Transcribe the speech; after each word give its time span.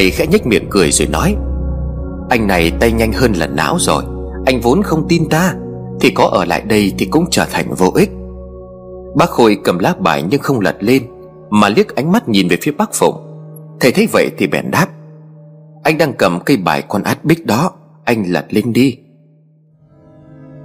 Thầy 0.00 0.10
khẽ 0.10 0.26
nhếch 0.26 0.46
miệng 0.46 0.66
cười 0.70 0.90
rồi 0.90 1.08
nói, 1.08 1.36
Anh 2.30 2.46
này 2.46 2.72
tay 2.80 2.92
nhanh 2.92 3.12
hơn 3.12 3.32
là 3.32 3.46
não 3.46 3.76
rồi, 3.78 4.04
Anh 4.46 4.60
vốn 4.60 4.82
không 4.82 5.06
tin 5.08 5.28
ta, 5.28 5.54
Thì 6.00 6.10
có 6.10 6.24
ở 6.24 6.44
lại 6.44 6.60
đây 6.60 6.92
thì 6.98 7.06
cũng 7.06 7.24
trở 7.30 7.44
thành 7.52 7.74
vô 7.74 7.92
ích. 7.94 8.10
Bác 9.16 9.30
Khôi 9.30 9.58
cầm 9.64 9.78
lá 9.78 9.94
bài 9.98 10.24
nhưng 10.30 10.40
không 10.40 10.60
lật 10.60 10.76
lên, 10.80 11.02
Mà 11.50 11.68
liếc 11.68 11.94
ánh 11.94 12.12
mắt 12.12 12.28
nhìn 12.28 12.48
về 12.48 12.56
phía 12.62 12.70
bác 12.70 12.94
Phụng. 12.94 13.14
Thầy 13.80 13.92
thấy 13.92 14.08
vậy 14.12 14.30
thì 14.38 14.46
bèn 14.46 14.70
đáp, 14.70 14.86
Anh 15.82 15.98
đang 15.98 16.12
cầm 16.12 16.40
cây 16.40 16.56
bài 16.56 16.82
con 16.88 17.02
át 17.02 17.24
bích 17.24 17.46
đó, 17.46 17.70
Anh 18.04 18.24
lật 18.26 18.44
lên 18.48 18.72
đi. 18.72 18.98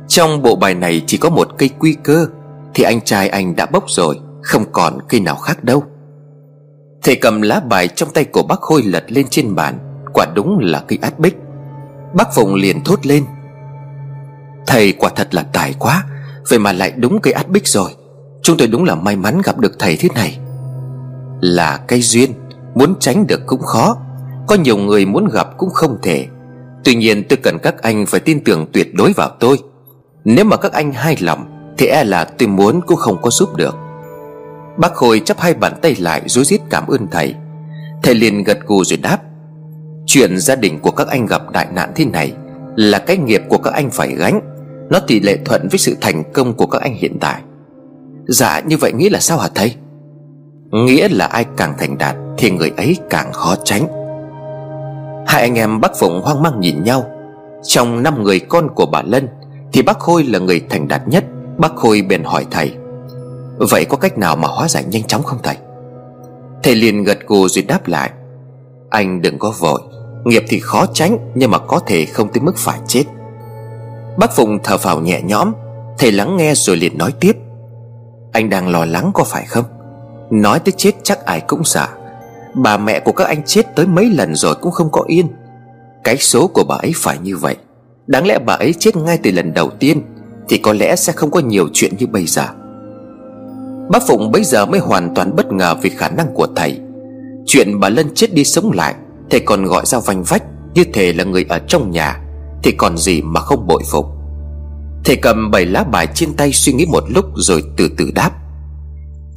Trong 0.07 0.41
bộ 0.41 0.55
bài 0.55 0.75
này 0.75 1.03
chỉ 1.07 1.17
có 1.17 1.29
một 1.29 1.47
cây 1.57 1.70
quy 1.79 1.95
cơ, 2.03 2.27
Thì 2.73 2.83
anh 2.83 3.02
trai 3.02 3.29
anh 3.29 3.55
đã 3.55 3.65
bốc 3.65 3.83
rồi, 3.88 4.20
Không 4.41 4.65
còn 4.71 4.97
cây 5.09 5.20
nào 5.20 5.35
khác 5.35 5.63
đâu. 5.63 5.83
Thầy 7.05 7.15
cầm 7.15 7.41
lá 7.41 7.59
bài 7.59 7.87
trong 7.87 8.09
tay 8.13 8.25
của 8.25 8.43
bác 8.43 8.61
Khôi 8.61 8.83
lật 8.83 9.03
lên 9.07 9.25
trên 9.29 9.55
bàn. 9.55 9.79
Quả 10.13 10.25
đúng 10.35 10.59
là 10.59 10.83
cây 10.87 10.99
át 11.01 11.19
bích. 11.19 11.37
Bác 12.13 12.35
Phụng 12.35 12.55
liền 12.55 12.83
thốt 12.83 13.05
lên. 13.05 13.25
Thầy 14.67 14.91
quả 14.91 15.09
thật 15.15 15.35
là 15.35 15.45
tài 15.53 15.73
quá, 15.79 16.03
Vậy 16.49 16.59
mà 16.59 16.73
lại 16.73 16.93
đúng 16.97 17.21
cây 17.21 17.33
át 17.33 17.49
bích 17.49 17.67
rồi. 17.67 17.91
Chúng 18.43 18.57
tôi 18.57 18.67
đúng 18.67 18.83
là 18.83 18.95
may 18.95 19.15
mắn 19.15 19.41
gặp 19.43 19.57
được 19.57 19.79
thầy 19.79 19.97
thế 19.97 20.09
này. 20.15 20.39
Là 21.41 21.77
cây 21.87 22.01
duyên, 22.01 22.31
Muốn 22.75 22.95
tránh 22.99 23.27
được 23.27 23.41
cũng 23.45 23.61
khó. 23.61 23.97
Có 24.47 24.55
nhiều 24.55 24.77
người 24.77 25.05
muốn 25.05 25.27
gặp 25.33 25.47
cũng 25.57 25.69
không 25.69 25.97
thể. 26.03 26.27
Tuy 26.83 26.95
nhiên 26.95 27.23
tôi 27.29 27.37
cần 27.43 27.57
các 27.59 27.81
anh 27.81 28.05
phải 28.05 28.19
tin 28.19 28.43
tưởng 28.43 28.65
tuyệt 28.73 28.95
đối 28.95 29.13
vào 29.13 29.29
tôi. 29.39 29.59
Nếu 30.23 30.45
mà 30.45 30.57
các 30.57 30.73
anh 30.73 30.93
hài 30.93 31.17
lòng, 31.19 31.45
Thì 31.77 31.85
e 31.85 32.03
là 32.03 32.25
tôi 32.25 32.47
muốn 32.47 32.81
cũng 32.81 32.97
không 32.97 33.21
có 33.21 33.29
giúp 33.29 33.55
được. 33.55 33.75
Bác 34.77 34.93
Khôi 34.93 35.21
chắp 35.26 35.40
hai 35.40 35.54
bàn 35.54 35.73
tay 35.81 35.95
lại 35.99 36.21
rối 36.26 36.45
rít 36.45 36.62
cảm 36.70 36.87
ơn 36.87 37.07
thầy. 37.12 37.35
Thầy 38.04 38.13
liền 38.13 38.43
gật 38.43 38.57
gù 38.65 38.84
rồi 38.84 38.98
đáp, 38.98 39.18
Chuyện 40.05 40.40
gia 40.40 40.55
đình 40.55 40.79
của 40.79 40.91
các 40.91 41.07
anh 41.07 41.26
gặp 41.26 41.51
đại 41.51 41.68
nạn 41.73 41.91
thế 41.95 42.05
này 42.05 42.34
Là 42.76 42.99
cái 42.99 43.18
nghiệp 43.18 43.41
của 43.49 43.57
các 43.57 43.73
anh 43.73 43.90
phải 43.90 44.15
gánh. 44.15 44.41
Nó 44.90 44.99
tỷ 44.99 45.20
lệ 45.20 45.37
thuận 45.46 45.68
với 45.71 45.79
sự 45.79 45.96
thành 46.01 46.23
công 46.34 46.53
của 46.53 46.65
các 46.65 46.81
anh 46.81 46.96
hiện 46.96 47.18
tại. 47.20 47.41
Dạ 48.27 48.59
như 48.59 48.77
vậy 48.77 48.93
nghĩa 48.93 49.09
là 49.09 49.20
sao 49.20 49.37
hả 49.37 49.49
thầy? 49.55 49.76
Nghĩa 50.71 51.07
là 51.12 51.26
ai 51.26 51.46
càng 51.57 51.73
thành 51.79 51.98
đạt 51.98 52.15
Thì 52.37 52.51
người 52.51 52.71
ấy 52.77 52.98
càng 53.09 53.34
khó 53.34 53.55
tránh. 53.63 53.87
Hai 55.27 55.41
anh 55.41 55.55
em 55.55 55.81
bác 55.81 55.91
Phụng 55.99 56.21
hoang 56.23 56.41
mang 56.41 56.59
nhìn 56.59 56.84
nhau. 56.84 57.05
Trong 57.63 58.03
năm 58.03 58.23
người 58.23 58.40
con 58.40 58.70
của 58.76 58.85
bà 58.85 59.01
Lân 59.01 59.27
Thì 59.73 59.81
bác 59.81 59.99
Khôi 59.99 60.23
là 60.23 60.40
người 60.40 60.62
thành 60.70 60.87
đạt 60.87 61.07
nhất. 61.07 61.23
Bác 61.57 61.76
Khôi 61.76 62.01
bèn 62.01 62.23
hỏi 62.23 62.46
thầy 62.51 62.76
Vậy 63.57 63.85
có 63.85 63.98
cách 63.98 64.17
nào 64.17 64.35
mà 64.35 64.47
hóa 64.47 64.67
giải 64.67 64.84
nhanh 64.84 65.03
chóng 65.03 65.23
không 65.23 65.39
thầy? 65.44 65.56
Thầy 66.63 66.75
liền 66.75 67.03
gật 67.03 67.17
gù 67.28 67.47
rồi 67.47 67.66
đáp 67.67 67.88
lại. 67.88 68.09
Anh 68.89 69.22
đừng 69.22 69.39
có 69.39 69.53
vội. 69.59 69.81
Nghiệp 70.25 70.44
thì 70.47 70.59
khó 70.59 70.85
tránh, 70.94 71.17
Nhưng 71.35 71.51
mà 71.51 71.57
có 71.57 71.79
thể 71.79 72.06
không 72.06 72.29
tới 72.34 72.41
mức 72.41 72.57
phải 72.57 72.79
chết. 72.88 73.03
Bác 74.17 74.35
Phụng 74.35 74.59
thở 74.63 74.78
phào 74.78 75.00
nhẹ 75.00 75.22
nhõm. 75.22 75.53
Thầy 75.97 76.12
lắng 76.12 76.38
nghe 76.38 76.53
rồi 76.56 76.78
liền 76.78 76.97
nói 76.97 77.13
tiếp. 77.19 77.38
Anh 78.31 78.50
đang 78.50 78.67
lo 78.67 78.85
lắng 78.85 79.12
có 79.13 79.23
phải 79.23 79.45
không? 79.45 79.66
Nói 80.29 80.59
tới 80.59 80.73
chết 80.78 80.91
chắc 81.03 81.25
ai 81.25 81.41
cũng 81.41 81.63
sợ. 81.63 81.88
Bà 82.53 82.78
mẹ 82.78 83.00
của 83.00 83.12
các 83.12 83.28
anh 83.28 83.44
chết 83.45 83.75
tới 83.75 83.88
mấy 83.88 84.09
lần 84.09 84.35
rồi 84.35 84.56
cũng 84.56 84.72
không 84.72 84.90
có 84.91 85.03
yên. 85.07 85.28
Cái 86.03 86.17
số 86.17 86.47
của 86.47 86.63
bà 86.63 86.75
ấy 86.75 86.91
phải 86.95 87.17
như 87.23 87.38
vậy. 87.38 87.56
Đáng 88.07 88.28
lẽ 88.28 88.40
bà 88.40 88.53
ấy 88.53 88.73
chết 88.79 88.95
ngay 88.95 89.19
từ 89.23 89.31
lần 89.31 89.53
đầu 89.53 89.69
tiên, 89.69 90.01
Thì 90.50 90.57
có 90.57 90.73
lẽ 90.73 90.95
sẽ 90.95 91.13
không 91.13 91.31
có 91.31 91.40
nhiều 91.40 91.67
chuyện 91.73 91.94
như 91.97 92.07
bây 92.07 92.25
giờ. 92.25 92.47
Bác 93.89 94.07
Phụng 94.07 94.31
bây 94.31 94.44
giờ 94.44 94.66
mới 94.66 94.79
hoàn 94.79 95.16
toàn 95.16 95.35
bất 95.35 95.51
ngờ 95.51 95.75
vì 95.81 95.90
khả 95.90 96.09
năng 96.09 96.34
của 96.34 96.47
thầy. 96.56 96.79
Chuyện 97.46 97.79
bà 97.79 97.90
Lân 97.90 98.07
chết 98.16 98.34
đi 98.34 98.44
sống 98.44 98.72
lại, 98.72 98.96
Thầy 99.29 99.40
còn 99.40 99.66
gọi 99.66 99.85
ra 99.85 100.00
vanh 100.00 100.23
vách 100.23 100.44
Như 100.73 100.84
thể 100.94 101.13
là 101.13 101.23
người 101.23 101.46
ở 101.50 101.59
trong 101.59 101.91
nhà, 101.91 102.22
Thì 102.63 102.72
còn 102.72 102.97
gì 102.97 103.22
mà 103.22 103.41
không 103.41 103.68
bội 103.68 103.84
phục. 103.91 104.06
Thầy 105.06 105.16
cầm 105.16 105.51
bảy 105.51 105.66
lá 105.66 105.84
bài 105.84 106.07
trên 106.13 106.34
tay 106.34 106.51
suy 106.53 106.74
nghĩ 106.74 106.85
một 106.85 107.03
lúc 107.07 107.25
rồi 107.35 107.63
từ 107.78 107.90
từ 107.97 108.12
đáp. 108.16 108.31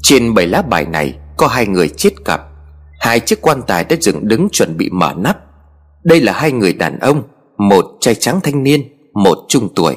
Trên 0.03 0.35
bảy 0.35 0.47
lá 0.47 0.63
bài 0.63 0.85
này 0.85 1.15
có 1.37 1.47
hai 1.47 1.67
người 1.67 1.89
chết 1.89 2.11
cặp, 2.25 2.41
Hai 3.01 3.21
chiếc 3.21 3.43
quan 3.43 3.63
tài 3.67 3.85
đã 3.85 3.97
dựng 4.01 4.29
đứng 4.29 4.49
chuẩn 4.53 4.77
bị 4.77 4.91
mở 4.91 5.15
nắp. 5.17 5.37
Đây 6.05 6.21
là 6.21 6.33
hai 6.33 6.53
người 6.53 6.73
đàn 6.73 6.99
ông, 6.99 7.23
Một 7.59 7.85
trai 8.01 8.15
trắng 8.15 8.41
thanh 8.43 8.63
niên, 8.63 8.83
Một 9.15 9.39
trung 9.49 9.69
tuổi. 9.77 9.97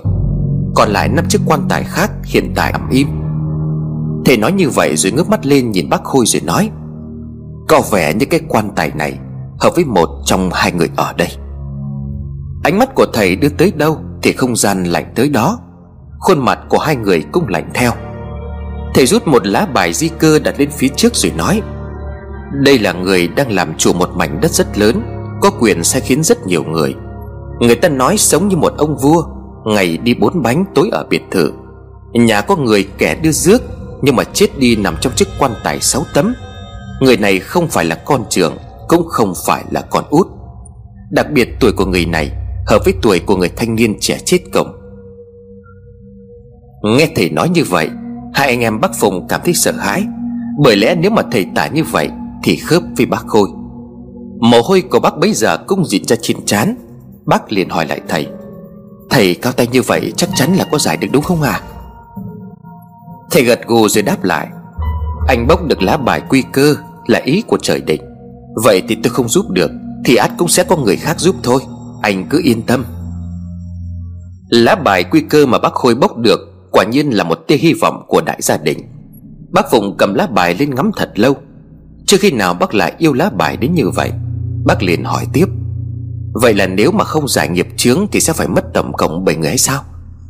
Còn 0.75 0.89
lại 0.89 1.09
năm 1.09 1.25
chiếc 1.29 1.39
quan 1.45 1.61
tài 1.69 1.83
khác 1.83 2.11
hiện 2.23 2.53
tại 2.55 2.71
ẩm 2.71 2.89
im 2.91 3.20
Thầy 4.25 4.37
nói 4.37 4.51
như 4.51 4.69
vậy 4.69 4.95
rồi 4.95 5.11
ngước 5.11 5.29
mắt 5.29 5.45
lên 5.45 5.71
nhìn 5.71 5.89
bác 5.89 6.03
Khôi 6.03 6.25
rồi 6.25 6.41
nói, 6.45 6.69
Có 7.67 7.81
vẻ 7.91 8.13
như 8.13 8.25
cái 8.25 8.39
quan 8.47 8.69
tài 8.75 8.91
này 8.95 9.19
Hợp 9.59 9.75
với 9.75 9.85
một 9.85 10.09
trong 10.25 10.49
hai 10.53 10.71
người 10.71 10.89
ở 10.95 11.13
đây. 11.17 11.29
Ánh 12.63 12.79
mắt 12.79 12.95
của 12.95 13.05
thầy 13.13 13.35
đưa 13.35 13.49
tới 13.49 13.71
đâu 13.75 13.97
Thì 14.21 14.33
không 14.33 14.55
gian 14.55 14.83
lạnh 14.83 15.13
tới 15.15 15.29
đó, 15.29 15.59
Khuôn 16.19 16.45
mặt 16.45 16.59
của 16.69 16.77
hai 16.77 16.95
người 16.95 17.23
cũng 17.31 17.47
lạnh 17.47 17.69
theo. 17.73 17.91
Thầy 18.93 19.05
rút 19.05 19.27
một 19.27 19.47
lá 19.47 19.67
bài 19.73 19.93
di 19.93 20.09
cơ 20.09 20.39
đặt 20.39 20.55
lên 20.59 20.69
phía 20.71 20.87
trước 20.87 21.15
rồi 21.15 21.31
nói, 21.37 21.61
Đây 22.63 22.79
là 22.79 22.93
người 22.93 23.27
đang 23.27 23.51
làm 23.51 23.73
chủ 23.77 23.93
một 23.93 24.09
mảnh 24.15 24.39
đất 24.41 24.51
rất 24.51 24.77
lớn, 24.77 25.01
Có 25.41 25.49
quyền 25.59 25.83
sai 25.83 26.01
khiến 26.01 26.23
rất 26.23 26.47
nhiều 26.47 26.63
người. 26.63 26.95
Người 27.59 27.75
ta 27.75 27.89
nói 27.89 28.17
sống 28.17 28.47
như 28.47 28.57
một 28.57 28.73
ông 28.77 28.97
vua, 28.97 29.23
Ngày 29.65 29.97
đi 29.97 30.13
bốn 30.13 30.43
bánh 30.43 30.65
tối 30.75 30.89
ở 30.91 31.05
biệt 31.09 31.21
thự. 31.31 31.51
Nhà 32.13 32.41
có 32.41 32.55
người 32.55 32.87
kẻ 32.97 33.15
đưa 33.15 33.31
rước 33.31 33.61
nhưng 34.01 34.15
mà 34.15 34.23
chết 34.23 34.47
đi 34.59 34.75
nằm 34.75 34.95
trong 35.01 35.13
chiếc 35.15 35.27
quan 35.39 35.51
tài 35.63 35.79
sáu 35.79 36.03
tấm. 36.13 36.33
Người 37.01 37.17
này 37.17 37.39
không 37.39 37.67
phải 37.67 37.85
là 37.85 37.95
con 37.95 38.23
trưởng, 38.29 38.57
Cũng 38.87 39.07
không 39.07 39.33
phải 39.45 39.63
là 39.71 39.81
con 39.81 40.03
út. 40.09 40.27
Đặc 41.11 41.31
biệt 41.31 41.49
tuổi 41.59 41.71
của 41.71 41.85
người 41.85 42.05
này 42.05 42.31
Hợp 42.67 42.81
với 42.85 42.93
tuổi 43.01 43.19
của 43.19 43.35
người 43.35 43.49
thanh 43.49 43.75
niên 43.75 43.99
trẻ 43.99 44.19
chết 44.25 44.39
cổng 44.53 44.71
Nghe 46.83 47.09
thầy 47.15 47.29
nói 47.29 47.49
như 47.49 47.63
vậy, 47.63 47.89
Hai 48.33 48.47
anh 48.47 48.59
em 48.59 48.79
bác 48.79 48.95
Phùng 48.99 49.27
cảm 49.27 49.41
thấy 49.45 49.53
sợ 49.53 49.71
hãi. 49.71 50.03
Bởi 50.63 50.75
lẽ 50.75 50.95
nếu 50.95 51.11
mà 51.11 51.21
thầy 51.31 51.45
tả 51.55 51.67
như 51.67 51.83
vậy 51.83 52.09
Thì 52.43 52.55
khớp 52.55 52.83
với 52.97 53.05
bác 53.05 53.27
Khôi. 53.27 53.49
Mồ 54.39 54.61
hôi 54.61 54.81
của 54.81 54.99
bác 54.99 55.17
bấy 55.17 55.33
giờ 55.33 55.57
cũng 55.57 55.85
dịn 55.85 56.05
ra 56.05 56.15
trên 56.21 56.45
trán. 56.45 56.75
Bác 57.25 57.51
liền 57.51 57.69
hỏi 57.69 57.85
lại 57.87 58.01
thầy 58.07 58.27
Thầy 59.09 59.35
cao 59.35 59.53
tay 59.53 59.67
như 59.71 59.81
vậy 59.81 60.13
chắc 60.17 60.29
chắn 60.35 60.55
là 60.55 60.65
có 60.71 60.77
giải 60.77 60.97
được 60.97 61.07
đúng 61.11 61.23
không 61.23 61.41
à 61.41 61.61
Thầy 63.31 63.43
gật 63.43 63.67
gù 63.67 63.87
rồi 63.87 64.01
đáp 64.01 64.23
lại. 64.23 64.47
Anh 65.27 65.47
bốc 65.47 65.67
được 65.67 65.81
lá 65.81 65.97
bài 65.97 66.21
quy 66.29 66.43
cơ 66.53 66.75
Là 67.07 67.19
ý 67.19 67.43
của 67.47 67.57
trời 67.61 67.81
định 67.81 68.01
Vậy 68.63 68.83
thì 68.87 68.97
tôi 69.03 69.13
không 69.13 69.29
giúp 69.29 69.49
được, 69.49 69.71
Thì 70.05 70.15
át 70.15 70.31
cũng 70.37 70.47
sẽ 70.47 70.63
có 70.63 70.77
người 70.77 70.95
khác 70.95 71.19
giúp 71.19 71.35
thôi. 71.43 71.61
Anh 72.01 72.25
cứ 72.29 72.41
yên 72.43 72.61
tâm. 72.61 72.85
Lá 74.49 74.75
bài 74.75 75.03
quy 75.03 75.21
cơ 75.21 75.45
mà 75.45 75.59
bác 75.59 75.73
Khôi 75.73 75.95
bốc 75.95 76.17
được 76.17 76.39
Quả 76.71 76.83
nhiên 76.83 77.09
là 77.09 77.23
một 77.23 77.39
tia 77.47 77.57
hy 77.57 77.73
vọng 77.73 78.05
của 78.07 78.21
đại 78.21 78.37
gia 78.41 78.57
đình. 78.57 78.77
Bác 79.51 79.71
Phụng 79.71 79.95
cầm 79.97 80.13
lá 80.13 80.27
bài 80.27 80.55
lên 80.59 80.75
ngắm 80.75 80.91
thật 80.97 81.11
lâu. 81.15 81.35
Chưa 82.05 82.17
khi 82.17 82.31
nào 82.31 82.53
bác 82.53 82.73
lại 82.73 82.93
yêu 82.97 83.13
lá 83.13 83.29
bài 83.29 83.57
đến 83.57 83.73
như 83.73 83.89
vậy, 83.89 84.11
Bác 84.65 84.83
liền 84.83 85.03
hỏi 85.03 85.25
tiếp. 85.33 85.45
Vậy 86.33 86.53
là 86.53 86.67
nếu 86.67 86.91
mà 86.91 87.03
không 87.03 87.27
giải 87.27 87.49
nghiệp 87.49 87.67
chướng 87.77 88.07
Thì 88.11 88.19
sẽ 88.19 88.33
phải 88.33 88.47
mất 88.47 88.63
tổng 88.73 88.93
cộng 88.93 89.25
7 89.25 89.35
người 89.35 89.49
hay 89.49 89.57
sao? 89.57 89.83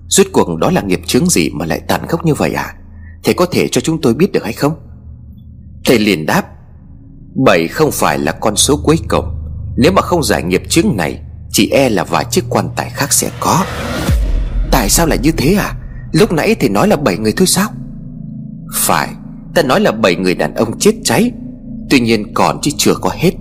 Rốt 0.07 0.27
cuộc 0.31 0.57
đó 0.57 0.71
là 0.71 0.81
nghiệp 0.81 1.01
chướng 1.05 1.29
gì 1.29 1.49
mà 1.49 1.65
lại 1.65 1.81
tàn 1.87 2.07
khốc 2.07 2.25
như 2.25 2.33
vậy 2.33 2.53
à? 2.53 2.75
Thầy 3.23 3.33
có 3.33 3.45
thể 3.45 3.67
cho 3.67 3.81
chúng 3.81 4.01
tôi 4.01 4.13
biết 4.13 4.31
được 4.31 4.43
hay 4.43 4.53
không? 4.53 4.73
Thầy 5.85 5.99
liền 5.99 6.25
đáp 6.25 6.43
Bảy 7.45 7.67
không 7.67 7.91
phải 7.91 8.19
là 8.19 8.31
con 8.31 8.55
số 8.55 8.79
cuối 8.83 8.97
cùng. 9.09 9.25
Nếu 9.77 9.91
mà 9.91 10.01
không 10.01 10.23
giải 10.23 10.43
nghiệp 10.43 10.63
chứng 10.69 10.97
này, 10.97 11.19
Chỉ 11.49 11.69
e 11.69 11.89
là 11.89 12.03
vài 12.03 12.25
chiếc 12.31 12.43
quan 12.49 12.69
tài 12.75 12.89
khác 12.89 13.13
sẽ 13.13 13.29
có. 13.39 13.65
Tại 14.71 14.89
sao 14.89 15.07
lại 15.07 15.17
như 15.23 15.31
thế 15.31 15.53
à? 15.53 15.73
Lúc 16.11 16.31
nãy 16.31 16.55
thì 16.59 16.69
nói 16.69 16.87
là 16.87 16.95
bảy 16.95 17.17
người 17.17 17.33
thôi 17.37 17.47
sao? 17.47 17.69
Phải, 18.75 19.09
Ta 19.55 19.61
nói 19.61 19.79
là 19.79 19.91
bảy 19.91 20.15
người 20.15 20.35
đàn 20.35 20.53
ông 20.53 20.79
chết 20.79 20.91
cháy, 21.03 21.31
Tuy 21.89 21.99
nhiên 21.99 22.33
còn 22.33 22.59
chứ 22.61 22.71
chưa 22.77 22.93
có 23.01 23.09
hết. 23.13 23.31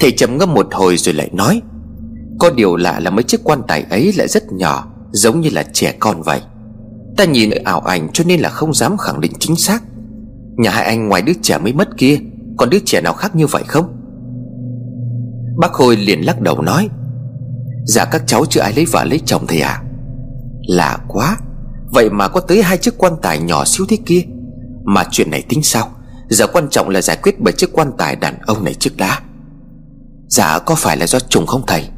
Thầy 0.00 0.12
trầm 0.12 0.38
ngâm 0.38 0.54
một 0.54 0.66
hồi 0.72 0.96
rồi 0.96 1.14
lại 1.14 1.30
nói, 1.32 1.62
Có 2.38 2.50
điều 2.50 2.76
lạ 2.76 3.00
là 3.00 3.10
mấy 3.10 3.22
chiếc 3.22 3.40
quan 3.44 3.60
tài 3.68 3.82
ấy 3.90 4.12
lại 4.16 4.28
rất 4.28 4.52
nhỏ, 4.52 4.86
Giống 5.12 5.40
như 5.40 5.50
là 5.52 5.62
trẻ 5.72 5.94
con 5.98 6.22
vậy. 6.22 6.40
Ta 7.16 7.24
nhìn 7.24 7.50
ở 7.50 7.58
ảo 7.64 7.80
ảnh 7.80 8.08
cho 8.12 8.24
nên 8.24 8.40
là 8.40 8.48
không 8.48 8.74
dám 8.74 8.96
khẳng 8.96 9.20
định 9.20 9.32
chính 9.38 9.56
xác. 9.56 9.82
Nhà 10.56 10.70
hai 10.70 10.84
anh 10.84 11.08
ngoài 11.08 11.22
đứa 11.22 11.32
trẻ 11.42 11.58
mới 11.58 11.72
mất 11.72 11.88
kia, 11.96 12.18
Còn 12.56 12.70
đứa 12.70 12.78
trẻ 12.84 13.00
nào 13.00 13.12
khác 13.12 13.36
như 13.36 13.46
vậy 13.46 13.62
không? 13.66 13.96
Bác 15.56 15.72
Khôi 15.72 15.96
liền 15.96 16.20
lắc 16.20 16.40
đầu 16.40 16.62
nói 16.62 16.88
Dạ 17.84 18.04
các 18.04 18.22
cháu 18.26 18.46
chưa 18.46 18.60
ai 18.60 18.72
lấy 18.76 18.84
vợ 18.92 19.04
lấy 19.04 19.20
chồng 19.24 19.46
thầy 19.46 19.60
à? 19.60 19.82
Lạ 20.68 20.98
quá, 21.08 21.36
Vậy 21.90 22.10
mà 22.10 22.28
có 22.28 22.40
tới 22.40 22.62
hai 22.62 22.78
chiếc 22.78 22.98
quan 22.98 23.12
tài 23.22 23.38
nhỏ 23.38 23.64
xíu 23.64 23.86
thế 23.88 23.98
kia. 24.06 24.22
Mà 24.84 25.04
chuyện 25.10 25.30
này 25.30 25.42
tính 25.48 25.62
sao? 25.62 25.90
Giờ 26.28 26.46
quan 26.46 26.68
trọng 26.70 26.88
là 26.88 27.02
giải 27.02 27.16
quyết 27.22 27.40
bởi 27.40 27.52
chiếc 27.52 27.72
quan 27.72 27.92
tài 27.98 28.16
đàn 28.16 28.38
ông 28.46 28.64
này 28.64 28.74
trước 28.74 28.96
đã. 28.96 29.20
Dạ 30.28 30.58
có 30.58 30.74
phải 30.74 30.96
là 30.96 31.06
do 31.06 31.20
trùng 31.20 31.46
không 31.46 31.62
thầy? 31.66 31.88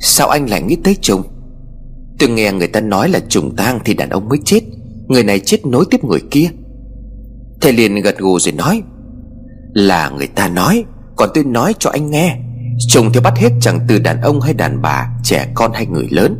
Sao 0.00 0.28
anh 0.28 0.50
lại 0.50 0.62
nghĩ 0.62 0.76
tới 0.84 0.96
trùng 1.00 1.22
Tôi 2.18 2.28
nghe 2.28 2.52
người 2.52 2.68
ta 2.68 2.80
nói 2.80 3.08
là 3.08 3.20
trùng 3.28 3.56
tang 3.56 3.78
thì 3.84 3.94
đàn 3.94 4.08
ông 4.08 4.28
mới 4.28 4.38
chết. 4.44 4.60
Người 5.08 5.24
này 5.24 5.38
chết 5.38 5.66
nối 5.66 5.84
tiếp 5.90 6.04
người 6.04 6.20
kia. 6.30 6.48
Thầy 7.60 7.72
liền 7.72 7.94
gật 7.94 8.18
gù 8.18 8.38
rồi 8.38 8.52
nói, 8.52 8.82
Là 9.74 10.10
người 10.10 10.26
ta 10.26 10.48
nói, 10.48 10.84
Còn 11.16 11.28
tôi 11.34 11.44
nói 11.44 11.74
cho 11.78 11.90
anh 11.90 12.10
nghe. 12.10 12.36
Trùng 12.88 13.12
thì 13.12 13.20
bắt 13.20 13.34
hết 13.36 13.50
chẳng 13.60 13.80
từ 13.88 13.98
đàn 13.98 14.20
ông 14.20 14.40
hay 14.40 14.54
đàn 14.54 14.82
bà, 14.82 15.08
Trẻ 15.22 15.48
con 15.54 15.72
hay 15.74 15.86
người 15.86 16.08
lớn. 16.10 16.36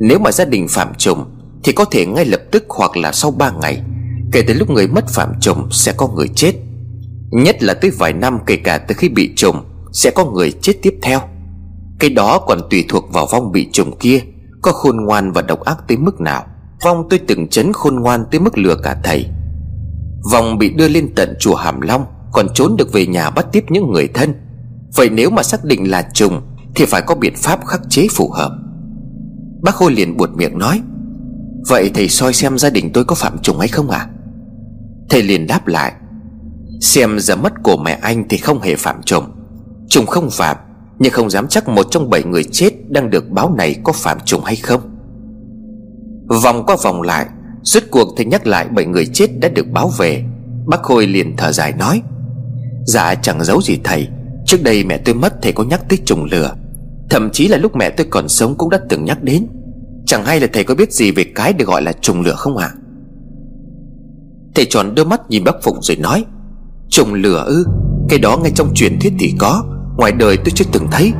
Nếu 0.00 0.18
mà 0.18 0.32
gia 0.32 0.44
đình 0.44 0.66
phạm 0.68 0.94
trùng 0.98 1.24
Thì 1.64 1.72
có 1.72 1.84
thể 1.84 2.06
ngay 2.06 2.24
lập 2.24 2.40
tức 2.50 2.64
hoặc 2.68 2.96
là 2.96 3.12
sau 3.12 3.30
3 3.30 3.52
ngày. 3.60 3.82
Kể 4.32 4.42
từ 4.42 4.54
lúc 4.54 4.70
người 4.70 4.86
mất 4.86 5.08
phạm 5.08 5.32
trùng 5.40 5.68
Sẽ 5.70 5.92
có 5.96 6.08
người 6.08 6.28
chết. 6.28 6.52
Nhất 7.30 7.62
là 7.62 7.74
tới 7.74 7.90
vài 7.98 8.12
năm 8.12 8.38
kể 8.46 8.56
cả 8.56 8.78
từ 8.78 8.94
khi 8.98 9.08
bị 9.08 9.30
trùng 9.36 9.56
Sẽ 9.92 10.10
có 10.10 10.24
người 10.24 10.52
chết 10.62 10.72
tiếp 10.82 10.94
theo. 11.02 11.20
Cái 11.98 12.10
đó 12.10 12.38
còn 12.46 12.60
tùy 12.70 12.84
thuộc 12.88 13.12
vào 13.12 13.26
vong 13.32 13.52
bị 13.52 13.68
trùng 13.72 13.98
kia. 13.98 14.20
Có 14.62 14.72
khôn 14.72 14.96
ngoan 15.04 15.32
và 15.32 15.42
độc 15.42 15.60
ác 15.60 15.78
tới 15.88 15.96
mức 15.96 16.20
nào? 16.20 16.46
Vong 16.84 17.06
tôi 17.10 17.20
từng 17.28 17.48
chấn 17.48 17.72
khôn 17.72 17.96
ngoan 17.96 18.24
tới 18.30 18.40
mức 18.40 18.58
lừa 18.58 18.76
cả 18.82 18.96
thầy. 19.04 19.26
Vong 20.32 20.58
bị 20.58 20.70
đưa 20.70 20.88
lên 20.88 21.14
tận 21.16 21.34
chùa 21.38 21.54
Hàm 21.54 21.80
Long, 21.80 22.04
Còn 22.32 22.46
trốn 22.54 22.76
được 22.76 22.92
về 22.92 23.06
nhà 23.06 23.30
bắt 23.30 23.46
tiếp 23.52 23.64
những 23.68 23.92
người 23.92 24.08
thân. 24.14 24.34
Vậy 24.94 25.10
nếu 25.10 25.30
mà 25.30 25.42
xác 25.42 25.64
định 25.64 25.90
là 25.90 26.08
trùng, 26.14 26.42
Thì 26.74 26.84
phải 26.84 27.02
có 27.02 27.14
biện 27.14 27.34
pháp 27.36 27.66
khắc 27.66 27.80
chế 27.88 28.06
phù 28.10 28.30
hợp. 28.30 28.52
Bác 29.62 29.74
Khôi 29.74 29.92
liền 29.92 30.16
buột 30.16 30.30
miệng 30.30 30.58
nói, 30.58 30.80
Vậy 31.68 31.90
thầy 31.94 32.08
soi 32.08 32.32
xem 32.32 32.58
gia 32.58 32.70
đình 32.70 32.92
tôi 32.92 33.04
có 33.04 33.14
phạm 33.14 33.38
trùng 33.38 33.58
hay 33.58 33.68
không 33.68 33.90
à 33.90 34.08
Thầy 35.10 35.22
liền 35.22 35.46
đáp 35.46 35.66
lại, 35.66 35.92
Xem 36.80 37.18
giờ 37.18 37.36
mất 37.36 37.52
của 37.62 37.76
mẹ 37.76 37.98
anh 38.02 38.28
thì 38.28 38.36
không 38.36 38.60
hề 38.60 38.76
phạm 38.76 39.02
trùng. 39.02 39.24
Trùng 39.88 40.06
không 40.06 40.30
phạm 40.30 40.56
nhưng 40.98 41.12
không 41.12 41.30
dám 41.30 41.48
chắc 41.48 41.68
một 41.68 41.86
trong 41.90 42.10
bảy 42.10 42.24
người 42.24 42.44
chết 42.44 42.70
Đang 42.88 43.10
được 43.10 43.30
báo 43.30 43.54
này 43.58 43.76
có 43.84 43.92
phạm 43.92 44.18
trùng 44.24 44.44
hay 44.44 44.56
không. 44.56 44.80
Vòng 46.26 46.64
qua 46.66 46.76
vòng 46.82 47.02
lại 47.02 47.26
Suốt 47.64 47.82
cuộc 47.90 48.08
thầy 48.16 48.26
nhắc 48.26 48.46
lại 48.46 48.68
bảy 48.68 48.86
người 48.86 49.06
chết 49.06 49.26
đã 49.40 49.48
được 49.48 49.66
báo 49.70 49.90
về, 49.98 50.24
Bác 50.66 50.82
Khôi 50.82 51.06
liền 51.06 51.36
thở 51.36 51.52
dài 51.52 51.72
nói 51.72 52.02
Dạ 52.86 53.14
chẳng 53.14 53.44
giấu 53.44 53.62
gì 53.62 53.78
thầy. 53.84 54.08
Trước 54.46 54.62
đây 54.62 54.84
mẹ 54.84 54.98
tôi 54.98 55.14
mất 55.14 55.42
thầy 55.42 55.52
có 55.52 55.64
nhắc 55.64 55.88
tới 55.88 55.98
trùng 56.04 56.24
lửa. 56.24 56.54
Thậm 57.10 57.30
chí 57.30 57.48
là 57.48 57.58
lúc 57.58 57.76
mẹ 57.76 57.90
tôi 57.90 58.06
còn 58.10 58.28
sống 58.28 58.54
cũng 58.58 58.70
đã 58.70 58.80
từng 58.88 59.04
nhắc 59.04 59.22
đến. 59.22 59.46
Chẳng 60.06 60.24
hay 60.24 60.40
là 60.40 60.46
thầy 60.52 60.64
có 60.64 60.74
biết 60.74 60.92
gì 60.92 61.10
về 61.10 61.24
cái 61.34 61.52
được 61.52 61.68
gọi 61.68 61.82
là 61.82 61.92
trùng 61.92 62.20
lửa 62.20 62.34
không 62.36 62.56
ạ? 62.56 62.66
À? 62.66 62.76
Thầy 64.54 64.64
tròn 64.64 64.94
đôi 64.94 65.06
mắt 65.06 65.20
nhìn 65.30 65.44
bác 65.44 65.62
Phụng 65.62 65.82
rồi 65.82 65.96
nói, 65.96 66.24
Trùng 66.88 67.14
lửa 67.14 67.44
ư? 67.46 67.64
Cái 68.08 68.18
đó 68.18 68.38
ngay 68.42 68.52
trong 68.54 68.74
truyền 68.74 68.98
thuyết 69.00 69.12
thì 69.18 69.34
có. 69.38 69.64
Ngoài 69.98 70.12
đời 70.12 70.36
tôi 70.36 70.52
chưa 70.54 70.64
từng 70.72 70.86
thấy. 70.90 71.12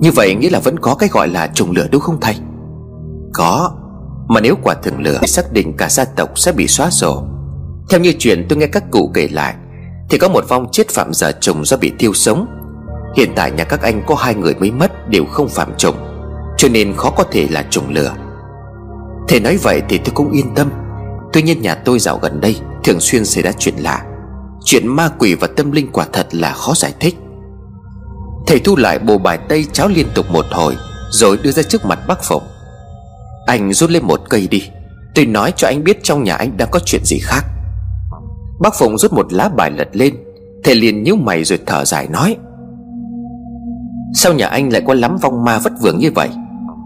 Như 0.00 0.10
vậy 0.14 0.34
nghĩa 0.34 0.50
là 0.50 0.60
vẫn 0.60 0.78
có 0.78 0.94
cái 0.94 1.08
gọi 1.12 1.28
là 1.28 1.46
trùng 1.46 1.70
lửa 1.70 1.86
đúng 1.90 2.00
không 2.00 2.20
thầy? 2.20 2.36
Có, 3.34 3.70
Mà 4.28 4.40
nếu 4.40 4.54
quả 4.62 4.74
thường 4.74 5.00
lửa 5.00 5.20
xác 5.26 5.52
định 5.52 5.76
cả 5.76 5.88
gia 5.88 6.04
tộc 6.04 6.38
sẽ 6.38 6.52
bị 6.52 6.66
xóa 6.66 6.90
sổ. 6.90 7.26
Theo 7.90 8.00
như 8.00 8.12
chuyện 8.18 8.46
tôi 8.48 8.58
nghe 8.58 8.66
các 8.66 8.90
cụ 8.90 9.10
kể 9.14 9.28
lại, 9.32 9.54
Thì 10.10 10.18
có 10.18 10.28
một 10.28 10.44
vong 10.48 10.66
chết 10.72 10.88
phạm 10.88 11.14
giả 11.14 11.32
trùng 11.32 11.64
do 11.64 11.76
bị 11.76 11.92
thiêu 11.98 12.12
sống. 12.12 12.46
Hiện 13.16 13.32
tại 13.36 13.50
nhà 13.50 13.64
các 13.64 13.82
anh 13.82 14.02
có 14.06 14.14
hai 14.14 14.34
người 14.34 14.54
mới 14.54 14.70
mất 14.70 15.08
Đều 15.10 15.24
không 15.24 15.48
phạm 15.48 15.72
trùng, 15.78 15.96
Cho 16.56 16.68
nên 16.68 16.92
khó 16.96 17.10
có 17.10 17.24
thể 17.30 17.48
là 17.50 17.64
trùng 17.70 17.90
lửa. 17.90 18.14
Thầy 19.28 19.40
nói 19.40 19.56
vậy 19.62 19.82
thì 19.88 19.98
tôi 19.98 20.12
cũng 20.14 20.32
yên 20.32 20.54
tâm. 20.54 20.70
Tuy 21.32 21.42
nhiên 21.42 21.62
nhà 21.62 21.74
tôi 21.74 21.98
dạo 21.98 22.18
gần 22.22 22.40
đây 22.40 22.56
Thường 22.84 23.00
xuyên 23.00 23.24
xảy 23.24 23.42
ra 23.42 23.52
chuyện 23.58 23.74
lạ. 23.78 24.05
Chuyện 24.68 24.86
ma 24.86 25.08
quỷ 25.18 25.34
và 25.34 25.46
tâm 25.46 25.72
linh 25.72 25.92
quả 25.92 26.06
thật 26.12 26.26
là 26.30 26.52
khó 26.52 26.74
giải 26.74 26.94
thích. 27.00 27.16
Thầy 28.46 28.58
thu 28.58 28.76
lại 28.76 28.98
bộ 28.98 29.18
bài 29.18 29.38
tây 29.48 29.66
cháo 29.72 29.88
liên 29.88 30.06
tục 30.14 30.26
một 30.30 30.44
hồi, 30.50 30.76
Rồi 31.10 31.38
đưa 31.42 31.50
ra 31.50 31.62
trước 31.62 31.84
mặt 31.84 31.98
bác 32.08 32.22
Phụng. 32.22 32.42
Anh 33.46 33.72
rút 33.72 33.90
lên 33.90 34.02
một 34.06 34.20
cây 34.28 34.48
đi, 34.50 34.62
Tôi 35.14 35.26
nói 35.26 35.52
cho 35.56 35.68
anh 35.68 35.84
biết 35.84 36.02
trong 36.02 36.24
nhà 36.24 36.34
anh 36.34 36.56
đang 36.56 36.68
có 36.70 36.80
chuyện 36.84 37.00
gì 37.04 37.18
khác. 37.22 37.42
Bác 38.60 38.74
Phụng 38.78 38.98
rút 38.98 39.12
một 39.12 39.32
lá 39.32 39.48
bài 39.48 39.70
lật 39.70 39.88
lên, 39.92 40.14
Thầy 40.64 40.74
liền 40.74 41.02
nhíu 41.02 41.16
mày 41.16 41.44
rồi 41.44 41.58
thở 41.66 41.84
dài 41.84 42.08
nói, 42.08 42.36
Sao 44.14 44.32
nhà 44.32 44.46
anh 44.46 44.72
lại 44.72 44.82
có 44.86 44.94
lắm 44.94 45.16
vong 45.22 45.44
ma 45.44 45.58
vất 45.58 45.72
vưởng 45.80 45.98
như 45.98 46.10
vậy? 46.14 46.28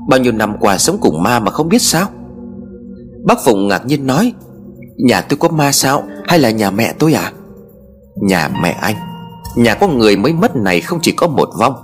Bao 0.09 0.21
nhiêu 0.21 0.33
năm 0.33 0.56
qua 0.61 0.79
sống 0.79 0.99
cùng 1.00 1.23
ma 1.23 1.41
mà 1.41 1.50
không 1.50 1.69
biết 1.69 1.83
sao? 1.83 2.09
Bác 3.25 3.44
Phụng 3.44 3.69
ngạc 3.69 3.87
nhiên 3.87 4.06
nói, 4.06 4.33
Nhà 4.97 5.21
tôi 5.21 5.37
có 5.37 5.49
ma 5.49 5.73
sao? 5.73 6.03
Hay 6.26 6.38
là 6.38 6.50
nhà 6.50 6.71
mẹ 6.71 6.94
tôi 6.99 7.12
à? 7.12 7.33
Nhà 8.21 8.49
mẹ 8.63 8.71
anh. 8.81 8.97
Nhà 9.57 9.75
có 9.75 9.89
người 9.89 10.17
mới 10.17 10.33
mất 10.33 10.57
này 10.57 10.81
không 10.81 10.99
chỉ 11.03 11.13
có 11.13 11.27
một 11.27 11.49
vong. 11.59 11.75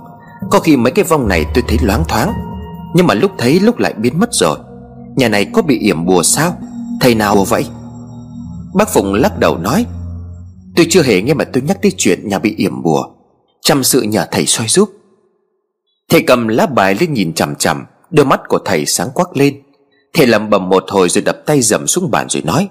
Có 0.51 0.59
khi 0.59 0.77
mấy 0.77 0.91
cái 0.91 1.05
vong 1.05 1.27
này 1.27 1.45
tôi 1.53 1.63
thấy 1.67 1.77
loáng 1.81 2.03
thoáng. 2.07 2.33
Nhưng 2.95 3.07
mà 3.07 3.13
lúc 3.13 3.31
thấy 3.37 3.59
lúc 3.59 3.77
lại 3.77 3.93
biến 3.93 4.19
mất 4.19 4.29
rồi. 4.31 4.57
Nhà 5.15 5.29
này 5.29 5.45
có 5.45 5.61
bị 5.61 5.79
yểm 5.79 6.05
bùa 6.05 6.23
sao? 6.23 6.57
Thầy 7.01 7.15
nào 7.15 7.35
bùa 7.35 7.43
vậy? 7.43 7.65
Bác 8.73 8.89
Phụng 8.89 9.13
lắc 9.13 9.39
đầu 9.39 9.57
nói. 9.57 9.85
Tôi 10.75 10.87
chưa 10.89 11.03
hề 11.03 11.21
nghe 11.21 11.33
mà 11.33 11.45
tôi 11.53 11.63
nhắc 11.67 11.77
tới 11.81 11.91
chuyện 11.97 12.29
nhà 12.29 12.39
bị 12.39 12.55
yểm 12.57 12.83
bùa. 12.83 13.03
Chăm 13.61 13.83
sự 13.83 14.01
nhờ 14.01 14.25
thầy 14.31 14.45
soi 14.45 14.67
giúp. 14.67 14.89
Thầy 16.09 16.21
cầm 16.21 16.47
lá 16.47 16.65
bài 16.65 16.95
lên 16.99 17.13
nhìn 17.13 17.33
chằm 17.33 17.55
chằm. 17.55 17.85
Đôi 18.09 18.25
mắt 18.25 18.41
của 18.47 18.59
thầy 18.65 18.85
sáng 18.85 19.09
quắc 19.13 19.37
lên. 19.37 19.61
Thầy 20.13 20.27
lầm 20.27 20.49
bầm 20.49 20.69
một 20.69 20.83
hồi 20.87 21.09
rồi 21.09 21.21
đập 21.21 21.37
tay 21.45 21.61
dầm 21.61 21.87
xuống 21.87 22.11
bàn 22.11 22.27
rồi 22.29 22.43
nói. 22.45 22.69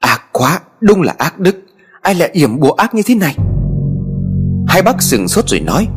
Ác 0.00 0.22
quá, 0.32 0.60
Đúng 0.80 1.02
là 1.02 1.14
ác 1.18 1.38
đức. 1.38 1.56
Ai 2.06 2.14
lại 2.14 2.30
yểm 2.32 2.60
bùa 2.60 2.72
ác 2.72 2.94
như 2.94 3.02
thế 3.06 3.14
này? 3.14 3.36
Hai 4.68 4.82
bác 4.82 5.02
sừng 5.02 5.28
sốt 5.28 5.48
rồi 5.48 5.60
nói, 5.60 5.88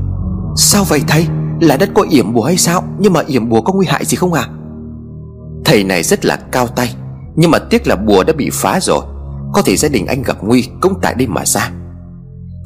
Sao 0.55 0.83
vậy 0.83 1.01
thầy? 1.07 1.27
Là 1.61 1.77
đất 1.77 1.89
có 1.95 2.05
yểm 2.09 2.33
bùa 2.33 2.43
hay 2.43 2.57
sao? 2.57 2.83
Nhưng 2.99 3.13
mà 3.13 3.21
yểm 3.27 3.49
bùa 3.49 3.61
có 3.61 3.73
nguy 3.73 3.87
hại 3.87 4.05
gì 4.05 4.15
không 4.15 4.33
à 4.33 4.47
Thầy 5.65 5.83
này 5.83 6.03
rất 6.03 6.25
là 6.25 6.35
cao 6.51 6.67
tay, 6.67 6.95
Nhưng 7.35 7.51
mà 7.51 7.59
tiếc 7.59 7.87
là 7.87 7.95
bùa 7.95 8.23
đã 8.23 8.33
bị 8.33 8.49
phá 8.53 8.79
rồi. 8.81 8.99
Có 9.53 9.61
thể 9.61 9.75
gia 9.75 9.89
đình 9.89 10.05
anh 10.05 10.23
gặp 10.23 10.37
nguy 10.41 10.67
cũng 10.81 10.93
tại 11.01 11.15
đây 11.15 11.27
mà 11.27 11.45
ra. 11.45 11.71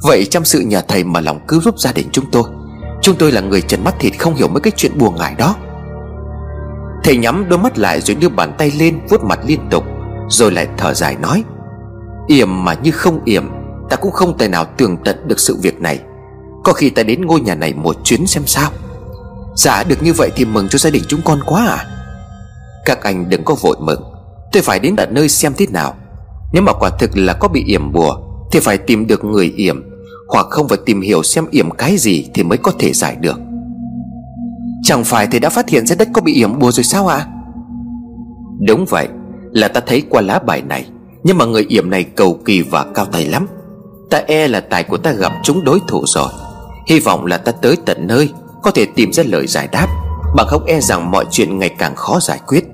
Vậy 0.02 0.24
chăm 0.24 0.44
sự 0.44 0.60
nhờ 0.60 0.82
thầy 0.88 1.04
mà 1.04 1.20
lòng 1.20 1.38
cứu 1.48 1.60
giúp 1.60 1.78
gia 1.78 1.92
đình 1.92 2.06
chúng 2.12 2.24
tôi. 2.32 2.44
Chúng 3.02 3.16
tôi 3.18 3.32
là 3.32 3.40
người 3.40 3.62
trần 3.62 3.84
mắt 3.84 3.94
thịt 3.98 4.18
không 4.18 4.34
hiểu 4.34 4.48
mấy 4.48 4.60
cái 4.60 4.72
chuyện 4.76 4.98
buồn 4.98 5.14
ngại 5.18 5.34
đó. 5.38 5.56
Thầy 7.04 7.16
nhắm 7.16 7.48
đôi 7.48 7.58
mắt 7.58 7.78
lại 7.78 8.00
rồi 8.00 8.14
đưa 8.14 8.28
bàn 8.28 8.54
tay 8.58 8.72
lên 8.78 8.98
vuốt 9.08 9.24
mặt 9.24 9.40
liên 9.46 9.60
tục, 9.70 9.84
Rồi 10.28 10.52
lại 10.52 10.68
thở 10.76 10.94
dài 10.94 11.16
nói 11.22 11.44
Yểm 12.26 12.64
mà 12.64 12.74
như 12.74 12.90
không 12.90 13.24
yểm, 13.24 13.50
Ta 13.90 13.96
cũng 13.96 14.12
không 14.12 14.38
thể 14.38 14.48
nào 14.48 14.64
tường 14.64 14.96
tận 15.04 15.28
được 15.28 15.40
sự 15.40 15.56
việc 15.62 15.80
này. 15.80 16.00
Có 16.64 16.72
khi 16.72 16.90
ta 16.90 17.02
đến 17.02 17.26
ngôi 17.26 17.40
nhà 17.40 17.54
này 17.54 17.74
một 17.74 17.96
chuyến 18.04 18.26
xem 18.26 18.42
sao. 18.46 18.70
Dạ 19.56 19.84
được 19.88 20.02
như 20.02 20.12
vậy 20.12 20.30
thì 20.36 20.44
mừng 20.44 20.68
cho 20.68 20.78
gia 20.78 20.90
đình 20.90 21.02
chúng 21.08 21.20
con 21.24 21.38
quá 21.46 21.66
à. 21.66 21.86
Các 22.84 23.02
anh 23.02 23.28
đừng 23.28 23.44
có 23.44 23.54
vội 23.54 23.76
mừng. 23.80 24.02
Tôi 24.52 24.62
phải 24.62 24.78
đến 24.78 24.96
tận 24.96 25.08
nơi 25.12 25.28
xem 25.28 25.52
thế 25.56 25.66
nào. 25.66 25.94
Nếu 26.52 26.62
mà 26.62 26.72
quả 26.72 26.90
thực 26.98 27.16
là 27.16 27.32
có 27.32 27.48
bị 27.48 27.64
yểm 27.66 27.92
bùa, 27.92 28.16
Thì 28.52 28.60
phải 28.60 28.78
tìm 28.78 29.06
được 29.06 29.24
người 29.24 29.52
yểm, 29.56 29.82
Hoặc 30.28 30.46
không 30.50 30.68
phải 30.68 30.78
tìm 30.86 31.00
hiểu 31.00 31.22
xem 31.22 31.46
yểm 31.50 31.70
cái 31.70 31.96
gì 31.96 32.30
Thì 32.34 32.42
mới 32.42 32.58
có 32.58 32.72
thể 32.78 32.92
giải 32.92 33.16
được. 33.20 33.36
Chẳng 34.82 35.04
phải 35.04 35.26
thầy 35.26 35.40
đã 35.40 35.50
phát 35.50 35.68
hiện 35.68 35.86
ra 35.86 35.96
đất 35.96 36.08
có 36.12 36.20
bị 36.20 36.34
yểm 36.34 36.58
bùa 36.58 36.72
rồi 36.72 36.84
sao 36.84 37.06
ạ? 37.06 37.16
À? 37.16 37.28
Đúng 38.66 38.84
vậy, 38.88 39.08
Là 39.52 39.68
ta 39.68 39.80
thấy 39.86 40.02
qua 40.10 40.22
lá 40.22 40.38
bài 40.38 40.62
này. 40.62 40.86
Nhưng 41.24 41.38
mà 41.38 41.44
người 41.44 41.66
yểm 41.68 41.90
này 41.90 42.04
cầu 42.04 42.40
kỳ 42.44 42.62
và 42.62 42.86
cao 42.94 43.04
tay 43.04 43.26
lắm. 43.26 43.46
Ta 44.10 44.22
e 44.26 44.48
là 44.48 44.60
tài 44.60 44.82
của 44.82 44.96
ta 44.96 45.12
gặp 45.12 45.32
chúng 45.42 45.64
đối 45.64 45.80
thủ 45.88 46.04
rồi. 46.06 46.28
Hy 46.86 47.00
vọng 47.00 47.26
là 47.26 47.36
ta 47.36 47.52
tới 47.52 47.76
tận 47.86 48.06
nơi, 48.06 48.28
Có 48.62 48.70
thể 48.70 48.86
tìm 48.94 49.12
ra 49.12 49.22
lời 49.26 49.46
giải 49.46 49.68
đáp. 49.72 49.86
Bằng 50.36 50.46
không 50.46 50.64
e 50.64 50.80
rằng 50.80 51.10
mọi 51.10 51.24
chuyện 51.30 51.58
ngày 51.58 51.68
càng 51.78 51.94
khó 51.94 52.20
giải 52.20 52.40
quyết. 52.46 52.64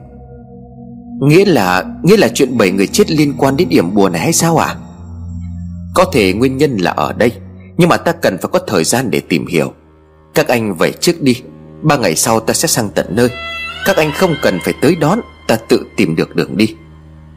Nghĩa 1.20 1.44
là 1.44 1.84
Nghĩa 2.02 2.16
là 2.16 2.28
chuyện 2.34 2.58
bảy 2.58 2.70
người 2.70 2.86
chết 2.86 3.10
liên 3.10 3.34
quan 3.38 3.56
đến 3.56 3.68
điểm 3.68 3.94
bùa 3.94 4.08
này 4.08 4.20
hay 4.20 4.32
sao 4.32 4.56
à 4.56 4.76
Có 5.94 6.04
thể 6.12 6.32
nguyên 6.32 6.56
nhân 6.56 6.76
là 6.76 6.90
ở 6.90 7.12
đây, 7.12 7.32
Nhưng 7.76 7.88
mà 7.88 7.96
ta 7.96 8.12
cần 8.12 8.38
phải 8.38 8.48
có 8.52 8.58
thời 8.66 8.84
gian 8.84 9.10
để 9.10 9.20
tìm 9.20 9.46
hiểu. 9.46 9.72
Các 10.34 10.48
anh 10.48 10.74
về 10.74 10.92
trước 10.92 11.22
đi, 11.22 11.42
Ba 11.82 11.96
ngày 11.96 12.16
sau 12.16 12.40
ta 12.40 12.54
sẽ 12.54 12.68
sang 12.68 12.88
tận 12.94 13.06
nơi. 13.10 13.28
Các 13.86 13.96
anh 13.96 14.10
không 14.14 14.34
cần 14.42 14.58
phải 14.64 14.74
tới 14.82 14.96
đón, 14.96 15.20
Ta 15.48 15.56
tự 15.56 15.86
tìm 15.96 16.16
được 16.16 16.36
đường 16.36 16.56
đi. 16.56 16.74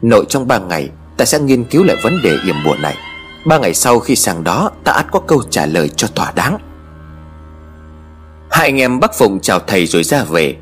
Nội 0.02 0.24
trong 0.28 0.48
ba 0.48 0.58
ngày 0.58 0.90
Ta 1.16 1.24
sẽ 1.24 1.38
nghiên 1.38 1.64
cứu 1.64 1.84
lại 1.84 1.96
vấn 2.02 2.22
đề 2.22 2.36
yểm 2.46 2.56
bùa 2.64 2.76
này. 2.82 2.96
Ba 3.46 3.58
ngày 3.58 3.74
sau 3.74 3.98
khi 3.98 4.16
sang 4.16 4.44
đó, 4.44 4.70
Ta 4.84 4.92
ắt 4.92 5.06
có 5.10 5.20
câu 5.20 5.42
trả 5.50 5.66
lời 5.66 5.88
cho 5.88 6.08
thỏa 6.14 6.32
đáng. 6.32 6.58
Hai 8.50 8.68
anh 8.68 8.80
em 8.80 9.00
bác 9.00 9.14
Phụng 9.14 9.40
chào 9.40 9.60
thầy 9.60 9.86
rồi 9.86 10.04
ra 10.04 10.24
về. 10.24 10.56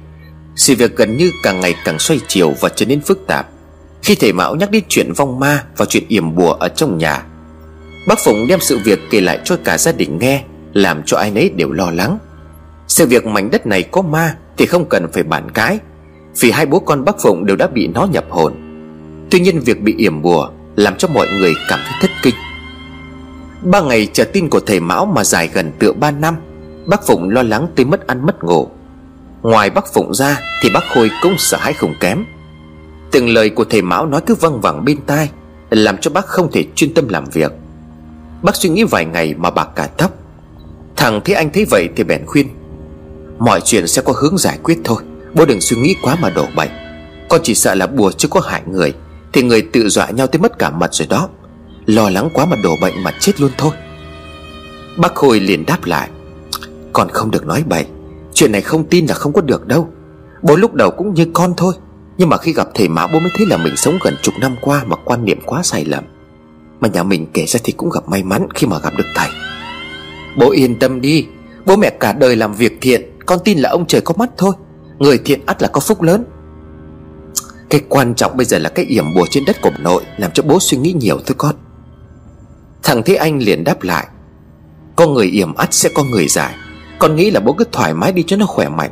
Sự 0.56 0.74
việc 0.74 0.96
gần 0.96 1.16
như 1.16 1.30
càng 1.42 1.60
ngày 1.60 1.74
càng 1.84 1.98
xoay 1.98 2.20
chiều 2.28 2.52
Và 2.60 2.68
trở 2.68 2.86
nên 2.86 3.00
phức 3.00 3.26
tạp. 3.26 3.48
Khi 4.02 4.14
thầy 4.14 4.32
Mão 4.32 4.54
nhắc 4.54 4.70
đến 4.70 4.84
chuyện 4.88 5.12
vong 5.12 5.40
ma 5.40 5.64
Và 5.76 5.84
chuyện 5.84 6.04
yểm 6.08 6.34
bùa 6.34 6.52
ở 6.52 6.68
trong 6.68 6.98
nhà 6.98 7.22
Bác 8.08 8.18
Phụng 8.24 8.46
đem 8.46 8.60
sự 8.60 8.78
việc 8.84 8.98
kể 9.10 9.20
lại 9.20 9.38
cho 9.44 9.56
cả 9.64 9.78
gia 9.78 9.92
đình 9.92 10.18
nghe, 10.18 10.44
Làm 10.72 11.02
cho 11.06 11.16
ai 11.16 11.30
nấy 11.30 11.50
đều 11.50 11.72
lo 11.72 11.90
lắng. 11.90 12.18
Sự 12.88 13.06
việc 13.06 13.26
mảnh 13.26 13.50
đất 13.50 13.66
này 13.66 13.82
có 13.82 14.02
ma 14.02 14.34
Thì 14.56 14.66
không 14.66 14.88
cần 14.88 15.12
phải 15.12 15.22
bàn 15.22 15.50
cãi, 15.50 15.78
Vì 16.40 16.50
hai 16.50 16.66
bố 16.66 16.78
con 16.78 17.04
bác 17.04 17.20
Phụng 17.22 17.46
đều 17.46 17.56
đã 17.56 17.66
bị 17.66 17.86
nó 17.86 18.04
nhập 18.04 18.24
hồn. 18.30 18.61
Tuy 19.32 19.40
nhiên 19.40 19.60
việc 19.60 19.80
bị 19.82 19.94
yểm 19.98 20.22
bùa 20.22 20.48
Làm 20.76 20.96
cho 20.96 21.08
mọi 21.08 21.28
người 21.28 21.54
cảm 21.68 21.80
thấy 21.84 21.98
thất 22.00 22.10
kinh. 22.22 22.34
Ba 23.62 23.80
ngày 23.80 24.08
chờ 24.12 24.24
tin 24.24 24.48
của 24.48 24.60
thầy 24.60 24.80
Mão 24.80 25.06
mà 25.06 25.24
dài 25.24 25.50
gần 25.52 25.72
tựa 25.78 25.92
ba 25.92 26.10
năm, 26.10 26.36
Bác 26.86 27.06
Phụng 27.06 27.30
lo 27.30 27.42
lắng 27.42 27.66
tới 27.76 27.86
mất 27.86 28.06
ăn 28.06 28.26
mất 28.26 28.44
ngủ. 28.44 28.68
Ngoài 29.42 29.70
bác 29.70 29.94
Phụng 29.94 30.14
ra 30.14 30.40
Thì 30.62 30.70
bác 30.74 30.84
Khôi 30.94 31.10
cũng 31.22 31.34
sợ 31.38 31.56
hãi 31.60 31.72
không 31.72 31.94
kém. 32.00 32.24
Từng 33.10 33.28
lời 33.28 33.50
của 33.50 33.64
thầy 33.64 33.82
Mão 33.82 34.06
nói 34.06 34.20
cứ 34.26 34.34
văng 34.34 34.60
vẳng 34.60 34.84
bên 34.84 34.98
tai, 35.06 35.30
Làm 35.70 35.96
cho 35.98 36.10
bác 36.10 36.26
không 36.26 36.50
thể 36.52 36.64
chuyên 36.74 36.94
tâm 36.94 37.08
làm 37.08 37.24
việc. 37.24 37.52
Bác 38.42 38.56
suy 38.56 38.68
nghĩ 38.68 38.84
vài 38.84 39.04
ngày 39.04 39.34
mà 39.38 39.50
bạc 39.50 39.68
cả 39.76 39.88
tóc 39.96 40.10
Thằng 40.96 41.20
thấy 41.24 41.34
anh 41.34 41.50
thấy 41.52 41.64
vậy 41.70 41.88
thì 41.96 42.04
bèn 42.04 42.26
khuyên, 42.26 42.48
Mọi 43.38 43.60
chuyện 43.60 43.86
sẽ 43.86 44.02
có 44.02 44.12
hướng 44.16 44.38
giải 44.38 44.58
quyết 44.62 44.78
thôi, 44.84 45.02
Bố 45.34 45.44
đừng 45.44 45.60
suy 45.60 45.76
nghĩ 45.76 45.96
quá 46.02 46.16
mà 46.20 46.30
đổ 46.30 46.46
bệnh. 46.56 46.70
Con 47.28 47.40
chỉ 47.44 47.54
sợ 47.54 47.74
là 47.74 47.86
bùa 47.86 48.12
chứ 48.12 48.28
có 48.28 48.40
hại 48.40 48.62
người. 48.66 48.94
Thì 49.32 49.42
người 49.42 49.62
tự 49.72 49.88
dọa 49.88 50.10
nhau 50.10 50.26
tới 50.26 50.40
mất 50.40 50.58
cả 50.58 50.70
mặt 50.70 50.94
rồi 50.94 51.08
đó. 51.10 51.28
Lo 51.86 52.10
lắng 52.10 52.28
quá 52.34 52.46
mà 52.46 52.56
đổ 52.62 52.76
bệnh 52.80 53.02
mà 53.02 53.12
chết 53.20 53.40
luôn 53.40 53.50
thôi. 53.58 53.72
Bác 54.96 55.14
Khôi 55.14 55.40
liền 55.40 55.66
đáp 55.66 55.84
lại 55.84 56.08
còn 56.92 57.08
không 57.08 57.30
được 57.30 57.46
nói 57.46 57.64
bậy. 57.66 57.86
Chuyện 58.34 58.52
này 58.52 58.60
không 58.60 58.84
tin 58.84 59.06
là 59.06 59.14
không 59.14 59.32
có 59.32 59.40
được 59.40 59.66
đâu. 59.66 59.88
Bố 60.42 60.56
lúc 60.56 60.74
đầu 60.74 60.90
cũng 60.90 61.14
như 61.14 61.26
con 61.32 61.54
thôi, 61.56 61.74
Nhưng 62.18 62.28
mà 62.28 62.36
khi 62.36 62.52
gặp 62.52 62.68
thầy 62.74 62.88
Mão 62.88 63.08
bố 63.12 63.20
mới 63.20 63.30
thấy 63.36 63.46
là 63.46 63.56
mình 63.56 63.76
sống 63.76 63.98
gần 64.04 64.14
chục 64.22 64.34
năm 64.40 64.56
qua 64.60 64.84
Mà 64.84 64.96
quan 65.04 65.24
niệm 65.24 65.40
quá 65.46 65.62
sai 65.62 65.84
lầm. 65.84 66.04
Mà 66.80 66.88
nhà 66.88 67.02
mình 67.02 67.26
kể 67.32 67.44
ra 67.46 67.60
thì 67.64 67.72
cũng 67.72 67.90
gặp 67.90 68.08
may 68.08 68.22
mắn 68.22 68.46
khi 68.54 68.66
mà 68.66 68.78
gặp 68.78 68.92
được 68.98 69.06
thầy. 69.14 69.28
Bố 70.38 70.50
yên 70.50 70.78
tâm 70.78 71.00
đi. 71.00 71.26
Bố 71.66 71.76
mẹ 71.76 71.90
cả 71.90 72.12
đời 72.12 72.36
làm 72.36 72.54
việc 72.54 72.78
thiện, 72.80 73.02
Con 73.26 73.38
tin 73.44 73.58
là 73.58 73.70
ông 73.70 73.86
trời 73.86 74.00
có 74.00 74.14
mắt 74.18 74.30
thôi. 74.36 74.52
Người 74.98 75.18
thiện 75.24 75.40
ắt 75.46 75.62
là 75.62 75.68
có 75.68 75.80
phúc 75.80 76.02
lớn. 76.02 76.24
Cái 77.72 77.80
quan 77.88 78.14
trọng 78.14 78.36
bây 78.36 78.46
giờ 78.46 78.58
là 78.58 78.68
cái 78.68 78.84
yểm 78.84 79.14
bùa 79.14 79.26
trên 79.30 79.44
đất 79.44 79.60
của 79.62 79.70
nội 79.78 80.02
Làm 80.16 80.30
cho 80.30 80.42
bố 80.42 80.60
suy 80.60 80.78
nghĩ 80.78 80.92
nhiều 80.92 81.18
thôi 81.26 81.34
con. 81.38 81.54
Thằng 82.82 83.02
Thế 83.02 83.14
Anh 83.14 83.38
liền 83.38 83.64
đáp 83.64 83.82
lại, 83.82 84.06
Có 84.96 85.06
người 85.06 85.26
yểm 85.26 85.54
ắt 85.54 85.74
sẽ 85.74 85.88
có 85.94 86.04
người 86.04 86.28
giải. 86.28 86.54
Con 86.98 87.16
nghĩ 87.16 87.30
là 87.30 87.40
bố 87.40 87.52
cứ 87.52 87.64
thoải 87.72 87.94
mái 87.94 88.12
đi 88.12 88.24
cho 88.26 88.36
nó 88.36 88.46
khỏe 88.46 88.68
mạnh. 88.68 88.90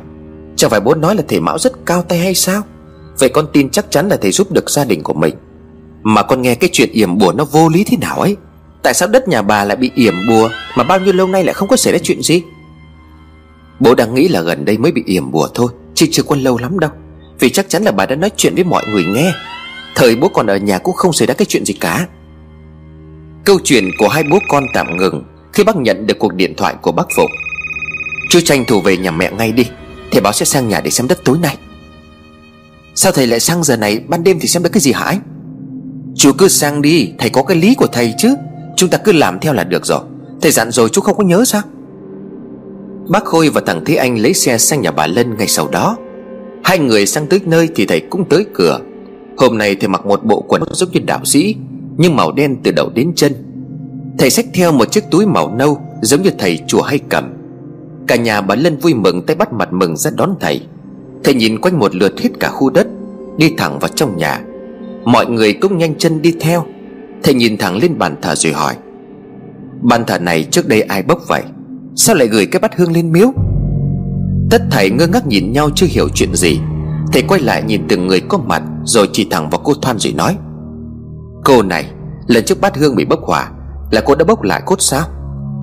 Chẳng 0.55 0.69
phải 0.69 0.79
bố 0.79 0.95
nói 0.95 1.15
là 1.15 1.23
thầy 1.27 1.39
Mão 1.39 1.59
rất 1.59 1.85
cao 1.85 2.01
tay 2.01 2.19
hay 2.19 2.35
sao? 2.35 2.61
Vậy 3.19 3.29
con 3.29 3.47
tin 3.53 3.69
chắc 3.69 3.91
chắn 3.91 4.09
là 4.09 4.17
thầy 4.21 4.31
giúp 4.31 4.51
được 4.51 4.69
gia 4.69 4.85
đình 4.85 5.03
của 5.03 5.13
mình. 5.13 5.35
Mà 6.03 6.23
con 6.23 6.41
nghe 6.41 6.55
cái 6.55 6.69
chuyện 6.73 6.91
yểm 6.91 7.17
bùa 7.17 7.31
nó 7.31 7.45
vô 7.45 7.69
lý 7.69 7.83
thế 7.83 7.97
nào 7.97 8.19
ấy? 8.19 8.37
Tại 8.83 8.93
sao 8.93 9.07
đất 9.07 9.27
nhà 9.27 9.41
bà 9.41 9.65
lại 9.65 9.77
bị 9.77 9.91
yểm 9.95 10.13
bùa 10.29 10.49
Mà 10.77 10.83
bao 10.83 10.99
nhiêu 10.99 11.13
lâu 11.13 11.27
nay 11.27 11.43
lại 11.43 11.53
không 11.53 11.67
có 11.67 11.77
xảy 11.77 11.93
ra 11.93 11.99
chuyện 12.03 12.21
gì? 12.21 12.43
Bố 13.79 13.95
đang 13.95 14.15
nghĩ 14.15 14.27
là 14.27 14.41
gần 14.41 14.65
đây 14.65 14.77
mới 14.77 14.91
bị 14.91 15.03
yểm 15.05 15.31
bùa 15.31 15.47
thôi, 15.53 15.71
Chứ 15.95 16.05
chưa 16.11 16.23
có 16.23 16.35
lâu 16.35 16.57
lắm 16.57 16.79
đâu. 16.79 16.91
Vì 17.41 17.49
chắc 17.49 17.69
chắn 17.69 17.83
là 17.83 17.91
bà 17.91 18.05
đã 18.05 18.15
nói 18.15 18.31
chuyện 18.37 18.55
với 18.55 18.63
mọi 18.63 18.83
người 18.87 19.03
nghe. 19.05 19.33
Thời 19.95 20.15
bố 20.15 20.27
còn 20.27 20.47
ở 20.47 20.57
nhà 20.57 20.77
cũng 20.77 20.95
không 20.95 21.13
xảy 21.13 21.27
ra 21.27 21.33
cái 21.33 21.45
chuyện 21.45 21.65
gì 21.65 21.73
cả. 21.73 22.07
Câu 23.45 23.59
chuyện 23.63 23.89
của 23.97 24.07
hai 24.07 24.23
bố 24.23 24.39
con 24.49 24.63
tạm 24.73 24.97
ngừng 24.97 25.23
Khi 25.53 25.63
bác 25.63 25.75
nhận 25.75 26.07
được 26.07 26.19
cuộc 26.19 26.33
điện 26.33 26.53
thoại 26.57 26.75
của 26.81 26.91
bác 26.91 27.07
Phục 27.15 27.29
Chú 28.29 28.39
tranh 28.39 28.65
thủ 28.65 28.81
về 28.81 28.97
nhà 28.97 29.11
mẹ 29.11 29.31
ngay 29.31 29.51
đi 29.51 29.65
Thầy 30.11 30.21
báo 30.21 30.33
sẽ 30.33 30.45
sang 30.45 30.67
nhà 30.67 30.81
để 30.81 30.89
xem 30.89 31.07
đất 31.07 31.19
tối 31.25 31.37
nay. 31.41 31.57
Sao 32.95 33.11
thầy 33.11 33.27
lại 33.27 33.39
sang 33.39 33.63
giờ 33.63 33.77
này, 33.77 33.99
Ban 34.07 34.23
đêm 34.23 34.39
thì 34.39 34.47
xem 34.47 34.63
được 34.63 34.69
cái 34.73 34.81
gì 34.81 34.91
hả? 34.91 35.05
Anh 35.05 35.19
Chú 36.15 36.31
cứ 36.37 36.47
sang 36.47 36.81
đi, 36.81 37.13
Thầy 37.17 37.29
có 37.29 37.43
cái 37.43 37.57
lý 37.57 37.75
của 37.75 37.87
thầy 37.87 38.13
chứ. 38.17 38.35
Chúng 38.75 38.89
ta 38.89 38.97
cứ 38.97 39.11
làm 39.11 39.39
theo 39.39 39.53
là 39.53 39.63
được 39.63 39.85
rồi. 39.85 40.01
Thầy 40.41 40.51
dặn 40.51 40.71
rồi 40.71 40.89
chú 40.89 41.01
không 41.01 41.17
có 41.17 41.23
nhớ 41.23 41.45
sao? 41.45 41.61
Bác 43.07 43.25
Khôi 43.25 43.49
và 43.49 43.61
thằng 43.65 43.85
Thế 43.85 43.95
Anh 43.95 44.19
lấy 44.19 44.33
xe 44.33 44.57
sang 44.57 44.81
nhà 44.81 44.91
bà 44.91 45.07
Lân 45.07 45.37
ngay 45.37 45.47
sau 45.47 45.67
đó. 45.67 45.97
Hai 46.63 46.79
người 46.79 47.05
sang 47.05 47.27
tới 47.27 47.39
nơi 47.45 47.69
thì 47.75 47.85
thầy 47.85 47.99
cũng 47.99 48.29
tới 48.29 48.45
cửa. 48.53 48.79
Hôm 49.37 49.57
nay 49.57 49.75
thầy 49.75 49.87
mặc 49.87 50.05
một 50.05 50.23
bộ 50.23 50.41
quần 50.41 50.61
giống 50.71 50.89
như 50.91 50.99
đạo 51.05 51.25
sĩ, 51.25 51.55
Nhưng 51.97 52.15
màu 52.15 52.31
đen 52.31 52.57
từ 52.63 52.71
đầu 52.71 52.89
đến 52.95 53.11
chân. 53.15 53.33
Thầy 54.17 54.29
xách 54.29 54.45
theo 54.53 54.71
một 54.71 54.91
chiếc 54.91 55.03
túi 55.11 55.25
màu 55.25 55.55
nâu 55.55 55.81
Giống 56.01 56.21
như 56.21 56.29
thầy 56.37 56.59
chùa 56.67 56.81
hay 56.81 56.99
cầm. 57.09 57.33
Cả 58.07 58.15
nhà 58.15 58.41
bà 58.41 58.55
Lân 58.55 58.77
vui 58.77 58.93
mừng 58.93 59.25
tay 59.25 59.35
bắt 59.35 59.53
mặt 59.53 59.73
mừng 59.73 59.97
ra 59.97 60.11
đón 60.15 60.35
thầy. 60.39 60.61
Thầy 61.23 61.33
nhìn 61.33 61.61
quanh 61.61 61.79
một 61.79 61.95
lượt 61.95 62.19
hết 62.19 62.29
cả 62.39 62.49
khu 62.49 62.69
đất, 62.69 62.87
Đi 63.37 63.53
thẳng 63.57 63.79
vào 63.79 63.89
trong 63.95 64.17
nhà. 64.17 64.41
Mọi 65.05 65.25
người 65.25 65.53
cũng 65.53 65.77
nhanh 65.77 65.95
chân 65.95 66.21
đi 66.21 66.35
theo. 66.39 66.65
Thầy 67.23 67.33
nhìn 67.33 67.57
thẳng 67.57 67.77
lên 67.77 67.97
bàn 67.97 68.15
thờ 68.21 68.35
rồi 68.35 68.53
hỏi, 68.53 68.75
Bàn 69.81 70.03
thờ 70.07 70.19
này 70.19 70.43
trước 70.43 70.67
đây 70.67 70.81
ai 70.81 71.03
bốc 71.03 71.21
vậy? 71.27 71.41
Sao 71.95 72.15
lại 72.15 72.27
gửi 72.27 72.45
cái 72.45 72.59
bát 72.59 72.77
hương 72.77 72.91
lên 72.91 73.11
miếu? 73.11 73.33
Tất 74.51 74.61
thầy 74.71 74.89
ngơ 74.89 75.07
ngác 75.07 75.27
nhìn 75.27 75.51
nhau 75.51 75.69
chưa 75.75 75.87
hiểu 75.89 76.09
chuyện 76.09 76.35
gì. 76.35 76.59
Thầy 77.13 77.21
quay 77.21 77.41
lại 77.41 77.63
nhìn 77.63 77.87
từng 77.87 78.07
người 78.07 78.19
có 78.19 78.37
mặt, 78.37 78.63
Rồi 78.83 79.09
chỉ 79.13 79.27
thẳng 79.31 79.49
vào 79.49 79.61
cô 79.63 79.73
Thoan 79.73 79.99
rồi 79.99 80.13
nói. 80.13 80.37
Cô 81.45 81.61
này, 81.63 81.91
Lần 82.27 82.45
trước 82.45 82.61
bát 82.61 82.77
hương 82.77 82.95
bị 82.95 83.05
bốc 83.05 83.19
hỏa, 83.23 83.51
Là 83.91 84.01
cô 84.05 84.15
đã 84.15 84.25
bốc 84.25 84.43
lại 84.43 84.61
cốt 84.65 84.81
sao? 84.81 85.07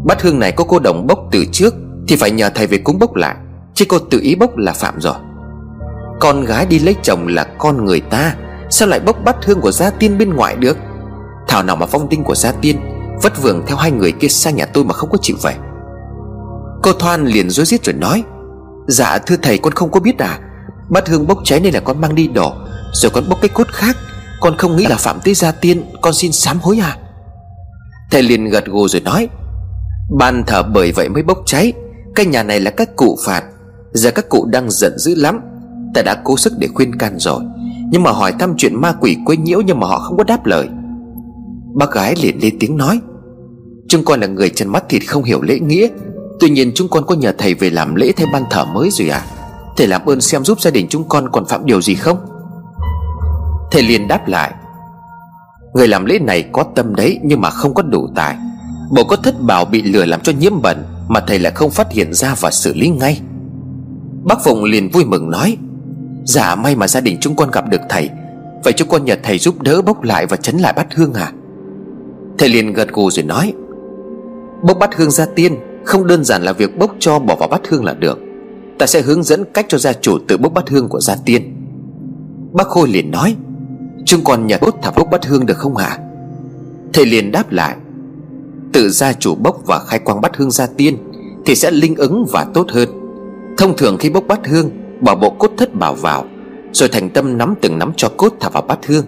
Bát 0.05 0.23
hương 0.23 0.39
này 0.39 0.53
có 0.53 0.65
cô 0.65 0.79
đồng 0.79 1.07
bốc 1.07 1.19
từ 1.31 1.45
trước, 1.53 1.75
Thì 2.09 2.17
phải 2.17 2.31
nhờ 2.31 2.51
thầy 2.55 2.67
về 2.67 2.79
cúng 2.79 2.99
bốc 2.99 3.15
lại, 3.15 3.37
Chứ 3.75 3.85
cô 3.89 3.99
tự 3.99 4.21
ý 4.21 4.35
bốc 4.35 4.57
là 4.57 4.73
phạm 4.73 5.01
rồi. 5.01 5.15
Con 6.21 6.45
gái 6.45 6.67
đi 6.67 6.79
lấy 6.79 6.97
chồng 7.03 7.27
là 7.27 7.45
con 7.45 7.85
người 7.85 8.01
ta, 8.01 8.35
Sao 8.71 8.89
lại 8.89 9.01
bốc 9.01 9.17
bát 9.25 9.37
hương 9.45 9.61
của 9.61 9.73
gia 9.73 9.91
tiên 9.91 10.19
bên 10.19 10.35
ngoài 10.35 10.57
được? 10.57 10.77
Thảo 11.49 11.63
nào 11.63 11.77
mà 11.77 11.87
phong 11.87 12.09
tinh 12.09 12.25
của 12.25 12.35
gia 12.35 12.53
tiên, 12.53 12.77
Vất 13.23 13.43
vưởng 13.43 13.63
theo 13.67 13.77
hai 13.77 13.91
người 13.91 14.13
kia 14.13 14.29
sang 14.29 14.57
nhà 14.57 14.67
tôi 14.67 14.85
mà 14.85 14.95
không 14.95 15.11
có 15.11 15.19
chịu 15.23 15.37
về. 15.43 15.55
Cô 16.83 16.93
Thoan 16.93 17.27
liền 17.27 17.51
rối 17.51 17.67
rít 17.67 17.85
rồi 17.85 17.95
nói. 17.95 18.25
Dạ 18.89 19.19
thưa 19.27 19.37
thầy, 19.43 19.59
con 19.59 19.73
không 19.73 19.91
có 19.91 20.01
biết 20.01 20.19
à. 20.19 20.39
Bát 20.89 21.09
hương 21.09 21.27
bốc 21.27 21.39
cháy 21.45 21.61
nên 21.61 21.75
là 21.75 21.81
con 21.81 22.01
mang 22.01 22.15
đi 22.15 22.29
đổ. 22.29 22.53
Rồi 22.93 23.11
con 23.15 23.29
bốc 23.29 23.39
cái 23.43 23.49
cốt 23.49 23.69
khác. 23.69 23.97
Con 24.41 24.57
không 24.57 24.77
nghĩ 24.77 24.87
là 24.87 24.97
phạm 24.97 25.19
tới 25.25 25.35
gia 25.35 25.53
tiên, 25.53 25.85
Con 26.01 26.15
xin 26.15 26.33
sám 26.33 26.59
hối 26.63 26.79
à. 26.79 26.97
Thầy 28.11 28.23
liền 28.23 28.45
gật 28.45 28.67
gù 28.67 28.89
rồi 28.89 29.03
nói, 29.03 29.29
Ban 30.19 30.45
thờ 30.47 30.63
bởi 30.63 30.93
vậy 30.93 31.09
mới 31.09 31.23
bốc 31.23 31.39
cháy. 31.47 31.73
Cái 32.15 32.27
nhà 32.27 32.43
này 32.43 32.61
là 32.61 32.71
các 32.71 32.97
cụ 32.97 33.19
phạt. 33.27 33.45
Giờ 33.93 34.11
các 34.11 34.29
cụ 34.29 34.47
đang 34.47 34.71
giận 34.71 34.99
dữ 34.99 35.15
lắm. 35.15 35.41
Ta 35.95 36.03
đã 36.03 36.23
cố 36.25 36.37
sức 36.37 36.53
để 36.59 36.69
khuyên 36.75 36.99
can 36.99 37.19
rồi. 37.19 37.41
Nhưng 37.91 38.03
mà 38.03 38.11
hỏi 38.11 38.33
thăm 38.39 38.55
chuyện 38.57 38.81
ma 38.81 38.93
quỷ 39.01 39.17
quấy 39.25 39.37
nhiễu 39.37 39.61
Nhưng 39.61 39.81
mà 39.81 39.87
họ 39.87 39.99
không 39.99 40.17
có 40.17 40.25
đáp 40.25 40.47
lời. 40.47 40.69
Bác 41.75 41.93
gái 41.93 42.15
liền 42.23 42.39
lên 42.43 42.57
tiếng 42.61 42.77
nói 42.77 43.01
Chúng 43.89 44.05
con 44.05 44.21
là 44.21 44.27
người 44.27 44.51
chân 44.51 44.69
mắt 44.69 44.85
thịt 44.89 45.03
không 45.09 45.25
hiểu 45.25 45.43
lễ 45.43 45.59
nghĩa. 45.59 45.89
Tuy 46.41 46.51
nhiên 46.51 46.73
chúng 46.75 46.89
con 46.89 47.07
có 47.07 47.15
nhờ 47.15 47.33
thầy 47.39 47.55
về 47.55 47.71
làm 47.71 47.95
lễ 47.95 48.13
thêm 48.17 48.29
ban 48.33 48.45
thờ 48.51 48.65
mới 48.65 48.91
rồi 48.91 49.09
à? 49.09 49.25
Thầy 49.77 49.87
làm 49.87 50.07
ơn 50.07 50.21
xem 50.21 50.45
giúp 50.45 50.61
gia 50.61 50.71
đình 50.71 50.87
chúng 50.91 51.09
con 51.09 51.29
còn 51.33 51.47
phạm 51.47 51.67
điều 51.67 51.83
gì 51.83 51.95
không? 51.95 52.19
Thầy 53.71 53.83
liền 53.83 54.09
đáp 54.09 54.29
lại. 54.29 54.55
Người 55.75 55.89
làm 55.89 56.05
lễ 56.05 56.19
này 56.19 56.49
có 56.53 56.65
tâm 56.75 56.95
đấy 56.95 57.19
Nhưng 57.23 57.41
mà 57.41 57.51
không 57.51 57.75
có 57.75 57.83
đủ 57.83 58.09
tài. 58.15 58.37
Bộ 58.91 59.05
có 59.05 59.17
thất 59.17 59.41
bảo 59.41 59.65
bị 59.65 59.83
lừa 59.83 60.05
làm 60.05 60.21
cho 60.21 60.33
nhiễm 60.33 60.63
bẩn 60.63 60.85
Mà 61.09 61.21
thầy 61.21 61.39
lại 61.39 61.53
không 61.55 61.71
phát 61.71 61.93
hiện 61.93 62.15
ra 62.15 62.35
và 62.41 62.51
xử 62.51 62.75
lý 62.75 62.89
ngay. 62.89 63.21
Bác 64.25 64.45
Phụng 64.45 64.65
liền 64.65 64.91
vui 64.91 65.05
mừng 65.05 65.31
nói 65.31 65.57
Dạ 66.25 66.55
may 66.55 66.77
mà 66.77 66.89
gia 66.89 67.01
đình 67.01 67.19
chúng 67.21 67.37
con 67.37 67.51
gặp 67.51 67.69
được 67.69 67.81
thầy. 67.89 68.11
Vậy 68.65 68.73
chúng 68.73 68.89
con 68.89 69.05
nhờ 69.05 69.17
thầy 69.23 69.39
giúp 69.39 69.63
đỡ 69.63 69.83
bốc 69.83 70.03
lại 70.03 70.27
và 70.27 70.37
chấn 70.37 70.57
lại 70.57 70.73
bát 70.73 70.95
hương 70.95 71.15
à? 71.15 71.33
Thầy 72.39 72.49
liền 72.49 72.73
gật 72.73 72.89
gù 72.93 73.11
rồi 73.11 73.25
nói, 73.25 73.53
Bốc 74.63 74.79
bát 74.79 74.95
hương 74.97 75.11
ra 75.11 75.27
tiên 75.37 75.57
không 75.89 76.07
đơn 76.07 76.25
giản 76.25 76.43
là 76.43 76.53
việc 76.53 76.79
bốc 76.79 76.95
cho 76.99 77.19
bỏ 77.19 77.37
vào 77.37 77.49
bát 77.49 77.69
hương 77.69 77.85
là 77.85 77.95
được. 77.95 78.19
Ta 78.79 78.87
sẽ 78.87 79.03
hướng 79.03 79.23
dẫn 79.23 79.45
cách 79.55 79.67
cho 79.69 79.79
gia 79.79 79.93
chủ 79.93 80.19
tự 80.29 80.37
bốc 80.37 80.53
bát 80.53 80.69
hương 80.69 80.89
của 80.89 81.01
gia 81.01 81.17
tiên. 81.25 81.55
Bác 82.53 82.69
Khôi 82.69 82.89
liền 82.89 83.11
nói 83.11 83.37
Chúng 84.05 84.25
còn 84.25 84.47
nhà 84.47 84.59
đốt 84.61 84.75
thả 84.83 84.91
bốc 84.91 85.09
bát 85.11 85.27
hương 85.27 85.47
được 85.47 85.57
không 85.59 85.77
hả? 85.77 85.99
Thầy 86.93 87.07
liền 87.07 87.33
đáp 87.33 87.53
lại, 87.53 87.77
Tự 88.73 88.91
gia 88.91 89.13
chủ 89.13 89.35
bốc 89.35 89.61
và 89.67 89.79
khai 89.79 89.99
quang 89.99 90.21
bát 90.21 90.37
hương 90.37 90.51
gia 90.51 90.67
tiên 90.67 90.97
Thì 91.47 91.55
sẽ 91.55 91.71
linh 91.71 91.95
ứng 91.95 92.27
và 92.33 92.47
tốt 92.55 92.67
hơn. 92.71 92.89
Thông 93.59 93.77
thường 93.77 93.97
khi 93.99 94.11
bốc 94.11 94.25
bát 94.29 94.47
hương 94.47 94.71
Bỏ 95.01 95.15
bộ 95.15 95.31
cốt 95.31 95.51
thất 95.57 95.75
bảo 95.75 95.95
vào, 95.95 96.25
Rồi 96.73 96.89
thành 96.89 97.11
tâm 97.11 97.39
nắm 97.39 97.55
từng 97.61 97.79
nắm 97.79 97.93
cho 97.97 98.09
cốt 98.17 98.33
thả 98.41 98.49
vào 98.49 98.63
bát 98.63 98.87
hương. 98.87 99.05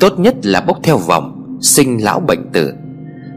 Tốt 0.00 0.18
nhất 0.18 0.46
là 0.46 0.60
bốc 0.60 0.78
theo 0.82 0.98
vòng, 0.98 1.58
Sinh 1.60 2.04
lão 2.04 2.20
bệnh 2.20 2.52
tử. 2.52 2.72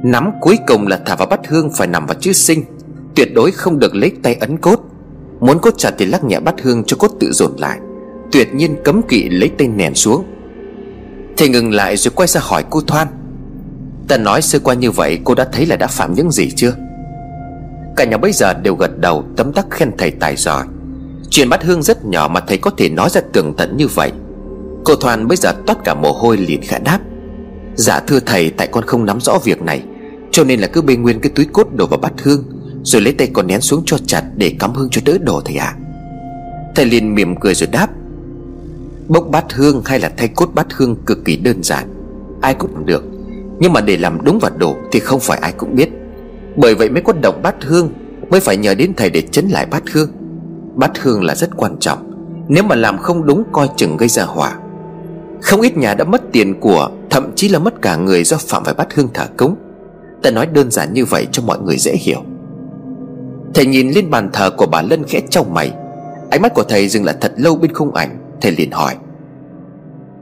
Nắm 0.05 0.31
cuối 0.41 0.57
cùng 0.67 0.87
là 0.87 0.99
thả 1.05 1.15
vào 1.15 1.27
bát 1.27 1.47
hương 1.47 1.69
phải 1.69 1.87
nằm 1.87 2.05
vào 2.05 2.17
chữ 2.19 2.33
sinh. 2.33 2.63
Tuyệt 3.15 3.33
đối 3.33 3.51
không 3.51 3.79
được 3.79 3.95
lấy 3.95 4.11
tay 4.23 4.35
ấn 4.35 4.57
cốt. 4.57 4.79
Muốn 5.39 5.59
cốt 5.59 5.73
chặt 5.77 5.91
thì 5.97 6.05
lắc 6.05 6.23
nhẹ 6.23 6.39
bát 6.39 6.61
hương 6.61 6.83
cho 6.83 6.97
cốt 6.97 7.11
tự 7.19 7.31
dồn 7.31 7.51
lại. 7.57 7.79
Tuyệt 8.31 8.53
nhiên 8.53 8.75
cấm 8.83 9.01
kỵ 9.01 9.29
lấy 9.29 9.49
tay 9.49 9.67
nền 9.67 9.95
xuống. 9.95 10.25
Thầy 11.37 11.49
ngừng 11.49 11.71
lại 11.71 11.97
rồi 11.97 12.11
quay 12.15 12.27
ra 12.27 12.41
hỏi 12.43 12.65
cô 12.69 12.81
Thoan. 12.81 13.07
Ta 14.07 14.17
nói 14.17 14.41
sơ 14.41 14.59
qua 14.59 14.73
như 14.73 14.91
vậy, 14.91 15.19
cô 15.23 15.35
đã 15.35 15.47
thấy 15.51 15.65
là 15.65 15.75
đã 15.75 15.87
phạm 15.87 16.13
những 16.13 16.31
gì 16.31 16.51
chưa? 16.51 16.73
Cả 17.95 18.05
nhà 18.05 18.17
bây 18.17 18.31
giờ 18.31 18.53
đều 18.53 18.75
gật 18.75 18.99
đầu, 18.99 19.23
tấm 19.37 19.53
tắc 19.53 19.65
khen 19.71 19.91
thầy 19.97 20.11
tài 20.11 20.35
giỏi. 20.35 20.65
Chuyện 21.29 21.49
bát 21.49 21.63
hương 21.63 21.83
rất 21.83 22.05
nhỏ 22.05 22.27
mà 22.27 22.39
thầy 22.39 22.57
có 22.57 22.71
thể 22.77 22.89
nói 22.89 23.09
ra 23.09 23.21
tường 23.33 23.53
tận 23.57 23.77
như 23.77 23.87
vậy. 23.87 24.11
Cô 24.85 24.95
Thoan 24.95 25.27
bây 25.27 25.37
giờ 25.37 25.53
toát 25.67 25.83
cả 25.83 25.93
mồ 25.93 26.11
hôi 26.11 26.37
liền 26.37 26.61
khẽ 26.61 26.79
đáp. 26.79 26.99
Dạ 27.75 27.99
thưa 27.99 28.19
thầy, 28.19 28.49
tại 28.49 28.67
con 28.67 28.83
không 28.83 29.05
nắm 29.05 29.21
rõ 29.21 29.39
việc 29.43 29.61
này. 29.61 29.83
Cho 30.35 30.43
nên 30.43 30.59
là 30.59 30.67
cứ 30.67 30.81
bê 30.81 30.95
nguyên 30.95 31.19
cái 31.19 31.31
túi 31.35 31.45
cốt 31.53 31.67
đổ 31.75 31.87
vào 31.87 31.99
bát 31.99 32.13
hương, 32.23 32.43
Rồi 32.83 33.01
lấy 33.01 33.13
tay 33.13 33.29
còn 33.33 33.47
nén 33.47 33.61
xuống 33.61 33.83
cho 33.85 33.97
chặt 33.97 34.23
để 34.35 34.55
cắm 34.59 34.73
hương 34.73 34.89
cho 34.91 35.01
đỡ 35.05 35.17
đổ 35.17 35.41
thầy 35.45 35.55
ạ. 35.55 35.75
À. 35.77 35.79
Thầy 36.75 36.85
liền 36.85 37.15
mỉm 37.15 37.35
cười 37.39 37.53
rồi 37.53 37.69
đáp, 37.71 37.87
Bốc 39.07 39.27
bát 39.31 39.53
hương 39.53 39.81
hay 39.85 39.99
là 39.99 40.11
thay 40.17 40.27
cốt 40.27 40.49
bát 40.53 40.67
hương 40.73 40.95
cực 41.05 41.25
kỳ 41.25 41.37
đơn 41.37 41.63
giản, 41.63 41.87
Ai 42.41 42.53
cũng 42.53 42.73
làm 42.73 42.85
được. 42.85 43.03
Nhưng 43.59 43.73
mà 43.73 43.81
để 43.81 43.97
làm 43.97 44.23
đúng 44.23 44.39
và 44.39 44.51
đủ 44.57 44.75
thì 44.91 44.99
không 44.99 45.19
phải 45.19 45.39
ai 45.39 45.51
cũng 45.51 45.75
biết. 45.75 45.89
Bởi 46.55 46.75
vậy 46.75 46.89
mới 46.89 47.01
có 47.01 47.13
động 47.13 47.41
bát 47.43 47.55
hương, 47.63 47.93
Mới 48.29 48.39
phải 48.39 48.57
nhờ 48.57 48.75
đến 48.75 48.93
thầy 48.97 49.09
để 49.09 49.21
chấn 49.21 49.47
lại 49.47 49.65
bát 49.65 49.83
hương. 49.91 50.09
Bát 50.75 50.91
hương 51.01 51.23
là 51.23 51.35
rất 51.35 51.49
quan 51.57 51.77
trọng, 51.79 52.11
Nếu 52.47 52.63
mà 52.63 52.75
làm 52.75 52.97
không 52.97 53.25
đúng 53.25 53.43
coi 53.51 53.69
chừng 53.77 53.97
gây 53.97 54.09
ra 54.09 54.23
hỏa 54.23 54.57
không 55.41 55.61
ít 55.61 55.77
nhà 55.77 55.93
đã 55.93 56.03
mất 56.03 56.21
tiền 56.31 56.59
của, 56.59 56.89
Thậm 57.09 57.31
chí 57.35 57.49
là 57.49 57.59
mất 57.59 57.81
cả 57.81 57.95
người 57.95 58.23
do 58.23 58.37
phạm 58.37 58.63
phải 58.63 58.73
bát 58.73 58.93
hương 58.93 59.09
thả 59.13 59.27
cống. 59.37 59.55
Ta 60.25 60.31
nói 60.31 60.45
đơn 60.45 60.71
giản 60.71 60.93
như 60.93 61.05
vậy 61.05 61.27
cho 61.31 61.43
mọi 61.43 61.59
người 61.59 61.77
dễ 61.77 61.95
hiểu. 61.95 62.23
Thầy 63.53 63.65
nhìn 63.65 63.91
lên 63.91 64.09
bàn 64.09 64.29
thờ 64.33 64.49
của 64.49 64.65
bà 64.65 64.81
Lân 64.81 65.03
khẽ 65.03 65.21
trong 65.29 65.53
mày. 65.53 65.71
Ánh 66.29 66.41
mắt 66.41 66.53
của 66.53 66.63
thầy 66.63 66.87
dừng 66.87 67.03
lại 67.05 67.15
thật 67.21 67.33
lâu 67.37 67.55
bên 67.55 67.73
khung 67.73 67.93
ảnh. 67.93 68.17
Thầy 68.41 68.51
liền 68.51 68.71
hỏi, 68.71 68.95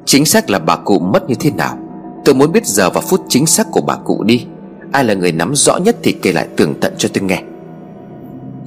Chính 0.06 0.26
xác 0.26 0.50
là 0.50 0.60
bà 0.60 0.76
cụ 0.76 1.00
mất 1.00 1.30
như 1.30 1.36
thế 1.40 1.52
nào? 1.52 1.78
Tôi 2.26 2.36
muốn 2.36 2.52
biết 2.52 2.66
giờ 2.66 2.90
và 2.90 3.02
phút 3.02 3.22
chính 3.30 3.46
xác 3.46 3.68
của 3.72 3.82
bà 3.82 3.96
cụ 3.96 4.24
đi. 4.24 4.46
Ai 4.92 5.04
là 5.04 5.14
người 5.14 5.32
nắm 5.32 5.56
rõ 5.56 5.78
nhất 5.78 5.96
thì 6.04 6.12
kể 6.12 6.32
lại 6.32 6.48
tường 6.58 6.74
tận 6.82 6.94
cho 6.98 7.10
tôi 7.14 7.24
nghe. 7.24 7.44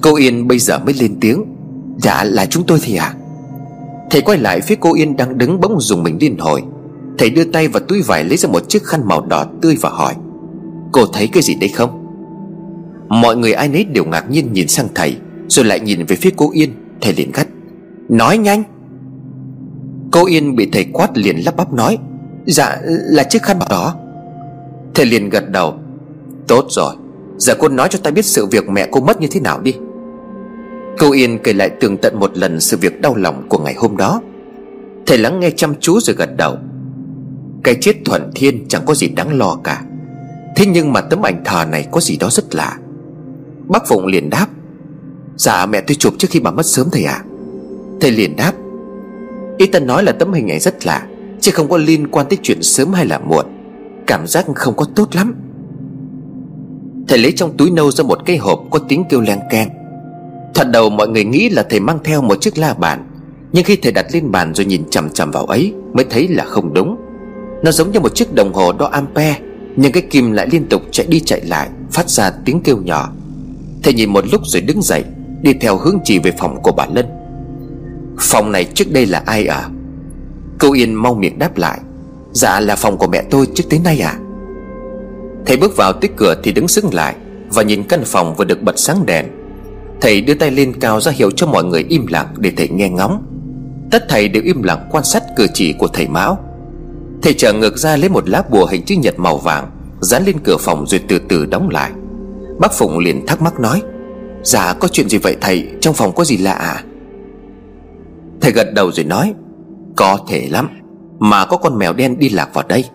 Cô 0.01 0.15
Yên 0.15 0.47
bây 0.47 0.59
giờ 0.59 0.79
mới 0.79 0.93
lên 0.99 1.17
tiếng 1.21 1.45
Dạ 1.97 2.23
là 2.23 2.45
chúng 2.45 2.63
tôi 2.63 2.79
thì 2.83 2.95
à 2.95 3.13
Thầy 4.09 4.21
quay 4.21 4.37
lại 4.37 4.61
phía 4.61 4.75
cô 4.75 4.93
Yên 4.93 5.17
đang 5.17 5.37
đứng 5.37 5.61
bỗng 5.61 5.81
dùng 5.81 6.03
mình 6.03 6.17
điên 6.17 6.37
hồi. 6.37 6.63
Thầy 7.17 7.29
đưa 7.29 7.43
tay 7.43 7.67
vào 7.67 7.83
túi 7.87 8.01
vải 8.01 8.23
lấy 8.23 8.37
ra 8.37 8.49
một 8.49 8.69
chiếc 8.69 8.83
khăn 8.83 9.01
màu 9.05 9.21
đỏ 9.21 9.45
tươi 9.61 9.77
và 9.81 9.89
hỏi 9.89 10.13
Cô 10.91 11.05
thấy 11.05 11.27
cái 11.27 11.43
gì 11.43 11.55
đấy 11.55 11.69
không? 11.69 12.03
Mọi 13.09 13.37
người 13.37 13.53
ai 13.53 13.67
nấy 13.67 13.83
đều 13.83 14.05
ngạc 14.05 14.29
nhiên 14.29 14.53
nhìn 14.53 14.67
sang 14.67 14.87
thầy, 14.95 15.17
Rồi 15.47 15.65
lại 15.65 15.79
nhìn 15.79 16.05
về 16.05 16.15
phía 16.15 16.29
cô 16.35 16.51
Yên, 16.53 16.73
Thầy 17.01 17.13
liền 17.13 17.31
gắt. 17.31 17.47
Nói 18.09 18.37
nhanh! 18.37 18.63
Cô 20.11 20.25
Yên 20.25 20.55
bị 20.55 20.69
thầy 20.71 20.85
quát 20.93 21.17
liền 21.17 21.37
lắp 21.37 21.55
bắp 21.55 21.73
nói 21.73 21.97
Dạ 22.45 22.77
là 22.85 23.23
chiếc 23.23 23.43
khăn 23.43 23.59
màu 23.59 23.67
đỏ 23.69 23.95
Thầy 24.93 25.05
liền 25.05 25.29
gật 25.29 25.49
đầu. 25.49 25.73
Tốt 26.47 26.65
rồi, 26.69 26.95
Giờ 27.37 27.55
cô 27.59 27.67
nói 27.67 27.87
cho 27.91 27.99
ta 28.03 28.11
biết 28.11 28.25
sự 28.25 28.45
việc 28.45 28.69
mẹ 28.69 28.87
cô 28.91 29.01
mất 29.01 29.21
như 29.21 29.27
thế 29.31 29.39
nào 29.39 29.61
đi. 29.61 29.73
Cô 30.97 31.11
Yên 31.11 31.39
kể 31.43 31.53
lại 31.53 31.69
tường 31.69 31.97
tận 31.97 32.19
một 32.19 32.37
lần 32.37 32.59
sự 32.59 32.77
việc 32.77 33.01
đau 33.01 33.15
lòng 33.15 33.49
của 33.49 33.59
ngày 33.59 33.73
hôm 33.77 33.97
đó. 33.97 34.21
Thầy 35.05 35.17
lắng 35.17 35.39
nghe 35.39 35.49
chăm 35.49 35.73
chú 35.79 35.99
rồi 35.99 36.15
gật 36.15 36.29
đầu. 36.37 36.57
Cái 37.63 37.75
chết 37.81 37.95
thuận 38.05 38.31
thiên 38.35 38.67
chẳng 38.67 38.81
có 38.85 38.93
gì 38.93 39.07
đáng 39.07 39.37
lo 39.37 39.57
cả. 39.63 39.83
Thế 40.57 40.65
nhưng 40.65 40.93
mà 40.93 41.01
tấm 41.01 41.25
ảnh 41.25 41.41
thờ 41.45 41.65
này 41.71 41.87
có 41.91 42.01
gì 42.01 42.17
đó 42.17 42.29
rất 42.29 42.55
lạ. 42.55 42.77
Bác 43.67 43.87
Phụng 43.87 44.05
liền 44.05 44.29
đáp 44.29 44.47
Dạ 45.35 45.65
mẹ 45.65 45.81
tôi 45.81 45.95
chụp 45.95 46.13
trước 46.17 46.27
khi 46.31 46.39
bà 46.39 46.51
mất 46.51 46.65
sớm 46.65 46.87
thầy 46.91 47.03
ạ. 47.03 47.13
À? 47.13 47.25
Thầy 48.01 48.11
liền 48.11 48.35
đáp, 48.35 48.53
Ý 49.57 49.65
tân 49.65 49.87
nói 49.87 50.03
là 50.03 50.11
tấm 50.11 50.33
hình 50.33 50.51
ảnh 50.51 50.59
rất 50.59 50.85
lạ, 50.85 51.07
Chứ 51.41 51.51
không 51.51 51.69
có 51.69 51.77
liên 51.77 52.07
quan 52.07 52.25
tới 52.29 52.37
chuyện 52.43 52.63
sớm 52.63 52.93
hay 52.93 53.05
là 53.05 53.19
muộn. 53.19 53.45
Cảm 54.07 54.27
giác 54.27 54.45
không 54.55 54.75
có 54.75 54.85
tốt 54.95 55.15
lắm. 55.15 55.35
Thầy 57.07 57.17
lấy 57.19 57.31
trong 57.31 57.57
túi 57.57 57.71
nâu 57.71 57.91
ra 57.91 58.03
một 58.03 58.19
cái 58.25 58.37
hộp 58.37 58.63
có 58.71 58.79
tiếng 58.79 59.03
kêu 59.09 59.21
leng 59.21 59.41
keng. 59.49 59.69
Thật 60.53 60.67
đầu 60.71 60.89
mọi 60.89 61.07
người 61.07 61.23
nghĩ 61.23 61.49
là 61.49 61.63
thầy 61.69 61.79
mang 61.79 61.99
theo 62.03 62.21
một 62.21 62.41
chiếc 62.41 62.57
la 62.57 62.73
bàn, 62.73 63.07
Nhưng 63.51 63.63
khi 63.63 63.75
thầy 63.75 63.91
đặt 63.91 64.05
lên 64.11 64.31
bàn 64.31 64.53
rồi 64.53 64.65
nhìn 64.65 64.89
chằm 64.89 65.09
chằm 65.09 65.31
vào 65.31 65.45
ấy, 65.45 65.73
Mới 65.93 66.05
thấy 66.09 66.27
là 66.27 66.43
không 66.43 66.73
đúng. 66.73 66.97
Nó 67.63 67.71
giống 67.71 67.91
như 67.91 67.99
một 67.99 68.15
chiếc 68.15 68.33
đồng 68.33 68.53
hồ 68.53 68.73
đo 68.73 68.85
ampere 68.85 69.39
nhưng 69.77 69.91
cái 69.91 70.03
kim 70.09 70.31
lại 70.31 70.47
liên 70.51 70.69
tục 70.69 70.81
chạy 70.91 71.07
đi 71.09 71.19
chạy 71.19 71.41
lại, 71.45 71.69
Phát 71.91 72.09
ra 72.09 72.31
tiếng 72.45 72.61
kêu 72.63 72.77
nhỏ. 72.77 73.09
Thầy 73.83 73.93
nhìn 73.93 74.13
một 74.13 74.25
lúc 74.31 74.41
rồi 74.45 74.61
đứng 74.61 74.81
dậy, 74.81 75.03
Đi 75.41 75.53
theo 75.53 75.77
hướng 75.77 75.99
chỉ 76.03 76.19
về 76.19 76.31
phòng 76.37 76.61
của 76.63 76.71
bà 76.71 76.85
Lân. 76.93 77.05
Phòng 78.19 78.51
này 78.51 78.65
trước 78.65 78.91
đây 78.91 79.05
là 79.05 79.23
ai 79.25 79.47
à 79.47 79.69
Cô 80.59 80.73
Yên 80.73 80.93
mau 80.93 81.13
miệng 81.13 81.39
đáp 81.39 81.57
lại. 81.57 81.79
Dạ 82.31 82.59
là 82.59 82.75
phòng 82.75 82.97
của 82.97 83.07
mẹ 83.07 83.23
tôi 83.29 83.47
trước 83.55 83.63
tới 83.69 83.79
nay 83.83 83.99
à 83.99 84.19
Thầy 85.45 85.57
bước 85.57 85.77
vào 85.77 85.93
tới 85.93 86.09
cửa 86.17 86.35
thì 86.43 86.51
đứng 86.51 86.67
sững 86.67 86.93
lại 86.93 87.15
Và 87.49 87.63
nhìn 87.63 87.83
căn 87.83 88.03
phòng 88.05 88.35
vừa 88.35 88.45
được 88.45 88.61
bật 88.61 88.79
sáng 88.79 89.05
đèn. 89.05 89.25
Thầy 90.01 90.21
đưa 90.21 90.33
tay 90.33 90.51
lên 90.51 90.73
cao 90.79 91.01
ra 91.01 91.11
hiệu 91.11 91.31
cho 91.31 91.47
mọi 91.47 91.63
người 91.63 91.85
im 91.89 92.07
lặng 92.07 92.27
để 92.37 92.51
thầy 92.57 92.69
nghe 92.69 92.89
ngóng. 92.89 93.23
Tất 93.91 94.05
thầy 94.09 94.27
đều 94.27 94.43
im 94.43 94.63
lặng 94.63 94.87
quan 94.91 95.03
sát 95.03 95.23
cử 95.35 95.47
chỉ 95.53 95.73
của 95.73 95.87
thầy 95.87 96.07
Mão. 96.07 96.46
Thầy 97.27 97.33
trở 97.33 97.53
ngược 97.53 97.77
ra 97.77 97.97
lấy 97.97 98.09
một 98.09 98.29
lá 98.29 98.43
bùa 98.49 98.65
hình 98.65 98.85
chữ 98.85 98.95
nhật 98.95 99.19
màu 99.19 99.37
vàng, 99.37 99.71
Dán 99.99 100.25
lên 100.25 100.35
cửa 100.43 100.57
phòng 100.59 100.85
rồi 100.87 101.01
từ 101.07 101.19
từ 101.29 101.45
đóng 101.45 101.69
lại. 101.69 101.91
Bác 102.59 102.73
Phụng 102.73 102.99
liền 102.99 103.25
thắc 103.25 103.41
mắc 103.41 103.59
nói 103.59 103.81
Dạ 104.43 104.73
có 104.73 104.87
chuyện 104.87 105.09
gì 105.09 105.17
vậy 105.17 105.35
thầy? 105.41 105.69
Trong 105.81 105.93
phòng 105.93 106.15
có 106.15 106.23
gì 106.23 106.37
lạ 106.37 106.53
à? 106.53 106.83
Thầy 108.41 108.51
gật 108.51 108.73
đầu 108.73 108.91
rồi 108.91 109.05
nói, 109.05 109.33
Có 109.95 110.17
thể 110.27 110.47
lắm, 110.51 110.69
Mà 111.19 111.45
có 111.45 111.57
con 111.57 111.77
mèo 111.77 111.93
đen 111.93 112.19
đi 112.19 112.29
lạc 112.29 112.49
vào 112.53 112.63
đây. 112.67 112.85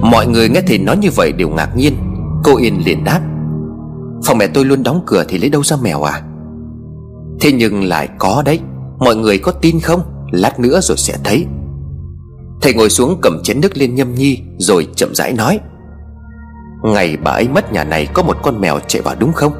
Mọi 0.00 0.26
người 0.26 0.48
nghe 0.48 0.60
thầy 0.66 0.78
nói 0.78 0.96
như 0.96 1.08
vậy 1.16 1.32
đều 1.32 1.48
ngạc 1.48 1.76
nhiên. 1.76 1.94
Cô 2.44 2.56
Yên 2.56 2.82
liền 2.86 3.04
đáp, 3.04 3.20
Phòng 4.24 4.38
mẹ 4.38 4.46
tôi 4.46 4.64
luôn 4.64 4.82
đóng 4.82 5.02
cửa 5.06 5.24
thì 5.28 5.38
lấy 5.38 5.50
đâu 5.50 5.62
ra 5.64 5.76
mèo 5.82 6.02
à? 6.02 6.22
Thế 7.40 7.52
nhưng 7.52 7.84
lại 7.84 8.08
có 8.18 8.42
đấy, 8.46 8.60
Mọi 8.98 9.16
người 9.16 9.38
có 9.38 9.52
tin 9.52 9.80
không? 9.80 10.02
Lát 10.30 10.60
nữa 10.60 10.80
rồi 10.82 10.96
sẽ 10.96 11.16
thấy. 11.24 11.46
Thầy 12.60 12.74
ngồi 12.74 12.90
xuống 12.90 13.18
cầm 13.22 13.42
chén 13.42 13.60
nước 13.60 13.76
lên 13.76 13.94
nhâm 13.94 14.14
nhi, 14.14 14.38
Rồi 14.58 14.88
chậm 14.96 15.14
rãi 15.14 15.32
nói, 15.32 15.60
Ngày 16.82 17.16
bà 17.16 17.30
ấy 17.30 17.48
mất 17.48 17.72
nhà 17.72 17.84
này 17.84 18.08
có 18.14 18.22
một 18.22 18.36
con 18.42 18.60
mèo 18.60 18.78
chạy 18.86 19.02
vào 19.02 19.14
đúng 19.18 19.32
không? 19.32 19.52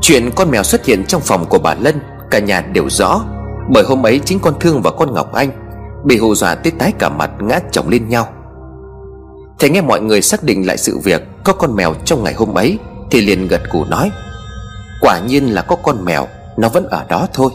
Chuyện 0.00 0.30
con 0.36 0.50
mèo 0.50 0.62
xuất 0.62 0.84
hiện 0.84 1.04
trong 1.04 1.20
phòng 1.20 1.46
của 1.48 1.58
bà 1.58 1.74
Lân, 1.74 2.00
Cả 2.30 2.38
nhà 2.38 2.60
đều 2.60 2.90
rõ, 2.90 3.24
Bởi 3.70 3.84
hôm 3.84 4.06
ấy 4.06 4.20
chính 4.24 4.38
con 4.38 4.54
Thương 4.60 4.82
và 4.82 4.90
con 4.90 5.14
Ngọc 5.14 5.32
Anh 5.32 5.50
Bị 6.04 6.18
hù 6.18 6.34
dọa 6.34 6.54
tới 6.54 6.72
tái 6.78 6.92
cả 6.98 7.08
mặt 7.08 7.30
ngã 7.40 7.60
chồng 7.72 7.88
lên 7.88 8.08
nhau. 8.08 8.28
Thầy 9.58 9.70
nghe 9.70 9.80
mọi 9.80 10.00
người 10.00 10.22
xác 10.22 10.42
định 10.42 10.66
lại 10.66 10.78
sự 10.78 10.98
việc 10.98 11.22
Có 11.44 11.52
con 11.52 11.76
mèo 11.76 11.94
trong 12.04 12.24
ngày 12.24 12.34
hôm 12.34 12.54
ấy 12.54 12.78
Thì 13.10 13.20
liền 13.20 13.48
gật 13.48 13.62
cù 13.70 13.84
nói, 13.84 14.10
Quả 15.00 15.18
nhiên 15.18 15.54
là 15.54 15.62
có 15.62 15.76
con 15.76 16.04
mèo, 16.04 16.26
Nó 16.56 16.68
vẫn 16.68 16.86
ở 16.88 17.04
đó 17.08 17.26
thôi, 17.34 17.50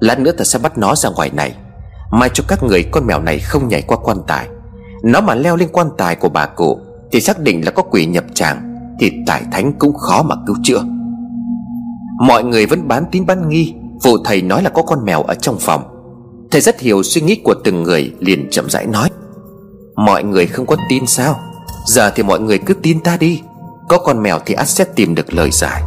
Lát 0.00 0.18
nữa 0.18 0.32
ta 0.32 0.44
sẽ 0.44 0.58
bắt 0.58 0.78
nó 0.78 0.94
ra 0.94 1.10
ngoài 1.10 1.30
này. 1.34 1.54
Mai 2.14 2.30
cho 2.34 2.44
các 2.48 2.62
người 2.62 2.82
con 2.82 3.06
mèo 3.06 3.20
này 3.20 3.38
không 3.38 3.68
nhảy 3.68 3.82
qua 3.82 3.96
quan 3.96 4.18
tài. 4.26 4.48
Nó 5.02 5.20
mà 5.20 5.34
leo 5.34 5.56
lên 5.56 5.68
quan 5.72 5.88
tài 5.98 6.16
của 6.16 6.28
bà 6.28 6.46
cụ 6.46 6.78
Thì 7.12 7.20
xác 7.20 7.40
định 7.40 7.64
là 7.64 7.70
có 7.70 7.82
quỷ 7.82 8.06
nhập 8.06 8.24
tràng, 8.34 8.76
Thì 9.00 9.12
tài 9.26 9.42
thánh 9.52 9.72
cũng 9.78 9.94
khó 9.94 10.22
mà 10.22 10.34
cứu 10.46 10.56
chữa. 10.62 10.84
Mọi 12.20 12.44
người 12.44 12.66
vẫn 12.66 12.88
bán 12.88 13.04
tín 13.12 13.26
bán 13.26 13.48
nghi 13.48 13.74
Vụ 14.02 14.16
thầy 14.24 14.42
nói 14.42 14.62
là 14.62 14.70
có 14.70 14.82
con 14.82 15.04
mèo 15.04 15.22
ở 15.22 15.34
trong 15.34 15.58
phòng. 15.60 15.82
Thầy 16.50 16.60
rất 16.60 16.80
hiểu 16.80 17.02
suy 17.02 17.20
nghĩ 17.20 17.40
của 17.44 17.54
từng 17.64 17.82
người, 17.82 18.12
Liền 18.18 18.50
chậm 18.50 18.70
rãi 18.70 18.86
nói, 18.86 19.10
Mọi 19.96 20.24
người 20.24 20.46
không 20.46 20.66
có 20.66 20.76
tin 20.88 21.06
sao? 21.06 21.40
Giờ 21.86 22.10
thì 22.10 22.22
mọi 22.22 22.40
người 22.40 22.58
cứ 22.58 22.74
tin 22.74 23.00
ta 23.00 23.16
đi, 23.20 23.42
Có 23.88 23.98
con 23.98 24.22
mèo 24.22 24.38
thì 24.46 24.54
ắt 24.54 24.68
sẽ 24.68 24.84
tìm 24.84 25.14
được 25.14 25.34
lời 25.34 25.50
giải. 25.52 25.82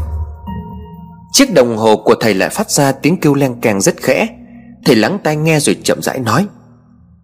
Chiếc 1.32 1.54
đồng 1.54 1.78
hồ 1.78 1.96
của 1.96 2.16
thầy 2.20 2.34
lại 2.34 2.50
phát 2.50 2.72
ra 2.72 2.92
tiếng 2.92 3.20
kêu 3.20 3.34
len 3.34 3.62
keng 3.62 3.82
rất 3.82 3.98
khẽ. 3.98 4.28
Thầy 4.88 4.96
lắng 4.96 5.20
tai 5.24 5.36
nghe 5.36 5.60
rồi 5.60 5.78
chậm 5.84 6.02
rãi 6.02 6.20
nói, 6.20 6.48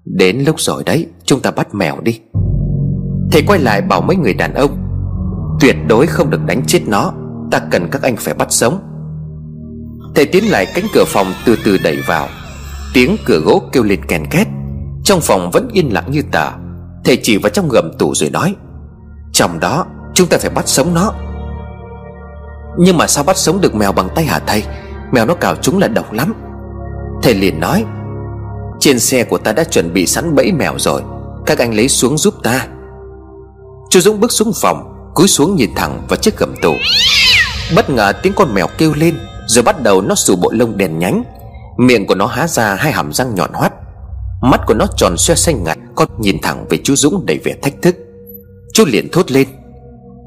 Đến 0.05 0.43
lúc 0.45 0.59
rồi 0.59 0.83
đấy, 0.83 1.07
Chúng 1.25 1.39
ta 1.39 1.51
bắt 1.51 1.75
mèo 1.75 2.01
đi. 2.01 2.19
Thầy 3.31 3.43
quay 3.47 3.59
lại 3.59 3.81
bảo 3.81 4.01
mấy 4.01 4.15
người 4.15 4.33
đàn 4.33 4.53
ông, 4.53 4.77
Tuyệt 5.59 5.75
đối 5.87 6.07
không 6.07 6.29
được 6.29 6.45
đánh 6.45 6.61
chết 6.67 6.79
nó, 6.87 7.13
Ta 7.51 7.59
cần 7.71 7.87
các 7.91 8.01
anh 8.01 8.15
phải 8.15 8.33
bắt 8.33 8.47
sống. 8.51 8.79
Thầy 10.15 10.25
tiến 10.25 10.51
lại 10.51 10.67
cánh 10.75 10.85
cửa 10.93 11.03
phòng 11.07 11.27
từ 11.45 11.55
từ 11.65 11.77
đẩy 11.77 11.97
vào. 12.07 12.27
Tiếng 12.93 13.17
cửa 13.25 13.39
gỗ 13.45 13.61
kêu 13.71 13.83
lên 13.83 14.05
kèn 14.07 14.25
két. 14.31 14.47
Trong 15.03 15.21
phòng 15.21 15.51
vẫn 15.51 15.69
yên 15.73 15.93
lặng 15.93 16.11
như 16.11 16.21
tờ. 16.31 16.51
Thầy 17.05 17.19
chỉ 17.23 17.37
vào 17.37 17.49
trong 17.49 17.69
gầm 17.69 17.91
tủ 17.99 18.13
rồi 18.15 18.29
nói, 18.29 18.55
Trong 19.33 19.59
đó, 19.59 19.85
chúng 20.13 20.27
ta 20.27 20.37
phải 20.37 20.49
bắt 20.49 20.67
sống 20.67 20.93
nó. 20.93 21.13
Nhưng 22.77 22.97
mà 22.97 23.07
sao 23.07 23.23
bắt 23.23 23.37
sống 23.37 23.61
được 23.61 23.75
mèo 23.75 23.91
bằng 23.91 24.09
tay 24.15 24.25
hả 24.25 24.39
thầy? 24.39 24.63
Mèo 25.11 25.25
nó 25.25 25.33
cào 25.33 25.55
chúng 25.55 25.79
là 25.79 25.87
độc 25.87 26.13
lắm. 26.13 26.33
Thầy 27.23 27.33
liền 27.33 27.59
nói, 27.59 27.85
Trên 28.79 28.99
xe 28.99 29.23
của 29.23 29.37
ta 29.37 29.51
đã 29.51 29.63
chuẩn 29.63 29.93
bị 29.93 30.05
sẵn 30.05 30.35
bẫy 30.35 30.51
mèo 30.51 30.73
rồi, 30.79 31.01
Các 31.45 31.57
anh 31.57 31.73
lấy 31.73 31.89
xuống 31.89 32.17
giúp 32.17 32.33
ta. 32.43 32.67
Chú 33.89 33.99
Dũng 33.99 34.19
bước 34.19 34.31
xuống 34.31 34.51
phòng, 34.61 35.11
Cúi 35.15 35.27
xuống 35.27 35.55
nhìn 35.55 35.69
thẳng 35.75 36.01
vào 36.09 36.17
chiếc 36.17 36.37
gầm 36.37 36.55
tủ. 36.61 36.73
Bất 37.75 37.89
ngờ 37.89 38.13
tiếng 38.23 38.33
con 38.35 38.53
mèo 38.53 38.67
kêu 38.77 38.93
lên, 38.95 39.15
Rồi 39.47 39.63
bắt 39.63 39.83
đầu 39.83 40.01
nó 40.01 40.15
sù 40.15 40.35
bộ 40.35 40.51
lông 40.53 40.77
đèn 40.77 40.99
nhánh. 40.99 41.23
Miệng 41.77 42.07
của 42.07 42.15
nó 42.15 42.25
há 42.25 42.47
ra 42.47 42.75
hai 42.75 42.91
hàm 42.91 43.13
răng 43.13 43.35
nhọn 43.35 43.53
hoắt. 43.53 43.73
Mắt 44.41 44.61
của 44.67 44.73
nó 44.73 44.85
tròn 44.97 45.17
xoe 45.17 45.35
xanh 45.35 45.63
ngặt 45.63 45.77
Con 45.95 46.07
nhìn 46.19 46.37
thẳng 46.41 46.65
về 46.69 46.79
chú 46.83 46.95
Dũng 46.95 47.25
đầy 47.25 47.39
vẻ 47.43 47.53
thách 47.61 47.81
thức. 47.81 47.95
Chú 48.73 48.85
liền 48.85 49.09
thốt 49.11 49.31
lên, 49.31 49.47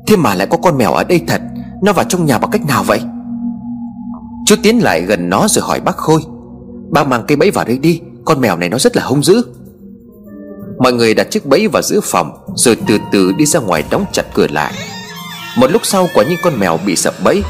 Thế 0.06 0.16
mà 0.16 0.34
lại 0.34 0.46
có 0.46 0.56
con 0.56 0.78
mèo 0.78 0.92
ở 0.92 1.04
đây 1.04 1.20
thật, 1.26 1.40
Nó 1.82 1.92
vào 1.92 2.04
trong 2.08 2.26
nhà 2.26 2.38
bằng 2.38 2.50
cách 2.50 2.66
nào 2.66 2.82
vậy? 2.82 3.00
Chú 4.46 4.56
tiến 4.62 4.82
lại 4.82 5.02
gần 5.02 5.30
nó 5.30 5.46
rồi 5.48 5.64
hỏi 5.64 5.80
bác 5.80 5.96
Khôi 5.96 6.20
Bác 6.90 7.06
mang 7.06 7.24
cây 7.28 7.36
bẫy 7.36 7.50
vào 7.50 7.64
đây 7.64 7.78
đi, 7.78 8.00
Con 8.24 8.40
mèo 8.40 8.56
này 8.56 8.68
nó 8.68 8.78
rất 8.78 8.96
là 8.96 9.02
hung 9.02 9.22
dữ. 9.22 9.42
Mọi 10.78 10.92
người 10.92 11.14
đặt 11.14 11.30
chiếc 11.30 11.46
bẫy 11.46 11.68
vào 11.68 11.82
giữa 11.82 12.00
phòng, 12.02 12.30
Rồi 12.54 12.76
từ 12.88 12.98
từ 13.12 13.32
đi 13.32 13.46
ra 13.46 13.60
ngoài 13.60 13.84
đóng 13.90 14.04
chặt 14.12 14.22
cửa 14.34 14.46
lại. 14.50 14.72
Một 15.56 15.70
lúc 15.70 15.86
sau, 15.86 16.08
quả 16.14 16.24
nhiên 16.24 16.38
con 16.42 16.58
mèo 16.58 16.78
bị 16.86 16.96
sập 16.96 17.14
bẫy. 17.24 17.42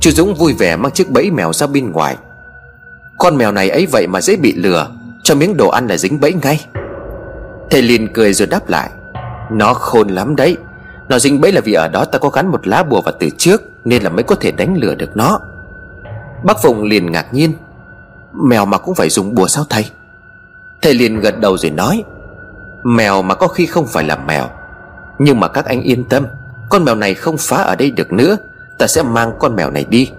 Chú 0.00 0.10
Dũng 0.10 0.34
vui 0.34 0.52
vẻ 0.52 0.76
mang 0.76 0.92
chiếc 0.92 1.10
bẫy 1.10 1.30
mèo 1.30 1.52
ra 1.52 1.66
bên 1.66 1.92
ngoài. 1.92 2.16
Con 3.18 3.36
mèo 3.36 3.52
này 3.52 3.70
ấy 3.70 3.86
vậy 3.86 4.06
mà 4.06 4.20
dễ 4.20 4.36
bị 4.36 4.52
lừa, 4.52 4.88
Cho 5.22 5.34
miếng 5.34 5.56
đồ 5.56 5.68
ăn 5.68 5.86
là 5.86 5.96
dính 5.96 6.20
bẫy 6.20 6.32
ngay. 6.42 6.66
Thầy 7.70 7.82
liền 7.82 8.12
cười 8.12 8.32
rồi 8.32 8.48
đáp 8.48 8.68
lại, 8.68 8.90
Nó 9.50 9.74
khôn 9.74 10.08
lắm 10.08 10.36
đấy. 10.36 10.56
Nó 11.08 11.18
dính 11.18 11.40
bẫy 11.40 11.52
là 11.52 11.60
vì 11.60 11.72
ở 11.72 11.88
đó 11.88 12.04
ta 12.04 12.18
có 12.18 12.28
gắn 12.28 12.48
một 12.48 12.66
lá 12.66 12.82
bùa 12.82 13.00
vào 13.00 13.14
từ 13.20 13.28
trước, 13.38 13.62
Nên 13.84 14.02
là 14.02 14.10
mới 14.10 14.22
có 14.22 14.34
thể 14.34 14.50
đánh 14.50 14.76
lừa 14.76 14.94
được 14.94 15.16
nó. 15.16 15.40
Bác 16.44 16.62
Phụng 16.62 16.82
liền 16.82 17.12
ngạc 17.12 17.34
nhiên 17.34 17.52
Mèo 18.36 18.66
mà 18.66 18.78
cũng 18.78 18.94
phải 18.94 19.08
dùng 19.08 19.34
bùa 19.34 19.48
sao 19.48 19.64
thầy? 19.70 19.90
Thầy 20.82 20.94
liền 20.94 21.20
gật 21.20 21.40
đầu 21.40 21.58
rồi 21.58 21.70
nói, 21.70 22.04
Mèo 22.82 23.22
mà 23.22 23.34
có 23.34 23.48
khi 23.48 23.66
không 23.66 23.86
phải 23.86 24.04
là 24.04 24.16
mèo, 24.16 24.48
Nhưng 25.18 25.40
mà 25.40 25.48
các 25.48 25.64
anh 25.64 25.82
yên 25.82 26.04
tâm, 26.04 26.26
Con 26.70 26.84
mèo 26.84 26.94
này 26.94 27.14
không 27.14 27.36
phá 27.38 27.56
ở 27.56 27.74
đây 27.74 27.90
được 27.90 28.12
nữa, 28.12 28.36
Ta 28.78 28.86
sẽ 28.86 29.02
mang 29.02 29.32
con 29.38 29.56
mèo 29.56 29.70
này 29.70 29.84
đi. 29.88 30.10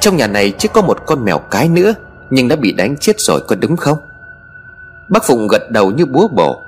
Trong 0.00 0.16
nhà 0.16 0.26
này 0.26 0.52
chỉ 0.58 0.68
có 0.74 0.82
một 0.82 0.98
con 1.06 1.24
mèo 1.24 1.38
cái 1.38 1.68
nữa, 1.68 1.94
Nhưng 2.30 2.48
đã 2.48 2.56
bị 2.56 2.72
đánh 2.72 2.96
chết 2.96 3.20
rồi, 3.20 3.40
có 3.48 3.56
đúng 3.56 3.76
không? 3.76 3.98
Bác 5.08 5.24
Phụng 5.24 5.48
gật 5.48 5.70
đầu 5.70 5.90
như 5.90 6.06
búa 6.06 6.28
bổ, 6.28 6.62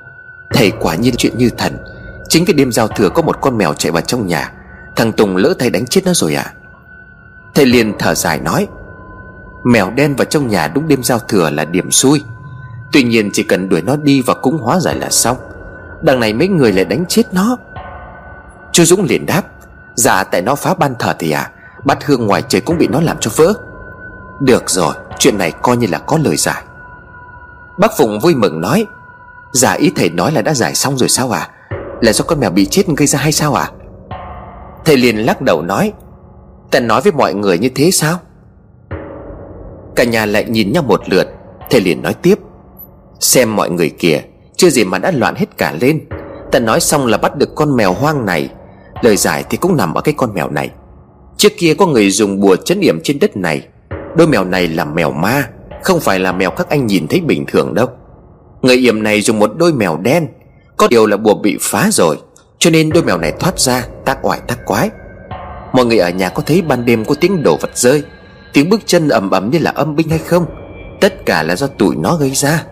Thầy 0.50 0.70
quả 0.70 0.94
nhiên 0.94 1.14
chuyện 1.16 1.38
như 1.38 1.50
thần, 1.50 1.76
Chính 2.28 2.44
cái 2.44 2.54
đêm 2.54 2.72
giao 2.72 2.88
thừa 2.88 3.08
có 3.08 3.22
một 3.22 3.40
con 3.40 3.58
mèo 3.58 3.74
chạy 3.74 3.92
vào 3.92 4.02
trong 4.02 4.26
nhà, 4.26 4.52
Thằng 4.96 5.12
Tùng 5.12 5.36
lỡ 5.36 5.54
thầy 5.58 5.70
đánh 5.70 5.86
chết 5.86 6.00
nó 6.04 6.12
rồi 6.14 6.34
à? 6.34 6.52
Thầy 7.54 7.66
liền 7.66 7.92
thở 7.98 8.14
dài 8.14 8.38
nói 8.38 8.66
Mèo 9.64 9.90
đen 9.90 10.16
vào 10.16 10.24
trong 10.24 10.48
nhà 10.48 10.68
đúng 10.68 10.88
đêm 10.88 11.02
giao 11.02 11.18
thừa 11.18 11.50
là 11.50 11.64
điểm 11.64 11.90
xui. 11.90 12.22
Tuy 12.92 13.02
nhiên 13.02 13.30
chỉ 13.32 13.42
cần 13.42 13.68
đuổi 13.68 13.82
nó 13.82 13.96
đi 13.96 14.22
và 14.26 14.34
cúng 14.34 14.58
hóa 14.58 14.80
giải 14.80 14.94
là 14.94 15.10
xong. 15.10 15.36
Đằng 16.02 16.20
này 16.20 16.32
mấy 16.32 16.48
người 16.48 16.72
lại 16.72 16.84
đánh 16.84 17.04
chết 17.08 17.22
nó. 17.32 17.56
Chú 18.72 18.84
Dũng 18.84 19.04
liền 19.04 19.26
đáp 19.26 19.42
Dạ 19.94 20.24
tại 20.24 20.42
nó 20.42 20.54
phá 20.54 20.74
ban 20.74 20.94
thờ 20.98 21.14
thì 21.18 21.30
à 21.30 21.50
Bắt 21.84 22.04
hương 22.04 22.26
ngoài 22.26 22.42
trời 22.48 22.60
cũng 22.60 22.78
bị 22.78 22.88
nó 22.88 23.00
làm 23.00 23.16
cho 23.20 23.30
vỡ. 23.36 23.52
Được 24.40 24.70
rồi, 24.70 24.94
Chuyện 25.18 25.38
này 25.38 25.52
coi 25.62 25.76
như 25.76 25.86
là 25.90 25.98
có 25.98 26.18
lời 26.24 26.36
giải. 26.36 26.62
Bác 27.78 27.92
Phụng 27.98 28.18
vui 28.20 28.34
mừng 28.34 28.60
nói 28.60 28.86
Dạ 29.52 29.72
ý 29.72 29.92
thầy 29.96 30.10
nói 30.10 30.32
là 30.32 30.42
đã 30.42 30.54
giải 30.54 30.74
xong 30.74 30.98
rồi 30.98 31.08
sao 31.08 31.30
à 31.30 31.48
Là 32.00 32.12
do 32.12 32.24
con 32.24 32.40
mèo 32.40 32.50
bị 32.50 32.66
chết 32.66 32.82
gây 32.96 33.06
ra 33.06 33.18
hay 33.18 33.32
sao 33.32 33.54
à 33.54 33.70
Thầy 34.84 34.96
liền 34.96 35.16
lắc 35.16 35.40
đầu 35.40 35.62
nói 35.62 35.92
Ta 36.70 36.80
nói 36.80 37.00
với 37.00 37.12
mọi 37.12 37.34
người 37.34 37.58
như 37.58 37.68
thế 37.74 37.90
sao? 37.90 38.18
Cả 39.96 40.04
nhà 40.04 40.26
lại 40.26 40.44
nhìn 40.44 40.72
nhau 40.72 40.82
một 40.82 41.00
lượt, 41.06 41.28
Thầy 41.70 41.80
liền 41.80 42.02
nói 42.02 42.14
tiếp. 42.14 42.38
Xem 43.20 43.56
mọi 43.56 43.70
người 43.70 43.90
kìa, 43.90 44.20
Chưa 44.56 44.70
gì 44.70 44.84
mà 44.84 44.98
đã 44.98 45.10
loạn 45.10 45.34
hết 45.34 45.58
cả 45.58 45.74
lên. 45.80 46.00
Ta 46.52 46.58
nói 46.58 46.80
xong 46.80 47.06
là 47.06 47.18
bắt 47.18 47.36
được 47.36 47.54
con 47.54 47.76
mèo 47.76 47.92
hoang 47.92 48.26
này. 48.26 48.48
Lời 49.02 49.16
giải 49.16 49.44
thì 49.50 49.56
cũng 49.56 49.76
nằm 49.76 49.94
ở 49.94 50.00
cái 50.00 50.14
con 50.16 50.34
mèo 50.34 50.50
này. 50.50 50.70
Trước 51.36 51.52
kia 51.58 51.74
có 51.74 51.86
người 51.86 52.10
dùng 52.10 52.40
bùa 52.40 52.56
chấn 52.56 52.80
yểm 52.80 53.00
trên 53.02 53.18
đất 53.18 53.36
này. 53.36 53.66
Đôi 54.16 54.26
mèo 54.26 54.44
này 54.44 54.68
là 54.68 54.84
mèo 54.84 55.12
ma, 55.12 55.48
Không 55.82 56.00
phải 56.00 56.18
là 56.18 56.32
mèo 56.32 56.50
các 56.50 56.68
anh 56.68 56.86
nhìn 56.86 57.06
thấy 57.08 57.20
bình 57.20 57.44
thường 57.48 57.74
đâu. 57.74 57.86
Người 58.62 58.76
yểm 58.76 59.02
này 59.02 59.20
dùng 59.20 59.38
một 59.38 59.52
đôi 59.56 59.72
mèo 59.72 59.96
đen, 59.96 60.26
Có 60.76 60.88
điều 60.88 61.06
là 61.06 61.16
bùa 61.16 61.34
bị 61.34 61.58
phá 61.60 61.88
rồi, 61.92 62.18
Cho 62.58 62.70
nên 62.70 62.90
đôi 62.90 63.02
mèo 63.02 63.18
này 63.18 63.32
thoát 63.40 63.60
ra, 63.60 63.86
tác 64.04 64.18
oải 64.22 64.40
tác 64.48 64.66
quái. 64.66 64.90
Mọi 65.72 65.86
người 65.86 65.98
ở 65.98 66.10
nhà 66.10 66.28
có 66.28 66.42
thấy 66.46 66.62
ban 66.62 66.84
đêm 66.84 67.04
có 67.04 67.14
tiếng 67.20 67.42
đổ 67.42 67.56
vật 67.56 67.70
rơi 67.74 68.02
Tiếng 68.52 68.68
bước 68.68 68.80
chân 68.86 69.08
ầm 69.08 69.30
ầm 69.30 69.50
như 69.50 69.58
là 69.58 69.70
âm 69.70 69.96
binh 69.96 70.08
hay 70.08 70.18
không? 70.18 70.46
Tất 71.00 71.26
cả 71.26 71.42
là 71.42 71.56
do 71.56 71.66
tụi 71.66 71.96
nó 71.96 72.16
gây 72.16 72.30
ra. 72.30 72.64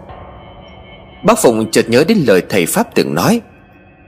Bác 1.25 1.39
Phụng 1.39 1.71
chợt 1.71 1.85
nhớ 1.89 2.05
đến 2.09 2.19
lời 2.27 2.43
thầy 2.49 2.67
Pháp 2.67 2.95
từng 2.95 3.15
nói, 3.15 3.41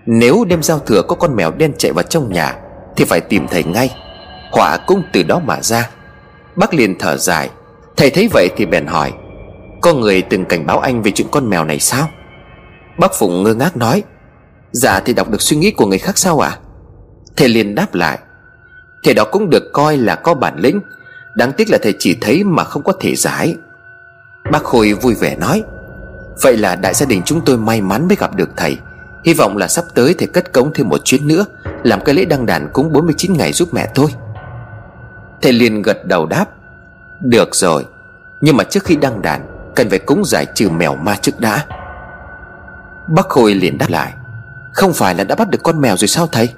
Nếu 0.07 0.45
đêm 0.45 0.63
giao 0.63 0.79
thừa 0.79 1.03
có 1.03 1.17
con 1.17 1.37
mèo 1.37 1.51
đen 1.51 1.73
chạy 1.79 1.93
vào 1.93 2.03
trong 2.03 2.33
nhà, 2.33 2.57
Thì 2.97 3.05
phải 3.05 3.21
tìm 3.21 3.47
thầy 3.49 3.65
ngay. 3.65 3.91
Họa 4.53 4.79
cũng 4.87 5.03
từ 5.13 5.23
đó 5.23 5.41
mà 5.45 5.63
ra. 5.63 5.91
Bác 6.57 6.75
liền 6.75 6.99
thở 6.99 7.17
dài. 7.17 7.51
Thầy 7.97 8.11
thấy 8.11 8.29
vậy 8.33 8.49
thì 8.57 8.67
bèn 8.67 8.87
hỏi, 8.87 9.13
Có 9.83 9.95
người 9.95 10.23
từng 10.23 10.45
cảnh 10.45 10.67
báo 10.67 10.79
anh 10.79 11.03
về 11.03 11.11
chuyện 11.11 11.29
con 11.31 11.51
mèo 11.51 11.65
này 11.65 11.79
sao 11.79 12.09
Bác 12.99 13.15
Phụng 13.15 13.43
ngơ 13.43 13.55
ngác 13.55 13.77
nói 13.77 14.03
Dạ 14.73 15.01
thì 15.01 15.13
đọc 15.13 15.31
được 15.31 15.43
suy 15.43 15.57
nghĩ 15.57 15.71
của 15.71 15.87
người 15.87 15.99
khác 15.99 16.19
sao 16.19 16.41
ạ? 16.41 16.49
À? 16.49 16.59
Thầy 17.37 17.49
liền 17.49 17.75
đáp 17.75 17.95
lại, 17.95 18.19
Thầy 19.05 19.15
đó 19.15 19.25
cũng 19.25 19.51
được 19.51 19.73
coi 19.73 19.97
là 19.97 20.15
có 20.15 20.35
bản 20.35 20.59
lĩnh 20.59 20.81
Đáng 21.35 21.53
tiếc 21.53 21.71
là 21.71 21.79
thầy 21.83 21.95
chỉ 21.99 22.19
thấy 22.21 22.45
mà 22.45 22.65
không 22.65 22.83
có 22.83 22.93
thể 23.01 23.15
giải. 23.15 23.57
Bác 24.53 24.65
Khôi 24.65 24.93
vui 24.93 25.15
vẻ 25.15 25.37
nói, 25.37 25.63
Vậy 26.43 26.57
là 26.57 26.77
đại 26.77 26.95
gia 26.95 27.07
đình 27.07 27.23
chúng 27.25 27.41
tôi 27.45 27.59
may 27.59 27.81
mắn 27.81 28.09
mới 28.09 28.17
gặp 28.17 28.37
được 28.37 28.51
thầy. 28.57 28.79
Hy 29.25 29.35
vọng 29.35 29.57
là 29.57 29.69
sắp 29.69 29.85
tới 29.95 30.15
thầy 30.19 30.29
cất 30.29 30.53
cống 30.53 30.73
thêm 30.75 30.89
một 30.89 31.05
chuyến 31.05 31.29
nữa, 31.29 31.45
Làm 31.83 32.01
cái 32.05 32.15
lễ 32.15 32.25
đăng 32.25 32.47
đàn 32.47 32.69
cúng 32.73 32.93
49 32.93 33.33
ngày 33.33 33.53
giúp 33.53 33.69
mẹ 33.73 33.89
tôi 33.95 34.07
Thầy 35.43 35.53
liền 35.53 35.83
gật 35.83 36.07
đầu 36.07 36.27
đáp, 36.27 36.47
Được 37.21 37.55
rồi, 37.55 37.87
Nhưng 38.41 38.57
mà 38.57 38.65
trước 38.65 38.85
khi 38.85 38.97
đăng 38.97 39.23
đàn, 39.23 39.47
Cần 39.75 39.91
phải 39.91 39.99
cúng 39.99 40.23
giải 40.25 40.47
trừ 40.55 40.71
mèo 40.71 40.97
ma 40.97 41.17
trước 41.23 41.41
đã. 41.41 41.65
Bác 43.09 43.29
Khôi 43.29 43.55
liền 43.55 43.79
đáp 43.79 43.91
lại, 43.91 44.13
Không 44.73 44.93
phải 44.93 45.15
là 45.15 45.25
đã 45.25 45.35
bắt 45.35 45.51
được 45.51 45.63
con 45.63 45.81
mèo 45.81 45.97
rồi 45.97 46.09
sao 46.09 46.27
thầy? 46.33 46.49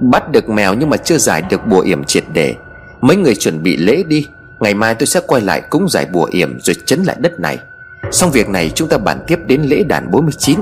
Bắt 0.00 0.30
được 0.30 0.48
mèo 0.48 0.74
nhưng 0.74 0.90
mà 0.90 0.96
chưa 0.96 1.18
giải 1.18 1.42
được 1.42 1.66
bùa 1.66 1.80
yểm 1.80 2.04
triệt 2.04 2.24
để. 2.32 2.56
Mấy 3.00 3.16
người 3.16 3.34
chuẩn 3.34 3.62
bị 3.62 3.76
lễ 3.76 4.02
đi, 4.02 4.26
Ngày 4.60 4.74
mai 4.74 4.94
tôi 4.94 5.06
sẽ 5.06 5.20
quay 5.26 5.42
lại 5.42 5.60
cúng 5.60 5.88
giải 5.88 6.06
bùa 6.12 6.28
yểm 6.30 6.60
Rồi 6.60 6.76
chấn 6.86 7.02
lại 7.02 7.16
đất 7.18 7.40
này. 7.40 7.58
Xong 8.10 8.30
việc 8.30 8.48
này 8.48 8.70
chúng 8.74 8.88
ta 8.88 8.98
bàn 8.98 9.24
tiếp 9.26 9.38
đến 9.46 9.62
lễ 9.62 9.82
đàn 9.82 10.10
49 10.10 10.60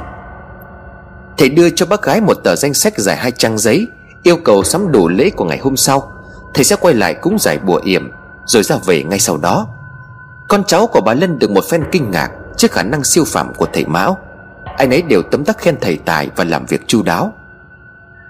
Thầy 1.36 1.48
đưa 1.48 1.70
cho 1.70 1.86
bác 1.86 2.02
gái 2.02 2.20
một 2.20 2.34
tờ 2.34 2.56
danh 2.56 2.74
sách 2.74 2.98
dài 2.98 3.16
hai 3.16 3.32
trang 3.32 3.58
giấy, 3.58 3.86
Yêu 4.22 4.36
cầu 4.36 4.64
sắm 4.64 4.92
đủ 4.92 5.08
lễ 5.08 5.30
của 5.30 5.44
ngày 5.44 5.58
hôm 5.58 5.76
sau. 5.76 6.12
Thầy 6.54 6.64
sẽ 6.64 6.76
quay 6.76 6.94
lại 6.94 7.14
cúng 7.14 7.36
giải 7.40 7.58
bùa 7.58 7.80
yểm, 7.84 8.10
Rồi 8.46 8.62
ra 8.62 8.76
về 8.86 9.04
ngay 9.04 9.18
sau 9.18 9.36
đó. 9.36 9.66
Con 10.48 10.64
cháu 10.66 10.86
của 10.86 11.00
bà 11.00 11.14
Lân 11.14 11.38
được 11.38 11.50
một 11.50 11.64
phen 11.70 11.84
kinh 11.92 12.10
ngạc 12.10 12.30
Trước 12.56 12.72
khả 12.72 12.82
năng 12.82 13.04
siêu 13.04 13.24
phạm 13.26 13.54
của 13.54 13.66
thầy 13.72 13.86
Mão. 13.86 14.18
Anh 14.76 14.90
ấy 14.90 15.02
đều 15.02 15.22
tấm 15.22 15.44
tắc 15.44 15.58
khen 15.58 15.76
thầy 15.80 15.96
tài 15.96 16.30
Và 16.36 16.44
làm 16.44 16.66
việc 16.66 16.80
chu 16.86 17.02
đáo. 17.02 17.32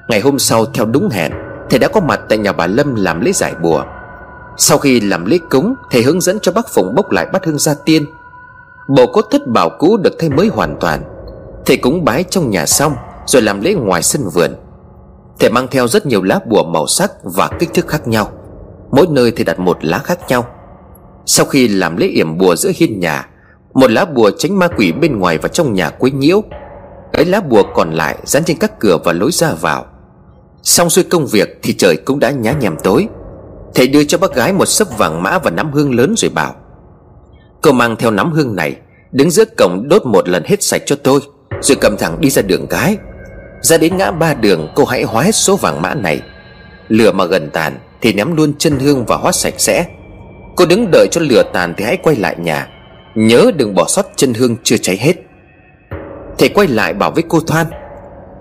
Ngày 0.08 0.20
hôm 0.20 0.38
sau, 0.38 0.66
theo 0.66 0.86
đúng 0.86 1.08
hẹn, 1.10 1.32
Thầy 1.70 1.78
đã 1.78 1.88
có 1.88 2.00
mặt 2.00 2.20
tại 2.28 2.38
nhà 2.38 2.52
bà 2.52 2.66
Lâm 2.66 2.94
làm 2.94 3.20
lễ 3.20 3.32
giải 3.32 3.54
bùa. 3.62 3.84
Sau 4.58 4.78
khi 4.78 5.00
làm 5.00 5.24
lễ 5.24 5.38
cúng, 5.50 5.74
Thầy 5.90 6.02
hướng 6.02 6.20
dẫn 6.20 6.38
cho 6.42 6.52
bác 6.52 6.68
Phụng 6.68 6.94
bốc 6.94 7.10
lại 7.10 7.26
bát 7.32 7.44
hương 7.44 7.58
gia 7.58 7.74
tiên. 7.74 8.06
Bộ 8.88 9.06
cốt 9.12 9.26
thất 9.30 9.46
bảo 9.46 9.70
cũ 9.78 9.96
được 9.96 10.14
thay 10.18 10.30
mới 10.30 10.48
hoàn 10.48 10.76
toàn. 10.80 11.02
Thầy 11.66 11.76
cúng 11.76 12.04
bái 12.04 12.24
trong 12.24 12.50
nhà 12.50 12.66
xong, 12.66 12.94
Rồi 13.26 13.42
làm 13.42 13.60
lễ 13.60 13.74
ngoài 13.74 14.02
sân 14.02 14.22
vườn. 14.34 14.54
Thầy 15.38 15.50
mang 15.50 15.68
theo 15.70 15.88
rất 15.88 16.06
nhiều 16.06 16.22
lá 16.22 16.40
bùa 16.46 16.64
màu 16.64 16.86
sắc 16.86 17.12
Và 17.22 17.50
kích 17.58 17.74
thước 17.74 17.88
khác 17.88 18.08
nhau. 18.08 18.30
Mỗi 18.90 19.06
nơi 19.10 19.32
thì 19.36 19.44
đặt 19.44 19.58
một 19.58 19.84
lá 19.84 19.98
khác 19.98 20.18
nhau. 20.28 20.46
Sau 21.26 21.46
khi 21.46 21.68
làm 21.68 21.96
lễ 21.96 22.06
yểm 22.06 22.38
bùa 22.38 22.56
giữa 22.56 22.70
hiên 22.76 23.00
nhà, 23.00 23.28
Một 23.74 23.90
lá 23.90 24.04
bùa 24.04 24.30
tránh 24.38 24.58
ma 24.58 24.68
quỷ 24.76 24.92
bên 24.92 25.18
ngoài 25.18 25.38
và 25.38 25.48
trong 25.48 25.72
nhà 25.72 25.90
quấy 25.90 26.10
nhiễu. 26.10 26.42
Cái 27.12 27.24
lá 27.24 27.40
bùa 27.40 27.62
còn 27.74 27.92
lại 27.92 28.18
dán 28.24 28.44
trên 28.44 28.58
các 28.58 28.80
cửa 28.80 28.98
và 29.04 29.12
lối 29.12 29.32
ra 29.32 29.52
vào. 29.60 29.86
Xong 30.62 30.90
xuôi 30.90 31.04
công 31.04 31.26
việc 31.26 31.58
thì 31.62 31.72
trời 31.72 31.96
cũng 31.96 32.18
đã 32.18 32.30
nhá 32.30 32.52
nhèm 32.52 32.76
tối. 32.82 33.08
Thầy 33.74 33.88
đưa 33.88 34.04
cho 34.04 34.18
bác 34.18 34.34
gái 34.34 34.52
một 34.52 34.66
sấp 34.66 34.98
vàng 34.98 35.22
mã 35.22 35.38
và 35.38 35.50
nắm 35.50 35.72
hương 35.72 35.94
lớn 35.94 36.14
rồi 36.16 36.30
bảo 36.30 36.54
Cô 37.62 37.72
mang 37.72 37.96
theo 37.96 38.10
nắm 38.10 38.32
hương 38.32 38.56
này, 38.56 38.76
Đứng 39.12 39.30
giữa 39.30 39.44
cổng 39.44 39.88
đốt 39.88 40.06
một 40.06 40.28
lần 40.28 40.42
hết 40.46 40.62
sạch 40.62 40.82
cho 40.86 40.96
tôi, 40.96 41.20
Rồi 41.60 41.76
cầm 41.80 41.96
thẳng 41.96 42.20
đi 42.20 42.30
ra 42.30 42.42
đường 42.42 42.66
cái. 42.66 42.96
Ra 43.60 43.76
đến 43.76 43.96
ngã 43.96 44.10
ba 44.10 44.34
đường, 44.34 44.68
cô 44.74 44.84
hãy 44.84 45.02
hóa 45.02 45.22
hết 45.22 45.34
số 45.34 45.56
vàng 45.56 45.82
mã 45.82 45.94
này. 45.94 46.20
Lửa 46.88 47.12
mà 47.12 47.24
gần 47.24 47.50
tàn 47.50 47.78
Thì 48.00 48.12
ném 48.12 48.36
luôn 48.36 48.52
chân 48.58 48.78
hương 48.78 49.04
và 49.04 49.16
hóa 49.16 49.32
sạch 49.32 49.54
sẽ. 49.56 49.86
Cô 50.56 50.66
đứng 50.66 50.90
đợi 50.92 51.08
cho 51.10 51.20
lửa 51.20 51.42
tàn 51.52 51.74
thì 51.76 51.84
hãy 51.84 51.96
quay 52.02 52.16
lại 52.16 52.36
nhà, 52.38 52.68
Nhớ 53.14 53.50
đừng 53.56 53.74
bỏ 53.74 53.84
sót 53.88 54.06
chân 54.16 54.34
hương 54.34 54.56
chưa 54.62 54.76
cháy 54.76 54.96
hết. 54.96 55.16
Thầy 56.38 56.48
quay 56.48 56.68
lại 56.68 56.94
bảo 56.94 57.10
với 57.10 57.22
cô 57.28 57.40
Thoan, 57.40 57.66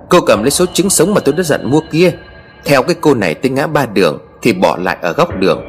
Cô 0.09 0.21
cầm 0.21 0.43
lấy 0.43 0.51
số 0.51 0.65
trứng 0.73 0.89
sống 0.89 1.13
mà 1.13 1.19
tôi 1.19 1.35
đã 1.37 1.43
dặn 1.43 1.71
mua 1.71 1.81
kia, 1.91 2.11
Theo 2.65 2.83
cái 2.83 2.95
cô 3.01 3.13
này 3.13 3.33
tới 3.33 3.49
ngã 3.49 3.67
ba 3.67 3.85
đường 3.85 4.26
thì 4.41 4.53
bỏ 4.53 4.77
lại 4.77 4.97
ở 5.01 5.13
góc 5.13 5.39
đường. 5.39 5.65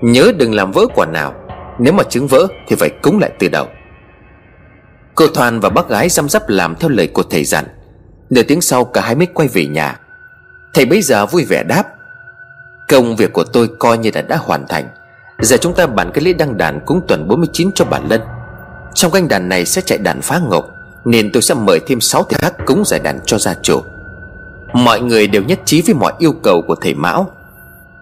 Nhớ 0.00 0.32
đừng 0.36 0.54
làm 0.54 0.72
vỡ 0.72 0.86
quả 0.94 1.06
nào, 1.06 1.34
Nếu 1.78 1.92
mà 1.92 2.02
trứng 2.04 2.26
vỡ 2.26 2.46
thì 2.68 2.76
phải 2.76 2.90
cúng 3.02 3.18
lại 3.18 3.30
từ 3.38 3.48
đầu. 3.48 3.66
Cô 5.14 5.26
Thoan 5.26 5.60
và 5.60 5.68
bác 5.68 5.88
gái 5.88 6.08
răm 6.08 6.28
rắp 6.28 6.48
làm 6.48 6.74
theo 6.74 6.88
lời 6.90 7.06
của 7.06 7.22
thầy 7.22 7.44
dặn. 7.44 7.64
Nửa 8.30 8.42
tiếng 8.42 8.60
sau 8.60 8.84
cả 8.84 9.00
hai 9.00 9.14
mới 9.14 9.26
quay 9.26 9.48
về 9.48 9.66
nhà. 9.66 10.00
Thầy 10.74 10.84
bây 10.84 11.02
giờ 11.02 11.26
vui 11.26 11.44
vẻ 11.44 11.62
đáp, 11.62 11.84
Công 12.88 13.16
việc 13.16 13.32
của 13.32 13.44
tôi 13.44 13.68
coi 13.78 13.98
như 13.98 14.10
là 14.14 14.22
đã 14.22 14.36
hoàn 14.36 14.66
thành. 14.68 14.88
Giờ 15.40 15.56
chúng 15.56 15.74
ta 15.74 15.86
bàn 15.86 16.10
cái 16.14 16.24
lễ 16.24 16.32
đăng 16.32 16.56
đàn 16.56 16.80
cúng 16.86 17.00
tuần 17.08 17.28
49 17.28 17.70
cho 17.74 17.84
bản 17.84 18.06
lân. 18.08 18.20
Trong 18.94 19.12
canh 19.12 19.28
đàn 19.28 19.48
này 19.48 19.66
sẽ 19.66 19.82
chạy 19.82 19.98
đàn 19.98 20.20
phá 20.20 20.40
ngục 20.48 20.64
nên 21.04 21.32
tôi 21.32 21.42
sẽ 21.42 21.54
mời 21.54 21.80
thêm 21.86 22.00
6 22.00 22.22
thầy 22.22 22.38
khác 22.38 22.54
cúng 22.66 22.82
giải 22.86 23.00
đàn 23.00 23.20
cho 23.26 23.38
gia 23.38 23.54
chủ. 23.62 23.82
Mọi 24.72 25.00
người 25.00 25.26
đều 25.26 25.42
nhất 25.42 25.60
trí 25.64 25.82
với 25.82 25.94
mọi 25.94 26.12
yêu 26.18 26.32
cầu 26.42 26.62
của 26.66 26.74
thầy 26.74 26.94
Mão. 26.94 27.30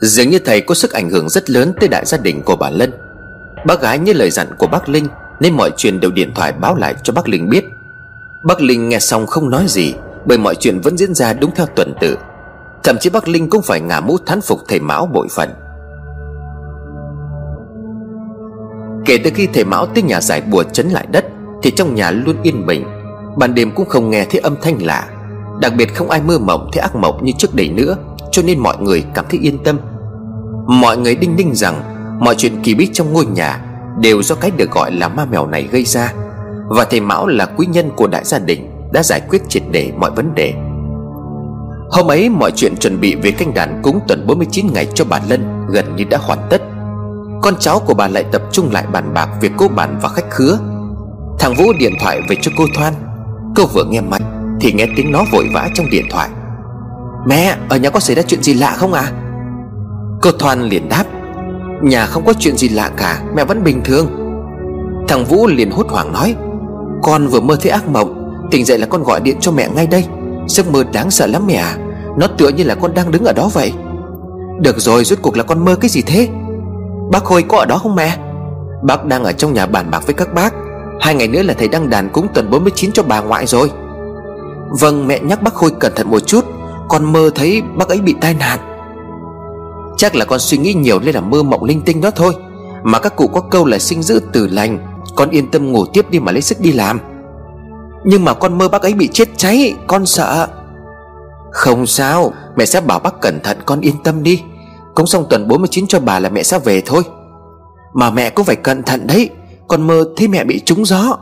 Dường 0.00 0.30
như 0.30 0.38
thầy 0.38 0.60
có 0.60 0.74
sức 0.74 0.92
ảnh 0.92 1.10
hưởng 1.10 1.28
rất 1.28 1.50
lớn 1.50 1.72
tới 1.80 1.88
đại 1.88 2.04
gia 2.06 2.18
đình 2.18 2.42
của 2.42 2.56
bà 2.56 2.70
Lân. 2.70 2.92
Bác 3.66 3.80
gái 3.80 3.98
như 3.98 4.12
lời 4.12 4.30
dặn 4.30 4.46
của 4.58 4.66
bác 4.66 4.88
Linh, 4.88 5.06
Nên 5.40 5.56
mọi 5.56 5.70
chuyện 5.76 6.00
đều 6.00 6.10
điện 6.10 6.32
thoại 6.34 6.52
báo 6.52 6.76
lại 6.76 6.94
cho 7.02 7.12
bác 7.12 7.28
Linh 7.28 7.48
biết. 7.48 7.64
Bác 8.44 8.60
Linh 8.60 8.88
nghe 8.88 8.98
xong 8.98 9.26
không 9.26 9.50
nói 9.50 9.64
gì, 9.68 9.94
Bởi 10.24 10.38
mọi 10.38 10.54
chuyện 10.54 10.80
vẫn 10.80 10.96
diễn 10.96 11.14
ra 11.14 11.32
đúng 11.32 11.50
theo 11.54 11.66
tuần 11.66 11.94
tự. 12.00 12.18
Thậm 12.82 12.98
chí 12.98 13.10
bác 13.10 13.28
Linh 13.28 13.50
cũng 13.50 13.62
phải 13.62 13.80
ngả 13.80 14.00
mũ 14.00 14.18
thán 14.26 14.40
phục 14.40 14.60
thầy 14.68 14.80
Mão 14.80 15.06
bội 15.06 15.28
phận 15.30 15.50
Kể 19.04 19.18
từ 19.24 19.30
khi 19.34 19.48
thầy 19.54 19.64
Mão 19.64 19.86
tới 19.86 20.02
nhà 20.02 20.20
giải 20.20 20.40
bùa 20.40 20.62
chấn 20.62 20.88
lại 20.88 21.06
đất, 21.10 21.24
Thì 21.62 21.70
trong 21.70 21.94
nhà 21.94 22.10
luôn 22.10 22.36
yên 22.42 22.66
bình. 22.66 22.84
Ban 23.36 23.54
đêm 23.54 23.70
cũng 23.70 23.88
không 23.88 24.10
nghe 24.10 24.24
thấy 24.30 24.40
âm 24.40 24.56
thanh 24.62 24.86
lạ. 24.86 25.08
Đặc 25.60 25.72
biệt 25.76 25.94
không 25.94 26.10
ai 26.10 26.20
mơ 26.20 26.38
mộng 26.38 26.70
thấy 26.72 26.80
ác 26.80 26.96
mộng 26.96 27.24
như 27.24 27.32
trước 27.38 27.54
đây 27.54 27.68
nữa. 27.68 27.96
Cho 28.34 28.42
nên 28.42 28.58
mọi 28.58 28.76
người 28.80 29.04
cảm 29.14 29.24
thấy 29.30 29.40
yên 29.40 29.58
tâm. 29.64 29.78
Mọi 30.66 30.96
người 30.96 31.14
đinh 31.14 31.36
ninh 31.36 31.54
rằng 31.54 31.82
Mọi 32.20 32.34
chuyện 32.34 32.62
kỳ 32.62 32.74
bí 32.74 32.88
trong 32.92 33.12
ngôi 33.12 33.26
nhà 33.26 33.60
Đều 34.00 34.22
do 34.22 34.34
cái 34.34 34.50
được 34.50 34.70
gọi 34.70 34.92
là 34.92 35.08
ma 35.08 35.24
mèo 35.24 35.46
này 35.46 35.68
gây 35.72 35.84
ra. 35.84 36.12
Và 36.68 36.84
thầy 36.84 37.00
Mão 37.00 37.26
là 37.26 37.46
quý 37.46 37.66
nhân 37.66 37.90
của 37.96 38.06
đại 38.06 38.24
gia 38.24 38.38
đình 38.38 38.70
Đã 38.92 39.02
giải 39.02 39.20
quyết 39.28 39.42
triệt 39.48 39.62
để 39.70 39.92
mọi 39.96 40.10
vấn 40.10 40.34
đề. 40.34 40.52
Hôm 41.90 42.10
ấy 42.10 42.28
mọi 42.28 42.50
chuyện 42.56 42.76
chuẩn 42.76 43.00
bị 43.00 43.14
về 43.14 43.30
canh 43.30 43.54
đàn 43.54 43.82
cúng 43.82 44.00
tuần 44.08 44.26
49 44.26 44.66
ngày 44.74 44.86
cho 44.94 45.04
bà 45.04 45.20
Lân 45.28 45.66
Gần 45.68 45.96
như 45.96 46.04
đã 46.04 46.18
hoàn 46.18 46.38
tất. 46.50 46.62
Con 47.42 47.54
cháu 47.60 47.80
của 47.80 47.94
bà 47.94 48.08
lại 48.08 48.24
tập 48.32 48.42
trung 48.52 48.72
lại 48.72 48.84
bàn 48.92 49.14
bạc 49.14 49.28
Việc 49.40 49.52
cô 49.56 49.68
bàn 49.68 49.98
và 50.02 50.08
khách 50.08 50.30
khứa. 50.30 50.58
Thằng 51.38 51.54
Vũ 51.54 51.64
điện 51.78 51.92
thoại 52.00 52.20
về 52.28 52.36
cho 52.42 52.52
cô 52.58 52.64
Thoan. 52.76 52.94
Cô 53.56 53.66
vừa 53.66 53.84
nghe 53.84 54.00
máy 54.00 54.20
Thì 54.60 54.72
nghe 54.72 54.86
tiếng 54.96 55.12
nó 55.12 55.24
vội 55.32 55.48
vã 55.54 55.68
trong 55.74 55.90
điện 55.90 56.04
thoại. 56.10 56.28
Mẹ, 57.26 57.56
ở 57.68 57.76
nhà 57.76 57.90
có 57.90 58.00
xảy 58.00 58.16
ra 58.16 58.22
chuyện 58.22 58.42
gì 58.42 58.54
lạ 58.54 58.74
không 58.76 58.92
à 58.92 59.12
Cô 60.22 60.30
Thoan 60.32 60.62
liền 60.62 60.88
đáp, 60.88 61.04
Nhà 61.82 62.06
không 62.06 62.24
có 62.26 62.32
chuyện 62.38 62.56
gì 62.56 62.68
lạ 62.68 62.90
cả, 62.96 63.22
Mẹ 63.36 63.44
vẫn 63.44 63.64
bình 63.64 63.80
thường. 63.84 64.06
Thằng 65.08 65.24
Vũ 65.24 65.46
liền 65.46 65.70
hốt 65.70 65.86
hoảng 65.88 66.12
nói, 66.12 66.34
Con 67.02 67.26
vừa 67.26 67.40
mơ 67.40 67.56
thấy 67.60 67.70
ác 67.70 67.88
mộng, 67.88 68.24
Tỉnh 68.50 68.64
dậy 68.64 68.78
là 68.78 68.86
con 68.86 69.02
gọi 69.02 69.20
điện 69.20 69.36
cho 69.40 69.52
mẹ 69.52 69.68
ngay 69.68 69.86
đây. 69.86 70.04
Giấc 70.48 70.70
mơ 70.70 70.84
đáng 70.92 71.10
sợ 71.10 71.26
lắm 71.26 71.46
mẹ 71.46 71.54
à 71.54 71.76
Nó 72.18 72.26
tựa 72.26 72.48
như 72.48 72.64
là 72.64 72.74
con 72.74 72.94
đang 72.94 73.10
đứng 73.10 73.24
ở 73.24 73.32
đó 73.32 73.50
vậy. 73.52 73.72
Được 74.60 74.80
rồi, 74.80 75.04
rốt 75.04 75.18
cuộc 75.22 75.36
là 75.36 75.42
con 75.42 75.64
mơ 75.64 75.76
cái 75.76 75.88
gì 75.88 76.02
thế? 76.02 76.28
Bác 77.10 77.24
Khôi 77.24 77.42
có 77.42 77.58
ở 77.58 77.66
đó 77.66 77.78
không 77.78 77.94
mẹ? 77.94 78.16
Bác 78.82 79.04
đang 79.04 79.24
ở 79.24 79.32
trong 79.32 79.52
nhà 79.52 79.66
bàn 79.66 79.90
bạc 79.90 80.06
với 80.06 80.14
các 80.14 80.34
bác. 80.34 80.54
Hai 81.00 81.14
ngày 81.14 81.28
nữa 81.28 81.42
là 81.42 81.54
thầy 81.58 81.68
đăng 81.68 81.90
đàn 81.90 82.08
cúng 82.08 82.26
tuần 82.34 82.50
49 82.50 82.92
cho 82.92 83.02
bà 83.02 83.20
ngoại 83.20 83.46
rồi. 83.46 83.70
Vâng 84.80 85.06
mẹ 85.06 85.20
nhắc 85.20 85.42
bác 85.42 85.54
Khôi 85.54 85.70
cẩn 85.80 85.92
thận 85.96 86.10
một 86.10 86.26
chút. 86.26 86.53
Con 86.94 87.12
mơ 87.12 87.30
thấy 87.34 87.62
bác 87.76 87.88
ấy 87.88 88.00
bị 88.00 88.14
tai 88.20 88.34
nạn. 88.34 88.58
Chắc 89.96 90.14
là 90.14 90.24
con 90.24 90.40
suy 90.40 90.58
nghĩ 90.58 90.74
nhiều 90.74 91.00
nên 91.00 91.14
là 91.14 91.20
mơ 91.20 91.42
mộng 91.42 91.64
linh 91.64 91.82
tinh 91.82 92.00
đó 92.00 92.10
thôi. 92.10 92.34
Mà 92.82 92.98
các 92.98 93.16
cụ 93.16 93.26
có 93.26 93.40
câu 93.40 93.66
là 93.66 93.78
sinh 93.78 94.02
giữ 94.02 94.20
từ 94.32 94.46
lành, 94.46 94.78
Con 95.16 95.30
yên 95.30 95.50
tâm 95.50 95.72
ngủ 95.72 95.86
tiếp 95.86 96.10
đi 96.10 96.18
mà 96.18 96.32
lấy 96.32 96.42
sức 96.42 96.60
đi 96.60 96.72
làm. 96.72 97.00
Nhưng 98.04 98.24
mà 98.24 98.34
con 98.34 98.58
mơ 98.58 98.68
bác 98.68 98.82
ấy 98.82 98.94
bị 98.94 99.08
chết 99.12 99.28
cháy, 99.36 99.74
Con 99.86 100.06
sợ. 100.06 100.48
Không 101.52 101.86
sao, 101.86 102.32
Mẹ 102.56 102.64
sẽ 102.64 102.80
bảo 102.80 102.98
bác 102.98 103.20
cẩn 103.20 103.40
thận, 103.40 103.58
con 103.66 103.80
yên 103.80 103.94
tâm 104.04 104.22
đi. 104.22 104.42
Cũng 104.94 105.06
xong 105.06 105.26
tuần 105.30 105.48
49 105.48 105.86
cho 105.86 106.00
bà 106.00 106.18
là 106.18 106.28
mẹ 106.28 106.42
sẽ 106.42 106.58
về 106.58 106.82
thôi. 106.86 107.02
Mà 107.94 108.10
mẹ 108.10 108.30
cũng 108.30 108.44
phải 108.44 108.56
cẩn 108.56 108.82
thận 108.82 109.06
đấy, 109.06 109.30
Con 109.68 109.86
mơ 109.86 110.04
thấy 110.16 110.28
mẹ 110.28 110.44
bị 110.44 110.60
trúng 110.64 110.84
gió. 110.84 111.16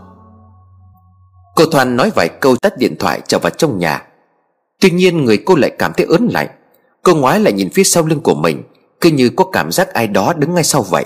Cô 1.57 1.67
Thoan 1.67 1.97
nói 1.97 2.11
vài 2.15 2.29
câu 2.41 2.57
tắt 2.57 2.79
điện 2.79 2.97
thoại, 2.99 3.21
trở 3.29 3.39
vào 3.39 3.51
trong 3.51 3.79
nhà. 3.79 4.03
Tuy 4.83 4.91
nhiên 4.91 5.25
người 5.25 5.37
cô 5.37 5.55
lại 5.55 5.71
cảm 5.79 5.93
thấy 5.97 6.07
ớn 6.07 6.29
lạnh. 6.31 6.49
Cô 7.03 7.15
ngoái 7.15 7.41
lại 7.41 7.53
nhìn 7.53 7.71
phía 7.71 7.85
sau 7.85 8.07
lưng 8.07 8.21
của 8.21 8.35
mình, 8.35 8.63
Cứ 9.01 9.11
như 9.11 9.31
có 9.37 9.45
cảm 9.45 9.73
giác 9.73 9.89
ai 9.89 10.07
đó 10.07 10.33
đứng 10.33 10.55
ngay 10.55 10.65
sau 10.65 10.83
vậy. 10.83 11.05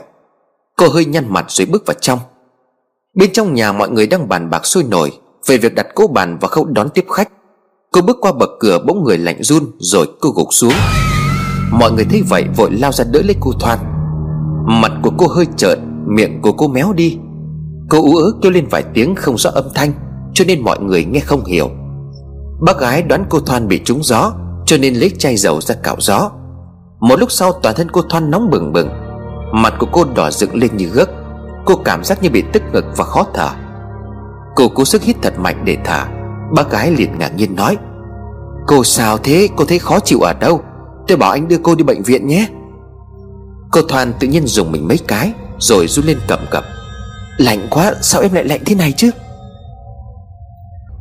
Cô 0.77 0.89
hơi 0.89 1.05
nhăn 1.05 1.25
mặt 1.29 1.45
rồi 1.49 1.67
bước 1.67 1.87
vào 1.87 1.95
trong. 2.01 2.19
Bên 3.15 3.33
trong 3.33 3.55
nhà 3.55 3.73
mọi 3.73 3.91
người 3.91 4.07
đang 4.07 4.29
bàn 4.29 4.51
bạc 4.51 4.67
sôi 4.67 4.83
nổi 4.83 5.13
Về 5.47 5.59
việc 5.59 5.75
đặt 5.75 5.87
cố 5.95 6.07
bàn 6.07 6.39
và 6.41 6.49
khâu 6.49 6.65
đón 6.65 6.89
tiếp 6.91 7.07
khách. 7.13 7.29
Cô 7.91 8.01
bước 8.01 8.17
qua 8.21 8.33
bậc 8.33 8.51
cửa 8.61 8.79
bỗng 8.87 9.05
người 9.05 9.19
lạnh 9.19 9.43
run 9.43 9.65
Rồi 9.79 10.07
cô 10.21 10.31
gục 10.31 10.49
xuống. 10.51 10.73
Mọi 11.71 11.93
người 11.93 12.05
thấy 12.11 12.23
vậy 12.29 12.45
vội 12.57 12.71
lao 12.71 12.93
ra 12.93 13.05
đỡ 13.13 13.23
lấy 13.25 13.37
cô 13.41 13.53
Thoan. 13.61 13.79
Mặt 14.67 14.93
của 15.03 15.13
cô 15.19 15.29
hơi 15.29 15.47
trợn, 15.57 15.79
Miệng 16.07 16.43
của 16.43 16.53
cô 16.53 16.69
méo 16.69 16.93
đi. 16.93 17.19
Cô 17.91 18.03
ú 18.03 18.17
ớ 18.17 18.33
kêu 18.43 18.53
lên 18.53 18.67
vài 18.71 18.85
tiếng 18.95 19.15
không 19.15 19.39
rõ 19.39 19.51
âm 19.51 19.65
thanh, 19.75 19.93
Cho 20.35 20.45
nên 20.45 20.65
mọi 20.65 20.81
người 20.81 21.05
nghe 21.05 21.21
không 21.21 21.45
hiểu. 21.45 21.71
Bác 22.61 22.79
gái 22.79 23.03
đoán 23.03 23.25
cô 23.29 23.41
Thoan 23.41 23.69
bị 23.69 23.81
trúng 23.85 24.03
gió, 24.03 24.33
cho 24.67 24.77
nên 24.77 24.95
lấy 24.95 25.11
chai 25.19 25.37
dầu 25.37 25.61
ra 25.61 25.75
cạo 25.75 25.97
gió. 25.99 26.31
Một 27.01 27.19
lúc 27.19 27.33
sau, 27.33 27.53
toàn 27.53 27.75
thân 27.75 27.91
cô 27.91 28.03
Thoan 28.03 28.31
nóng 28.31 28.51
bừng 28.51 28.73
bừng. 28.73 28.89
Mặt 29.53 29.75
của 29.79 29.87
cô 29.93 30.05
đỏ 30.05 30.31
dựng 30.31 30.55
lên 30.55 30.77
như 30.77 30.87
gấc 30.87 31.11
Cô 31.65 31.75
cảm 31.85 32.05
giác 32.05 32.23
như 32.23 32.31
bị 32.31 32.45
tức 32.53 32.63
ngực 32.73 32.85
và 32.97 33.05
khó 33.05 33.27
thở. 33.35 33.49
Cô 34.57 34.69
cố 34.69 34.85
sức 34.85 35.03
hít 35.03 35.17
thật 35.23 35.39
mạnh 35.39 35.63
để 35.65 35.77
thở. 35.85 36.05
Bác 36.57 36.71
gái 36.71 36.91
liền 36.91 37.19
ngạc 37.19 37.37
nhiên 37.37 37.55
nói, 37.55 37.77
Cô 38.67 38.85
sao 38.85 39.19
thế? 39.19 39.49
Cô 39.57 39.65
thấy 39.65 39.79
khó 39.79 40.01
chịu 40.01 40.21
ở 40.21 40.33
đâu? 40.33 40.61
Tôi 41.09 41.17
bảo 41.17 41.31
anh 41.31 41.49
đưa 41.49 41.59
cô 41.63 41.75
đi 41.75 41.85
bệnh 41.85 42.03
viện 42.03 42.27
nhé. 42.27 42.49
Cô 43.73 43.83
Thoan 43.83 44.13
tự 44.21 44.29
nhiên 44.29 44.47
dùng 44.47 44.73
mình 44.73 44.89
mấy 44.89 44.99
cái, 45.09 45.33
Rồi 45.59 45.87
run 45.89 46.05
lên 46.05 46.19
cầm 46.29 46.39
cập, 46.51 46.65
Lạnh 47.37 47.67
quá, 47.71 47.95
sao 48.03 48.23
em 48.23 48.33
lại 48.33 48.45
lạnh 48.45 48.61
thế 48.67 48.75
này 48.75 48.93
chứ? 48.93 49.11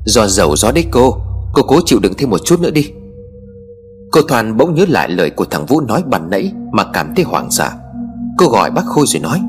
Do 0.05 0.27
dầu 0.27 0.55
gió 0.55 0.71
đấy 0.71 0.85
cô 0.91 1.17
Cô 1.55 1.63
cố 1.63 1.79
chịu 1.85 1.99
đựng 1.99 2.13
thêm 2.17 2.29
một 2.29 2.45
chút 2.45 2.59
nữa 2.59 2.71
đi. 2.71 2.91
Cô 4.11 4.21
Thoàn 4.21 4.57
bỗng 4.57 4.75
nhớ 4.75 4.85
lại 4.87 5.09
lời 5.09 5.29
của 5.29 5.45
thằng 5.45 5.65
Vũ 5.65 5.81
nói 5.81 6.03
ban 6.05 6.29
nãy 6.29 6.51
Mà 6.71 6.83
cảm 6.93 7.15
thấy 7.15 7.25
hoảng 7.25 7.51
sợ. 7.51 7.69
Cô 8.37 8.47
gọi 8.47 8.71
bác 8.71 8.85
Khôi 8.85 9.05
rồi 9.07 9.21
nói, 9.21 9.41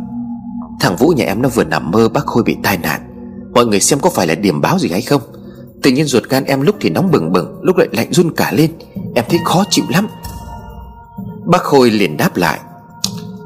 Thằng 0.81 0.97
Vũ 0.97 1.09
nhà 1.09 1.25
em 1.25 1.43
nó 1.43 1.49
vừa 1.49 1.65
nằm 1.65 1.91
mơ, 1.91 2.09
bác 2.09 2.27
Khôi 2.27 2.43
bị 2.43 2.57
tai 2.63 2.79
nạn. 2.79 3.01
Mọi 3.55 3.67
người 3.67 3.81
xem 3.81 4.01
có 4.01 4.11
phải 4.11 4.27
là 4.27 4.35
điểm 4.35 4.61
báo 4.61 4.79
gì 4.79 4.89
hay 4.89 5.03
không? 5.03 5.23
Tự 5.83 5.91
nhiên 5.91 6.07
ruột 6.07 6.23
gan 6.29 6.45
em 6.45 6.61
lúc 6.61 6.77
thì 6.81 6.91
nóng 6.91 7.11
bừng 7.11 7.33
bừng, 7.33 7.61
Lúc 7.63 7.77
lại 7.77 7.89
lạnh 7.93 8.13
run 8.13 8.31
cả 8.37 8.53
lên. 8.53 8.71
Em 9.15 9.25
thấy 9.29 9.39
khó 9.45 9.65
chịu 9.71 9.85
lắm. 9.89 10.09
Bác 11.47 11.63
Khôi 11.63 11.91
liền 11.91 12.17
đáp 12.17 12.37
lại, 12.37 12.61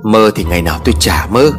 Mơ 0.02 0.30
thì 0.34 0.44
ngày 0.44 0.62
nào 0.62 0.80
tôi 0.84 0.94
chả 1.00 1.26
mơ. 1.30 1.50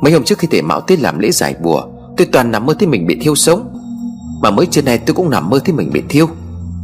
Mấy 0.00 0.12
hôm 0.12 0.24
trước 0.24 0.38
khi 0.38 0.48
thể 0.50 0.62
mạo 0.62 0.80
tới 0.80 0.96
làm 0.96 1.18
lễ 1.18 1.30
giải 1.30 1.54
bùa, 1.62 1.82
Tôi 2.16 2.26
toàn 2.32 2.50
nằm 2.50 2.66
mơ 2.66 2.74
thấy 2.78 2.88
mình 2.88 3.06
bị 3.06 3.18
thiêu 3.20 3.34
sống. 3.34 3.72
Mà 4.42 4.50
mới 4.50 4.66
trưa 4.66 4.82
nay 4.82 4.98
tôi 4.98 5.14
cũng 5.14 5.30
nằm 5.30 5.50
mơ 5.50 5.60
thấy 5.64 5.74
mình 5.74 5.90
bị 5.92 6.02
thiêu. 6.08 6.28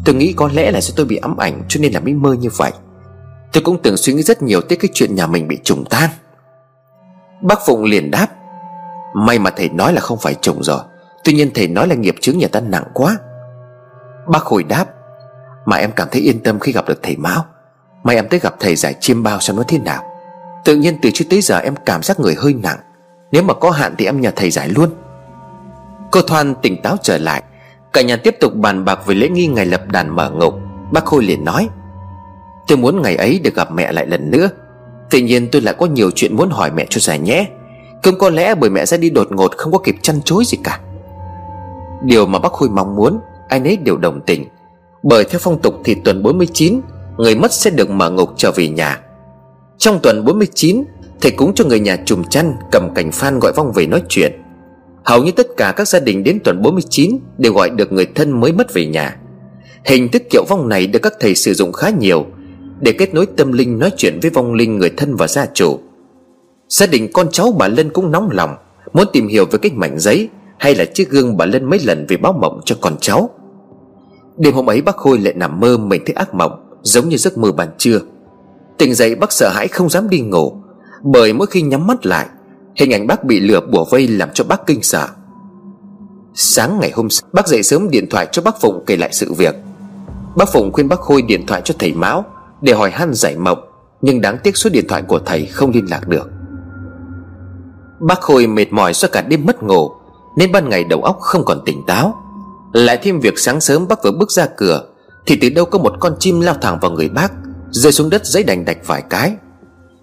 Tôi 0.04 0.14
nghĩ 0.14 0.32
có 0.36 0.50
lẽ 0.52 0.70
là 0.70 0.80
do 0.80 0.92
tôi 0.96 1.06
bị 1.06 1.16
ám 1.16 1.36
ảnh 1.36 1.62
Cho 1.68 1.80
nên 1.80 1.92
là 1.92 2.00
mới 2.00 2.14
mơ 2.14 2.32
như 2.32 2.48
vậy. 2.56 2.72
Tôi 3.52 3.62
cũng 3.62 3.78
từng 3.82 3.96
suy 3.96 4.12
nghĩ 4.12 4.22
rất 4.22 4.42
nhiều 4.42 4.60
tới 4.60 4.78
cái 4.78 4.90
chuyện 4.94 5.14
nhà 5.14 5.26
mình 5.26 5.48
bị 5.48 5.58
trùng 5.64 5.84
tang 5.84 6.10
Bác 7.42 7.58
Phụng 7.66 7.84
liền 7.84 8.10
đáp, 8.10 8.26
May 9.14 9.38
mà 9.38 9.50
thầy 9.50 9.68
nói 9.68 9.92
là 9.92 10.00
không 10.00 10.18
phải 10.18 10.34
trùng 10.34 10.62
rồi. 10.62 10.80
Tuy 11.24 11.32
nhiên 11.32 11.50
thầy 11.54 11.68
nói 11.68 11.88
là 11.88 11.94
nghiệp 11.94 12.14
chướng 12.20 12.38
nhà 12.38 12.48
ta 12.52 12.60
nặng 12.60 12.84
quá. 12.94 13.16
Bác 14.26 14.42
hồi 14.42 14.62
đáp, 14.62 14.86
Mà 15.64 15.76
em 15.76 15.92
cảm 15.96 16.08
thấy 16.10 16.20
yên 16.20 16.42
tâm 16.42 16.58
khi 16.58 16.72
gặp 16.72 16.88
được 16.88 17.02
thầy 17.02 17.16
Mão. 17.16 17.44
May 18.02 18.16
em 18.16 18.28
tới 18.28 18.40
gặp 18.40 18.54
thầy 18.60 18.76
giải 18.76 18.94
chiêm 19.00 19.22
bao 19.22 19.40
xem 19.40 19.56
nó 19.56 19.62
thế 19.68 19.78
nào. 19.78 20.02
Tự 20.64 20.76
nhiên 20.76 20.98
từ 21.02 21.10
trước 21.14 21.24
tới 21.30 21.40
giờ 21.40 21.58
em 21.58 21.74
cảm 21.86 22.02
giác 22.02 22.20
người 22.20 22.34
hơi 22.34 22.54
nặng. 22.54 22.78
Nếu 23.32 23.42
mà 23.42 23.54
có 23.54 23.70
hạn 23.70 23.94
thì 23.98 24.04
em 24.04 24.20
nhờ 24.20 24.30
thầy 24.36 24.50
giải 24.50 24.68
luôn. 24.68 24.90
Cô 26.10 26.22
Thoan 26.22 26.54
tỉnh 26.62 26.82
táo 26.82 26.96
trở 27.02 27.18
lại. 27.18 27.42
Cả 27.92 28.02
nhà 28.02 28.16
tiếp 28.16 28.36
tục 28.40 28.54
bàn 28.54 28.84
bạc 28.84 29.06
về 29.06 29.14
lễ 29.14 29.28
nghi 29.28 29.46
ngày 29.46 29.66
lập 29.66 29.82
đàn 29.88 30.16
mở 30.16 30.30
ngục 30.30 30.54
Bác 30.92 31.04
Khôi 31.04 31.24
liền 31.24 31.44
nói, 31.44 31.68
Tôi 32.66 32.78
muốn 32.78 33.02
ngày 33.02 33.16
ấy 33.16 33.38
được 33.38 33.54
gặp 33.54 33.72
mẹ 33.72 33.92
lại 33.92 34.06
lần 34.06 34.30
nữa. 34.30 34.48
Tuy 35.10 35.22
nhiên 35.22 35.48
tôi 35.52 35.62
lại 35.62 35.74
có 35.78 35.86
nhiều 35.86 36.10
chuyện 36.10 36.36
muốn 36.36 36.50
hỏi 36.50 36.70
mẹ 36.70 36.86
cho 36.90 37.00
giải 37.00 37.18
nhé. 37.18 37.48
Không 38.02 38.18
có 38.18 38.30
lẽ 38.30 38.54
bởi 38.54 38.70
mẹ 38.70 38.86
ra 38.86 38.96
đi 38.96 39.10
đột 39.10 39.28
ngột 39.30 39.56
không 39.56 39.72
có 39.72 39.78
kịp 39.78 39.96
chăn 40.02 40.22
chối 40.24 40.44
gì 40.46 40.58
cả. 40.64 40.80
Điều 42.02 42.26
mà 42.26 42.38
bác 42.38 42.52
Khôi 42.52 42.68
mong 42.68 42.96
muốn, 42.96 43.20
Ai 43.48 43.60
nấy 43.60 43.76
đều 43.76 43.96
đồng 43.96 44.20
tình. 44.20 44.46
Bởi 45.02 45.24
theo 45.24 45.40
phong 45.42 45.62
tục 45.62 45.74
thì 45.84 45.94
tuần 45.94 46.22
49 46.22 46.80
Người 47.16 47.34
mất 47.34 47.52
sẽ 47.52 47.70
được 47.70 47.90
mở 47.90 48.10
ngục 48.10 48.30
trở 48.36 48.50
về 48.50 48.68
nhà. 48.68 49.00
Trong 49.78 49.98
tuần 50.02 50.24
49 50.24 50.84
Thầy 51.20 51.30
cúng 51.30 51.52
cho 51.54 51.64
người 51.64 51.80
nhà 51.80 51.96
trùm 52.04 52.24
chăn, 52.24 52.54
Cầm 52.70 52.94
cảnh 52.94 53.12
phan 53.12 53.38
gọi 53.38 53.52
vong 53.52 53.72
về 53.72 53.86
nói 53.86 54.02
chuyện. 54.08 54.42
Hầu 55.04 55.22
như 55.22 55.30
tất 55.32 55.46
cả 55.56 55.72
các 55.76 55.88
gia 55.88 56.00
đình 56.00 56.24
đến 56.24 56.38
tuần 56.44 56.62
49 56.62 57.18
Đều 57.38 57.52
gọi 57.52 57.70
được 57.70 57.92
người 57.92 58.06
thân 58.06 58.40
mới 58.40 58.52
mất 58.52 58.74
về 58.74 58.86
nhà. 58.86 59.16
Hình 59.84 60.08
thức 60.08 60.22
kiệu 60.30 60.44
vong 60.48 60.68
này 60.68 60.86
được 60.86 60.98
các 61.02 61.12
thầy 61.20 61.34
sử 61.34 61.54
dụng 61.54 61.72
khá 61.72 61.90
nhiều 61.90 62.26
Để 62.80 62.92
kết 62.92 63.14
nối 63.14 63.26
tâm 63.26 63.52
linh 63.52 63.78
nói 63.78 63.90
chuyện 63.96 64.18
với 64.22 64.30
vong 64.30 64.54
linh 64.54 64.78
người 64.78 64.90
thân 64.96 65.16
và 65.16 65.26
gia 65.26 65.46
chủ. 65.54 65.78
Gia 66.68 66.86
đình 66.86 67.12
con 67.12 67.26
cháu 67.32 67.52
bà 67.58 67.68
Lân 67.68 67.90
cũng 67.90 68.10
nóng 68.10 68.30
lòng, 68.32 68.56
Muốn 68.92 69.06
tìm 69.12 69.28
hiểu 69.28 69.44
về 69.50 69.58
cái 69.62 69.72
mảnh 69.74 69.98
giấy 69.98 70.28
Hay 70.58 70.74
là 70.74 70.84
chiếc 70.84 71.10
gương 71.10 71.36
bà 71.36 71.46
Lân 71.46 71.64
mấy 71.64 71.78
lần 71.84 72.06
về 72.08 72.16
báo 72.16 72.32
mộng 72.32 72.60
cho 72.64 72.76
con 72.80 72.96
cháu. 73.00 73.30
Đêm 74.36 74.54
hôm 74.54 74.70
ấy, 74.70 74.82
bác 74.82 74.96
Khôi 74.96 75.18
lại 75.18 75.34
nằm 75.36 75.60
mơ 75.60 75.78
mình 75.78 76.02
thấy 76.06 76.14
ác 76.14 76.34
mộng, 76.34 76.78
Giống 76.82 77.08
như 77.08 77.16
giấc 77.16 77.38
mơ 77.38 77.52
ban 77.52 77.68
trưa. 77.78 78.00
Tỉnh 78.78 78.94
dậy, 78.94 79.14
bác 79.14 79.32
sợ 79.32 79.50
hãi 79.54 79.68
không 79.68 79.90
dám 79.90 80.08
đi 80.08 80.20
ngủ, 80.20 80.52
Bởi 81.02 81.32
mỗi 81.32 81.46
khi 81.46 81.62
nhắm 81.62 81.86
mắt 81.86 82.06
lại 82.06 82.26
Hình 82.76 82.90
ảnh 82.90 83.06
bác 83.06 83.24
bị 83.24 83.40
lửa 83.40 83.60
bùa 83.72 83.84
vây 83.90 84.08
làm 84.08 84.28
cho 84.34 84.44
bác 84.44 84.66
kinh 84.66 84.82
sợ. 84.82 85.08
Sáng 86.34 86.78
ngày 86.80 86.92
hôm 86.94 87.10
sau 87.10 87.28
Bác 87.32 87.48
dậy 87.48 87.62
sớm 87.62 87.90
điện 87.90 88.06
thoại 88.10 88.26
cho 88.32 88.42
bác 88.42 88.60
Phụng 88.60 88.84
kể 88.86 88.96
lại 88.96 89.12
sự 89.12 89.32
việc. 89.32 89.54
Bác 90.36 90.52
Phụng 90.52 90.72
khuyên 90.72 90.88
bác 90.88 91.00
Khôi 91.00 91.22
điện 91.22 91.46
thoại 91.46 91.62
cho 91.64 91.74
thầy 91.78 91.92
Mão 91.92 92.24
Để 92.60 92.72
hỏi 92.72 92.90
han 92.90 93.14
giải 93.14 93.36
mộng 93.36 93.58
Nhưng 94.00 94.20
đáng 94.20 94.38
tiếc 94.44 94.56
số 94.56 94.70
điện 94.70 94.84
thoại 94.88 95.02
của 95.02 95.18
thầy 95.18 95.46
không 95.46 95.70
liên 95.70 95.86
lạc 95.90 96.08
được. 96.08 96.30
Bác 98.00 98.20
Khôi 98.20 98.46
mệt 98.46 98.72
mỏi 98.72 98.92
do 98.94 99.08
cả 99.12 99.22
đêm 99.22 99.46
mất 99.46 99.62
ngủ, 99.62 99.90
Nên 100.36 100.52
ban 100.52 100.68
ngày 100.68 100.84
đầu 100.84 101.02
óc 101.02 101.18
không 101.20 101.44
còn 101.44 101.62
tỉnh 101.64 101.82
táo. 101.86 102.14
Lại 102.72 102.98
thêm 103.02 103.20
việc 103.20 103.38
sáng 103.38 103.60
sớm 103.60 103.88
bác 103.88 104.04
vừa 104.04 104.12
bước 104.12 104.30
ra 104.30 104.46
cửa, 104.56 104.84
Thì 105.26 105.38
từ 105.40 105.50
đâu 105.50 105.64
có 105.64 105.78
một 105.78 105.92
con 106.00 106.16
chim 106.18 106.40
lao 106.40 106.54
thẳng 106.54 106.78
vào 106.80 106.90
người 106.90 107.08
bác, 107.08 107.32
Rơi 107.70 107.92
xuống 107.92 108.10
đất 108.10 108.26
giấy 108.26 108.42
đành 108.42 108.64
đạch 108.64 108.86
vài 108.86 109.02
cái. 109.10 109.32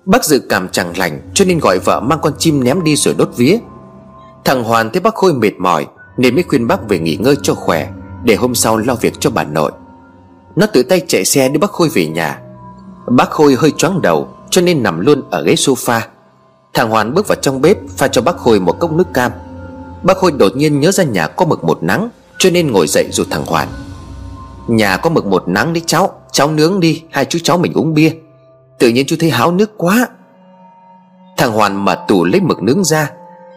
Bác 0.10 0.26
dự 0.26 0.40
cảm 0.50 0.70
chẳng 0.70 0.98
lành, 0.98 1.22
Cho 1.34 1.46
nên 1.46 1.60
gọi 1.60 1.80
vợ 1.80 2.00
mang 2.00 2.20
con 2.22 2.34
chim 2.38 2.64
ném 2.64 2.84
đi 2.84 2.96
rồi 2.96 3.16
đốt 3.18 3.30
vía. 3.36 3.58
Thằng 4.46 4.64
Hoàn 4.64 4.90
thấy 4.90 5.02
bác 5.02 5.16
Khôi 5.16 5.34
mệt 5.34 5.54
mỏi, 5.58 5.88
Nên 6.18 6.36
mới 6.36 6.44
khuyên 6.44 6.68
bác 6.68 6.90
về 6.90 7.00
nghỉ 7.00 7.16
ngơi 7.16 7.36
cho 7.44 7.54
khỏe, 7.54 7.92
Để 8.24 8.36
hôm 8.36 8.56
sau 8.56 8.78
lo 8.78 8.96
việc 8.96 9.14
cho 9.20 9.30
bà 9.30 9.44
nội. 9.44 9.72
Nó 10.56 10.66
tự 10.74 10.84
tay 10.84 11.02
chạy 11.08 11.26
xe 11.26 11.50
đưa 11.50 11.60
bác 11.60 11.72
Khôi 11.72 11.90
về 11.90 12.08
nhà. 12.08 12.42
Bác 13.08 13.30
Khôi 13.30 13.56
hơi 13.56 13.72
choáng 13.72 14.02
đầu, 14.02 14.28
Cho 14.50 14.62
nên 14.62 14.84
nằm 14.84 15.00
luôn 15.00 15.22
ở 15.30 15.44
ghế 15.44 15.54
sofa. 15.54 16.00
Thằng 16.74 16.90
Hoàn 16.90 17.14
bước 17.14 17.28
vào 17.28 17.38
trong 17.42 17.62
bếp, 17.62 17.78
Pha 17.98 18.08
cho 18.08 18.22
bác 18.22 18.38
Khôi 18.38 18.60
một 18.60 18.80
cốc 18.80 18.92
nước 18.92 19.14
cam. 19.14 19.32
Bác 20.04 20.18
Khôi 20.18 20.32
đột 20.32 20.56
nhiên 20.56 20.80
nhớ 20.80 20.92
ra 20.92 21.04
nhà 21.04 21.28
có 21.28 21.46
mực 21.46 21.64
một 21.64 21.84
nắng, 21.84 22.10
Cho 22.38 22.50
nên 22.50 22.72
ngồi 22.72 22.88
dậy 22.88 23.06
dù 23.12 23.24
thằng 23.30 23.46
Hoàn. 23.46 23.68
Nhà 24.68 24.98
có 24.98 25.10
mực 25.10 25.26
một 25.26 25.44
nắng 25.48 25.74
đấy, 25.74 25.84
cháu 25.86 26.14
Cháu 26.32 26.52
nướng 26.52 26.80
đi, 26.80 27.04
Hai 27.12 27.26
chú 27.26 27.40
cháu 27.44 27.58
mình 27.58 27.74
uống 27.74 27.94
bia. 27.94 28.12
Tự 28.80 28.90
nhiên 28.90 29.06
chú 29.08 29.16
thấy 29.20 29.30
háo 29.30 29.52
nước 29.52 29.78
quá. 29.78 30.08
Thằng 31.38 31.52
Hoàn 31.52 31.86
mở 31.86 32.06
tủ 32.08 32.24
lấy 32.24 32.42
mực 32.42 32.64
nướng 32.64 32.84
ra, 32.84 33.12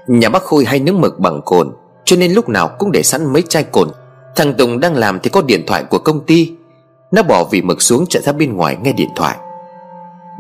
Nhà 0.07 0.29
bác 0.29 0.43
Khôi 0.43 0.65
hay 0.65 0.81
nướng 0.81 1.01
mực 1.01 1.19
bằng 1.19 1.41
cồn, 1.45 1.73
Cho 2.05 2.17
nên 2.17 2.33
lúc 2.33 2.49
nào 2.49 2.71
cũng 2.79 2.93
để 2.93 3.03
sẵn 3.03 3.33
mấy 3.33 3.43
chai 3.43 3.65
cồn. 3.65 3.89
Thằng 4.37 4.55
Tùng 4.55 4.81
đang 4.81 4.95
làm 4.95 5.21
thì 5.21 5.31
có 5.31 5.43
điện 5.43 5.65
thoại 5.67 5.85
của 5.85 5.99
công 5.99 6.27
ty. 6.27 6.53
Nó 7.11 7.23
bỏ 7.23 7.45
vì 7.45 7.63
mực 7.63 7.83
xuống 7.83 8.07
chạy 8.09 8.23
ra 8.23 8.33
bên 8.33 8.57
ngoài 8.57 8.77
nghe 8.83 8.93
điện 8.93 9.09
thoại. 9.17 9.37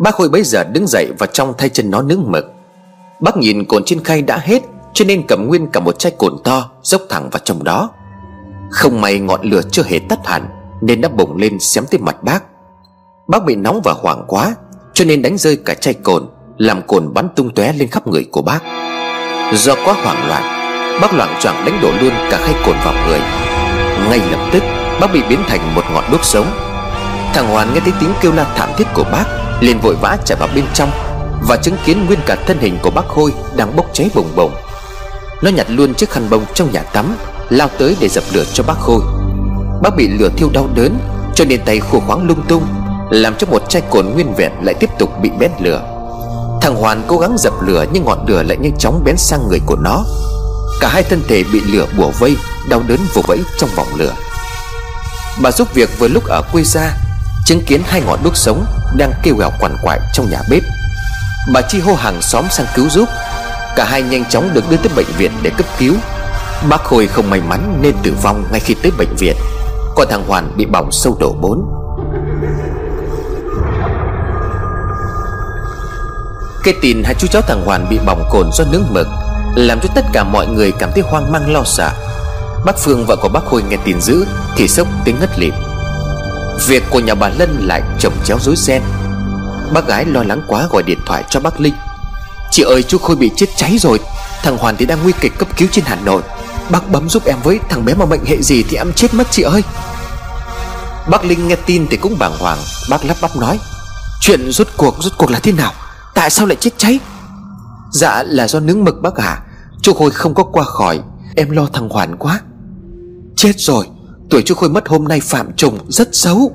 Bác 0.00 0.14
Khôi 0.14 0.28
bấy 0.28 0.42
giờ 0.42 0.64
đứng 0.64 0.86
dậy 0.86 1.12
và 1.18 1.26
trong 1.26 1.54
thay 1.58 1.68
chân 1.68 1.90
nó 1.90 2.02
nướng 2.02 2.24
mực. 2.26 2.52
Bác 3.20 3.36
nhìn 3.36 3.64
cồn 3.64 3.82
trên 3.84 4.04
khay 4.04 4.22
đã 4.22 4.38
hết, 4.38 4.62
Cho 4.94 5.04
nên 5.04 5.26
cầm 5.28 5.46
nguyên 5.46 5.66
cả 5.66 5.80
một 5.80 5.98
chai 5.98 6.12
cồn 6.18 6.32
to, 6.44 6.70
Dốc 6.82 7.02
thẳng 7.08 7.30
vào 7.30 7.40
trong 7.44 7.64
đó. 7.64 7.90
Không 8.70 9.00
may 9.00 9.18
ngọn 9.18 9.40
lửa 9.42 9.60
chưa 9.70 9.82
hề 9.82 9.98
tắt 9.98 10.26
hẳn, 10.26 10.48
Nên 10.80 11.00
đã 11.00 11.08
bùng 11.08 11.36
lên 11.36 11.58
xém 11.60 11.84
tới 11.90 12.00
mặt 12.00 12.22
bác. 12.22 12.44
Bác 13.28 13.44
bị 13.44 13.56
nóng 13.56 13.80
và 13.84 13.92
hoảng 13.92 14.24
quá 14.26 14.54
cho 14.94 15.04
nên 15.04 15.22
đánh 15.22 15.38
rơi 15.38 15.58
cả 15.64 15.74
chai 15.74 15.94
cồn, 15.94 16.26
Làm 16.58 16.82
cồn 16.86 17.14
bắn 17.14 17.28
tung 17.36 17.54
tóe 17.54 17.72
lên 17.72 17.88
khắp 17.88 18.06
người 18.06 18.26
của 18.30 18.42
bác. 18.42 18.60
Do 19.52 19.74
quá 19.74 19.94
hoảng 20.02 20.28
loạn, 20.28 20.42
Bác 21.00 21.14
loạn 21.14 21.36
choạng 21.40 21.64
đánh 21.64 21.80
đổ 21.82 21.90
luôn 22.00 22.12
cả 22.30 22.38
khay 22.44 22.54
cồn 22.66 22.76
vào 22.84 22.94
người. 23.08 23.20
Ngay 24.08 24.20
lập 24.30 24.48
tức, 24.52 24.62
Bác 25.00 25.12
bị 25.14 25.22
biến 25.28 25.38
thành 25.48 25.74
một 25.74 25.82
ngọn 25.92 26.04
đuốc 26.12 26.24
sống. 26.24 26.46
Thằng 27.34 27.48
Hoàn 27.48 27.74
nghe 27.74 27.80
thấy 27.80 27.92
tiếng 28.00 28.12
kêu 28.20 28.32
la 28.32 28.44
thảm 28.56 28.68
thiết 28.76 28.84
của 28.94 29.04
bác, 29.12 29.24
liền 29.60 29.78
vội 29.78 29.96
vã 30.00 30.16
chạy 30.24 30.38
vào 30.40 30.48
bên 30.54 30.64
trong 30.74 30.90
và 31.48 31.56
chứng 31.56 31.76
kiến 31.84 32.06
nguyên 32.06 32.18
cả 32.26 32.36
thân 32.46 32.58
hình 32.60 32.78
của 32.82 32.90
bác 32.90 33.08
Khôi 33.08 33.32
Đang 33.56 33.76
bốc 33.76 33.86
cháy 33.92 34.10
bùng 34.14 34.36
bùng 34.36 34.52
Nó 35.42 35.50
nhặt 35.50 35.66
luôn 35.70 35.94
chiếc 35.94 36.10
khăn 36.10 36.26
bông 36.30 36.44
trong 36.54 36.72
nhà 36.72 36.82
tắm, 36.82 37.16
Lao 37.50 37.68
tới 37.78 37.96
để 38.00 38.08
dập 38.08 38.24
lửa 38.32 38.44
cho 38.52 38.64
bác 38.66 38.78
Khôi. 38.78 39.00
Bác 39.82 39.96
bị 39.96 40.08
lửa 40.08 40.28
thiêu 40.36 40.50
đau 40.52 40.68
đớn, 40.74 40.98
Cho 41.34 41.44
nên 41.44 41.60
tay 41.64 41.80
khô 41.80 42.00
khoáng 42.00 42.26
lung 42.26 42.42
tung 42.48 42.62
làm 43.10 43.34
cho 43.38 43.46
một 43.46 43.62
chai 43.68 43.82
cồn 43.90 44.06
nguyên 44.06 44.34
vẹn 44.34 44.52
lại 44.62 44.74
tiếp 44.74 44.90
tục 44.98 45.10
bị 45.22 45.30
bén 45.38 45.50
lửa. 45.60 45.80
Thằng 46.62 46.76
Hoàn 46.76 47.02
cố 47.06 47.18
gắng 47.18 47.36
dập 47.38 47.52
lửa 47.62 47.84
Nhưng 47.92 48.04
ngọn 48.04 48.24
lửa 48.28 48.42
lại 48.42 48.56
nhanh 48.56 48.78
chóng 48.78 49.04
bén 49.04 49.16
sang 49.16 49.48
người 49.48 49.60
của 49.66 49.76
nó. 49.76 50.04
Cả 50.80 50.88
hai 50.88 51.02
thân 51.02 51.22
thể 51.28 51.44
bị 51.52 51.60
lửa 51.60 51.86
bùa 51.96 52.10
vây, 52.18 52.36
Đau 52.68 52.82
đớn 52.88 52.98
vồ 53.14 53.22
vẫy 53.26 53.38
trong 53.58 53.70
vòng 53.76 53.86
lửa. 53.96 54.12
Bà 55.42 55.50
giúp 55.50 55.74
việc 55.74 55.98
vừa 55.98 56.08
lúc 56.08 56.24
ở 56.26 56.42
quê 56.52 56.62
ra 56.62 56.96
Chứng 57.46 57.64
kiến 57.66 57.82
hai 57.86 58.00
ngọn 58.00 58.18
đuốc 58.24 58.36
sống 58.36 58.64
Đang 58.96 59.12
kêu 59.22 59.36
gào 59.36 59.52
quằn 59.60 59.76
quại 59.82 60.00
trong 60.12 60.30
nhà 60.30 60.42
bếp. 60.50 60.62
Bà 61.52 61.60
Chi 61.62 61.80
hô 61.80 61.94
hàng 61.94 62.22
xóm 62.22 62.44
sang 62.50 62.66
cứu 62.74 62.88
giúp. 62.88 63.08
Cả 63.76 63.84
hai 63.84 64.02
nhanh 64.02 64.24
chóng 64.24 64.50
được 64.54 64.70
đưa 64.70 64.76
tới 64.76 64.92
bệnh 64.96 65.06
viện 65.18 65.32
để 65.42 65.50
cấp 65.56 65.66
cứu. 65.78 65.94
Bác 66.68 66.84
Khôi 66.84 67.06
không 67.06 67.30
may 67.30 67.40
mắn 67.40 67.78
nên 67.82 67.94
tử 68.02 68.14
vong 68.22 68.44
ngay 68.50 68.60
khi 68.60 68.74
tới 68.82 68.92
bệnh 68.98 69.16
viện. 69.18 69.36
Còn 69.96 70.08
thằng 70.10 70.24
Hoàn 70.28 70.56
bị 70.56 70.66
bỏng 70.66 70.92
sâu 70.92 71.16
độ 71.20 71.32
4 71.40 71.82
Cái 76.64 76.74
tin 76.80 77.02
hai 77.04 77.14
chú 77.14 77.26
cháu 77.26 77.42
thằng 77.42 77.62
Hoàn 77.64 77.88
bị 77.88 77.98
bỏng 78.06 78.28
cồn 78.30 78.50
do 78.52 78.64
nướng 78.72 78.84
mực, 78.90 79.06
Làm 79.56 79.80
cho 79.80 79.88
tất 79.94 80.04
cả 80.12 80.24
mọi 80.24 80.46
người 80.46 80.72
cảm 80.78 80.90
thấy 80.92 81.02
hoang 81.02 81.32
mang 81.32 81.52
lo 81.52 81.62
sợ. 81.64 81.90
Bác 82.64 82.78
Phương, 82.78 83.06
vợ 83.06 83.16
của 83.16 83.28
bác 83.28 83.44
Khôi 83.44 83.62
nghe 83.62 83.76
tin 83.84 84.00
dữ, 84.00 84.24
Thì 84.56 84.68
sốc 84.68 84.88
tiếng 85.04 85.16
ngất 85.20 85.38
lịm. 85.38 85.54
Việc 86.66 86.82
của 86.90 87.00
nhà 87.00 87.14
bà 87.14 87.28
Lân 87.28 87.66
lại 87.66 87.82
chồng 87.98 88.12
chéo 88.24 88.38
rối 88.40 88.56
ren. 88.56 88.82
Bác 89.72 89.86
gái 89.86 90.04
lo 90.04 90.22
lắng 90.22 90.42
quá 90.46 90.66
gọi 90.70 90.82
điện 90.82 90.98
thoại 91.06 91.24
cho 91.30 91.40
bác 91.40 91.60
Linh. 91.60 91.74
Chị 92.50 92.62
ơi, 92.62 92.82
chú 92.82 92.98
Khôi 92.98 93.16
bị 93.16 93.30
chết 93.36 93.46
cháy 93.56 93.78
rồi. 93.78 94.00
Thằng 94.42 94.58
Hoàn 94.58 94.76
thì 94.76 94.86
đang 94.86 95.02
nguy 95.02 95.12
kịch 95.20 95.32
cấp 95.38 95.48
cứu 95.56 95.68
trên 95.72 95.84
Hà 95.84 95.96
Nội. 96.04 96.22
Bác 96.70 96.90
bấm 96.90 97.08
giúp 97.08 97.24
em 97.24 97.36
với, 97.44 97.60
Thằng 97.68 97.84
bé 97.84 97.94
mà 97.94 98.04
mệnh 98.04 98.24
hệ 98.24 98.42
gì 98.42 98.62
thì 98.62 98.76
em 98.76 98.92
chết 98.92 99.14
mất 99.14 99.26
chị 99.30 99.42
ơi. 99.42 99.62
Bác 101.08 101.24
Linh 101.24 101.48
nghe 101.48 101.56
tin 101.56 101.86
thì 101.90 101.96
cũng 101.96 102.18
bàng 102.18 102.38
hoàng. 102.38 102.58
Bác 102.90 103.04
lắp 103.04 103.16
bắp 103.20 103.36
nói, 103.36 103.58
Chuyện 104.20 104.52
rốt 104.52 104.68
cuộc 104.76 104.96
rốt 105.02 105.12
cuộc 105.16 105.30
là 105.30 105.38
thế 105.38 105.52
nào? 105.52 105.72
Tại 106.14 106.30
sao 106.30 106.46
lại 106.46 106.56
chết 106.60 106.70
cháy? 106.76 107.00
Dạ 107.92 108.22
là 108.22 108.48
do 108.48 108.60
nướng 108.60 108.84
mực 108.84 109.02
bác 109.02 109.14
à 109.14 109.42
Chú 109.82 109.92
Khôi 109.92 110.10
không 110.10 110.34
có 110.34 110.42
qua 110.42 110.64
khỏi. 110.64 111.00
Em 111.36 111.50
lo 111.50 111.66
thằng 111.72 111.88
Hoàn 111.88 112.16
quá. 112.16 112.40
Chết 113.36 113.52
rồi. 113.56 113.86
Tuổi 114.30 114.42
chú 114.42 114.54
Khôi 114.54 114.68
mất 114.68 114.88
hôm 114.88 115.04
nay 115.04 115.20
phạm 115.20 115.52
trùng 115.56 115.78
rất 115.88 116.08
xấu. 116.12 116.52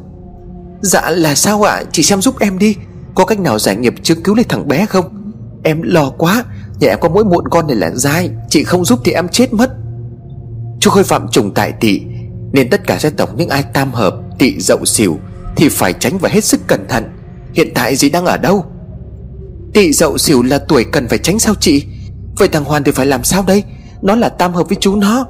Dạ 0.82 1.10
là 1.10 1.36
sao 1.36 1.64
ạ? 1.64 1.74
À? 1.74 1.84
Chị 1.92 2.04
xem 2.04 2.22
giúp 2.22 2.40
em 2.40 2.58
đi. 2.58 2.76
Có 3.16 3.26
cách 3.26 3.40
nào 3.40 3.60
giải 3.60 3.76
nghiệp 3.76 3.94
chứng 4.04 4.24
cứu 4.24 4.36
lấy 4.36 4.44
thằng 4.44 4.68
bé 4.68 4.86
không? 4.86 5.34
Em 5.64 5.82
lo 5.82 6.10
quá. 6.10 6.44
Nhà 6.80 6.90
em 6.90 7.00
có 7.02 7.10
mỗi 7.10 7.24
muộn 7.26 7.48
con 7.48 7.68
này 7.68 7.76
là 7.76 7.92
dai. 7.92 8.30
Chị 8.50 8.64
không 8.64 8.86
giúp 8.86 9.00
thì 9.04 9.12
em 9.12 9.28
chết 9.28 9.54
mất. 9.54 9.72
Chú 10.80 10.90
Khôi 10.90 11.04
phạm 11.04 11.28
trùng 11.32 11.54
tại 11.54 11.72
tị. 11.72 12.02
Nên 12.52 12.70
tất 12.70 12.88
cả 12.88 13.00
gia 13.00 13.10
tộc 13.10 13.30
những 13.36 13.50
ai 13.50 13.64
tam 13.64 13.92
hợp, 13.94 14.16
Tị 14.40 14.60
dậu 14.60 14.86
xỉu 14.86 15.18
Thì 15.56 15.70
phải 15.70 15.94
tránh 15.94 16.18
và 16.18 16.30
hết 16.30 16.44
sức 16.44 16.68
cẩn 16.68 16.88
thận. 16.88 17.04
Hiện 17.54 17.72
tại 17.76 17.96
dì 17.96 18.10
đang 18.10 18.26
ở 18.26 18.38
đâu? 18.38 18.66
Tị 19.78 19.92
dậu 19.92 20.18
xỉu 20.18 20.44
là 20.44 20.58
tuổi 20.58 20.86
cần 20.92 21.08
phải 21.08 21.18
tránh 21.18 21.40
sao 21.40 21.56
chị? 21.60 21.86
Vậy 22.38 22.48
thằng 22.48 22.64
Hoàn 22.64 22.84
thì 22.84 22.92
phải 22.92 23.06
làm 23.06 23.24
sao 23.24 23.44
đây? 23.48 23.64
Nó 24.02 24.16
là 24.16 24.30
tam 24.30 24.54
hợp 24.54 24.68
với 24.70 24.78
chú 24.82 24.96
nó. 24.96 25.26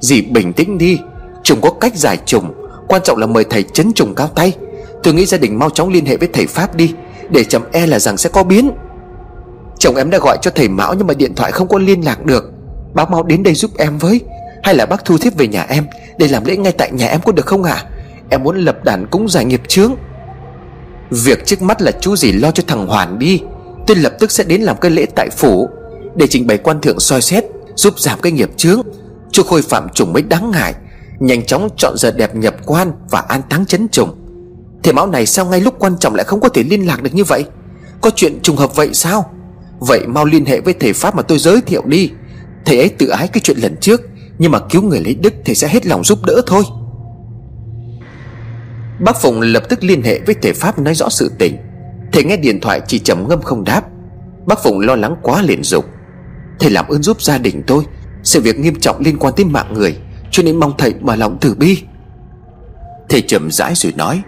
Dì 0.00 0.22
bình 0.22 0.52
tĩnh 0.52 0.78
đi. 0.78 0.98
Trùng 1.42 1.60
có 1.60 1.70
cách 1.70 1.96
giải 1.96 2.18
trùng 2.26 2.54
Quan 2.88 3.02
trọng 3.04 3.18
là 3.18 3.26
mời 3.26 3.44
thầy 3.50 3.62
chấn 3.62 3.92
trùng 3.92 4.14
cao 4.14 4.28
tay. 4.28 4.52
Tôi 5.02 5.14
nghĩ 5.14 5.26
gia 5.26 5.38
đình 5.38 5.58
mau 5.58 5.70
chóng 5.70 5.88
liên 5.88 6.06
hệ 6.06 6.16
với 6.16 6.28
thầy 6.32 6.46
Pháp 6.46 6.74
đi, 6.74 6.94
Để 7.30 7.44
chậm 7.44 7.62
e 7.72 7.86
là 7.86 7.98
rằng 7.98 8.16
sẽ 8.16 8.30
có 8.30 8.42
biến. 8.44 8.70
Chồng 9.78 9.96
em 9.96 10.10
đã 10.10 10.18
gọi 10.18 10.38
cho 10.42 10.50
thầy 10.54 10.68
Mão 10.68 10.94
Nhưng 10.94 11.06
mà 11.06 11.14
điện 11.14 11.34
thoại 11.34 11.52
không 11.52 11.68
có 11.68 11.78
liên 11.78 12.04
lạc 12.04 12.24
được. 12.24 12.52
Bác 12.94 13.10
mau 13.10 13.22
đến 13.22 13.42
đây 13.42 13.54
giúp 13.54 13.70
em 13.78 13.98
với. 13.98 14.20
Hay 14.62 14.74
là 14.74 14.86
bác 14.86 15.04
thu 15.04 15.18
thiếp 15.18 15.34
về 15.36 15.48
nhà 15.48 15.66
em, 15.68 15.86
Để 16.18 16.28
làm 16.28 16.44
lễ 16.44 16.56
ngay 16.56 16.72
tại 16.72 16.90
nhà 16.92 17.06
em 17.06 17.20
có 17.20 17.32
được 17.32 17.46
không 17.46 17.62
ạ? 17.62 17.74
À? 17.74 17.84
Em 18.30 18.42
muốn 18.42 18.58
lập 18.58 18.84
đàn 18.84 19.06
cúng 19.06 19.28
giải 19.28 19.44
nghiệp 19.44 19.62
chướng. 19.68 19.94
Việc 21.10 21.46
trước 21.46 21.62
mắt 21.62 21.82
là 21.82 21.92
chú 22.00 22.16
gì 22.16 22.32
lo 22.32 22.50
cho 22.50 22.62
thằng 22.66 22.86
Hoàn 22.86 23.18
đi. 23.18 23.40
Tôi 23.86 23.96
lập 23.96 24.12
tức 24.18 24.30
sẽ 24.30 24.44
đến 24.44 24.60
làm 24.60 24.76
cái 24.80 24.90
lễ 24.90 25.06
tại 25.16 25.28
phủ, 25.30 25.68
Để 26.16 26.26
trình 26.30 26.46
bày 26.46 26.58
quan 26.58 26.80
thượng 26.80 27.00
soi 27.00 27.22
xét, 27.22 27.44
Giúp 27.76 28.00
giảm 28.00 28.20
cái 28.20 28.32
nghiệp 28.32 28.50
chướng. 28.56 28.80
Cho 29.32 29.42
Khôi 29.42 29.62
phạm 29.62 29.88
trùng 29.94 30.12
mới 30.12 30.22
đáng 30.22 30.50
ngại, 30.50 30.74
Nhanh 31.18 31.46
chóng 31.46 31.68
chọn 31.76 31.94
giờ 31.96 32.10
đẹp 32.10 32.34
nhập 32.34 32.54
quan 32.66 32.92
Và 33.10 33.20
an 33.20 33.42
táng 33.50 33.66
chấn 33.66 33.88
trùng. 33.88 34.14
Thể 34.82 34.92
máu 34.92 35.06
này 35.06 35.26
sao 35.26 35.46
ngay 35.46 35.60
lúc 35.60 35.74
quan 35.78 35.98
trọng 35.98 36.14
lại 36.14 36.24
không 36.24 36.40
có 36.40 36.48
thể 36.48 36.62
liên 36.62 36.86
lạc 36.86 37.02
được 37.02 37.14
như 37.14 37.24
vậy? 37.24 37.44
Có 38.00 38.10
chuyện 38.16 38.38
trùng 38.42 38.56
hợp 38.56 38.76
vậy 38.76 38.90
sao? 38.92 39.30
Vậy 39.78 40.06
mau 40.06 40.24
liên 40.24 40.44
hệ 40.44 40.60
với 40.60 40.74
thầy 40.80 40.92
Pháp 40.92 41.14
mà 41.14 41.22
tôi 41.22 41.38
giới 41.38 41.60
thiệu 41.60 41.82
đi. 41.86 42.10
Thầy 42.64 42.78
ấy 42.78 42.88
tự 42.88 43.08
ái 43.08 43.28
cái 43.28 43.40
chuyện 43.44 43.58
lần 43.58 43.76
trước, 43.80 44.00
Nhưng 44.38 44.52
mà 44.52 44.58
cứu 44.70 44.82
người 44.82 45.00
lấy 45.00 45.14
đức 45.14 45.34
Thầy 45.44 45.54
sẽ 45.54 45.68
hết 45.68 45.86
lòng 45.86 46.04
giúp 46.04 46.18
đỡ 46.26 46.42
thôi. 46.46 46.62
Bác 49.00 49.20
Phụng 49.20 49.40
lập 49.40 49.62
tức 49.68 49.84
liên 49.84 50.02
hệ 50.02 50.20
với 50.26 50.34
thầy 50.42 50.52
Pháp 50.52 50.78
nói 50.78 50.94
rõ 50.94 51.08
sự 51.08 51.30
tình. 51.38 51.56
Thầy 52.16 52.24
nghe 52.24 52.36
điện 52.36 52.60
thoại 52.60 52.80
chỉ 52.86 52.98
trầm 52.98 53.28
ngâm 53.28 53.42
không 53.42 53.64
đáp. 53.64 53.82
Bác 54.46 54.62
Phụng 54.62 54.80
lo 54.80 54.96
lắng 54.96 55.16
quá 55.22 55.42
liền 55.42 55.62
dục. 55.62 55.84
Thầy 56.58 56.70
làm 56.70 56.88
ơn 56.88 57.02
giúp 57.02 57.22
gia 57.22 57.38
đình 57.38 57.62
tôi. 57.66 57.84
Sự 58.22 58.40
việc 58.40 58.58
nghiêm 58.58 58.80
trọng 58.80 59.00
liên 59.00 59.18
quan 59.18 59.34
tới 59.36 59.44
mạng 59.44 59.74
người, 59.74 59.96
Cho 60.30 60.42
nên 60.42 60.56
mong 60.56 60.72
thầy 60.78 60.94
mở 61.00 61.16
lòng 61.16 61.38
từ 61.40 61.54
bi. 61.54 61.82
Thầy 63.08 63.22
chậm 63.22 63.50
rãi 63.50 63.74
rồi 63.74 63.92
nói, 63.96 64.22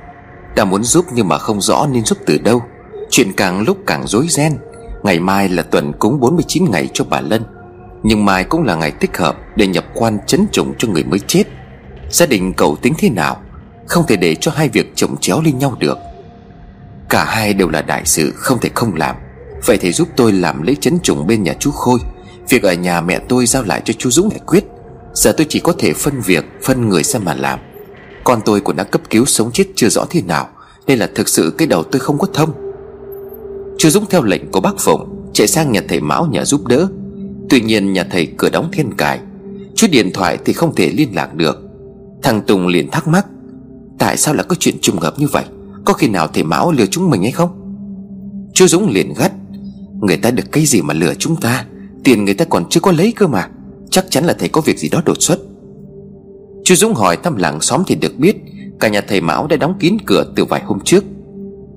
Ta 0.56 0.64
muốn 0.64 0.84
giúp 0.84 1.04
nhưng 1.14 1.28
mà 1.28 1.38
không 1.38 1.60
rõ 1.60 1.86
nên 1.92 2.04
giúp 2.04 2.18
từ 2.26 2.38
đâu. 2.38 2.62
Chuyện 3.10 3.32
càng 3.36 3.60
lúc 3.60 3.78
càng 3.86 4.06
rối 4.06 4.26
ren. 4.28 4.52
Ngày 5.02 5.20
mai 5.20 5.48
là 5.48 5.62
tuần 5.62 5.92
cúng 5.98 6.20
49 6.20 6.64
ngày 6.70 6.88
cho 6.92 7.04
bà 7.10 7.20
Lân. 7.20 7.42
Nhưng 8.02 8.24
mai 8.24 8.44
cũng 8.44 8.62
là 8.62 8.74
ngày 8.74 8.92
thích 9.00 9.16
hợp 9.16 9.36
Để 9.56 9.66
nhập 9.66 9.84
quan 9.94 10.18
chấn 10.26 10.46
trùng 10.52 10.74
cho 10.78 10.88
người 10.88 11.04
mới 11.04 11.18
chết. 11.18 11.44
Gia 12.10 12.26
đình 12.26 12.52
cậu 12.52 12.76
tính 12.76 12.94
thế 12.98 13.10
nào? 13.10 13.36
Không 13.86 14.04
thể 14.08 14.16
để 14.16 14.34
cho 14.34 14.52
hai 14.54 14.68
việc 14.68 14.92
chồng 14.94 15.16
chéo 15.20 15.40
lên 15.40 15.58
nhau 15.58 15.76
được. 15.78 15.98
Cả 17.08 17.24
hai 17.24 17.54
đều 17.54 17.68
là 17.68 17.82
đại 17.82 18.02
sự 18.04 18.32
Không 18.36 18.58
thể 18.60 18.70
không 18.74 18.94
làm. 18.94 19.16
Vậy 19.66 19.78
thì 19.80 19.92
giúp 19.92 20.08
tôi 20.16 20.32
làm 20.32 20.62
lễ 20.62 20.74
chấn 20.80 20.98
trùng 21.02 21.26
bên 21.26 21.42
nhà 21.42 21.54
chú 21.58 21.70
Khôi. 21.70 21.98
Việc 22.48 22.62
ở 22.62 22.72
nhà 22.72 23.00
mẹ 23.00 23.18
tôi 23.28 23.46
giao 23.46 23.62
lại 23.62 23.82
cho 23.84 23.94
chú 23.98 24.10
Dũng 24.10 24.30
giải 24.30 24.40
quyết. 24.46 24.64
Giờ 25.14 25.32
tôi 25.32 25.46
chỉ 25.48 25.60
có 25.60 25.72
thể 25.78 25.92
phân 25.92 26.20
việc, 26.20 26.44
Phân 26.62 26.88
người 26.88 27.02
ra 27.02 27.20
mà 27.20 27.34
làm. 27.34 27.58
Con 28.24 28.40
tôi 28.44 28.60
cũng 28.60 28.76
đã 28.76 28.84
cấp 28.84 29.02
cứu 29.10 29.24
sống 29.24 29.50
chết 29.52 29.64
chưa 29.76 29.88
rõ 29.88 30.04
thế 30.10 30.22
nào, 30.22 30.48
Nên 30.86 30.98
là 30.98 31.08
thực 31.14 31.28
sự 31.28 31.54
cái 31.58 31.68
đầu 31.68 31.82
tôi 31.82 32.00
không 32.00 32.18
có 32.18 32.26
thông. 32.34 32.52
Chú 33.78 33.90
Dũng 33.90 34.06
theo 34.10 34.22
lệnh 34.22 34.50
của 34.50 34.60
bác 34.60 34.74
Phụng, 34.78 35.30
Chạy 35.32 35.46
sang 35.46 35.72
nhà 35.72 35.80
thầy 35.88 36.00
Mão 36.00 36.26
nhờ 36.26 36.44
giúp 36.44 36.66
đỡ. 36.66 36.88
Tuy 37.50 37.60
nhiên 37.60 37.92
nhà 37.92 38.04
thầy 38.10 38.26
cửa 38.36 38.48
đóng 38.48 38.68
thiên 38.72 38.94
cài. 38.94 39.20
Chút 39.76 39.86
điện 39.90 40.10
thoại 40.14 40.38
thì 40.44 40.52
không 40.52 40.74
thể 40.74 40.88
liên 40.88 41.14
lạc 41.14 41.34
được. 41.34 41.58
Thằng 42.22 42.42
Tùng 42.42 42.66
liền 42.66 42.90
thắc 42.90 43.08
mắc, 43.08 43.26
Tại 43.98 44.16
sao 44.16 44.34
lại 44.34 44.44
có 44.48 44.56
chuyện 44.58 44.78
trùng 44.80 44.98
hợp 44.98 45.18
như 45.18 45.26
vậy? 45.26 45.44
Có 45.84 45.92
khi 45.92 46.08
nào 46.08 46.28
thầy 46.28 46.44
Mão 46.44 46.72
lừa 46.72 46.86
chúng 46.86 47.10
mình 47.10 47.22
hay 47.22 47.32
không? 47.32 47.50
Chú 48.54 48.66
Dũng 48.66 48.88
liền 48.88 49.14
gắt. 49.18 49.32
Người 50.00 50.16
ta 50.16 50.30
được 50.30 50.52
cái 50.52 50.64
gì 50.64 50.82
mà 50.82 50.94
lừa 50.94 51.14
chúng 51.14 51.36
ta? 51.36 51.64
Tiền 52.04 52.24
người 52.24 52.34
ta 52.34 52.44
còn 52.44 52.68
chưa 52.70 52.80
có 52.80 52.92
lấy 52.92 53.12
cơ 53.12 53.26
mà. 53.26 53.48
Chắc 53.90 54.10
chắn 54.10 54.24
là 54.24 54.32
thầy 54.38 54.48
có 54.48 54.60
việc 54.60 54.78
gì 54.78 54.88
đó 54.88 55.02
đột 55.04 55.16
xuất. 55.20 55.38
Chú 56.64 56.74
Dũng 56.74 56.94
hỏi 56.94 57.16
thăm 57.22 57.36
làng 57.36 57.60
xóm 57.60 57.82
thì 57.86 57.94
được 57.94 58.18
biết, 58.18 58.36
Cả 58.80 58.88
nhà 58.88 59.00
thầy 59.00 59.20
Mão 59.20 59.46
đã 59.46 59.56
đóng 59.56 59.74
kín 59.80 59.96
cửa 60.06 60.32
từ 60.36 60.44
vài 60.44 60.62
hôm 60.64 60.78
trước. 60.84 61.04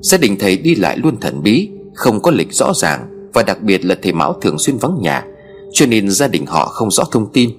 Gia 0.02 0.18
đình 0.18 0.38
thầy 0.40 0.58
đi 0.58 0.76
lại 0.76 0.98
luôn 0.98 1.20
thần 1.20 1.44
bí, 1.44 1.70
Không 1.94 2.22
có 2.22 2.32
lịch 2.32 2.54
rõ 2.54 2.74
ràng, 2.76 3.30
Và 3.34 3.44
đặc 3.44 3.62
biệt 3.62 3.86
là 3.86 3.96
thầy 4.02 4.14
Mão 4.14 4.34
thường 4.42 4.60
xuyên 4.60 4.78
vắng 4.78 4.98
nhà, 5.02 5.26
Cho 5.74 5.86
nên 5.86 6.10
gia 6.10 6.28
đình 6.28 6.46
họ 6.46 6.66
không 6.66 6.92
rõ 6.92 7.04
thông 7.12 7.32
tin. 7.34 7.50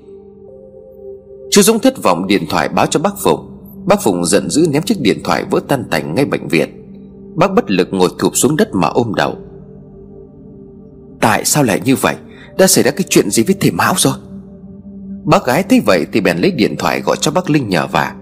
Chú 1.51 1.63
Dũng 1.63 1.79
thất 1.79 2.03
vọng 2.03 2.27
điện 2.27 2.47
thoại 2.51 2.69
báo 2.69 2.87
cho 2.87 3.01
bác 3.01 3.15
Phụng. 3.25 3.52
Bác 3.87 4.03
Phụng 4.03 4.25
giận 4.25 4.51
dữ 4.51 4.67
ném 4.71 4.83
chiếc 4.83 5.01
điện 5.01 5.21
thoại 5.25 5.45
vỡ 5.51 5.61
tan 5.69 5.85
tành 5.91 6.15
ngay 6.15 6.25
bệnh 6.25 6.49
viện. 6.49 6.69
Bác 7.35 7.55
bất 7.55 7.71
lực 7.71 7.89
ngồi 7.91 8.09
thụp 8.19 8.37
xuống 8.37 8.57
đất 8.57 8.69
mà 8.75 8.89
ôm 8.89 9.15
đầu. 9.15 9.37
Tại 11.21 11.45
sao 11.45 11.63
lại 11.63 11.81
như 11.85 11.97
vậy? 11.97 12.17
Đã 12.59 12.67
xảy 12.67 12.85
ra 12.85 12.91
cái 12.91 13.05
chuyện 13.09 13.31
gì 13.31 13.43
với 13.43 13.55
thầy 13.61 13.71
Mão 13.71 13.95
rồi? 13.97 14.15
Bác 15.25 15.47
gái 15.47 15.63
thấy 15.63 15.81
vậy 15.87 16.07
thì 16.13 16.21
bèn 16.21 16.39
lấy 16.39 16.51
điện 16.51 16.77
thoại 16.79 17.01
gọi 17.01 17.17
cho 17.21 17.31
bác 17.31 17.51
Linh 17.51 17.69
nhờ 17.69 17.87
vả. 17.87 18.15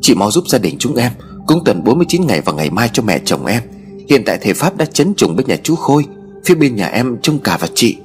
Chị 0.00 0.14
mau 0.14 0.30
giúp 0.30 0.44
gia 0.48 0.58
đình 0.58 0.76
chúng 0.78 0.96
em, 0.96 1.12
Cúng 1.46 1.62
tuần 1.64 1.84
49 1.84 2.26
ngày 2.26 2.40
vào 2.40 2.54
ngày 2.54 2.70
mai 2.70 2.90
cho 2.92 3.02
mẹ 3.02 3.20
chồng 3.24 3.46
em. 3.46 3.62
Hiện 4.08 4.22
tại 4.26 4.38
thầy 4.42 4.54
Pháp 4.54 4.76
đã 4.76 4.84
chấn 4.84 5.14
trùng 5.14 5.36
bên 5.36 5.46
nhà 5.46 5.56
chú 5.62 5.74
Khôi, 5.74 6.04
Phía 6.44 6.54
bên 6.54 6.76
nhà 6.76 6.86
em 6.86 7.16
trông 7.22 7.38
cả 7.38 7.58
và 7.60 7.68
chị. 7.74 7.96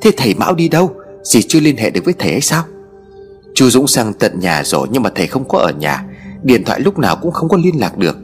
Thế 0.00 0.10
thầy 0.16 0.34
Mão 0.34 0.54
đi 0.54 0.68
đâu? 0.68 0.90
Dì 1.24 1.42
chưa 1.42 1.60
liên 1.60 1.76
hệ 1.76 1.90
được 1.90 2.04
với 2.04 2.14
thầy 2.18 2.30
ấy 2.30 2.40
sao? 2.40 2.64
Chú 3.54 3.70
Dũng 3.70 3.86
sang 3.86 4.14
tận 4.14 4.40
nhà 4.40 4.62
rồi 4.64 4.88
Nhưng 4.90 5.02
mà 5.02 5.10
thầy 5.14 5.26
không 5.26 5.48
có 5.48 5.58
ở 5.58 5.72
nhà. 5.78 6.04
Điện 6.42 6.64
thoại 6.64 6.80
lúc 6.80 6.98
nào 6.98 7.16
cũng 7.22 7.32
không 7.32 7.48
có 7.48 7.56
liên 7.56 7.80
lạc 7.80 7.98
được. 7.98 8.16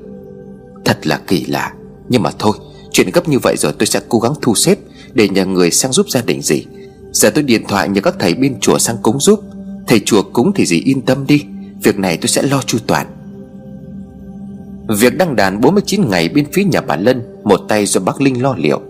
Thật 0.85 1.07
là 1.07 1.20
kỳ 1.26 1.45
lạ. 1.45 1.72
Nhưng 2.09 2.22
mà 2.22 2.31
thôi, 2.39 2.53
Chuyện 2.93 3.11
gấp 3.12 3.29
như 3.29 3.39
vậy 3.39 3.57
rồi 3.59 3.72
tôi 3.79 3.87
sẽ 3.87 4.01
cố 4.09 4.18
gắng 4.18 4.33
thu 4.43 4.55
xếp 4.55 4.79
Để 5.14 5.29
nhờ 5.29 5.47
người 5.47 5.70
sang 5.70 5.93
giúp 5.93 6.11
gia 6.11 6.22
đình 6.22 6.43
gì. 6.43 6.64
Giờ 7.12 7.31
tôi 7.31 7.45
điện 7.45 7.62
thoại 7.68 7.89
nhờ 7.89 8.01
các 8.01 8.14
thầy 8.18 8.35
bên 8.35 8.61
chùa 8.61 8.79
sang 8.79 8.97
cúng 9.03 9.20
giúp. 9.20 9.41
Thầy 9.87 10.01
chùa 10.01 10.22
cúng 10.22 10.53
thì 10.55 10.66
gì 10.66 10.81
yên 10.81 11.03
tâm 11.03 11.26
đi, 11.26 11.45
Việc 11.83 11.99
này 11.99 12.16
tôi 12.16 12.29
sẽ 12.29 12.43
lo 12.43 12.62
chu 12.62 12.79
toàn. 12.87 13.07
Việc 14.89 15.16
đăng 15.16 15.37
đàn 15.37 15.61
49 15.61 16.09
ngày 16.11 16.29
bên 16.29 16.47
phía 16.53 16.64
nhà 16.64 16.81
bà 16.81 16.97
Lân, 16.97 17.22
Một 17.45 17.61
tay 17.68 17.87
do 17.87 18.01
bác 18.01 18.20
Linh 18.20 18.43
lo 18.43 18.55
liệu. 18.59 18.81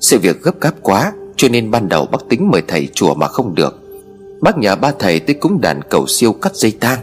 Sự 0.00 0.18
việc 0.18 0.42
gấp 0.42 0.60
gáp 0.60 0.74
quá, 0.82 1.12
Cho 1.36 1.48
nên 1.48 1.70
ban 1.70 1.88
đầu 1.88 2.06
bác 2.06 2.28
tính 2.28 2.50
mời 2.50 2.62
thầy 2.68 2.88
chùa 2.94 3.14
mà 3.14 3.28
không 3.28 3.54
được. 3.54 3.79
Bác 4.40 4.58
nhờ 4.58 4.76
ba 4.76 4.92
thầy 4.98 5.20
tới 5.20 5.34
cúng 5.34 5.60
đàn 5.60 5.80
cầu 5.90 6.06
siêu 6.06 6.32
cắt 6.32 6.56
dây 6.56 6.70
tang. 6.80 6.98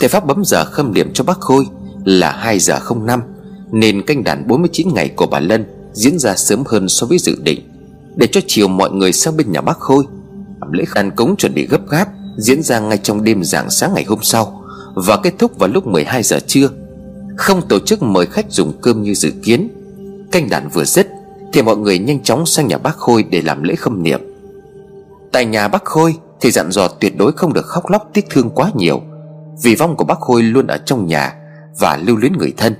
Thầy 0.00 0.08
Pháp 0.08 0.26
bấm 0.26 0.42
giờ 0.44 0.64
khâm 0.64 0.94
điểm 0.94 1.12
cho 1.14 1.24
bác 1.24 1.40
Khôi 1.40 1.66
Là 2.04 2.30
2 2.30 2.58
giờ 2.58 2.78
05 3.06 3.20
Nên 3.72 4.02
canh 4.02 4.24
đàn 4.24 4.48
49 4.48 4.88
ngày 4.94 5.08
của 5.08 5.26
bà 5.26 5.40
Lân 5.40 5.64
Diễn 5.92 6.18
ra 6.18 6.36
sớm 6.36 6.62
hơn 6.66 6.88
so 6.88 7.06
với 7.06 7.18
dự 7.18 7.36
định, 7.42 7.60
Để 8.16 8.26
cho 8.26 8.40
chiều 8.46 8.68
mọi 8.68 8.90
người 8.90 9.12
sang 9.12 9.36
bên 9.36 9.52
nhà 9.52 9.60
bác 9.60 9.78
Khôi. 9.78 10.04
Lễ 10.72 10.84
đàn 10.94 11.10
cúng 11.10 11.36
chuẩn 11.36 11.54
bị 11.54 11.66
gấp 11.66 11.88
gáp 11.88 12.08
Diễn 12.36 12.62
ra 12.62 12.80
ngay 12.80 12.98
trong 12.98 13.24
đêm 13.24 13.44
rạng 13.44 13.70
sáng 13.70 13.94
ngày 13.94 14.04
hôm 14.04 14.18
sau 14.22 14.64
Và 14.94 15.16
kết 15.16 15.34
thúc 15.38 15.58
vào 15.58 15.68
lúc 15.68 15.86
12 15.86 16.22
giờ 16.22 16.38
trưa. 16.46 16.68
Không 17.36 17.68
tổ 17.68 17.78
chức 17.78 18.02
mời 18.02 18.26
khách 18.26 18.50
dùng 18.50 18.72
cơm 18.80 19.02
như 19.02 19.14
dự 19.14 19.32
kiến. 19.42 19.68
Canh 20.32 20.48
đàn 20.48 20.68
vừa 20.68 20.84
dứt 20.84 21.08
Thì 21.52 21.62
mọi 21.62 21.76
người 21.76 21.98
nhanh 21.98 22.22
chóng 22.22 22.46
sang 22.46 22.68
nhà 22.68 22.78
bác 22.78 22.96
Khôi 22.96 23.22
để 23.22 23.42
làm 23.42 23.62
lễ 23.62 23.74
khâm 23.74 24.02
niệm. 24.02 24.20
Tại 25.32 25.44
nhà 25.44 25.68
bác 25.68 25.84
Khôi 25.84 26.14
thì 26.42 26.50
dặn 26.50 26.70
dò 26.70 26.88
tuyệt 26.88 27.16
đối 27.16 27.32
không 27.32 27.52
được 27.52 27.66
khóc 27.66 27.90
lóc 27.90 28.08
tiếc 28.12 28.30
thương 28.30 28.50
quá 28.50 28.70
nhiều 28.74 29.00
Vì 29.62 29.74
vong 29.74 29.96
của 29.96 30.04
bác 30.04 30.20
Khôi 30.20 30.42
luôn 30.42 30.66
ở 30.66 30.78
trong 30.84 31.06
nhà 31.06 31.34
Và 31.78 32.00
lưu 32.06 32.16
luyến 32.16 32.32
người 32.32 32.52
thân. 32.56 32.74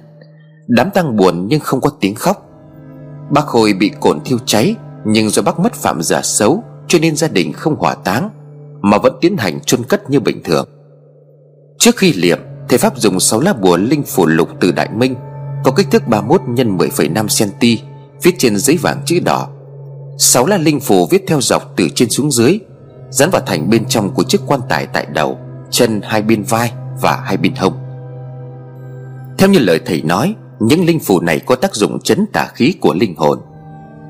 Đám 0.67 0.91
tang 0.91 1.17
buồn 1.17 1.47
nhưng 1.49 1.61
không 1.61 1.81
có 1.81 1.91
tiếng 2.01 2.15
khóc. 2.15 2.47
Bác 3.31 3.47
Khôi 3.47 3.73
bị 3.73 3.91
cồn 4.01 4.21
thiêu 4.25 4.39
cháy 4.47 4.75
Nhưng 5.05 5.31
do 5.31 5.43
bác 5.43 5.59
mất 5.59 5.75
phạm 5.75 6.03
giả 6.03 6.21
xấu 6.23 6.65
Cho 6.89 6.99
nên 6.99 7.17
gia 7.17 7.29
đình 7.29 7.53
không 7.53 7.77
hỏa 7.77 7.95
táng 7.95 8.31
Mà 8.81 8.99
vẫn 8.99 9.17
tiến 9.21 9.37
hành 9.37 9.61
chôn 9.61 9.85
cất 9.85 10.11
như 10.11 10.21
bình 10.21 10.43
thường. 10.45 10.69
Trước 11.79 11.97
khi 11.97 12.13
liệm 12.13 12.39
Thầy 12.69 12.79
Pháp 12.79 12.99
dùng 12.99 13.21
6 13.21 13.41
lá 13.41 13.53
bùa 13.53 13.77
linh 13.77 14.03
phù 14.03 14.27
lục 14.27 14.49
từ 14.61 14.73
Đại 14.73 14.89
Minh 14.95 15.15
Có 15.65 15.73
kích 15.73 15.91
thước 15.91 16.09
31 16.09 16.41
x 16.57 16.61
10,5cm 16.61 17.77
Viết 18.23 18.35
trên 18.39 18.57
giấy 18.57 18.77
vàng 18.77 19.03
chữ 19.07 19.21
đỏ. 19.25 19.49
6 20.19 20.47
lá 20.47 20.57
linh 20.57 20.81
phù 20.81 21.07
viết 21.07 21.25
theo 21.27 21.41
dọc 21.41 21.73
từ 21.77 21.89
trên 21.95 22.11
xuống 22.11 22.31
dưới 22.31 22.59
Dán 23.13 23.31
vào 23.31 23.43
thành 23.47 23.71
bên 23.71 23.85
trong 23.89 24.15
của 24.15 24.23
chiếc 24.23 24.41
quan 24.47 24.61
tài 24.69 24.87
tại 24.87 25.07
đầu, 25.13 25.39
Chân 25.71 26.01
hai 26.05 26.23
bên 26.23 26.43
vai 26.43 26.73
và 27.01 27.21
hai 27.25 27.37
bên 27.37 27.55
hông. 27.55 27.73
Theo 29.39 29.49
như 29.49 29.59
lời 29.59 29.81
thầy 29.87 30.03
nói, 30.03 30.35
Những 30.61 30.85
linh 30.85 31.01
phù 31.01 31.21
này 31.21 31.41
có 31.41 31.55
tác 31.55 31.75
dụng 31.75 32.01
chấn 32.01 32.27
tà 32.33 32.47
khí 32.55 32.75
của 32.81 32.95
linh 32.95 33.17
hồn. 33.17 33.39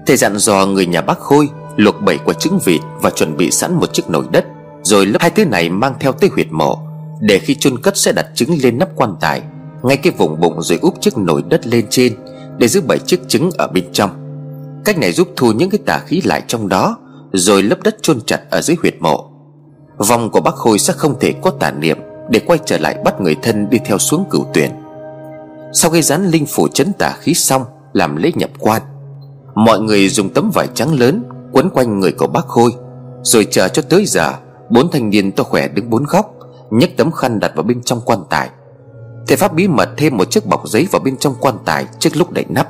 Thầy 0.06 0.16
dặn 0.16 0.38
dò 0.38 0.66
người 0.66 0.86
nhà 0.86 1.00
bác 1.00 1.18
Khôi 1.18 1.48
Luộc 1.76 2.02
bảy 2.02 2.18
quả 2.24 2.34
trứng 2.34 2.58
vịt 2.64 2.80
Và 3.00 3.10
chuẩn 3.10 3.36
bị 3.36 3.50
sẵn 3.50 3.74
một 3.74 3.92
chiếc 3.92 4.10
nồi 4.10 4.24
đất, 4.30 4.44
Rồi 4.82 5.06
lấp 5.06 5.22
hai 5.22 5.30
thứ 5.30 5.44
này 5.44 5.68
mang 5.70 5.94
theo 6.00 6.12
tới 6.12 6.30
huyệt 6.34 6.46
mộ, 6.50 6.78
Để 7.20 7.38
khi 7.38 7.54
chôn 7.54 7.78
cất 7.78 7.96
sẽ 7.96 8.12
đặt 8.12 8.26
trứng 8.34 8.50
lên 8.62 8.78
nắp 8.78 8.88
quan 8.96 9.16
tài, 9.20 9.42
Ngay 9.82 9.96
cái 9.96 10.12
vùng 10.16 10.40
bụng 10.40 10.62
rồi 10.62 10.78
úp 10.82 11.00
chiếc 11.00 11.18
nồi 11.18 11.42
đất 11.48 11.66
lên 11.66 11.86
trên 11.90 12.12
Để 12.58 12.68
giữ 12.68 12.80
bảy 12.80 12.98
chiếc 12.98 13.28
trứng 13.28 13.50
ở 13.58 13.66
bên 13.66 13.84
trong. 13.92 14.10
Cách 14.84 14.98
này 14.98 15.12
giúp 15.12 15.28
thu 15.36 15.52
những 15.52 15.70
cái 15.70 15.80
tà 15.86 15.98
khí 15.98 16.20
lại 16.24 16.42
trong 16.46 16.68
đó 16.68 16.96
rồi 17.32 17.62
lấp 17.62 17.78
đất 17.82 18.02
chôn 18.02 18.20
chặt 18.26 18.40
ở 18.50 18.60
dưới 18.60 18.76
huyệt 18.82 18.94
mộ. 19.00 19.30
Vòng 19.98 20.30
của 20.30 20.40
bác 20.40 20.54
Khôi 20.54 20.78
sẽ 20.78 20.92
không 20.92 21.18
thể 21.20 21.32
có 21.42 21.50
tà 21.50 21.70
niệm 21.70 21.98
Để 22.30 22.40
quay 22.46 22.58
trở 22.64 22.78
lại 22.78 22.96
bắt 23.04 23.20
người 23.20 23.36
thân 23.42 23.70
đi 23.70 23.78
theo 23.84 23.98
xuống 23.98 24.24
cửu 24.30 24.46
tuyển. 24.54 24.70
Sau 25.72 25.90
khi 25.90 26.02
dán 26.02 26.26
linh 26.26 26.46
phủ 26.46 26.68
chấn 26.68 26.92
tà 26.92 27.12
khí 27.20 27.34
xong, 27.34 27.64
Làm 27.92 28.16
lễ 28.16 28.32
nhập 28.34 28.50
quan, 28.58 28.82
Mọi 29.54 29.80
người 29.80 30.08
dùng 30.08 30.30
tấm 30.30 30.50
vải 30.54 30.68
trắng 30.74 30.94
lớn 30.94 31.24
Quấn 31.52 31.70
quanh 31.70 32.00
người 32.00 32.12
của 32.12 32.26
bác 32.26 32.46
Khôi, 32.46 32.72
Rồi 33.22 33.46
chờ 33.50 33.68
cho 33.68 33.82
tới 33.82 34.04
giờ, 34.06 34.32
Bốn 34.70 34.90
thanh 34.90 35.10
niên 35.10 35.32
to 35.32 35.44
khỏe 35.44 35.68
đứng 35.68 35.90
bốn 35.90 36.04
góc, 36.04 36.34
nhấc 36.70 36.90
tấm 36.96 37.12
khăn 37.12 37.40
đặt 37.40 37.52
vào 37.54 37.62
bên 37.62 37.82
trong 37.82 38.00
quan 38.04 38.18
tài. 38.30 38.50
Thầy 39.28 39.36
Pháp 39.36 39.54
bí 39.54 39.68
mật 39.68 39.88
thêm 39.96 40.16
một 40.16 40.30
chiếc 40.30 40.46
bọc 40.46 40.68
giấy 40.68 40.88
vào 40.92 41.02
bên 41.02 41.16
trong 41.16 41.34
quan 41.40 41.54
tài 41.64 41.86
Trước 41.98 42.16
lúc 42.16 42.30
đậy 42.30 42.44
nắp. 42.48 42.68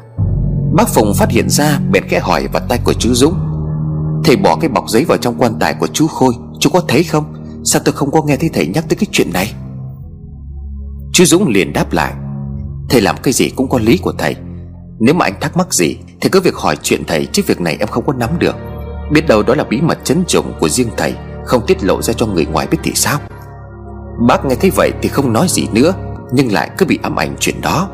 Bác 0.73 0.89
Phùng 0.89 1.15
phát 1.15 1.31
hiện 1.31 1.51
ra 1.51 1.79
bèn 1.91 2.09
khẽ 2.09 2.19
hỏi 2.19 2.49
vào 2.53 2.63
tay 2.69 2.79
của 2.85 2.93
chú 2.93 3.15
Dũng. 3.15 3.52
Thầy 4.25 4.37
bỏ 4.37 4.57
cái 4.61 4.69
bọc 4.69 4.89
giấy 4.89 5.05
vào 5.05 5.19
trong 5.19 5.35
quan 5.39 5.59
tài 5.61 5.75
của 5.75 5.87
chú 5.87 6.07
Khôi. 6.07 6.33
Chú 6.61 6.71
có 6.71 6.83
thấy 6.89 7.05
không? 7.05 7.25
Sao 7.65 7.83
tôi 7.85 7.93
không 7.93 8.11
có 8.11 8.23
nghe 8.23 8.37
thấy 8.37 8.51
thầy 8.53 8.67
nhắc 8.67 8.85
tới 8.89 8.97
cái 8.97 9.07
chuyện 9.13 9.33
này? 9.33 9.55
Chú 11.13 11.25
Dũng 11.25 11.49
liền 11.49 11.73
đáp 11.73 11.93
lại. 11.93 12.13
Thầy 12.91 13.01
làm 13.01 13.17
cái 13.23 13.33
gì 13.33 13.51
cũng 13.57 13.69
có 13.69 13.79
lý 13.79 13.99
của 13.99 14.13
thầy. 14.19 14.37
Nếu 15.01 15.15
mà 15.15 15.25
anh 15.25 15.41
thắc 15.41 15.57
mắc 15.57 15.75
gì 15.75 15.97
Thì 16.21 16.29
cứ 16.29 16.41
việc 16.41 16.55
hỏi 16.55 16.77
chuyện 16.83 17.03
thầy, 17.07 17.27
Chứ 17.33 17.43
việc 17.47 17.61
này 17.61 17.77
em 17.81 17.89
không 17.89 18.07
có 18.07 18.13
nắm 18.13 18.31
được. 18.39 18.57
Biết 19.13 19.29
đâu 19.29 19.43
đó 19.43 19.55
là 19.55 19.65
bí 19.65 19.81
mật 19.81 19.99
chấn 20.05 20.25
trọng 20.27 20.53
của 20.61 20.69
riêng 20.69 20.91
thầy, 20.97 21.15
Không 21.45 21.67
tiết 21.67 21.85
lộ 21.85 22.03
ra 22.03 22.15
cho 22.15 22.27
người 22.27 22.47
ngoài 22.47 22.67
biết 22.71 22.79
thì 22.83 22.93
sao? 22.95 23.19
Bác 24.29 24.45
nghe 24.45 24.55
thấy 24.55 24.71
vậy 24.77 24.93
thì 25.03 25.09
không 25.09 25.33
nói 25.33 25.47
gì 25.49 25.67
nữa, 25.73 25.95
Nhưng 26.33 26.53
lại 26.53 26.71
cứ 26.79 26.87
bị 26.87 26.99
ám 27.03 27.17
ảnh 27.17 27.37
chuyện 27.41 27.61
đó. 27.61 27.89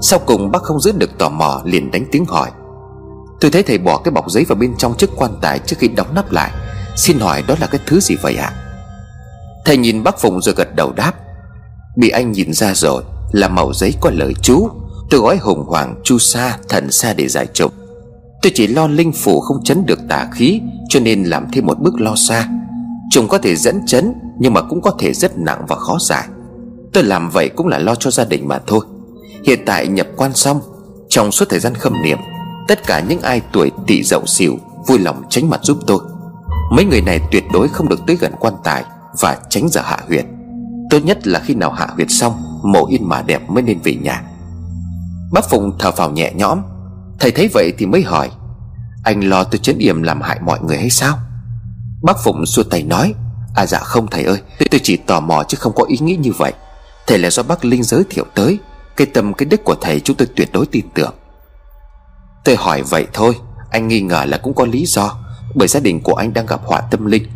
Sau 0.00 0.18
cùng 0.26 0.50
bác 0.50 0.62
không 0.62 0.80
giữ 0.80 0.92
được 0.92 1.18
tò 1.18 1.28
mò 1.28 1.62
Liền 1.64 1.90
đánh 1.90 2.04
tiếng 2.12 2.24
hỏi. 2.24 2.50
Tôi 3.40 3.50
thấy 3.50 3.62
thầy 3.62 3.78
bỏ 3.78 3.98
cái 3.98 4.12
bọc 4.12 4.30
giấy 4.30 4.44
vào 4.44 4.56
bên 4.56 4.74
trong 4.78 4.96
chiếc 4.96 5.10
quan 5.16 5.30
tài 5.40 5.58
Trước 5.58 5.76
khi 5.78 5.88
đóng 5.88 6.14
nắp 6.14 6.32
lại. 6.32 6.50
Xin 6.96 7.18
hỏi 7.18 7.42
đó 7.48 7.54
là 7.60 7.66
cái 7.66 7.80
thứ 7.86 8.00
gì 8.00 8.14
vậy 8.22 8.36
ạ? 8.36 8.52
À? 8.54 8.58
Thầy 9.64 9.76
nhìn 9.76 10.02
bác 10.02 10.20
Phùng 10.20 10.40
rồi 10.42 10.54
gật 10.54 10.76
đầu 10.76 10.92
đáp. 10.92 11.12
Bị 11.96 12.08
anh 12.08 12.32
nhìn 12.32 12.52
ra 12.52 12.74
rồi, 12.74 13.02
Là 13.32 13.48
màu 13.48 13.72
giấy 13.72 13.94
có 14.00 14.10
lời 14.10 14.34
chú. 14.42 14.68
Tôi 15.10 15.20
gói 15.20 15.36
hùng 15.36 15.64
hoàng, 15.64 15.94
chu 16.04 16.18
sa, 16.18 16.58
thần 16.68 16.92
sa 16.92 17.12
để 17.12 17.28
giải 17.28 17.46
trục 17.46 17.74
Tôi 18.42 18.52
chỉ 18.54 18.66
lo 18.66 18.86
linh 18.86 19.12
phủ 19.12 19.40
không 19.40 19.64
chấn 19.64 19.86
được 19.86 19.98
tà 20.08 20.28
khí, 20.32 20.60
Cho 20.88 21.00
nên 21.00 21.24
làm 21.24 21.46
thêm 21.52 21.66
một 21.66 21.78
bước 21.78 22.00
lo 22.00 22.14
xa. 22.16 22.48
Chúng 23.10 23.28
có 23.28 23.38
thể 23.38 23.56
dẫn 23.56 23.86
chấn, 23.86 24.14
Nhưng 24.38 24.54
mà 24.54 24.62
cũng 24.62 24.82
có 24.82 24.90
thể 24.98 25.12
rất 25.12 25.38
nặng 25.38 25.64
và 25.68 25.76
khó 25.76 25.98
giải. 26.00 26.28
Tôi 26.92 27.04
làm 27.04 27.30
vậy 27.30 27.48
cũng 27.48 27.66
là 27.66 27.78
lo 27.78 27.94
cho 27.94 28.10
gia 28.10 28.24
đình 28.24 28.48
mà 28.48 28.58
thôi. 28.66 28.80
Hiện 29.46 29.58
tại 29.66 29.86
nhập 29.86 30.06
quan 30.16 30.34
xong, 30.34 30.60
Trong 31.08 31.32
suốt 31.32 31.48
thời 31.48 31.60
gian 31.60 31.74
khâm 31.74 32.02
niệm 32.02 32.18
Tất 32.68 32.86
cả 32.86 33.00
những 33.00 33.20
ai 33.20 33.40
tuổi 33.52 33.70
tỵ 33.86 34.02
dậu 34.02 34.26
xỉu 34.26 34.58
Vui 34.86 34.98
lòng 34.98 35.22
tránh 35.30 35.50
mặt 35.50 35.60
giúp 35.62 35.78
tôi. 35.86 35.98
Mấy 36.72 36.84
người 36.84 37.00
này 37.00 37.20
tuyệt 37.30 37.44
đối 37.52 37.68
không 37.68 37.88
được 37.88 38.00
tới 38.06 38.16
gần 38.16 38.32
quan 38.40 38.54
tài 38.64 38.84
Và 39.20 39.38
tránh 39.50 39.68
giờ 39.68 39.80
hạ 39.84 39.98
huyệt. 40.08 40.24
Tốt 40.90 40.98
nhất 41.04 41.26
là 41.26 41.40
khi 41.40 41.54
nào 41.54 41.72
hạ 41.72 41.86
huyệt 41.94 42.08
xong 42.10 42.32
Mộ 42.62 42.86
in 42.86 43.08
mà 43.08 43.22
đẹp 43.22 43.50
mới 43.50 43.62
nên 43.62 43.80
về 43.84 43.94
nhà. 43.94 44.22
Bác 45.32 45.50
Phùng 45.50 45.78
thở 45.78 45.92
phào 45.92 46.10
nhẹ 46.10 46.32
nhõm. 46.34 46.62
Thầy 47.20 47.30
thấy 47.30 47.48
vậy 47.54 47.72
thì 47.78 47.86
mới 47.86 48.02
hỏi, 48.02 48.30
Anh 49.04 49.20
lo 49.20 49.44
tôi 49.44 49.58
chấn 49.58 49.78
yểm 49.78 50.02
làm 50.02 50.20
hại 50.20 50.40
mọi 50.40 50.58
người 50.62 50.78
hay 50.78 50.90
sao? 50.90 51.18
Bác 52.02 52.18
Phụng 52.24 52.46
xua 52.46 52.62
tay 52.62 52.82
nói 52.82 53.14
À 53.54 53.66
dạ 53.66 53.78
không 53.78 54.06
thầy 54.06 54.24
ơi 54.24 54.38
Tôi 54.70 54.80
chỉ 54.82 54.96
tò 54.96 55.20
mò 55.20 55.44
chứ 55.48 55.56
không 55.60 55.72
có 55.74 55.84
ý 55.84 55.98
nghĩ 56.00 56.16
như 56.16 56.32
vậy. 56.38 56.52
Thầy 57.06 57.18
là 57.18 57.30
do 57.30 57.42
bác 57.42 57.64
Linh 57.64 57.82
giới 57.82 58.02
thiệu 58.10 58.24
tới, 58.34 58.58
Cái 58.96 59.06
tâm 59.06 59.34
cái 59.34 59.46
đức 59.46 59.64
của 59.64 59.74
thầy 59.80 60.00
chúng 60.00 60.16
tôi 60.16 60.28
tuyệt 60.36 60.48
đối 60.52 60.66
tin 60.66 60.84
tưởng. 60.94 61.14
Tôi 62.44 62.56
hỏi 62.56 62.82
vậy 62.82 63.06
thôi, 63.12 63.36
Anh 63.70 63.88
nghi 63.88 64.00
ngờ 64.00 64.24
là 64.26 64.38
cũng 64.38 64.54
có 64.54 64.66
lý 64.66 64.86
do, 64.86 65.18
Bởi 65.54 65.68
gia 65.68 65.80
đình 65.80 66.00
của 66.00 66.14
anh 66.14 66.32
đang 66.34 66.46
gặp 66.46 66.60
họa 66.64 66.80
tâm 66.80 67.06
linh. 67.06 67.26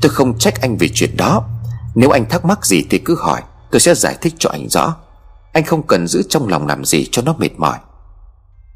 Tôi 0.00 0.10
không 0.10 0.38
trách 0.38 0.60
anh 0.60 0.76
về 0.76 0.88
chuyện 0.94 1.16
đó. 1.16 1.44
Nếu 1.94 2.10
anh 2.10 2.28
thắc 2.28 2.44
mắc 2.44 2.66
gì 2.66 2.86
thì 2.90 2.98
cứ 2.98 3.16
hỏi, 3.20 3.42
Tôi 3.70 3.80
sẽ 3.80 3.94
giải 3.94 4.16
thích 4.20 4.34
cho 4.38 4.50
anh 4.50 4.68
rõ. 4.68 4.96
Anh 5.52 5.64
không 5.64 5.86
cần 5.86 6.06
giữ 6.06 6.22
trong 6.28 6.48
lòng 6.48 6.66
làm 6.66 6.84
gì 6.84 7.08
cho 7.12 7.22
nó 7.22 7.34
mệt 7.38 7.50
mỏi. 7.56 7.78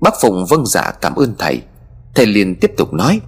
Bác 0.01 0.15
Phụng 0.21 0.47
vâng 0.47 0.67
dạ 0.67 0.93
cảm 1.01 1.15
ơn 1.15 1.35
thầy. 1.39 1.63
Thầy 2.15 2.27
liền 2.27 2.61
tiếp 2.61 2.73
tục 2.77 2.93
nói, 2.93 3.21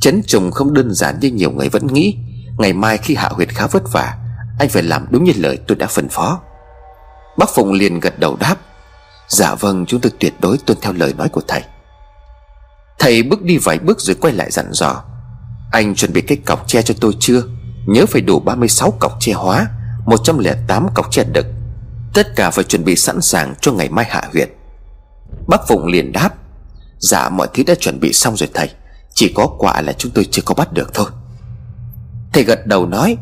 Chấn 0.00 0.22
trùng 0.26 0.50
không 0.50 0.74
đơn 0.74 0.94
giản 0.94 1.20
như 1.20 1.30
nhiều 1.30 1.50
người 1.50 1.68
vẫn 1.68 1.86
nghĩ. 1.86 2.16
Ngày 2.58 2.72
mai 2.72 2.98
khi 2.98 3.14
hạ 3.14 3.28
huyệt 3.32 3.48
khá 3.48 3.66
vất 3.66 3.82
vả, 3.92 4.18
Anh 4.58 4.68
phải 4.68 4.82
làm 4.82 5.06
đúng 5.10 5.24
như 5.24 5.32
lời 5.36 5.58
tôi 5.66 5.76
đã 5.76 5.86
phân 5.86 6.08
phó. 6.08 6.40
Bác 7.38 7.48
Phụng 7.54 7.72
liền 7.72 8.00
gật 8.00 8.18
đầu 8.18 8.36
đáp 8.40 8.56
Dạ 9.28 9.54
vâng 9.54 9.86
chúng 9.86 10.00
tôi 10.00 10.12
tuyệt 10.20 10.34
đối 10.40 10.58
tuân 10.58 10.78
theo 10.82 10.92
lời 10.92 11.14
nói 11.18 11.28
của 11.28 11.42
thầy. 11.48 11.62
Thầy 12.98 13.22
bước 13.22 13.42
đi 13.42 13.58
vài 13.58 13.78
bước 13.78 14.00
rồi 14.00 14.16
quay 14.20 14.32
lại 14.32 14.50
dặn 14.50 14.72
dò. 14.72 15.04
Anh 15.72 15.94
chuẩn 15.94 16.12
bị 16.12 16.20
cái 16.20 16.38
cọc 16.46 16.68
tre 16.68 16.82
cho 16.82 16.94
tôi 17.00 17.12
chưa? 17.20 17.42
Nhớ 17.86 18.06
phải 18.06 18.20
đủ 18.22 18.40
36 18.40 18.90
cọc 18.90 19.16
tre 19.20 19.32
hóa 19.32 19.66
108 20.06 20.86
cọc 20.94 21.10
tre 21.10 21.24
đực 21.24 21.46
Tất 22.14 22.36
cả 22.36 22.50
phải 22.50 22.64
chuẩn 22.64 22.84
bị 22.84 22.96
sẵn 22.96 23.20
sàng 23.20 23.54
cho 23.60 23.72
ngày 23.72 23.88
mai 23.88 24.04
hạ 24.08 24.22
huyệt. 24.32 24.48
Bác 25.46 25.68
Phụng 25.68 25.86
liền 25.86 26.12
đáp. 26.12 26.30
Dạ 26.98 27.28
mọi 27.28 27.48
thứ 27.54 27.62
đã 27.66 27.74
chuẩn 27.74 28.00
bị 28.00 28.12
xong 28.12 28.36
rồi 28.36 28.48
thầy. 28.54 28.70
Chỉ 29.14 29.32
có 29.34 29.46
quả 29.58 29.80
là 29.80 29.92
chúng 29.92 30.12
tôi 30.12 30.28
chưa 30.30 30.42
có 30.44 30.54
bắt 30.54 30.72
được 30.72 30.94
thôi. 30.94 31.06
Thầy 32.32 32.44
gật 32.44 32.66
đầu 32.66 32.86
nói. 32.86 33.16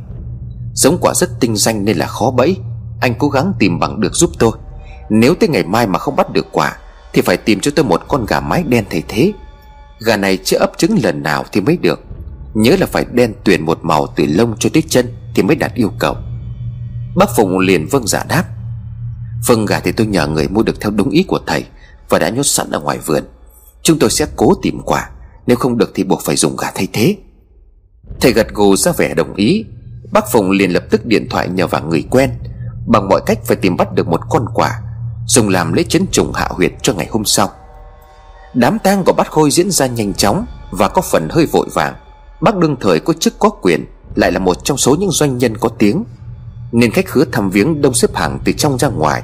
Giống 0.74 0.98
quả 1.00 1.14
rất 1.14 1.30
tinh 1.40 1.56
danh 1.56 1.84
nên 1.84 1.96
là 1.96 2.06
khó 2.06 2.30
bẫy. 2.30 2.56
Anh 3.00 3.14
cố 3.18 3.28
gắng 3.28 3.52
tìm 3.58 3.78
bằng 3.78 4.00
được 4.00 4.14
giúp 4.14 4.30
tôi. 4.38 4.52
Nếu 5.14 5.34
tới 5.34 5.48
ngày 5.48 5.62
mai 5.62 5.86
mà 5.86 5.98
không 5.98 6.16
bắt 6.16 6.32
được 6.32 6.46
quả, 6.52 6.76
Thì 7.12 7.22
phải 7.22 7.36
tìm 7.36 7.60
cho 7.60 7.70
tôi 7.76 7.84
một 7.84 8.02
con 8.08 8.26
gà 8.26 8.40
mái 8.40 8.62
đen 8.62 8.84
thay 8.90 9.02
thế. 9.08 9.32
Gà 10.00 10.16
này 10.16 10.36
chưa 10.44 10.58
ấp 10.58 10.72
trứng 10.78 10.98
lần 11.02 11.22
nào 11.22 11.44
thì 11.52 11.60
mới 11.60 11.76
được. 11.76 12.00
Nhớ 12.54 12.76
là 12.80 12.86
phải 12.86 13.04
đen 13.12 13.34
tuyền 13.44 13.62
một 13.62 13.78
màu 13.82 14.06
từ 14.16 14.26
lông 14.28 14.54
cho 14.58 14.70
tới 14.72 14.82
chân 14.88 15.06
Thì 15.34 15.42
mới 15.42 15.56
đạt 15.56 15.74
yêu 15.74 15.92
cầu. 15.98 16.16
Bác 17.16 17.26
Phụng 17.36 17.58
liền 17.58 17.86
vâng 17.86 18.06
giả 18.06 18.24
đáp. 18.28 18.44
Vâng 19.46 19.66
gà 19.66 19.80
thì 19.80 19.92
tôi 19.92 20.06
nhờ 20.06 20.26
người 20.26 20.48
mua 20.48 20.62
được 20.62 20.80
theo 20.80 20.90
đúng 20.90 21.10
ý 21.10 21.22
của 21.22 21.40
thầy 21.46 21.64
Và 22.08 22.18
đã 22.18 22.28
nhốt 22.28 22.46
sẵn 22.46 22.70
ở 22.70 22.80
ngoài 22.80 22.98
vườn. 22.98 23.22
Chúng 23.82 23.98
tôi 23.98 24.10
sẽ 24.10 24.26
cố 24.36 24.54
tìm 24.62 24.80
quả, 24.84 25.10
Nếu 25.46 25.56
không 25.56 25.78
được 25.78 25.90
thì 25.94 26.04
buộc 26.04 26.22
phải 26.24 26.36
dùng 26.36 26.56
gà 26.56 26.70
thay 26.74 26.88
thế. 26.92 27.16
Thầy 28.20 28.32
gật 28.32 28.48
gù 28.54 28.76
ra 28.76 28.92
vẻ 28.92 29.14
đồng 29.14 29.34
ý. 29.34 29.64
Bác 30.12 30.32
Phụng 30.32 30.50
liền 30.50 30.70
lập 30.70 30.84
tức 30.90 31.06
điện 31.06 31.28
thoại 31.30 31.48
nhờ 31.48 31.66
vào 31.66 31.84
người 31.84 32.04
quen, 32.10 32.30
Bằng 32.86 33.08
mọi 33.08 33.20
cách 33.26 33.38
phải 33.44 33.56
tìm 33.56 33.76
bắt 33.76 33.92
được 33.94 34.08
một 34.08 34.20
con 34.30 34.44
quả 34.54 34.80
Dùng 35.26 35.48
làm 35.48 35.72
lễ 35.72 35.82
chấn 35.88 36.06
trùng 36.12 36.32
hạ 36.34 36.48
huyệt 36.50 36.72
cho 36.82 36.92
ngày 36.92 37.08
hôm 37.10 37.24
sau. 37.24 37.50
Đám 38.54 38.78
tang 38.78 39.04
của 39.04 39.12
bác 39.12 39.30
Khôi 39.30 39.50
diễn 39.50 39.70
ra 39.70 39.86
nhanh 39.86 40.14
chóng 40.14 40.46
Và 40.70 40.88
có 40.88 41.02
phần 41.02 41.28
hơi 41.30 41.46
vội 41.46 41.68
vàng. 41.74 41.94
Bác 42.40 42.56
đương 42.56 42.76
thời 42.80 43.00
có 43.00 43.12
chức 43.12 43.38
có 43.38 43.48
quyền, 43.48 43.86
Lại 44.14 44.32
là 44.32 44.38
một 44.38 44.64
trong 44.64 44.76
số 44.76 44.96
những 44.96 45.10
doanh 45.10 45.38
nhân 45.38 45.56
có 45.56 45.68
tiếng. 45.68 46.04
Nên 46.72 46.90
khách 46.90 47.06
khứa 47.06 47.24
thăm 47.32 47.50
viếng 47.50 47.80
đông 47.82 47.94
xếp 47.94 48.14
hàng 48.14 48.38
từ 48.44 48.52
trong 48.52 48.78
ra 48.78 48.88
ngoài. 48.88 49.22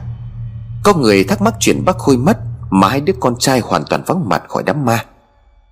Có 0.83 0.95
người 0.95 1.25
thắc 1.25 1.43
mắc 1.43 1.55
chuyện 1.61 1.85
bác 1.85 1.99
Khôi 1.99 2.17
mất 2.17 2.39
Mà 2.71 2.89
hai 2.89 3.01
đứa 3.01 3.13
con 3.21 3.37
trai 3.39 3.61
hoàn 3.61 3.85
toàn 3.85 4.03
vắng 4.07 4.29
mặt 4.29 4.43
khỏi 4.49 4.63
đám 4.63 4.85
ma. 4.85 5.05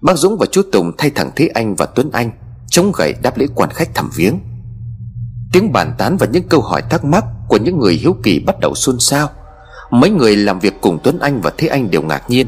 Bác 0.00 0.16
Dũng 0.16 0.36
và 0.38 0.46
chú 0.46 0.62
Tùng 0.72 0.92
thay 0.98 1.10
thẳng 1.10 1.30
Thế 1.36 1.46
Anh 1.54 1.74
và 1.74 1.86
Tuấn 1.86 2.10
Anh 2.12 2.30
Chống 2.70 2.92
gậy 2.92 3.14
đáp 3.22 3.38
lễ 3.38 3.46
quan 3.54 3.70
khách 3.70 3.94
thăm 3.94 4.10
viếng. 4.14 4.40
Tiếng 5.52 5.72
bàn 5.72 5.94
tán 5.98 6.16
và 6.16 6.26
những 6.26 6.48
câu 6.48 6.60
hỏi 6.60 6.82
thắc 6.90 7.04
mắc 7.04 7.24
Của 7.48 7.56
những 7.56 7.78
người 7.78 7.94
hiếu 7.94 8.16
kỳ 8.22 8.38
bắt 8.38 8.60
đầu 8.60 8.74
xôn 8.74 8.98
xao. 8.98 9.28
Mấy 9.90 10.10
người 10.10 10.36
làm 10.36 10.58
việc 10.58 10.74
cùng 10.80 10.98
Tuấn 11.04 11.18
Anh 11.18 11.40
và 11.40 11.50
Thế 11.58 11.68
Anh 11.68 11.90
đều 11.90 12.02
ngạc 12.02 12.30
nhiên, 12.30 12.46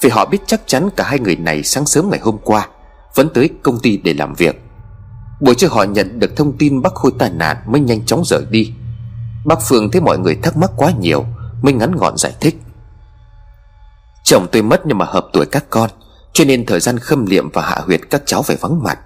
Vì 0.00 0.10
họ 0.10 0.26
biết 0.26 0.38
chắc 0.46 0.60
chắn 0.66 0.88
cả 0.96 1.04
hai 1.04 1.18
người 1.18 1.36
này 1.36 1.62
sáng 1.62 1.86
sớm 1.86 2.10
ngày 2.10 2.20
hôm 2.22 2.38
qua 2.44 2.68
Vẫn 3.14 3.28
tới 3.34 3.50
công 3.62 3.80
ty 3.80 3.96
để 3.96 4.14
làm 4.14 4.34
việc. 4.34 4.62
Buổi 5.40 5.54
trưa 5.54 5.68
họ 5.68 5.82
nhận 5.82 6.18
được 6.18 6.36
thông 6.36 6.58
tin 6.58 6.82
bác 6.82 6.94
Khôi 6.94 7.12
tai 7.18 7.30
nạn 7.30 7.56
Mới 7.66 7.80
nhanh 7.80 8.06
chóng 8.06 8.24
rời 8.24 8.42
đi. 8.50 8.72
Bác 9.44 9.58
Phương 9.68 9.90
thấy 9.90 10.00
mọi 10.00 10.18
người 10.18 10.36
thắc 10.42 10.56
mắc 10.56 10.70
quá 10.76 10.92
nhiều 11.00 11.24
Mới 11.62 11.72
ngắn 11.72 11.92
gọn 11.92 12.16
giải 12.16 12.32
thích. 12.40 12.56
Chồng 14.24 14.46
tôi 14.52 14.62
mất 14.62 14.80
nhưng 14.86 14.98
mà 14.98 15.04
hợp 15.04 15.26
tuổi 15.32 15.46
các 15.46 15.64
con, 15.70 15.90
Cho 16.32 16.44
nên 16.44 16.66
thời 16.66 16.80
gian 16.80 16.98
khâm 16.98 17.26
liệm 17.26 17.50
và 17.50 17.62
hạ 17.62 17.76
huyệt 17.84 18.00
các 18.10 18.22
cháu 18.26 18.42
phải 18.42 18.56
vắng 18.56 18.82
mặt. 18.82 18.98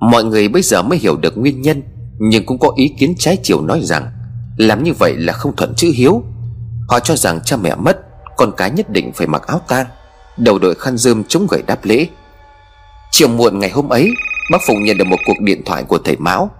Mọi 0.00 0.24
người 0.24 0.48
bây 0.48 0.62
giờ 0.62 0.82
mới 0.82 0.98
hiểu 0.98 1.16
được 1.16 1.38
nguyên 1.38 1.62
nhân, 1.62 1.82
Nhưng 2.18 2.46
cũng 2.46 2.58
có 2.58 2.72
ý 2.76 2.94
kiến 2.98 3.14
trái 3.18 3.38
chiều 3.42 3.60
nói 3.60 3.80
rằng, 3.84 4.10
Làm 4.56 4.82
như 4.82 4.92
vậy 4.92 5.16
là 5.16 5.32
không 5.32 5.56
thuận 5.56 5.74
chữ 5.74 5.90
hiếu. 5.94 6.22
Họ 6.90 7.00
cho 7.00 7.16
rằng 7.16 7.40
cha 7.44 7.56
mẹ 7.56 7.74
mất, 7.74 7.98
Con 8.36 8.52
cái 8.56 8.70
nhất 8.70 8.90
định 8.90 9.12
phải 9.12 9.26
mặc 9.26 9.46
áo 9.46 9.60
tang. 9.68 9.86
Đầu 10.36 10.58
đội 10.58 10.74
khăn 10.74 10.96
rơm 10.96 11.24
chống 11.24 11.46
gậy 11.50 11.62
đáp 11.66 11.84
lễ. 11.84 12.06
Chiều 13.10 13.28
muộn 13.28 13.58
ngày 13.58 13.70
hôm 13.70 13.88
ấy, 13.88 14.10
Bác 14.52 14.58
Phụng 14.66 14.82
nhận 14.84 14.98
được 14.98 15.04
một 15.04 15.16
cuộc 15.26 15.40
điện 15.40 15.62
thoại 15.64 15.82
của 15.82 15.98
thầy 16.04 16.16
Mão 16.16 16.50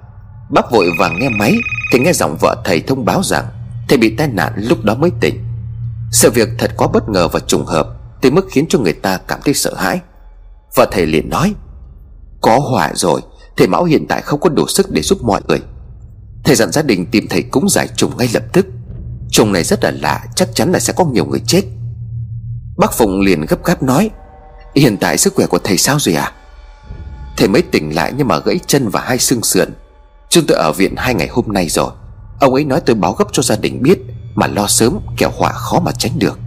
Bác 0.51 0.71
vội 0.71 0.91
vàng 0.99 1.19
nghe 1.19 1.29
máy, 1.29 1.55
Thì 1.93 1.99
nghe 1.99 2.13
giọng 2.13 2.37
vợ 2.41 2.57
thầy 2.65 2.81
thông 2.81 3.05
báo 3.05 3.23
rằng 3.25 3.45
Thầy 3.89 3.99
bị 3.99 4.15
tai 4.17 4.29
nạn 4.29 4.53
lúc 4.57 4.85
đó 4.85 4.95
mới 4.95 5.11
tỉnh. 5.21 5.45
Sự 6.13 6.31
việc 6.31 6.49
thật 6.59 6.71
quá 6.77 6.89
bất 6.93 7.09
ngờ 7.09 7.29
và 7.29 7.41
trùng 7.41 7.67
hợp, 7.67 7.89
Tới 8.23 8.31
mức 8.31 8.47
khiến 8.51 8.67
cho 8.69 8.79
người 8.79 8.93
ta 8.93 9.19
cảm 9.29 9.41
thấy 9.45 9.55
sợ 9.55 9.75
hãi. 9.75 10.01
Vợ 10.77 10.87
thầy 10.93 11.07
liền 11.07 11.31
nói, 11.31 11.55
Có 12.41 12.59
hỏa 12.59 12.93
rồi, 12.95 13.21
Thầy 13.57 13.67
Mão 13.67 13.85
hiện 13.85 14.07
tại 14.09 14.23
không 14.23 14.41
có 14.41 14.49
đủ 14.49 14.67
sức 14.69 14.91
để 14.91 15.03
giúp 15.03 15.19
mọi 15.23 15.41
người. 15.49 15.61
Thầy 16.45 16.57
dặn 16.57 16.73
gia 16.73 16.83
đình 16.83 17.07
tìm 17.07 17.27
thầy 17.31 17.43
cúng 17.43 17.69
giải 17.69 17.89
trùng 17.97 18.17
ngay 18.17 18.29
lập 18.35 18.43
tức. 18.53 18.67
Trùng 19.31 19.53
này 19.53 19.65
rất 19.65 19.85
là 19.85 19.91
lạ, 19.91 20.25
Chắc 20.35 20.49
chắn 20.55 20.73
là 20.73 20.81
sẽ 20.81 20.93
có 20.93 21.05
nhiều 21.05 21.25
người 21.25 21.41
chết. 21.47 21.63
Bác 22.77 22.93
Phụng 22.93 23.21
liền 23.21 23.47
gấp 23.47 23.65
gáp 23.65 23.83
nói, 23.83 24.11
Hiện 24.75 24.97
tại 24.97 25.19
sức 25.19 25.35
khỏe 25.35 25.47
của 25.47 25.59
thầy 25.59 25.79
sao 25.79 25.99
rồi 25.99 26.15
à 26.15 26.33
Thầy 27.37 27.49
mới 27.49 27.63
tỉnh 27.63 27.95
lại 27.95 28.13
nhưng 28.17 28.29
mà 28.29 28.39
gãy 28.39 28.59
chân 28.67 28.89
và 28.89 29.01
hai 29.01 29.19
xương 29.19 29.43
sườn. 29.43 29.69
Chúng 30.29 30.47
tôi 30.47 30.59
ở 30.59 30.73
viện 30.73 30.95
hai 30.97 31.15
ngày 31.15 31.29
hôm 31.29 31.45
nay 31.49 31.69
rồi. 31.69 31.91
Ông 32.41 32.55
ấy 32.55 32.65
nói 32.65 32.81
tôi 32.81 32.97
báo 32.97 33.13
gấp 33.13 33.25
cho 33.33 33.43
gia 33.43 33.57
đình 33.57 33.83
biết, 33.83 33.99
Mà 34.35 34.47
lo 34.47 34.67
sớm, 34.67 34.99
kẻo 35.17 35.31
họa 35.37 35.53
khó 35.53 35.81
mà 35.81 35.93
tránh 35.93 36.19
được. 36.19 36.39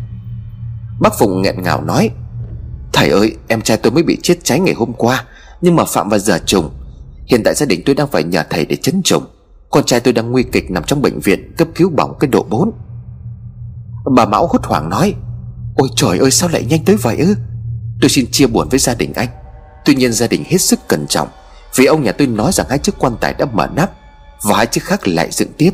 Bác 1.00 1.20
Phụng 1.20 1.42
nghẹn 1.42 1.62
ngào 1.62 1.82
nói, 1.82 2.10
Thầy 2.94 3.10
ơi, 3.10 3.36
em 3.48 3.62
trai 3.62 3.78
tôi 3.78 3.92
mới 3.92 4.04
bị 4.04 4.18
chết 4.24 4.36
cháy 4.44 4.60
ngày 4.60 4.74
hôm 4.74 4.94
qua, 4.94 5.26
Nhưng 5.62 5.76
mà 5.76 5.86
phạm 5.86 6.10
vào 6.10 6.20
giờ 6.20 6.40
trùng. 6.46 6.70
Hiện 7.26 7.42
tại 7.44 7.54
gia 7.54 7.66
đình 7.66 7.82
tôi 7.86 7.96
đang 7.96 8.08
phải 8.08 8.24
nhờ 8.24 8.44
thầy 8.50 8.66
để 8.66 8.76
chấn 8.76 9.02
trùng. 9.04 9.24
Con 9.74 9.86
trai 9.86 10.00
tôi 10.00 10.14
đang 10.14 10.32
nguy 10.32 10.44
kịch 10.44 10.72
nằm 10.72 10.84
trong 10.84 11.02
bệnh 11.02 11.20
viện, 11.20 11.54
Cấp 11.58 11.68
cứu 11.76 11.90
bỏng 11.90 12.18
cái 12.20 12.30
độ 12.30 12.46
4 12.50 12.72
Bà 14.16 14.26
Mão 14.26 14.48
hốt 14.48 14.64
hoảng 14.64 14.90
nói, 14.90 15.16
Ôi 15.76 15.90
trời 15.96 16.18
ơi, 16.18 16.32
sao 16.32 16.50
lại 16.50 16.66
nhanh 16.66 16.86
tới 16.86 16.96
vậy 16.96 17.18
ư? 17.18 17.36
Tôi 18.02 18.10
xin 18.10 18.32
chia 18.32 18.48
buồn 18.48 18.70
với 18.70 18.80
gia 18.80 18.94
đình 18.94 19.14
anh. 19.14 19.28
Tuy 19.86 19.96
nhiên 19.96 20.14
gia 20.14 20.28
đình 20.28 20.44
hết 20.48 20.58
sức 20.58 20.80
cẩn 20.88 21.06
trọng, 21.08 21.28
Vì 21.76 21.86
ông 21.86 22.04
nhà 22.04 22.12
tôi 22.12 22.28
nói 22.28 22.52
rằng 22.54 22.68
hai 22.70 22.80
chiếc 22.80 22.96
quan 23.00 23.16
tài 23.22 23.34
đã 23.34 23.46
mở 23.46 23.68
nắp 23.76 23.92
Và 24.44 24.58
hai 24.58 24.66
chiếc 24.66 24.84
khác 24.84 25.08
lại 25.08 25.30
dựng 25.32 25.54
tiếp. 25.58 25.72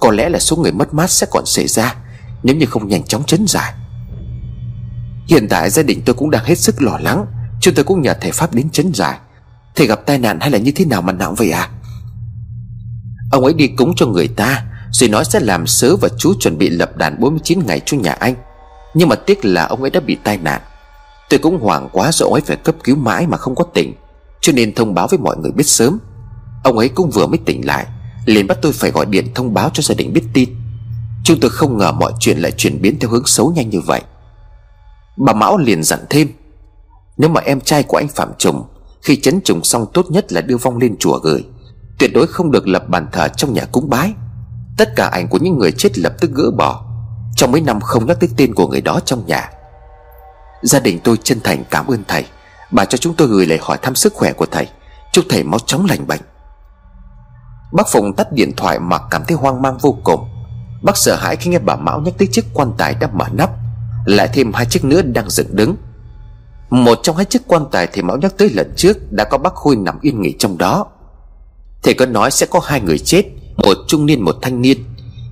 Có 0.00 0.10
lẽ 0.10 0.28
là 0.28 0.38
số 0.38 0.56
người 0.56 0.72
mất 0.72 0.94
mát 0.94 1.10
sẽ 1.10 1.26
còn 1.30 1.46
xảy 1.46 1.66
ra, 1.66 1.94
Nếu 2.42 2.56
như 2.56 2.66
không 2.66 2.88
nhanh 2.88 3.02
chóng 3.02 3.24
chấn 3.24 3.44
giải. 3.48 3.74
Hiện 5.28 5.48
tại 5.48 5.70
gia 5.70 5.82
đình 5.82 6.02
tôi 6.04 6.14
cũng 6.14 6.30
đang 6.30 6.44
hết 6.44 6.58
sức 6.58 6.82
lo 6.82 6.98
lắng 6.98 7.26
Chúng 7.60 7.74
tôi 7.74 7.84
cũng 7.84 8.02
nhờ 8.02 8.14
thầy 8.20 8.32
Pháp 8.32 8.54
đến 8.54 8.70
chấn 8.70 8.94
giải. 8.94 9.18
Thầy 9.74 9.86
gặp 9.86 10.00
tai 10.06 10.18
nạn 10.18 10.40
hay 10.40 10.50
là 10.50 10.58
như 10.58 10.72
thế 10.74 10.84
nào 10.84 11.02
mà 11.02 11.12
nặng 11.12 11.34
vậy 11.34 11.50
à? 11.50 11.68
Ông 13.32 13.44
ấy 13.44 13.52
đi 13.54 13.66
cúng 13.66 13.92
cho 13.96 14.06
người 14.06 14.28
ta, 14.28 14.64
Rồi 14.90 15.08
nói 15.08 15.24
sẽ 15.24 15.40
làm 15.40 15.66
sớ 15.66 15.96
và 15.96 16.08
chú 16.18 16.34
chuẩn 16.40 16.58
bị 16.58 16.70
lập 16.70 16.96
đàn 16.96 17.20
49 17.20 17.58
ngày 17.66 17.80
cho 17.86 17.96
nhà 17.96 18.12
anh. 18.12 18.34
Nhưng 18.94 19.08
mà 19.08 19.16
tiếc 19.16 19.44
là 19.44 19.64
ông 19.66 19.82
ấy 19.82 19.90
đã 19.90 20.00
bị 20.00 20.16
tai 20.24 20.38
nạn. 20.38 20.60
Tôi 21.30 21.38
cũng 21.38 21.60
hoảng 21.60 21.88
quá 21.92 22.12
rồi 22.12 22.26
ông 22.26 22.32
ấy 22.32 22.40
phải 22.40 22.56
cấp 22.56 22.74
cứu 22.84 22.96
mãi 22.96 23.26
mà 23.26 23.36
không 23.36 23.54
có 23.54 23.64
tỉnh, 23.64 23.94
Cho 24.40 24.52
nên 24.52 24.74
thông 24.74 24.94
báo 24.94 25.08
với 25.08 25.18
mọi 25.18 25.36
người 25.36 25.52
biết 25.52 25.66
sớm. 25.66 25.98
Ông 26.64 26.78
ấy 26.78 26.88
cũng 26.88 27.10
vừa 27.10 27.26
mới 27.26 27.38
tỉnh 27.38 27.66
lại, 27.66 27.86
liền 28.26 28.46
bắt 28.46 28.58
tôi 28.62 28.72
phải 28.72 28.90
gọi 28.90 29.06
điện 29.06 29.34
thông 29.34 29.54
báo 29.54 29.70
cho 29.74 29.82
gia 29.82 29.94
đình 29.94 30.12
biết 30.12 30.24
tin. 30.32 30.48
Chúng 31.24 31.40
tôi 31.40 31.50
không 31.50 31.78
ngờ 31.78 31.92
mọi 31.92 32.12
chuyện 32.20 32.38
lại 32.38 32.52
chuyển 32.52 32.82
biến 32.82 32.98
theo 33.00 33.10
hướng 33.10 33.26
xấu 33.26 33.52
nhanh 33.56 33.70
như 33.70 33.80
vậy. 33.80 34.00
Bà 35.16 35.32
Mão 35.32 35.58
liền 35.58 35.82
dặn 35.82 36.00
thêm, 36.10 36.28
Nếu 37.16 37.30
mà 37.30 37.40
em 37.40 37.60
trai 37.60 37.82
của 37.82 37.96
anh 37.96 38.08
Phạm 38.08 38.28
Trùng, 38.38 38.64
Khi 39.02 39.16
chấn 39.16 39.40
trùng 39.40 39.64
xong 39.64 39.86
tốt 39.94 40.06
nhất 40.10 40.32
là 40.32 40.40
đưa 40.40 40.56
vong 40.56 40.78
lên 40.78 40.96
chùa 40.98 41.18
gửi. 41.18 41.44
Tuyệt 41.98 42.10
đối 42.14 42.26
không 42.26 42.50
được 42.50 42.68
lập 42.68 42.88
bàn 42.88 43.06
thờ 43.12 43.28
trong 43.28 43.52
nhà 43.52 43.64
cúng 43.72 43.90
bái. 43.90 44.12
Tất 44.76 44.96
cả 44.96 45.06
ảnh 45.06 45.28
của 45.28 45.38
những 45.38 45.58
người 45.58 45.72
chết 45.72 45.98
lập 45.98 46.12
tức 46.20 46.30
gỡ 46.34 46.50
bỏ. 46.50 46.84
Trong 47.36 47.52
mấy 47.52 47.60
năm 47.60 47.80
không 47.80 48.06
nhắc 48.06 48.16
tới 48.20 48.30
tên 48.36 48.54
của 48.54 48.68
người 48.68 48.80
đó 48.80 49.00
trong 49.04 49.26
nhà. 49.26 49.50
Gia 50.62 50.80
đình 50.80 51.00
tôi 51.04 51.16
chân 51.22 51.38
thành 51.44 51.64
cảm 51.70 51.86
ơn 51.86 52.04
thầy. 52.08 52.24
Bà 52.70 52.84
cho 52.84 52.98
chúng 52.98 53.14
tôi 53.14 53.28
gửi 53.28 53.46
lời 53.46 53.58
hỏi 53.62 53.78
thăm 53.82 53.94
sức 53.94 54.14
khỏe 54.14 54.32
của 54.32 54.46
thầy. 54.46 54.68
Chúc 55.12 55.24
thầy 55.28 55.42
mau 55.42 55.58
chóng 55.58 55.86
lành 55.86 56.06
bệnh. 56.06 56.20
Bác 57.72 57.88
Phùng 57.92 58.12
tắt 58.16 58.32
điện 58.32 58.52
thoại 58.56 58.78
mà 58.78 58.98
cảm 59.10 59.22
thấy 59.28 59.36
hoang 59.36 59.62
mang 59.62 59.78
vô 59.78 59.96
cùng. 60.04 60.28
Bác 60.82 60.96
sợ 60.96 61.16
hãi 61.16 61.36
khi 61.36 61.50
nghe 61.50 61.58
bà 61.58 61.76
Mão 61.76 62.00
nhắc 62.00 62.14
tới 62.18 62.28
chiếc 62.32 62.44
quan 62.54 62.72
tài 62.78 62.94
đã 62.94 63.08
mở 63.12 63.24
nắp. 63.32 63.50
Lại 64.06 64.28
thêm 64.32 64.52
hai 64.52 64.66
chiếc 64.66 64.84
nữa 64.84 65.02
đang 65.02 65.30
dựng 65.30 65.56
đứng. 65.56 65.76
Một 66.70 66.98
trong 67.02 67.16
hai 67.16 67.24
chiếc 67.24 67.42
quan 67.46 67.66
tài 67.72 67.86
thì 67.92 68.02
Mão 68.02 68.16
nhắc 68.16 68.32
tới 68.38 68.50
lần 68.50 68.72
trước 68.76 69.12
Đã 69.12 69.24
có 69.24 69.38
bác 69.38 69.54
Khôi 69.54 69.76
nằm 69.76 69.98
yên 70.00 70.22
nghỉ 70.22 70.34
trong 70.38 70.58
đó. 70.58 70.86
Thầy 71.82 71.94
có 71.94 72.06
nói 72.06 72.30
sẽ 72.30 72.46
có 72.46 72.60
hai 72.64 72.80
người 72.80 72.98
chết, 72.98 73.24
Một 73.56 73.76
trung 73.86 74.06
niên, 74.06 74.24
một 74.24 74.36
thanh 74.42 74.62
niên. 74.62 74.84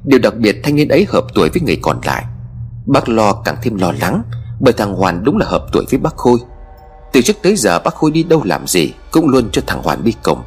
Điều 0.04 0.18
đặc 0.18 0.34
biệt 0.36 0.60
thanh 0.62 0.76
niên 0.76 0.88
ấy 0.88 1.06
hợp 1.08 1.24
tuổi 1.34 1.48
với 1.48 1.62
người 1.62 1.78
còn 1.82 2.00
lại. 2.04 2.24
Bác 2.86 3.08
lo 3.08 3.32
càng 3.32 3.56
thêm 3.62 3.76
lo 3.76 3.92
lắng, 4.00 4.22
Bởi 4.60 4.72
thằng 4.72 4.94
Hoàn 4.94 5.24
đúng 5.24 5.36
là 5.36 5.46
hợp 5.46 5.66
tuổi 5.72 5.84
với 5.90 5.98
bác 5.98 6.16
Khôi. 6.16 6.38
Từ 7.12 7.22
trước 7.22 7.36
tới 7.42 7.56
giờ 7.56 7.78
bác 7.78 7.94
Khôi 7.94 8.10
đi 8.10 8.22
đâu 8.22 8.42
làm 8.44 8.66
gì 8.66 8.92
Cũng 9.10 9.28
luôn 9.28 9.48
cho 9.52 9.62
thằng 9.66 9.82
Hoàn 9.82 10.04
đi 10.04 10.14
cùng. 10.22 10.42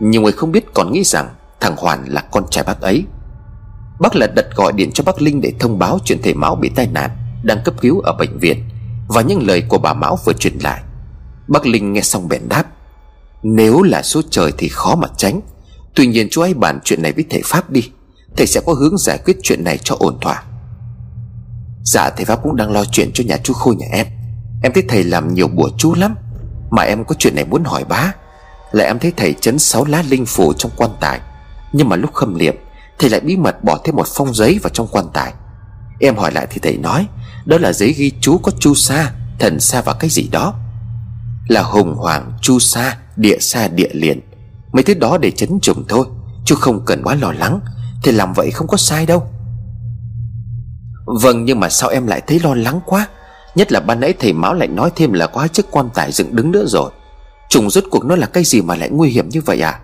Nhiều 0.00 0.22
người 0.22 0.32
không 0.32 0.52
biết 0.52 0.74
còn 0.74 0.92
nghĩ 0.92 1.04
rằng 1.04 1.28
Thằng 1.60 1.76
Hoàn 1.76 2.04
là 2.08 2.20
con 2.20 2.44
trai 2.50 2.64
bác 2.64 2.80
ấy. 2.80 3.04
Bác 4.00 4.16
là 4.16 4.26
đặt 4.26 4.46
gọi 4.56 4.72
điện 4.72 4.90
cho 4.92 5.04
bác 5.04 5.22
Linh 5.22 5.40
để 5.40 5.52
thông 5.58 5.78
báo 5.78 5.98
chuyện 6.04 6.18
thầy 6.22 6.34
Mão 6.34 6.56
bị 6.56 6.70
tai 6.74 6.86
nạn 6.86 7.10
Đang 7.42 7.58
cấp 7.64 7.74
cứu 7.80 8.00
ở 8.00 8.12
bệnh 8.12 8.38
viện 8.38 8.68
Và 9.08 9.22
những 9.22 9.46
lời 9.46 9.62
của 9.68 9.78
bà 9.78 9.94
Mão 9.94 10.18
vừa 10.24 10.32
truyền 10.32 10.58
lại. 10.62 10.82
Bác 11.48 11.66
Linh 11.66 11.92
nghe 11.92 12.00
xong 12.00 12.28
bèn 12.28 12.48
đáp. 12.48 12.64
Nếu 13.42 13.82
là 13.82 14.02
số 14.02 14.20
trời 14.30 14.52
thì 14.58 14.68
khó 14.68 14.96
mà 14.96 15.08
tránh. 15.16 15.40
Tuy 15.94 16.06
nhiên 16.06 16.28
chú 16.30 16.42
hãy 16.42 16.54
bàn 16.54 16.80
chuyện 16.84 17.02
này 17.02 17.12
với 17.12 17.24
thầy 17.30 17.42
Pháp 17.44 17.70
đi. 17.70 17.90
Thầy 18.36 18.46
sẽ 18.46 18.60
có 18.66 18.72
hướng 18.72 18.98
giải 18.98 19.18
quyết 19.24 19.36
chuyện 19.42 19.64
này 19.64 19.78
cho 19.78 19.96
ổn 19.98 20.18
thỏa. 20.20 20.42
Dạ 21.84 22.10
thầy 22.10 22.24
Pháp 22.24 22.42
cũng 22.42 22.56
đang 22.56 22.70
lo 22.72 22.84
chuyện 22.84 23.10
cho 23.14 23.24
nhà 23.24 23.36
chú 23.36 23.52
Khôi 23.52 23.76
nhà 23.76 23.86
em. 23.92 24.06
Em 24.62 24.72
thấy 24.72 24.84
thầy 24.88 25.04
làm 25.04 25.34
nhiều 25.34 25.48
bùa 25.48 25.68
chú 25.78 25.94
lắm. 25.94 26.14
Mà 26.70 26.82
em 26.82 27.04
có 27.04 27.14
chuyện 27.18 27.34
này 27.34 27.44
muốn 27.44 27.64
hỏi 27.64 27.84
bá. 27.84 28.12
Là 28.72 28.84
em 28.84 28.98
thấy 28.98 29.12
thầy 29.16 29.34
chấn 29.40 29.58
sáu 29.58 29.84
lá 29.84 30.04
linh 30.08 30.26
phù 30.26 30.52
trong 30.52 30.72
quan 30.76 30.90
tài. 31.00 31.20
Nhưng 31.72 31.88
mà 31.88 31.96
lúc 31.96 32.14
khâm 32.14 32.34
liệm, 32.34 32.54
Thầy 32.98 33.10
lại 33.10 33.20
bí 33.20 33.36
mật 33.36 33.64
bỏ 33.64 33.78
thêm 33.84 33.96
một 33.96 34.06
phong 34.14 34.34
giấy 34.34 34.58
vào 34.62 34.70
trong 34.70 34.86
quan 34.90 35.06
tài. 35.12 35.32
Em 36.00 36.16
hỏi 36.16 36.32
lại 36.32 36.46
thì 36.50 36.58
thầy 36.62 36.76
nói, 36.76 37.06
Đó 37.44 37.58
là 37.58 37.72
giấy 37.72 37.92
ghi 37.92 38.12
chú 38.20 38.38
có 38.38 38.52
chu 38.58 38.74
sa, 38.74 39.12
Thần 39.38 39.60
sa 39.60 39.82
và 39.82 39.94
cái 40.00 40.10
gì 40.10 40.28
đó. 40.32 40.54
Là 41.48 41.62
hùng 41.62 41.94
hoàng 41.94 42.32
chu 42.40 42.58
sa. 42.58 42.96
Địa 43.16 43.38
xa 43.40 43.68
địa 43.68 43.90
liền. 43.92 44.20
Mấy 44.72 44.82
thứ 44.82 44.94
đó 44.94 45.18
để 45.18 45.30
chấn 45.30 45.60
trùng 45.60 45.84
thôi, 45.88 46.06
Chứ 46.46 46.54
không 46.54 46.84
cần 46.84 47.02
quá 47.02 47.14
lo 47.14 47.32
lắng, 47.32 47.60
thì 48.02 48.12
làm 48.12 48.32
vậy 48.32 48.50
không 48.50 48.66
có 48.66 48.76
sai 48.76 49.06
đâu. 49.06 49.26
Vâng 51.06 51.44
nhưng 51.44 51.60
mà 51.60 51.68
sao 51.68 51.90
em 51.90 52.06
lại 52.06 52.22
thấy 52.26 52.40
lo 52.40 52.54
lắng 52.54 52.80
quá? 52.86 53.08
Nhất 53.54 53.72
là 53.72 53.80
ban 53.80 54.00
nãy 54.00 54.14
thầy 54.18 54.32
Mão 54.32 54.54
lại 54.54 54.68
nói 54.68 54.90
thêm 54.96 55.12
là 55.12 55.26
có 55.26 55.40
hai 55.40 55.48
chiếc 55.48 55.66
quan 55.70 55.88
tài 55.94 56.12
dựng 56.12 56.36
đứng 56.36 56.50
nữa 56.50 56.64
rồi. 56.66 56.90
Trùng 57.48 57.70
rốt 57.70 57.84
cuộc 57.90 58.04
nó 58.04 58.16
là 58.16 58.26
cái 58.26 58.44
gì 58.44 58.62
mà 58.62 58.76
lại 58.76 58.90
nguy 58.90 59.10
hiểm 59.10 59.28
như 59.28 59.40
vậy 59.40 59.60
à? 59.60 59.80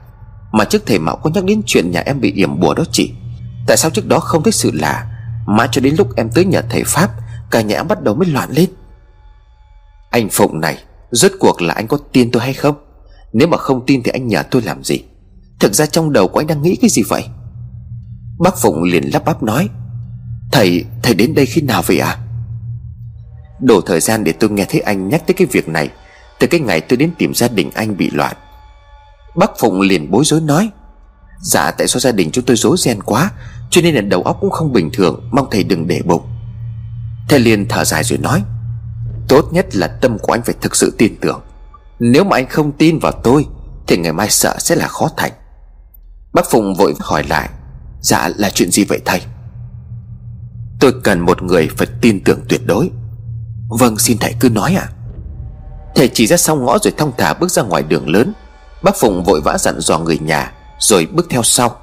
Mà 0.52 0.64
trước 0.64 0.82
thầy 0.86 0.98
Mão 0.98 1.16
có 1.16 1.30
nhắc 1.34 1.44
đến 1.44 1.62
chuyện 1.66 1.90
nhà 1.90 2.00
em 2.00 2.20
bị 2.20 2.32
yểm 2.32 2.60
bùa 2.60 2.74
đó 2.74 2.84
chị. 2.92 3.12
Tại 3.66 3.76
sao 3.76 3.90
trước 3.90 4.06
đó 4.08 4.18
không 4.18 4.42
thấy 4.42 4.52
sự 4.52 4.70
lạ, 4.74 5.06
Mãi 5.46 5.68
cho 5.72 5.80
đến 5.80 5.94
lúc 5.98 6.16
em 6.16 6.30
tới 6.30 6.44
nhà 6.44 6.62
thầy 6.70 6.84
Pháp, 6.84 7.10
Cả 7.50 7.60
nhà 7.60 7.76
em 7.76 7.88
bắt 7.88 8.02
đầu 8.02 8.14
mới 8.14 8.28
loạn 8.28 8.50
lên. 8.52 8.70
Anh 10.10 10.28
Phụng 10.30 10.60
này, 10.60 10.78
Rốt 11.10 11.32
cuộc 11.40 11.62
là 11.62 11.74
anh 11.74 11.86
có 11.86 11.98
tin 12.12 12.30
tôi 12.30 12.42
hay 12.42 12.52
không? 12.52 12.76
Nếu 13.32 13.48
mà 13.48 13.56
không 13.56 13.86
tin 13.86 14.02
thì 14.02 14.10
anh 14.10 14.26
nhờ 14.26 14.42
tôi 14.50 14.62
làm 14.62 14.84
gì? 14.84 14.98
Thực 15.60 15.74
ra 15.74 15.86
trong 15.86 16.12
đầu 16.12 16.28
của 16.28 16.40
anh 16.40 16.46
đang 16.46 16.62
nghĩ 16.62 16.76
cái 16.76 16.90
gì 16.90 17.02
vậy? 17.08 17.24
Bác 18.38 18.58
Phụng 18.58 18.82
liền 18.82 19.12
lắp 19.12 19.24
bắp 19.24 19.42
nói 19.42 19.68
Thầy, 20.52 20.84
thầy 21.02 21.14
đến 21.14 21.34
đây 21.34 21.46
khi 21.46 21.60
nào 21.60 21.82
vậy 21.86 21.98
à 21.98 22.18
Đổ 23.60 23.80
thời 23.80 24.00
gian 24.00 24.24
để 24.24 24.32
tôi 24.32 24.50
nghe 24.50 24.66
thấy 24.68 24.80
anh 24.80 25.08
nhắc 25.08 25.26
tới 25.26 25.34
cái 25.34 25.46
việc 25.50 25.68
này 25.68 25.90
Từ 26.40 26.46
cái 26.46 26.60
ngày 26.60 26.80
tôi 26.80 26.96
đến 26.96 27.10
tìm 27.18 27.34
gia 27.34 27.48
đình 27.48 27.70
anh 27.74 27.96
bị 27.96 28.10
loạn. 28.10 28.36
Bác 29.36 29.50
Phụng 29.58 29.80
liền 29.80 30.10
bối 30.10 30.24
rối 30.24 30.40
nói 30.40 30.70
Dạ 31.40 31.70
tại 31.70 31.88
sao 31.88 32.00
gia 32.00 32.12
đình 32.12 32.30
chúng 32.30 32.44
tôi 32.44 32.56
rối 32.56 32.76
ren 32.78 33.02
quá 33.02 33.30
Cho 33.70 33.80
nên 33.80 33.94
là 33.94 34.00
đầu 34.00 34.22
óc 34.22 34.36
cũng 34.40 34.50
không 34.50 34.72
bình 34.72 34.90
thường 34.92 35.28
Mong 35.32 35.46
thầy 35.50 35.64
đừng 35.64 35.86
để 35.86 36.00
bụng. 36.04 36.22
Thầy 37.28 37.40
liền 37.40 37.68
thở 37.68 37.84
dài 37.84 38.04
rồi 38.04 38.18
nói 38.18 38.42
Tốt 39.28 39.48
nhất 39.52 39.76
là 39.76 39.86
tâm 39.86 40.18
của 40.18 40.32
anh 40.32 40.42
phải 40.42 40.54
thực 40.60 40.76
sự 40.76 40.94
tin 40.98 41.16
tưởng. 41.20 41.40
Nếu 42.04 42.24
mà 42.24 42.36
anh 42.36 42.48
không 42.48 42.72
tin 42.72 42.98
vào 42.98 43.12
tôi, 43.12 43.46
Thì 43.86 43.96
ngày 43.96 44.12
mai 44.12 44.30
sợ 44.30 44.56
sẽ 44.58 44.76
là 44.76 44.88
khó 44.88 45.08
thành. 45.16 45.32
Bác 46.32 46.50
Phụng 46.50 46.74
vội 46.74 46.94
hỏi 47.00 47.24
lại 47.28 47.50
Dạ 48.00 48.30
là 48.36 48.50
chuyện 48.50 48.70
gì 48.70 48.84
vậy 48.84 49.00
thầy? 49.04 49.22
Tôi 50.80 50.92
cần 51.04 51.20
một 51.20 51.42
người 51.42 51.68
phải 51.76 51.86
tin 52.00 52.24
tưởng 52.24 52.40
tuyệt 52.48 52.60
đối. 52.66 52.90
Vâng 53.68 53.98
xin 53.98 54.18
thầy 54.18 54.34
cứ 54.40 54.48
nói 54.48 54.74
ạ. 54.74 54.88
À. 54.88 54.92
Thầy 55.94 56.08
chỉ 56.08 56.26
ra 56.26 56.36
sau 56.36 56.56
ngõ 56.56 56.78
rồi 56.78 56.92
thong 56.98 57.12
thả 57.18 57.34
bước 57.34 57.50
ra 57.50 57.62
ngoài 57.62 57.82
đường 57.82 58.08
lớn. 58.08 58.32
Bác 58.82 58.96
Phụng 58.96 59.24
vội 59.24 59.40
vã 59.40 59.58
dặn 59.58 59.80
dò 59.80 59.98
người 59.98 60.18
nhà, 60.18 60.52
Rồi 60.78 61.08
bước 61.12 61.26
theo 61.30 61.42
sau. 61.42 61.76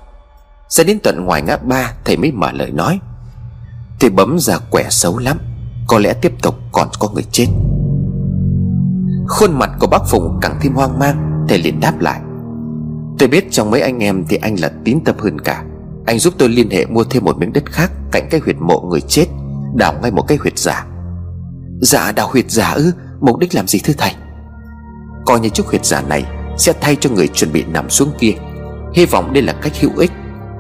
Ra 0.70 0.84
đến 0.84 1.00
tận 1.04 1.26
ngoài 1.26 1.42
ngã 1.42 1.58
ba, 1.58 1.94
Thầy 2.06 2.18
mới 2.18 2.32
mở 2.32 2.52
lời 2.52 2.72
nói 2.72 3.00
Thầy 4.00 4.10
bấm 4.10 4.40
ra 4.40 4.58
quẻ 4.58 4.88
xấu 4.90 5.18
lắm, 5.18 5.40
Có 5.88 6.00
lẽ 6.00 6.14
tiếp 6.14 6.34
tục 6.42 6.56
còn 6.72 6.90
có 7.00 7.10
người 7.10 7.26
chết. 7.32 7.48
Khuôn 9.30 9.60
mặt 9.60 9.70
của 9.80 9.88
bác 9.88 10.02
Phụng 10.08 10.40
càng 10.42 10.56
thêm 10.62 10.74
hoang 10.74 11.00
mang, 11.00 11.46
Thầy 11.50 11.58
liền 11.58 11.80
đáp 11.80 12.00
lại. 12.00 12.22
Tôi 13.20 13.30
biết 13.30 13.52
trong 13.52 13.72
mấy 13.72 13.82
anh 13.82 14.00
em 14.00 14.26
thì 14.30 14.38
anh 14.38 14.56
là 14.60 14.72
tín 14.84 15.00
tâm 15.06 15.16
hơn 15.20 15.40
cả. 15.40 15.64
Anh 16.06 16.20
giúp 16.20 16.34
tôi 16.38 16.50
liên 16.50 16.70
hệ 16.70 16.86
mua 16.86 17.04
thêm 17.04 17.26
một 17.26 17.38
miếng 17.38 17.54
đất 17.54 17.64
khác 17.72 17.92
Cạnh 18.12 18.28
cái 18.30 18.42
huyệt 18.44 18.56
mộ 18.60 18.82
người 18.82 19.02
chết, 19.02 19.26
Đào 19.76 19.94
ngay 20.02 20.12
một 20.12 20.22
cái 20.28 20.38
huyệt 20.38 20.58
giả. 20.58 20.86
Dạ 21.82 22.12
đào 22.12 22.28
huyệt 22.32 22.52
giả 22.52 22.72
ư? 22.72 22.92
Mục 23.22 23.40
đích 23.40 23.56
làm 23.56 23.68
gì 23.68 23.80
thưa 23.84 23.94
thầy? 23.98 24.12
Coi 25.26 25.40
như 25.40 25.50
chiếc 25.50 25.66
huyệt 25.66 25.86
giả 25.86 26.02
này 26.02 26.26
Sẽ 26.58 26.74
thay 26.82 26.96
cho 26.96 27.10
người 27.10 27.28
chuẩn 27.28 27.52
bị 27.54 27.64
nằm 27.64 27.90
xuống 27.90 28.12
kia. 28.20 28.34
Hy 28.94 29.06
vọng 29.06 29.34
đây 29.34 29.44
là 29.44 29.54
cách 29.54 29.74
hữu 29.80 29.92
ích. 29.98 30.12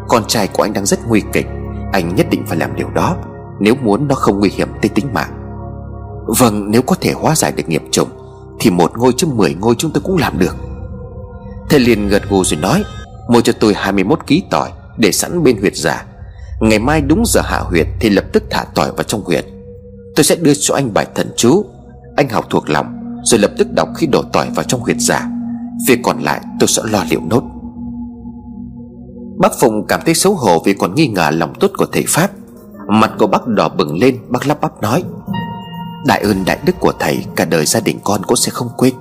Con 0.08 0.24
trai 0.28 0.48
của 0.48 0.64
anh 0.64 0.74
đang 0.74 0.86
rất 0.86 1.00
nguy 1.08 1.22
kịch. 1.34 1.48
Anh 1.94 2.16
nhất 2.16 2.28
định 2.32 2.44
phải 2.48 2.58
làm 2.58 2.76
điều 2.76 2.90
đó, 2.90 3.18
Nếu 3.60 3.76
muốn 3.76 4.08
nó 4.08 4.16
không 4.16 4.40
nguy 4.40 4.50
hiểm 4.50 4.68
tới 4.82 4.90
tính 4.90 5.14
mạng. 5.14 5.32
Vâng 6.40 6.72
nếu 6.72 6.82
có 6.82 6.96
thể 7.02 7.12
hóa 7.12 7.36
giải 7.36 7.52
được 7.52 7.70
nghiệp 7.70 7.84
chủng." 7.92 8.19
Thì 8.60 8.70
một 8.70 8.92
ngôi 8.98 9.14
chứ 9.18 9.28
mười 9.28 9.54
ngôi 9.54 9.76
chúng 9.78 9.92
tôi 9.92 10.02
cũng 10.06 10.18
làm 10.18 10.40
được. 10.40 10.56
Thầy 11.70 11.80
liền 11.80 12.08
gật 12.08 12.30
gù 12.30 12.44
rồi 12.44 12.60
nói 12.62 12.84
Mua 13.28 13.42
cho 13.42 13.54
tôi 13.60 13.74
21 13.74 14.28
ký 14.28 14.44
tỏi 14.50 14.72
Để 14.98 15.12
sẵn 15.12 15.44
bên 15.44 15.58
huyệt 15.58 15.76
giả 15.76 16.06
Ngày 16.60 16.80
mai 16.80 17.02
đúng 17.02 17.24
giờ 17.26 17.42
hạ 17.44 17.60
huyệt 17.60 17.88
Thì 18.00 18.10
lập 18.10 18.26
tức 18.34 18.44
thả 18.50 18.66
tỏi 18.76 18.92
vào 18.92 19.04
trong 19.04 19.22
huyệt. 19.24 19.46
Tôi 20.16 20.24
sẽ 20.24 20.36
đưa 20.36 20.54
cho 20.54 20.76
anh 20.76 20.94
bài 20.94 21.08
thần 21.16 21.32
chú. 21.38 21.66
Anh 22.16 22.30
học 22.30 22.46
thuộc 22.50 22.70
lòng, 22.70 22.86
Rồi 23.24 23.40
lập 23.40 23.52
tức 23.58 23.68
đọc 23.72 23.90
khi 23.98 24.08
đổ 24.08 24.24
tỏi 24.34 24.50
vào 24.56 24.64
trong 24.64 24.82
huyệt 24.82 24.98
giả 25.00 25.30
Việc 25.88 26.00
còn 26.04 26.20
lại 26.20 26.42
tôi 26.60 26.68
sẽ 26.68 26.82
lo 26.92 27.04
liệu 27.10 27.22
nốt. 27.30 27.44
Bác 29.40 29.52
Phùng 29.60 29.88
cảm 29.88 30.00
thấy 30.06 30.16
xấu 30.16 30.34
hổ 30.36 30.64
Vì 30.66 30.74
còn 30.74 30.96
nghi 30.96 31.08
ngờ 31.08 31.30
lòng 31.34 31.54
tốt 31.60 31.72
của 31.78 31.86
thầy 31.92 32.04
Pháp. 32.08 32.32
Mặt 32.88 33.12
của 33.20 33.28
bác 33.28 33.48
đỏ 33.48 33.70
bừng 33.70 33.98
lên, 33.98 34.20
Bác 34.30 34.48
lắp 34.48 34.62
bắp 34.62 34.82
nói 34.82 35.04
Đại 36.06 36.22
ơn 36.22 36.46
đại 36.46 36.60
đức 36.66 36.76
của 36.80 36.94
thầy, 37.00 37.26
Cả 37.36 37.46
đời 37.46 37.66
gia 37.66 37.80
đình 37.80 38.00
con 38.04 38.26
cũng 38.26 38.38
sẽ 38.38 38.52
không 38.52 38.70
quên. 38.78 38.94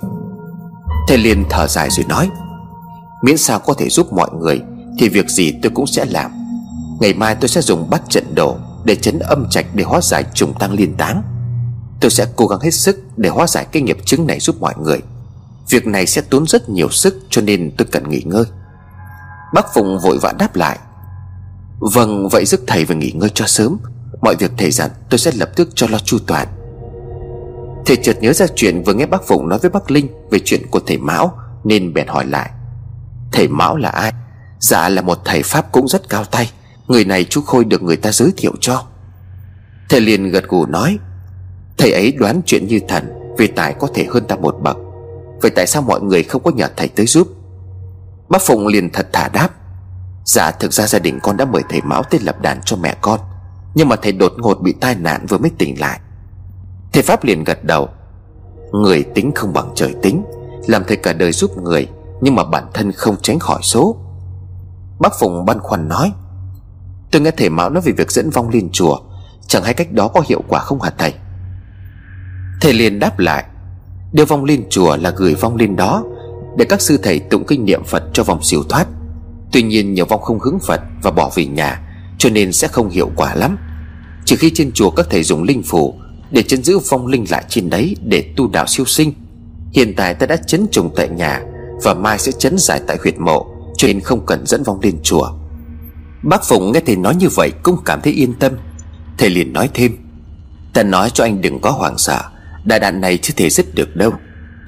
Thầy 1.09 1.19
liền 1.19 1.45
thở 1.51 1.67
dài 1.67 1.91
rồi 1.91 2.07
nói, 2.09 2.31
Miễn 3.23 3.37
sao 3.37 3.59
có 3.59 3.75
thể 3.75 3.89
giúp 3.89 4.13
mọi 4.13 4.31
người, 4.41 4.61
Thì 4.99 5.09
việc 5.09 5.29
gì 5.29 5.53
tôi 5.63 5.73
cũng 5.75 5.87
sẽ 5.87 6.05
làm. 6.05 6.31
Ngày 7.01 7.15
mai 7.15 7.35
tôi 7.35 7.49
sẽ 7.49 7.61
dùng 7.61 7.91
bắt 7.91 8.03
trận 8.09 8.35
đồ 8.35 8.57
Để 8.85 8.97
chấn 8.97 9.19
âm 9.19 9.49
trạch 9.51 9.67
để 9.75 9.85
hóa 9.85 10.01
giải 10.03 10.25
trùng 10.35 10.55
tăng 10.59 10.73
liên 10.73 10.95
táng. 10.97 11.23
Tôi 12.01 12.11
sẽ 12.11 12.27
cố 12.37 12.47
gắng 12.47 12.61
hết 12.61 12.71
sức 12.71 12.99
Để 13.17 13.29
hóa 13.29 13.47
giải 13.47 13.67
cái 13.73 13.83
nghiệp 13.83 13.99
chứng 14.05 14.27
này 14.27 14.41
giúp 14.41 14.57
mọi 14.61 14.75
người. 14.83 14.99
Việc 15.69 15.87
này 15.87 16.07
sẽ 16.07 16.23
tốn 16.23 16.47
rất 16.47 16.69
nhiều 16.69 16.89
sức 16.91 17.19
Cho 17.31 17.43
nên 17.43 17.73
tôi 17.79 17.89
cần 17.93 18.09
nghỉ 18.09 18.23
ngơi. 18.25 18.45
Bác 19.55 19.75
Phụng 19.75 19.99
vội 19.99 20.19
vã 20.23 20.33
đáp 20.39 20.57
lại 20.57 20.79
Vâng 21.81 22.29
vậy 22.29 22.45
giúp 22.45 22.61
thầy 22.67 22.85
về 22.85 22.97
nghỉ 22.97 23.13
ngơi 23.15 23.31
cho 23.35 23.47
sớm. 23.47 23.79
Mọi 24.23 24.37
việc 24.39 24.51
thầy 24.59 24.71
dặn 24.71 24.91
tôi 25.11 25.19
sẽ 25.19 25.33
lập 25.35 25.51
tức 25.57 25.69
cho 25.75 25.87
lo 25.91 25.99
chu 25.99 26.19
toàn. 26.27 26.49
Thầy 27.89 27.97
chợt 27.97 28.17
nhớ 28.21 28.33
ra 28.33 28.47
chuyện 28.57 28.83
vừa 28.83 28.95
nghe 28.95 29.07
bác 29.07 29.27
Phụng 29.27 29.49
nói 29.49 29.59
với 29.59 29.71
bác 29.71 29.91
Linh 29.91 30.09
Về 30.31 30.39
chuyện 30.45 30.67
của 30.71 30.81
thầy 30.87 30.99
Mão, 30.99 31.39
Nên 31.65 31.95
bèn 31.95 32.07
hỏi 32.07 32.27
lại. 32.27 32.51
Thầy 33.33 33.49
Mão 33.49 33.77
là 33.77 33.89
ai? 33.89 34.13
Dạ 34.59 34.89
là 34.89 35.03
một 35.03 35.19
thầy 35.25 35.43
Pháp 35.43 35.73
cũng 35.73 35.89
rất 35.89 36.09
cao 36.09 36.25
tay. 36.25 36.51
Người 36.87 37.05
này 37.05 37.25
chú 37.25 37.41
Khôi 37.41 37.65
được 37.65 37.83
người 37.83 37.97
ta 37.97 38.13
giới 38.13 38.33
thiệu 38.37 38.53
cho. 38.61 38.87
Thầy 39.89 40.01
liền 40.01 40.31
gật 40.31 40.49
gù 40.49 40.67
nói, 40.67 40.99
Thầy 41.79 41.93
ấy 41.93 42.13
đoán 42.13 42.41
chuyện 42.47 42.67
như 42.67 42.81
thần, 42.89 43.35
Vì 43.39 43.47
tài 43.47 43.75
có 43.75 43.89
thể 43.95 44.07
hơn 44.11 44.25
ta 44.25 44.37
một 44.37 44.57
bậc. 44.63 44.77
Vậy 45.43 45.51
tại 45.51 45.67
sao 45.67 45.83
mọi 45.83 46.01
người 46.01 46.23
không 46.23 46.43
có 46.43 46.51
nhờ 46.51 46.69
thầy 46.77 46.89
tới 46.89 47.07
giúp? 47.07 47.29
Bác 48.29 48.43
Phụng 48.43 48.67
liền 48.67 48.91
thật 48.93 49.09
thà 49.13 49.29
đáp 49.29 49.49
Dạ 50.25 50.51
thực 50.51 50.73
ra 50.73 50.87
gia 50.87 50.99
đình 50.99 51.19
con 51.23 51.37
đã 51.37 51.45
mời 51.45 51.63
thầy 51.69 51.81
Mão 51.81 52.03
tới 52.03 52.21
lập 52.21 52.41
đàn 52.41 52.61
cho 52.65 52.77
mẹ 52.77 52.97
con. 53.01 53.21
Nhưng 53.75 53.89
mà 53.89 53.97
thầy 53.97 54.13
đột 54.13 54.33
ngột 54.37 54.61
bị 54.61 54.75
tai 54.81 54.95
nạn 54.95 55.27
vừa 55.29 55.39
mới 55.39 55.51
tỉnh 55.59 55.81
lại. 55.81 56.01
Thầy 56.99 57.03
Pháp 57.03 57.25
liền 57.25 57.45
gật 57.45 57.65
đầu. 57.65 57.89
Người 58.73 59.03
tính 59.03 59.33
không 59.35 59.53
bằng 59.53 59.71
trời 59.75 59.95
tính, 60.03 60.23
Làm 60.67 60.83
thầy 60.89 60.97
cả 60.97 61.13
đời 61.13 61.33
giúp 61.33 61.59
người, 61.63 61.89
Nhưng 62.21 62.35
mà 62.35 62.45
bản 62.45 62.65
thân 62.75 62.93
không 62.93 63.17
tránh 63.23 63.39
khỏi 63.39 63.61
số. 63.63 63.97
Bác 64.99 65.13
Phùng 65.21 65.45
băn 65.45 65.59
khoăn 65.61 65.89
nói, 65.89 66.13
Tôi 67.11 67.23
nghe 67.23 67.31
thầy 67.31 67.49
Mão 67.49 67.71
nói 67.71 67.83
về 67.87 67.93
việc 67.93 68.11
dẫn 68.11 68.31
vong 68.31 68.49
lên 68.49 68.69
chùa, 68.73 68.99
Chẳng 69.47 69.65
hay 69.65 69.75
cách 69.75 69.93
đó 69.93 70.09
có 70.09 70.23
hiệu 70.29 70.43
quả 70.49 70.61
không 70.61 70.81
hả 70.81 70.91
thầy? 70.99 71.15
Thầy 72.61 72.73
liền 72.73 72.99
đáp 72.99 73.19
lại, 73.19 73.45
Đưa 74.13 74.25
vong 74.25 74.45
lên 74.45 74.65
chùa 74.71 74.97
là 74.97 75.11
gửi 75.11 75.35
vong 75.35 75.57
lên 75.57 75.77
đó, 75.77 76.05
Để 76.57 76.65
các 76.65 76.81
sư 76.81 76.99
thầy 77.03 77.19
tụng 77.19 77.45
kinh 77.47 77.65
niệm 77.65 77.85
Phật 77.85 78.03
cho 78.13 78.23
vong 78.23 78.43
siêu 78.43 78.63
thoát. 78.69 78.87
Tuy 79.53 79.63
nhiên 79.63 79.95
nhiều 79.95 80.05
vong 80.05 80.23
không 80.23 80.41
hướng 80.41 80.59
Phật 80.67 80.81
Và 81.03 81.11
bỏ 81.11 81.31
về 81.35 81.47
nhà, 81.47 81.81
Cho 82.19 82.31
nên 82.31 82.53
sẽ 82.53 82.69
không 82.69 82.89
hiệu 82.89 83.11
quả 83.17 83.35
lắm. 83.35 83.59
Trừ 84.25 84.37
khi 84.37 84.51
trên 84.55 84.73
chùa 84.73 84.91
các 84.91 85.07
thầy 85.11 85.23
dùng 85.23 85.43
linh 85.43 85.63
phủ 85.63 85.95
để 86.31 86.43
chấn 86.43 86.63
giữ 86.63 86.79
vong 86.79 87.07
linh 87.07 87.25
lại 87.31 87.45
trên 87.49 87.71
đấy 87.71 87.97
Để 88.05 88.33
tu 88.37 88.49
đạo 88.49 88.67
siêu 88.67 88.87
sinh. 88.87 89.13
Hiện 89.73 89.95
tại 89.97 90.15
ta 90.15 90.27
đã 90.27 90.37
chấn 90.37 90.67
trùng 90.71 90.91
tại 90.97 91.09
nhà 91.09 91.43
Và 91.83 91.95
mai 91.95 92.19
sẽ 92.19 92.33
chấn 92.33 92.59
giải 92.59 92.81
tại 92.87 92.97
huyệt 93.03 93.19
mộ, 93.19 93.47
Cho 93.77 93.89
nên 93.89 94.01
không 94.01 94.27
cần 94.27 94.47
dẫn 94.47 94.63
vong 94.63 94.81
lên 94.83 94.95
chùa. 95.03 95.31
Bác 96.23 96.45
Phụng 96.45 96.73
nghe 96.73 96.81
thầy 96.87 96.97
nói 96.97 97.15
như 97.15 97.29
vậy 97.29 97.53
Cũng 97.63 97.77
cảm 97.85 98.01
thấy 98.01 98.13
yên 98.13 98.35
tâm. 98.35 98.53
Thầy 99.19 99.31
liền 99.31 99.53
nói 99.53 99.69
thêm, 99.75 99.97
Ta 100.75 100.83
nói 100.83 101.11
cho 101.11 101.25
anh 101.25 101.41
đừng 101.41 101.61
có 101.61 101.71
hoảng 101.71 101.99
sợ, 101.99 102.23
Đại 102.65 102.81
đạn 102.81 103.01
này 103.01 103.19
chưa 103.19 103.35
thể 103.37 103.51
dứt 103.51 103.75
được 103.75 103.97
đâu. 103.97 104.13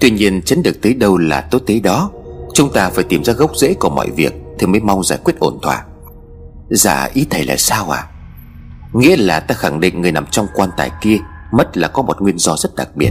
Tuy 0.01 0.11
nhiên 0.11 0.43
chấn 0.43 0.63
được 0.63 0.83
tới 0.83 0.95
đâu 0.95 1.19
là 1.19 1.41
tốt 1.41 1.63
tới 1.67 1.81
đó. 1.81 2.11
Chúng 2.55 2.73
ta 2.73 2.91
phải 2.91 3.05
tìm 3.05 3.25
ra 3.25 3.33
gốc 3.33 3.57
rễ 3.57 3.75
của 3.75 3.91
mọi 3.91 4.11
việc 4.11 4.33
Thì 4.59 4.67
mới 4.67 4.81
mong 4.81 5.05
giải 5.05 5.19
quyết 5.25 5.39
ổn 5.39 5.59
thỏa. 5.63 5.85
Dạ 6.71 7.09
ý 7.15 7.27
thầy 7.31 7.45
là 7.45 7.57
sao 7.57 7.91
à 7.91 8.07
Nghĩa 8.93 9.17
là 9.17 9.41
ta 9.41 9.55
khẳng 9.55 9.81
định 9.81 10.01
người 10.01 10.13
nằm 10.13 10.27
trong 10.27 10.47
quan 10.55 10.71
tài 10.77 10.91
kia 11.01 11.19
Mất 11.53 11.77
là 11.77 11.89
có 11.89 12.03
một 12.03 12.21
nguyên 12.21 12.39
do 12.39 12.57
rất 12.57 12.75
đặc 12.77 12.89
biệt. 12.97 13.11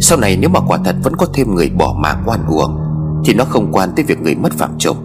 Sau 0.00 0.18
này 0.18 0.36
nếu 0.36 0.50
mà 0.50 0.60
quả 0.68 0.78
thật 0.84 0.96
vẫn 1.02 1.16
có 1.16 1.26
thêm 1.34 1.54
người 1.54 1.70
bỏ 1.70 1.96
mạng 1.98 2.22
oan 2.26 2.46
uổng, 2.46 2.78
Thì 3.24 3.34
nó 3.34 3.44
không 3.44 3.72
quan 3.72 3.90
tới 3.96 4.04
việc 4.04 4.20
người 4.20 4.34
mất 4.34 4.52
phạm 4.52 4.78
trùng 4.78 4.96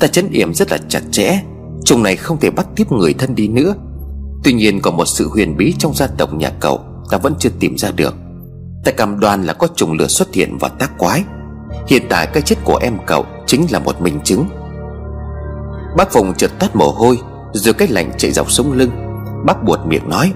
Ta 0.00 0.06
chấn 0.06 0.30
yểm 0.30 0.54
rất 0.54 0.70
là 0.70 0.78
chặt 0.88 1.00
chẽ, 1.10 1.42
Trùng 1.84 2.02
này 2.02 2.16
không 2.16 2.40
thể 2.40 2.50
bắt 2.50 2.66
tiếp 2.76 2.92
người 2.92 3.14
thân 3.14 3.34
đi 3.34 3.48
nữa. 3.48 3.74
Tuy 4.44 4.52
nhiên 4.52 4.80
còn 4.80 4.96
một 4.96 5.04
sự 5.04 5.28
huyền 5.28 5.56
bí 5.56 5.74
trong 5.78 5.94
gia 5.94 6.06
tộc 6.06 6.34
nhà 6.34 6.50
cậu, 6.60 6.80
Ta 7.10 7.18
vẫn 7.18 7.34
chưa 7.38 7.50
tìm 7.60 7.78
ra 7.78 7.90
được. 7.96 8.14
Ta 8.84 8.92
cam 8.92 9.20
đoan 9.20 9.44
là 9.44 9.52
có 9.52 9.66
trùng 9.76 9.92
lửa 9.92 10.06
xuất 10.06 10.34
hiện 10.34 10.58
và 10.58 10.68
tác 10.68 10.98
quái. 10.98 11.24
Hiện 11.86 12.02
tại 12.08 12.26
cái 12.32 12.42
chết 12.42 12.56
của 12.64 12.76
em 12.76 12.98
cậu 13.06 13.24
Chính 13.46 13.66
là 13.70 13.78
một 13.78 14.00
minh 14.00 14.20
chứng. 14.24 14.44
Bác 15.96 16.12
Phùng 16.12 16.34
chợt 16.34 16.50
toát 16.58 16.76
mồ 16.76 16.90
hôi, 16.90 17.18
Rồi 17.52 17.74
cái 17.74 17.88
lạnh 17.88 18.12
chạy 18.18 18.30
dọc 18.30 18.50
sống 18.50 18.72
lưng. 18.72 18.90
Bác 19.46 19.64
buột 19.64 19.80
miệng 19.86 20.08
nói 20.08 20.32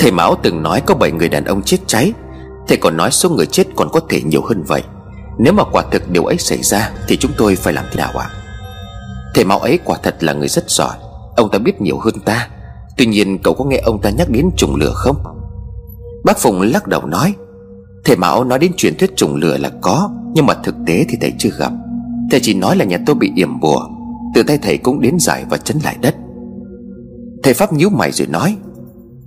Thầy 0.00 0.12
Mão 0.12 0.36
từng 0.42 0.62
nói 0.62 0.82
có 0.86 0.94
7 0.94 1.12
người 1.12 1.28
đàn 1.28 1.44
ông 1.44 1.62
chết 1.62 1.78
cháy. 1.86 2.12
Thầy 2.68 2.76
còn 2.76 2.96
nói 2.96 3.10
số 3.10 3.30
người 3.30 3.46
chết 3.46 3.66
còn 3.76 3.88
có 3.92 4.00
thể 4.08 4.22
nhiều 4.22 4.42
hơn 4.42 4.62
vậy. 4.62 4.82
Nếu 5.38 5.52
mà 5.52 5.64
quả 5.72 5.82
thực 5.90 6.10
điều 6.10 6.24
ấy 6.24 6.38
xảy 6.38 6.62
ra, 6.62 6.92
Thì 7.08 7.16
chúng 7.16 7.32
tôi 7.36 7.56
phải 7.56 7.72
làm 7.72 7.84
thế 7.90 7.96
nào 7.96 8.10
ạ? 8.14 8.30
Thầy 9.34 9.44
Mão 9.44 9.58
ấy 9.58 9.78
quả 9.84 9.98
thật 10.02 10.16
là 10.20 10.32
người 10.32 10.48
rất 10.48 10.70
giỏi. 10.70 10.96
Ông 11.36 11.50
ta 11.50 11.58
biết 11.58 11.80
nhiều 11.80 11.98
hơn 11.98 12.14
ta. 12.24 12.48
Tuy 12.96 13.06
nhiên, 13.06 13.38
cậu 13.38 13.54
có 13.54 13.64
nghe 13.64 13.76
ông 13.76 14.00
ta 14.00 14.10
nhắc 14.10 14.30
đến 14.30 14.50
trùng 14.56 14.76
lửa 14.76 14.92
không? 14.94 15.16
Bác 16.24 16.38
Phùng 16.38 16.60
lắc 16.60 16.86
đầu 16.86 17.06
nói, 17.06 17.34
Thầy 18.04 18.16
Mão 18.16 18.44
nói 18.44 18.58
đến 18.58 18.72
truyền 18.76 18.96
thuyết 18.98 19.16
trùng 19.16 19.36
lửa 19.36 19.56
là 19.56 19.70
có, 19.82 20.10
Nhưng 20.34 20.46
mà 20.46 20.54
thực 20.54 20.74
tế 20.86 21.04
thì 21.08 21.18
thầy 21.20 21.32
chưa 21.38 21.50
gặp. 21.58 21.72
Thầy 22.30 22.40
chỉ 22.40 22.54
nói 22.54 22.76
là 22.76 22.84
nhà 22.84 22.98
tôi 23.06 23.16
bị 23.16 23.32
yểm 23.36 23.60
bùa. 23.60 23.88
Từ 24.34 24.42
tay 24.42 24.58
thầy 24.62 24.78
cũng 24.78 25.00
đến 25.00 25.18
giải 25.18 25.44
và 25.50 25.56
chấn 25.56 25.78
lại 25.84 25.96
đất. 26.00 26.14
Thầy 27.42 27.54
Pháp 27.54 27.72
nhíu 27.72 27.90
mày 27.90 28.12
rồi 28.12 28.28
nói 28.28 28.56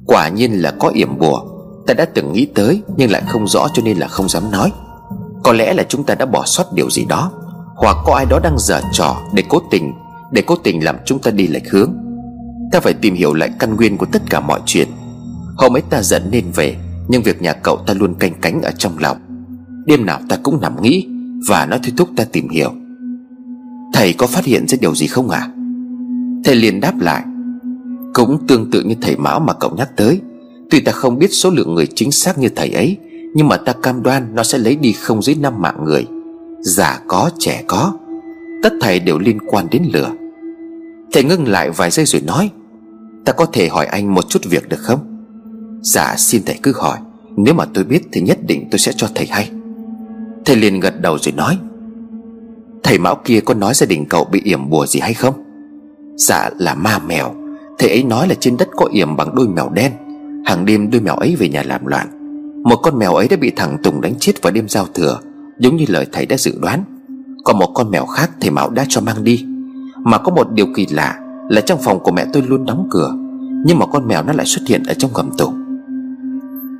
Quả 0.07 0.29
nhiên 0.29 0.51
là 0.51 0.71
có 0.79 0.87
yểm 0.87 1.19
bùa. 1.19 1.41
Ta 1.87 1.93
đã 1.93 2.05
từng 2.05 2.33
nghĩ 2.33 2.45
tới, 2.55 2.81
Nhưng 2.97 3.11
lại 3.11 3.21
không 3.27 3.47
rõ 3.47 3.67
cho 3.73 3.83
nên 3.85 3.97
là 3.97 4.07
không 4.07 4.29
dám 4.29 4.51
nói. 4.51 4.71
Có 5.43 5.53
lẽ 5.53 5.73
là 5.73 5.83
chúng 5.83 6.03
ta 6.03 6.15
đã 6.15 6.25
bỏ 6.25 6.43
sót 6.45 6.73
điều 6.73 6.89
gì 6.89 7.05
đó, 7.05 7.31
Hoặc 7.75 7.97
có 8.05 8.15
ai 8.15 8.25
đó 8.25 8.39
đang 8.43 8.55
giở 8.59 8.81
trò 8.91 9.21
Để 9.33 9.43
cố 9.49 9.61
tình, 9.71 9.93
Để 10.31 10.41
cố 10.41 10.55
tình 10.55 10.83
làm 10.83 10.95
chúng 11.05 11.19
ta 11.19 11.31
đi 11.31 11.47
lệch 11.47 11.71
hướng. 11.71 11.93
Ta 12.71 12.79
phải 12.79 12.93
tìm 12.93 13.15
hiểu 13.15 13.33
lại 13.33 13.49
căn 13.59 13.75
nguyên 13.75 13.97
của 13.97 14.05
tất 14.11 14.21
cả 14.29 14.39
mọi 14.39 14.59
chuyện. 14.65 14.87
Hôm 15.57 15.75
ấy 15.75 15.81
ta 15.89 16.01
dẫn 16.01 16.27
nên 16.31 16.51
về, 16.55 16.75
Nhưng 17.07 17.23
việc 17.23 17.41
nhà 17.41 17.53
cậu 17.53 17.77
ta 17.77 17.93
luôn 17.93 18.15
canh 18.15 18.33
cánh 18.41 18.61
ở 18.61 18.71
trong 18.77 18.97
lòng. 18.97 19.17
Đêm 19.85 20.05
nào 20.05 20.19
ta 20.29 20.37
cũng 20.43 20.61
nằm 20.61 20.81
nghĩ, 20.81 21.07
Và 21.47 21.65
nó 21.65 21.77
thôi 21.83 21.93
thúc 21.97 22.09
ta 22.15 22.23
tìm 22.31 22.49
hiểu. 22.49 22.71
Thầy 23.93 24.13
có 24.13 24.27
phát 24.27 24.45
hiện 24.45 24.67
ra 24.67 24.77
điều 24.81 24.95
gì 24.95 25.07
không 25.07 25.29
à 25.29 25.47
Thầy 26.43 26.55
liền 26.55 26.79
đáp 26.79 26.93
lại. 26.99 27.23
Cũng 28.13 28.47
tương 28.47 28.71
tự 28.71 28.81
như 28.81 28.95
thầy 29.01 29.17
Mão 29.17 29.39
mà 29.39 29.53
cậu 29.53 29.75
nhắc 29.77 29.89
tới. 29.95 30.21
Tuy 30.69 30.79
ta 30.81 30.91
không 30.91 31.19
biết 31.19 31.33
số 31.33 31.49
lượng 31.49 31.75
người 31.75 31.87
chính 31.95 32.11
xác 32.11 32.37
như 32.37 32.49
thầy 32.55 32.69
ấy, 32.69 32.97
Nhưng 33.33 33.47
mà 33.47 33.57
ta 33.57 33.73
cam 33.73 34.03
đoan 34.03 34.35
nó 34.35 34.43
sẽ 34.43 34.57
lấy 34.57 34.75
đi 34.75 34.91
không 34.91 35.21
dưới 35.21 35.35
năm 35.35 35.61
mạng 35.61 35.83
người. 35.85 36.05
Già 36.59 36.99
có, 37.07 37.29
trẻ 37.39 37.63
có, 37.67 37.93
Tất 38.63 38.73
thầy 38.81 38.99
đều 38.99 39.19
liên 39.19 39.37
quan 39.47 39.67
đến 39.71 39.83
lửa. 39.93 40.11
Thầy 41.11 41.23
ngưng 41.23 41.47
lại 41.47 41.69
vài 41.69 41.91
giây 41.91 42.05
rồi 42.05 42.21
nói, 42.21 42.49
Ta 43.25 43.33
có 43.33 43.45
thể 43.45 43.67
hỏi 43.67 43.85
anh 43.85 44.13
một 44.13 44.29
chút 44.29 44.39
việc 44.49 44.69
được 44.69 44.79
không? 44.79 44.99
Dạ 45.81 46.15
xin 46.17 46.41
thầy 46.45 46.59
cứ 46.63 46.73
hỏi, 46.75 46.97
Nếu 47.37 47.53
mà 47.53 47.65
tôi 47.73 47.83
biết 47.83 48.01
thì 48.11 48.21
nhất 48.21 48.37
định 48.47 48.67
tôi 48.71 48.79
sẽ 48.79 48.91
cho 48.95 49.07
thầy 49.15 49.25
hay. 49.25 49.49
Thầy 50.45 50.55
liền 50.55 50.79
gật 50.79 51.01
đầu 51.01 51.17
rồi 51.21 51.33
nói, 51.37 51.57
Thầy 52.83 52.97
Mão 52.97 53.15
kia 53.25 53.39
có 53.39 53.53
nói 53.53 53.73
gia 53.73 53.85
đình 53.85 54.05
cậu 54.09 54.25
bị 54.25 54.41
yểm 54.43 54.69
bùa 54.69 54.85
gì 54.85 54.99
hay 54.99 55.13
không? 55.13 55.33
Dạ 56.17 56.49
là 56.57 56.75
ma 56.75 56.99
mèo. 57.07 57.42
Thầy 57.79 57.89
ấy 57.89 58.03
nói 58.03 58.27
là 58.27 58.35
trên 58.39 58.57
đất 58.57 58.67
có 58.75 58.85
yểm 58.91 59.15
bằng 59.15 59.35
đôi 59.35 59.47
mèo 59.47 59.69
đen. 59.69 59.91
Hàng 60.45 60.65
đêm 60.65 60.91
đôi 60.91 61.01
mèo 61.01 61.15
ấy 61.15 61.35
về 61.35 61.49
nhà 61.49 61.63
làm 61.63 61.85
loạn. 61.85 62.07
Một 62.63 62.75
con 62.75 62.99
mèo 62.99 63.13
ấy 63.13 63.27
đã 63.27 63.37
bị 63.37 63.51
thằng 63.55 63.77
Tùng 63.83 64.01
đánh 64.01 64.13
chết 64.19 64.41
vào 64.41 64.53
đêm 64.53 64.69
giao 64.69 64.85
thừa, 64.93 65.19
Giống 65.59 65.75
như 65.75 65.85
lời 65.87 66.05
thầy 66.11 66.25
đã 66.25 66.37
dự 66.37 66.53
đoán. 66.61 66.83
Còn 67.43 67.59
một 67.59 67.71
con 67.75 67.91
mèo 67.91 68.05
khác 68.05 68.31
thầy 68.41 68.51
Mão 68.51 68.69
đã 68.69 68.85
cho 68.89 69.01
mang 69.01 69.23
đi. 69.23 69.45
Mà 70.03 70.17
có 70.17 70.31
một 70.31 70.51
điều 70.51 70.67
kỳ 70.75 70.85
lạ 70.85 71.19
Là 71.49 71.61
trong 71.61 71.79
phòng 71.81 72.03
của 72.03 72.11
mẹ 72.11 72.25
tôi 72.33 72.43
luôn 72.47 72.65
đóng 72.65 72.87
cửa, 72.91 73.13
Nhưng 73.65 73.79
mà 73.79 73.85
con 73.85 74.07
mèo 74.07 74.23
nó 74.23 74.33
lại 74.33 74.45
xuất 74.45 74.61
hiện 74.67 74.83
ở 74.83 74.93
trong 74.93 75.11
gầm 75.13 75.31
tủ 75.37 75.53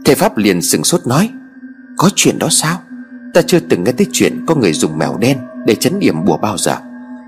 Thầy 0.06 0.16
Pháp 0.16 0.38
liền 0.38 0.62
sừng 0.62 0.84
sốt 0.84 1.08
nói, 1.08 1.30
Có 1.98 2.10
chuyện 2.16 2.40
đó 2.40 2.48
sao? 2.52 2.80
Ta 3.34 3.42
chưa 3.42 3.60
từng 3.60 3.84
nghe 3.84 3.92
tới 3.92 4.08
chuyện 4.12 4.46
có 4.48 4.56
người 4.56 4.74
dùng 4.74 4.98
mèo 4.98 5.18
đen 5.20 5.38
Để 5.66 5.76
chấn 5.76 6.00
điểm 6.00 6.26
bùa 6.26 6.38
bao 6.38 6.58
giờ. 6.58 6.76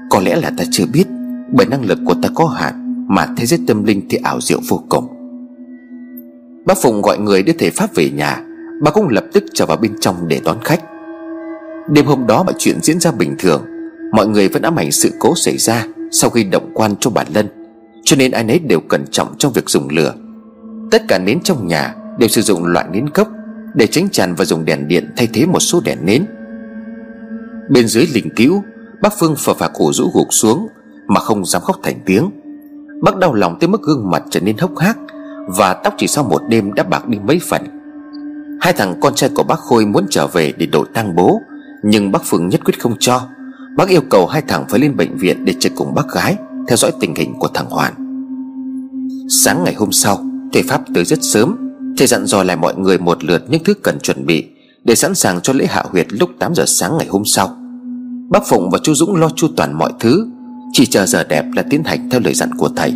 Có 0.09 0.19
lẽ 0.19 0.35
là 0.35 0.51
ta 0.57 0.63
chưa 0.71 0.85
biết, 0.93 1.05
Bởi 1.51 1.65
năng 1.65 1.85
lực 1.85 1.99
của 2.05 2.13
ta 2.21 2.29
có 2.35 2.45
hạn 2.45 2.84
mà 3.07 3.27
thế 3.37 3.45
giới 3.45 3.59
tâm 3.67 3.83
linh 3.83 4.01
thì 4.09 4.17
ảo 4.17 4.41
diệu 4.41 4.59
vô 4.69 4.83
cùng. 4.89 5.07
Bác 6.65 6.77
Phụng 6.81 7.01
gọi 7.01 7.19
người 7.19 7.43
đưa 7.43 7.53
thầy 7.53 7.69
Pháp 7.69 7.95
về 7.95 8.09
nhà, 8.09 8.41
Bà 8.81 8.91
cũng 8.91 9.07
lập 9.07 9.23
tức 9.33 9.43
trở 9.53 9.65
vào 9.65 9.77
bên 9.77 9.91
trong 9.99 10.27
để 10.27 10.41
đón 10.45 10.57
khách. 10.63 10.83
Đêm 11.89 12.05
hôm 12.05 12.27
đó 12.27 12.43
mọi 12.43 12.53
chuyện 12.57 12.81
diễn 12.81 12.99
ra 12.99 13.11
bình 13.11 13.35
thường, 13.39 13.65
Mọi 14.11 14.27
người 14.27 14.49
vẫn 14.49 14.61
ám 14.61 14.75
ảnh 14.75 14.91
sự 14.91 15.11
cố 15.19 15.35
xảy 15.35 15.57
ra 15.57 15.87
Sau 16.11 16.29
khi 16.29 16.43
động 16.43 16.71
quan 16.73 16.95
cho 16.99 17.09
bà 17.09 17.23
Lân, 17.33 17.47
Cho 18.03 18.15
nên 18.15 18.31
ai 18.31 18.43
nấy 18.43 18.59
đều 18.59 18.79
cẩn 18.79 19.05
trọng 19.11 19.37
trong 19.37 19.53
việc 19.53 19.69
dùng 19.69 19.87
lửa. 19.89 20.13
Tất 20.91 21.03
cả 21.07 21.19
nến 21.19 21.39
trong 21.43 21.67
nhà 21.67 21.95
Đều 22.19 22.29
sử 22.29 22.41
dụng 22.41 22.65
loại 22.65 22.85
nến 22.91 23.09
cốc 23.09 23.27
Để 23.73 23.87
tránh 23.87 24.09
tràn 24.09 24.35
và 24.35 24.45
dùng 24.45 24.65
đèn 24.65 24.87
điện 24.87 25.13
thay 25.17 25.27
thế 25.33 25.45
một 25.45 25.59
số 25.59 25.81
đèn 25.85 25.97
nến. 26.05 26.25
Bên 27.69 27.87
dưới 27.87 28.07
linh 28.13 28.29
cứu 28.35 28.63
Bác 29.01 29.19
Phương 29.19 29.35
phờ 29.37 29.53
phạc 29.53 29.71
cổ 29.73 29.93
rũ 29.93 30.11
gục 30.13 30.27
xuống 30.33 30.67
Mà 31.07 31.19
không 31.19 31.45
dám 31.45 31.61
khóc 31.61 31.79
thành 31.83 31.99
tiếng. 32.05 32.29
Bác 33.01 33.17
đau 33.17 33.33
lòng 33.33 33.57
tới 33.59 33.67
mức 33.67 33.81
gương 33.81 34.09
mặt 34.11 34.23
trở 34.29 34.39
nên 34.39 34.57
hốc 34.57 34.77
hác 34.77 34.97
Và 35.57 35.73
tóc 35.73 35.93
chỉ 35.97 36.07
sau 36.07 36.23
một 36.23 36.41
đêm 36.49 36.73
đã 36.73 36.83
bạc 36.83 37.07
đi 37.07 37.17
mấy 37.19 37.39
phần. 37.49 37.61
Hai 38.61 38.73
thằng 38.73 38.95
con 39.01 39.15
trai 39.15 39.29
của 39.35 39.43
bác 39.43 39.59
Khôi 39.59 39.85
muốn 39.85 40.05
trở 40.09 40.27
về 40.27 40.53
để 40.57 40.65
đổi 40.65 40.85
tang 40.93 41.15
bố, 41.15 41.41
Nhưng 41.83 42.11
bác 42.11 42.21
Phương 42.25 42.49
nhất 42.49 42.61
quyết 42.65 42.79
không 42.79 42.95
cho. 42.99 43.21
Bác 43.77 43.89
yêu 43.89 44.01
cầu 44.09 44.27
hai 44.27 44.41
thằng 44.47 44.65
phải 44.69 44.79
lên 44.79 44.97
bệnh 44.97 45.17
viện 45.17 45.45
để 45.45 45.53
chơi 45.59 45.71
cùng 45.75 45.93
bác 45.95 46.07
gái, 46.15 46.37
Theo 46.67 46.77
dõi 46.77 46.91
tình 46.99 47.15
hình 47.15 47.33
của 47.39 47.47
thằng 47.53 47.69
Hoàn. 47.69 47.93
Sáng 49.29 49.63
ngày 49.63 49.73
hôm 49.73 49.91
sau 49.91 50.25
Thầy 50.53 50.63
Pháp 50.63 50.81
tới 50.93 51.05
rất 51.05 51.19
sớm, 51.21 51.57
Thầy 51.97 52.07
dặn 52.07 52.25
dò 52.25 52.43
lại 52.43 52.57
mọi 52.57 52.75
người 52.77 52.97
một 52.97 53.23
lượt 53.23 53.43
những 53.49 53.63
thứ 53.63 53.73
cần 53.73 53.99
chuẩn 53.99 54.25
bị 54.25 54.45
Để 54.83 54.95
sẵn 54.95 55.15
sàng 55.15 55.41
cho 55.41 55.53
lễ 55.53 55.65
hạ 55.65 55.83
huyệt 55.91 56.07
lúc 56.09 56.29
8 56.39 56.55
giờ 56.55 56.63
sáng 56.67 56.97
ngày 56.97 57.07
hôm 57.09 57.25
sau. 57.25 57.57
Bác 58.29 58.47
Phụng 58.47 58.69
và 58.71 58.79
chú 58.83 58.93
Dũng 58.93 59.15
lo 59.15 59.29
chu 59.35 59.47
toàn 59.57 59.73
mọi 59.73 59.93
thứ 59.99 60.27
chỉ 60.77 60.85
chờ 60.85 61.05
giờ 61.05 61.23
đẹp 61.23 61.45
là 61.55 61.63
tiến 61.69 61.83
hành 61.83 62.09
theo 62.09 62.21
lời 62.23 62.33
dặn 62.33 62.49
của 62.57 62.69
thầy. 62.75 62.93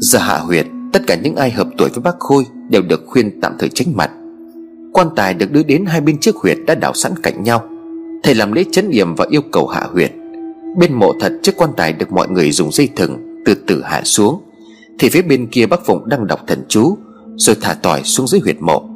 Giờ 0.00 0.18
hạ 0.18 0.38
huyệt, 0.38 0.66
Tất 0.92 1.02
cả 1.06 1.16
những 1.22 1.36
ai 1.36 1.50
hợp 1.50 1.68
tuổi 1.78 1.88
với 1.94 2.02
bác 2.02 2.18
Khôi 2.18 2.44
Đều 2.70 2.82
được 2.82 3.02
khuyên 3.06 3.40
tạm 3.40 3.52
thời 3.58 3.68
tránh 3.68 3.96
mặt. 3.96 4.10
Quan 4.92 5.08
tài 5.16 5.34
được 5.34 5.52
đưa 5.52 5.62
đến 5.62 5.84
hai 5.86 6.00
bên 6.00 6.20
chiếc 6.20 6.36
huyệt 6.36 6.58
đã 6.66 6.74
đào 6.74 6.94
sẵn 6.94 7.12
cạnh 7.22 7.42
nhau. 7.42 7.68
Thầy 8.22 8.34
làm 8.34 8.52
lễ 8.52 8.64
chấn 8.72 8.90
yểm 8.90 9.14
và 9.14 9.26
yêu 9.30 9.42
cầu 9.52 9.66
hạ 9.66 9.86
huyệt. 9.92 10.12
Bên 10.76 10.92
mộ 10.92 11.12
thật 11.20 11.32
chiếc 11.42 11.56
quan 11.56 11.70
tài 11.76 11.92
được 11.92 12.12
mọi 12.12 12.28
người 12.28 12.50
dùng 12.50 12.72
dây 12.72 12.88
thừng 12.96 13.42
Từ 13.44 13.54
từ 13.54 13.82
hạ 13.82 14.02
xuống. 14.04 14.42
Thì 14.98 15.08
phía 15.08 15.22
bên 15.22 15.46
kia 15.46 15.66
bác 15.66 15.86
Phụng 15.86 16.08
đang 16.08 16.26
đọc 16.26 16.40
thần 16.46 16.62
chú, 16.68 16.98
Rồi 17.36 17.56
thả 17.60 17.74
tỏi 17.74 18.02
xuống 18.04 18.26
dưới 18.28 18.40
huyệt 18.40 18.56
mộ. 18.60 18.88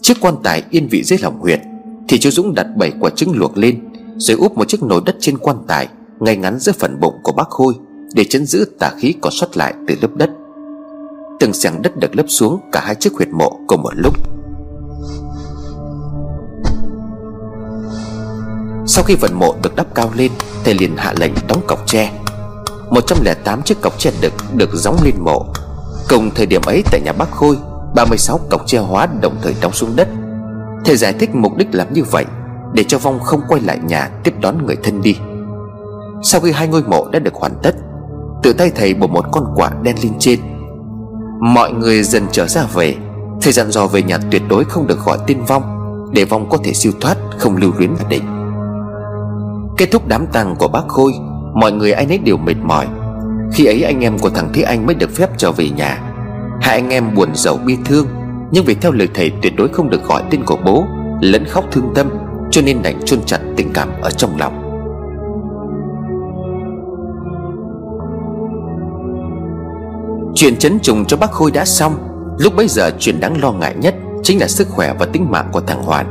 Chiếc 0.00 0.14
quan 0.20 0.34
tài 0.42 0.62
yên 0.70 0.88
vị 0.90 1.02
dưới 1.02 1.18
lòng 1.22 1.38
huyệt, 1.40 1.60
Thì 2.08 2.18
chú 2.18 2.30
Dũng 2.30 2.54
đặt 2.54 2.66
bảy 2.76 2.92
quả 3.00 3.10
trứng 3.10 3.38
luộc 3.38 3.58
lên, 3.58 3.80
Rồi 4.16 4.36
úp 4.36 4.56
một 4.56 4.68
chiếc 4.68 4.82
nồi 4.82 5.00
đất 5.06 5.16
trên 5.20 5.38
quan 5.38 5.56
tài. 5.66 5.88
Ngay 6.20 6.36
ngắn 6.36 6.58
giữa 6.58 6.72
phần 6.78 7.00
bụng 7.00 7.20
của 7.22 7.32
bác 7.32 7.48
Khôi, 7.48 7.74
Để 8.12 8.24
chấn 8.24 8.46
giữ 8.46 8.66
tà 8.78 8.90
khí 8.98 9.14
còn 9.20 9.32
xuất 9.32 9.56
lại 9.56 9.74
từ 9.88 9.94
lớp 10.02 10.08
đất. 10.14 10.30
Từng 11.40 11.52
xẻng 11.52 11.82
đất 11.82 11.96
được 11.96 12.16
lấp 12.16 12.26
xuống 12.28 12.60
Cả 12.72 12.80
hai 12.80 12.94
chiếc 12.94 13.12
huyệt 13.12 13.28
mộ 13.28 13.60
cùng 13.66 13.82
một 13.82 13.92
lúc. 13.94 14.14
Sau 18.86 19.04
khi 19.04 19.16
phần 19.16 19.34
mộ 19.34 19.54
được 19.62 19.76
đắp 19.76 19.94
cao 19.94 20.10
lên, 20.16 20.32
Thầy 20.64 20.74
liền 20.74 20.96
hạ 20.96 21.14
lệnh 21.20 21.32
đóng 21.48 21.60
cọc 21.66 21.86
tre. 21.86 22.12
108 22.90 23.62
chiếc 23.62 23.80
cọc 23.80 23.98
tre 23.98 24.10
đực 24.20 24.32
được 24.54 24.70
gióng 24.72 24.96
lên 25.04 25.14
mộ. 25.18 25.46
Cùng 26.08 26.30
thời 26.34 26.46
điểm 26.46 26.62
ấy 26.66 26.82
tại 26.90 27.00
nhà 27.04 27.12
bác 27.12 27.30
Khôi 27.30 27.56
36 27.94 28.40
cọc 28.50 28.66
tre 28.66 28.78
hóa 28.78 29.06
đồng 29.20 29.36
thời 29.42 29.54
đóng 29.60 29.72
xuống 29.72 29.96
đất. 29.96 30.08
Thầy 30.84 30.96
giải 30.96 31.12
thích 31.12 31.34
mục 31.34 31.56
đích 31.56 31.68
làm 31.72 31.92
như 31.92 32.04
vậy, 32.04 32.24
Để 32.72 32.84
cho 32.84 32.98
vong 32.98 33.20
không 33.20 33.40
quay 33.48 33.60
lại 33.60 33.78
nhà 33.84 34.10
tiếp 34.24 34.34
đón 34.40 34.66
người 34.66 34.76
thân 34.82 35.02
đi. 35.02 35.16
Sau 36.22 36.40
khi 36.40 36.52
hai 36.52 36.68
ngôi 36.68 36.82
mộ 36.82 37.08
đã 37.12 37.18
được 37.18 37.34
hoàn 37.34 37.52
tất, 37.62 37.74
Tự 38.42 38.52
tay 38.52 38.70
thầy 38.74 38.94
bổ 38.94 39.06
một 39.06 39.24
con 39.32 39.44
quả 39.56 39.70
đen 39.82 39.96
lên 40.02 40.12
trên. 40.18 40.40
Mọi 41.40 41.72
người 41.72 42.02
dần 42.02 42.26
trở 42.32 42.46
ra 42.46 42.66
về. 42.74 42.94
Thầy 43.42 43.52
dặn 43.52 43.70
dò 43.70 43.86
về 43.86 44.02
nhà 44.02 44.18
tuyệt 44.30 44.42
đối 44.48 44.64
không 44.64 44.86
được 44.86 44.98
gọi 45.04 45.18
tên 45.26 45.44
vong, 45.48 45.62
Để 46.12 46.24
vong 46.24 46.48
có 46.48 46.58
thể 46.64 46.72
siêu 46.72 46.92
thoát, 47.00 47.16
Không 47.38 47.56
lưu 47.56 47.72
luyến 47.78 47.90
ở 47.98 48.04
định 48.08 48.22
Kết 49.76 49.88
thúc 49.92 50.08
đám 50.08 50.26
tang 50.32 50.56
của 50.58 50.68
bác 50.68 50.88
Khôi, 50.88 51.12
Mọi 51.54 51.72
người 51.72 51.92
ai 51.92 52.06
nấy 52.06 52.18
đều 52.18 52.36
mệt 52.36 52.56
mỏi. 52.62 52.86
Khi 53.52 53.64
ấy 53.64 53.82
anh 53.82 54.00
em 54.00 54.18
của 54.18 54.30
thằng 54.30 54.50
Thế 54.54 54.62
Anh 54.62 54.86
mới 54.86 54.94
được 54.94 55.10
phép 55.10 55.30
trở 55.36 55.52
về 55.52 55.70
nhà. 55.70 56.02
Hai 56.60 56.74
anh 56.74 56.90
em 56.90 57.14
buồn 57.14 57.28
giàu 57.34 57.56
bi 57.66 57.76
thương, 57.84 58.06
Nhưng 58.50 58.64
vì 58.64 58.74
theo 58.74 58.92
lời 58.92 59.08
thầy 59.14 59.32
tuyệt 59.42 59.52
đối 59.56 59.68
không 59.68 59.90
được 59.90 60.04
gọi 60.04 60.22
tên 60.30 60.44
của 60.44 60.58
bố, 60.64 60.84
Lẫn 61.20 61.44
khóc 61.44 61.64
thương 61.72 61.92
tâm, 61.94 62.10
Cho 62.50 62.62
nên 62.62 62.82
đành 62.82 63.04
chôn 63.04 63.20
chặt 63.26 63.38
tình 63.56 63.72
cảm 63.72 63.88
ở 64.02 64.10
trong 64.10 64.38
lòng. 64.38 64.65
Chuyện 70.38 70.56
chấn 70.56 70.78
trùng 70.78 71.04
cho 71.04 71.16
bác 71.16 71.30
Khôi 71.30 71.50
đã 71.50 71.64
xong. 71.64 71.98
Lúc 72.38 72.56
bấy 72.56 72.68
giờ 72.68 72.90
chuyện 72.98 73.20
đáng 73.20 73.40
lo 73.40 73.52
ngại 73.52 73.74
nhất 73.80 73.94
Chính 74.22 74.40
là 74.40 74.48
sức 74.48 74.68
khỏe 74.68 74.94
và 74.98 75.06
tính 75.06 75.30
mạng 75.30 75.48
của 75.52 75.60
thằng 75.60 75.82
Hoàn. 75.82 76.06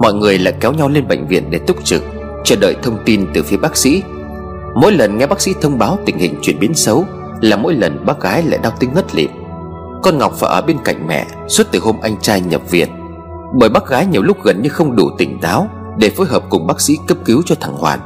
Mọi 0.00 0.14
người 0.14 0.38
lại 0.38 0.54
kéo 0.60 0.72
nhau 0.72 0.88
lên 0.88 1.08
bệnh 1.08 1.26
viện 1.26 1.50
để 1.50 1.58
túc 1.58 1.84
trực, 1.84 2.02
Chờ 2.44 2.56
đợi 2.56 2.76
thông 2.82 2.98
tin 3.04 3.26
từ 3.34 3.42
phía 3.42 3.56
bác 3.56 3.76
sĩ. 3.76 4.02
Mỗi 4.74 4.92
lần 4.92 5.18
nghe 5.18 5.26
bác 5.26 5.40
sĩ 5.40 5.52
thông 5.60 5.78
báo 5.78 5.98
tình 6.06 6.18
hình 6.18 6.34
chuyển 6.42 6.58
biến 6.58 6.74
xấu 6.74 7.04
Là 7.40 7.56
mỗi 7.56 7.74
lần 7.74 8.06
bác 8.06 8.20
gái 8.20 8.42
lại 8.42 8.58
đau 8.62 8.72
tinh 8.78 8.90
ngất 8.94 9.14
lịm. 9.14 9.30
Con 10.02 10.18
Ngọc 10.18 10.32
phải 10.34 10.50
ở 10.50 10.62
bên 10.62 10.76
cạnh 10.84 11.06
mẹ 11.06 11.26
Suốt 11.48 11.64
từ 11.72 11.78
hôm 11.78 11.96
anh 12.02 12.16
trai 12.20 12.40
nhập 12.40 12.70
viện. 12.70 12.88
Bởi 13.58 13.68
bác 13.68 13.86
gái 13.86 14.06
nhiều 14.06 14.22
lúc 14.22 14.36
gần 14.44 14.62
như 14.62 14.68
không 14.68 14.96
đủ 14.96 15.10
tỉnh 15.18 15.40
táo 15.40 15.68
Để 15.98 16.10
phối 16.10 16.26
hợp 16.26 16.42
cùng 16.50 16.66
bác 16.66 16.80
sĩ 16.80 16.98
cấp 17.06 17.18
cứu 17.24 17.42
cho 17.46 17.54
thằng 17.60 17.74
Hoàn. 17.74 18.00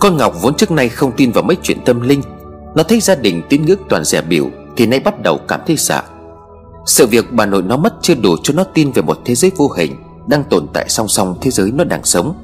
Con 0.00 0.16
Ngọc 0.16 0.42
vốn 0.42 0.54
trước 0.54 0.70
nay 0.70 0.88
không 0.88 1.12
tin 1.12 1.32
vào 1.32 1.44
mấy 1.44 1.56
chuyện 1.62 1.78
tâm 1.84 2.00
linh 2.00 2.22
nó 2.76 2.82
thấy 2.82 3.00
gia 3.00 3.14
đình 3.14 3.42
tín 3.48 3.66
ngưỡng 3.66 3.80
toàn 3.88 4.04
rẻ 4.04 4.22
biểu, 4.22 4.50
Thì 4.76 4.86
nay 4.86 5.00
bắt 5.00 5.22
đầu 5.22 5.40
cảm 5.48 5.60
thấy 5.66 5.76
sợ. 5.76 6.02
Sự 6.86 7.06
việc 7.06 7.32
bà 7.32 7.46
nội 7.46 7.62
nó 7.62 7.76
mất 7.76 7.94
chưa 8.02 8.14
đủ 8.14 8.36
cho 8.42 8.54
nó 8.54 8.64
tin 8.64 8.92
về 8.92 9.02
một 9.02 9.18
thế 9.24 9.34
giới 9.34 9.50
vô 9.56 9.68
hình 9.76 9.96
Đang 10.26 10.44
tồn 10.44 10.66
tại 10.72 10.88
song 10.88 11.08
song 11.08 11.38
thế 11.40 11.50
giới 11.50 11.72
nó 11.72 11.84
đang 11.84 12.04
sống. 12.04 12.34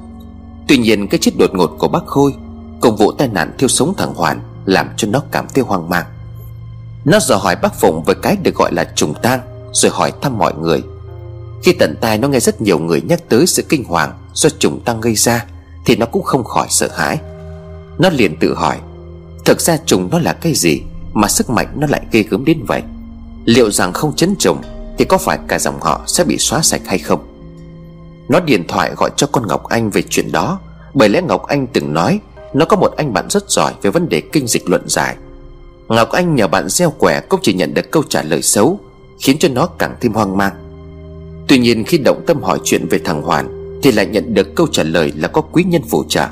Tuy 0.68 0.78
nhiên 0.78 1.08
cái 1.08 1.20
chết 1.20 1.30
đột 1.38 1.50
ngột 1.54 1.70
của 1.78 1.88
bác 1.88 2.06
Khôi, 2.06 2.34
Cùng 2.80 2.96
vụ 2.96 3.12
tai 3.12 3.28
nạn 3.28 3.54
thiêu 3.58 3.68
sống 3.68 3.94
thằng 3.96 4.14
Hoàn 4.14 4.40
Làm 4.66 4.88
cho 4.96 5.08
nó 5.08 5.22
cảm 5.30 5.46
thấy 5.54 5.64
hoang 5.64 5.88
mang. 5.88 6.04
Nó 7.04 7.18
dò 7.20 7.36
hỏi 7.36 7.56
bác 7.56 7.74
Phụng 7.80 8.02
về 8.06 8.14
cái 8.22 8.36
được 8.42 8.54
gọi 8.54 8.72
là 8.72 8.84
trùng 8.84 9.14
tang, 9.22 9.40
Rồi 9.72 9.92
hỏi 9.94 10.12
thăm 10.20 10.38
mọi 10.38 10.54
người. 10.54 10.82
Khi 11.62 11.72
tận 11.72 11.96
tai 12.00 12.18
nó 12.18 12.28
nghe 12.28 12.40
rất 12.40 12.60
nhiều 12.60 12.78
người 12.78 13.00
nhắc 13.00 13.28
tới 13.28 13.46
sự 13.46 13.62
kinh 13.68 13.84
hoàng 13.84 14.12
Do 14.34 14.48
trùng 14.58 14.80
tang 14.84 15.00
gây 15.00 15.14
ra, 15.14 15.44
Thì 15.86 15.96
nó 15.96 16.06
cũng 16.06 16.22
không 16.22 16.44
khỏi 16.44 16.66
sợ 16.70 16.88
hãi. 16.96 17.18
Nó 17.98 18.10
liền 18.10 18.36
tự 18.38 18.54
hỏi 18.54 18.76
Thực 19.44 19.60
ra 19.60 19.76
trùng 19.86 20.08
nó 20.10 20.18
là 20.18 20.32
cái 20.32 20.54
gì 20.54 20.82
Mà 21.12 21.28
sức 21.28 21.50
mạnh 21.50 21.66
nó 21.76 21.86
lại 21.90 22.02
ghê 22.12 22.22
gớm 22.22 22.44
đến 22.44 22.64
vậy? 22.66 22.82
Liệu 23.44 23.70
rằng 23.70 23.92
không 23.92 24.16
chấn 24.16 24.34
trùng 24.38 24.62
Thì 24.98 25.04
có 25.04 25.18
phải 25.18 25.38
cả 25.48 25.58
dòng 25.58 25.80
họ 25.80 26.00
sẽ 26.06 26.24
bị 26.24 26.38
xóa 26.38 26.62
sạch 26.62 26.80
hay 26.86 26.98
không? 26.98 27.26
Nó 28.28 28.40
điện 28.40 28.64
thoại 28.68 28.92
gọi 28.96 29.10
cho 29.16 29.26
con 29.26 29.46
Ngọc 29.48 29.64
Anh 29.64 29.90
về 29.90 30.02
chuyện 30.10 30.32
đó, 30.32 30.60
Bởi 30.94 31.08
lẽ 31.08 31.22
Ngọc 31.22 31.46
Anh 31.46 31.66
từng 31.66 31.94
nói 31.94 32.20
Nó 32.54 32.64
có 32.64 32.76
một 32.76 32.92
anh 32.96 33.12
bạn 33.12 33.26
rất 33.30 33.50
giỏi 33.50 33.72
về 33.82 33.90
vấn 33.90 34.08
đề 34.08 34.20
kinh 34.20 34.46
dịch 34.46 34.68
luận 34.68 34.82
giải. 34.86 35.16
Ngọc 35.88 36.10
Anh 36.10 36.34
nhờ 36.34 36.48
bạn 36.48 36.68
gieo 36.68 36.90
quẻ 36.90 37.20
cũng 37.28 37.40
chỉ 37.42 37.52
nhận 37.52 37.74
được 37.74 37.90
câu 37.90 38.02
trả 38.08 38.22
lời 38.22 38.42
xấu, 38.42 38.80
Khiến 39.20 39.38
cho 39.38 39.48
nó 39.48 39.66
càng 39.66 39.96
thêm 40.00 40.12
hoang 40.12 40.36
mang. 40.36 40.52
Tuy 41.48 41.58
nhiên 41.58 41.84
khi 41.84 41.98
động 41.98 42.24
tâm 42.26 42.42
hỏi 42.42 42.58
chuyện 42.64 42.88
về 42.88 43.00
thằng 43.04 43.22
Hoàn 43.22 43.78
Thì 43.82 43.92
lại 43.92 44.06
nhận 44.06 44.34
được 44.34 44.54
câu 44.54 44.66
trả 44.72 44.82
lời 44.82 45.12
là 45.16 45.28
có 45.28 45.40
quý 45.40 45.64
nhân 45.64 45.82
phù 45.90 46.04
trợ. 46.08 46.26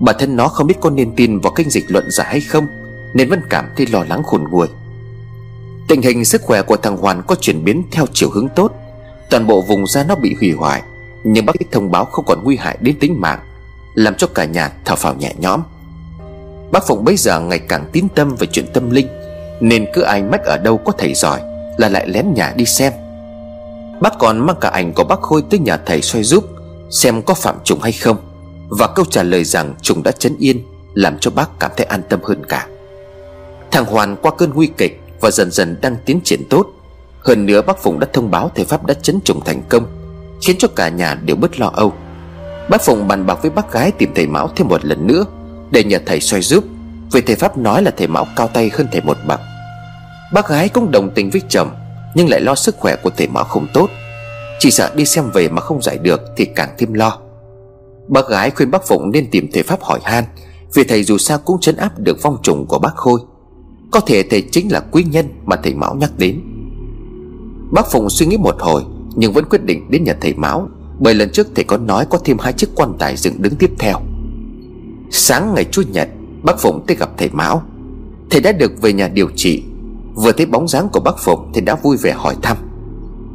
Bản 0.00 0.16
thân 0.18 0.36
nó 0.36 0.48
không 0.48 0.66
biết 0.66 0.74
có 0.80 0.90
nên 0.90 1.12
tin 1.16 1.38
vào 1.38 1.52
kinh 1.56 1.70
dịch 1.70 1.84
luận 1.88 2.10
giả 2.10 2.24
hay 2.24 2.40
không, 2.40 2.66
Nên 3.14 3.28
vẫn 3.28 3.40
cảm 3.50 3.68
thấy 3.76 3.86
lo 3.86 4.04
lắng 4.08 4.22
khôn 4.22 4.44
nguôi. 4.50 4.68
Tình 5.88 6.02
hình 6.02 6.24
sức 6.24 6.42
khỏe 6.42 6.62
của 6.62 6.76
thằng 6.76 6.96
Hoàn 6.96 7.22
có 7.26 7.34
chuyển 7.34 7.64
biến 7.64 7.82
theo 7.90 8.06
chiều 8.12 8.30
hướng 8.30 8.48
tốt. 8.56 8.72
Toàn 9.30 9.46
bộ 9.46 9.60
vùng 9.60 9.86
da 9.86 10.04
nó 10.04 10.14
bị 10.14 10.36
hủy 10.40 10.52
hoại, 10.52 10.82
Nhưng 11.24 11.46
bác 11.46 11.52
sĩ 11.58 11.64
thông 11.70 11.90
báo 11.90 12.04
không 12.04 12.24
còn 12.24 12.44
nguy 12.44 12.56
hại 12.56 12.78
đến 12.80 12.96
tính 13.00 13.20
mạng, 13.20 13.38
Làm 13.94 14.14
cho 14.14 14.26
cả 14.26 14.44
nhà 14.44 14.72
thở 14.84 14.96
phào 14.96 15.14
nhẹ 15.14 15.34
nhõm. 15.38 15.62
Bác 16.72 16.86
Phụng 16.86 17.04
bây 17.04 17.16
giờ 17.16 17.40
ngày 17.40 17.58
càng 17.58 17.90
tín 17.92 18.04
tâm 18.14 18.36
về 18.38 18.46
chuyện 18.52 18.66
tâm 18.74 18.90
linh, 18.90 19.08
Nên 19.60 19.86
cứ 19.94 20.02
ai 20.02 20.22
mách 20.22 20.42
ở 20.44 20.58
đâu 20.58 20.78
có 20.78 20.92
thầy 20.98 21.14
giỏi 21.14 21.40
Là 21.76 21.88
lại 21.88 22.08
lén 22.08 22.34
nhà 22.34 22.52
đi 22.56 22.64
xem. 22.64 22.92
Bác 24.00 24.18
còn 24.18 24.46
mang 24.46 24.56
cả 24.60 24.68
ảnh 24.68 24.92
của 24.92 25.04
bác 25.04 25.20
Khôi 25.20 25.42
tới 25.50 25.60
nhà 25.60 25.76
thầy 25.86 26.02
xoay 26.02 26.24
giúp, 26.24 26.44
Xem 26.90 27.22
có 27.22 27.34
phạm 27.34 27.56
trùng 27.64 27.80
hay 27.80 27.92
không. 27.92 28.16
Và 28.68 28.86
câu 28.86 29.04
trả 29.10 29.22
lời 29.22 29.44
rằng 29.44 29.74
trùng 29.82 30.02
đã 30.02 30.10
chấn 30.10 30.36
yên, 30.38 30.62
Làm 30.94 31.18
cho 31.18 31.30
bác 31.30 31.60
cảm 31.60 31.70
thấy 31.76 31.86
an 31.86 32.02
tâm 32.08 32.20
hơn 32.22 32.42
cả. 32.48 32.66
Thằng 33.70 33.84
Hoàn 33.84 34.16
qua 34.16 34.30
cơn 34.38 34.50
nguy 34.54 34.66
kịch 34.66 35.00
Và 35.20 35.30
dần 35.30 35.50
dần 35.50 35.76
đang 35.80 35.96
tiến 36.04 36.20
triển 36.24 36.42
tốt. 36.50 36.66
Hơn 37.20 37.46
nữa 37.46 37.62
bác 37.62 37.82
Phụng 37.82 38.00
đã 38.00 38.06
thông 38.12 38.30
báo 38.30 38.50
thầy 38.54 38.64
Pháp 38.64 38.86
đã 38.86 38.94
chấn 38.94 39.20
trùng 39.24 39.40
thành 39.44 39.62
công, 39.68 39.86
Khiến 40.42 40.56
cho 40.58 40.68
cả 40.76 40.88
nhà 40.88 41.14
đều 41.14 41.36
bớt 41.36 41.60
lo 41.60 41.70
âu. 41.74 41.92
Bác 42.70 42.82
Phụng 42.82 43.08
bàn 43.08 43.26
bạc 43.26 43.38
với 43.42 43.50
bác 43.50 43.72
gái 43.72 43.90
tìm 43.90 44.12
thầy 44.14 44.26
Mão 44.26 44.48
thêm 44.56 44.68
một 44.68 44.84
lần 44.84 45.06
nữa, 45.06 45.24
Để 45.70 45.84
nhờ 45.84 45.98
thầy 46.06 46.20
xoay 46.20 46.42
giúp, 46.42 46.64
Vì 47.12 47.20
thầy 47.20 47.36
Pháp 47.36 47.58
nói 47.58 47.82
là 47.82 47.90
thầy 47.96 48.06
Mão 48.06 48.26
cao 48.36 48.48
tay 48.48 48.70
hơn 48.74 48.88
thầy 48.92 49.00
một 49.00 49.16
bậc. 49.26 49.40
Bác 50.32 50.48
gái 50.48 50.68
cũng 50.68 50.90
đồng 50.90 51.10
tình 51.14 51.30
với 51.30 51.42
chồng, 51.48 51.70
Nhưng 52.14 52.28
lại 52.28 52.40
lo 52.40 52.54
sức 52.54 52.76
khỏe 52.76 52.96
của 52.96 53.10
thầy 53.16 53.28
Mão 53.28 53.44
không 53.44 53.66
tốt. 53.74 53.90
Chỉ 54.58 54.70
sợ 54.70 54.90
đi 54.94 55.04
xem 55.04 55.30
về 55.30 55.48
mà 55.48 55.60
không 55.60 55.82
giải 55.82 55.98
được 55.98 56.20
Thì 56.36 56.44
càng 56.44 56.68
thêm 56.78 56.92
lo. 56.92 57.18
Bác 58.08 58.28
gái 58.28 58.50
khuyên 58.50 58.70
bác 58.70 58.86
Phụng 58.86 59.10
nên 59.10 59.30
tìm 59.30 59.48
thầy 59.52 59.62
Pháp 59.62 59.82
hỏi 59.82 60.00
han, 60.02 60.24
Vì 60.74 60.84
thầy 60.84 61.04
dù 61.04 61.18
sao 61.18 61.38
cũng 61.38 61.60
chấn 61.60 61.76
áp 61.76 61.98
được 61.98 62.22
vong 62.22 62.36
trùng 62.42 62.66
của 62.66 62.78
bác 62.78 62.96
Khôi. 62.96 63.20
Có 63.90 64.00
thể 64.00 64.22
thầy 64.22 64.42
chính 64.42 64.72
là 64.72 64.80
quý 64.80 65.04
nhân 65.10 65.26
mà 65.44 65.56
thầy 65.56 65.74
Mão 65.74 65.94
nhắc 65.94 66.10
đến. 66.18 66.40
Bác 67.70 67.90
Phụng 67.90 68.10
suy 68.10 68.26
nghĩ 68.26 68.36
một 68.36 68.56
hồi, 68.58 68.82
Nhưng 69.14 69.32
vẫn 69.32 69.44
quyết 69.50 69.64
định 69.64 69.90
đến 69.90 70.04
nhà 70.04 70.16
thầy 70.20 70.34
Mão, 70.34 70.68
Bởi 71.00 71.14
lần 71.14 71.30
trước 71.30 71.46
thầy 71.54 71.64
có 71.64 71.76
nói 71.76 72.06
có 72.10 72.18
thêm 72.24 72.38
hai 72.38 72.52
chiếc 72.52 72.70
quan 72.74 72.94
tài 72.98 73.16
dựng 73.16 73.42
đứng 73.42 73.56
tiếp 73.56 73.70
theo. 73.78 74.00
Sáng 75.10 75.54
ngày 75.54 75.64
Chủ 75.64 75.82
nhật, 75.92 76.08
Bác 76.42 76.58
Phụng 76.58 76.84
tới 76.86 76.96
gặp 76.96 77.10
thầy 77.18 77.30
Mão. 77.32 77.62
Thầy 78.30 78.40
đã 78.40 78.52
được 78.52 78.82
về 78.82 78.92
nhà 78.92 79.08
điều 79.08 79.28
trị. 79.36 79.62
Vừa 80.14 80.32
thấy 80.32 80.46
bóng 80.46 80.68
dáng 80.68 80.88
của 80.92 81.00
bác 81.00 81.18
Phụng 81.18 81.50
Thì 81.54 81.60
đã 81.60 81.74
vui 81.74 81.96
vẻ 81.96 82.12
hỏi 82.12 82.36
thăm. 82.42 82.56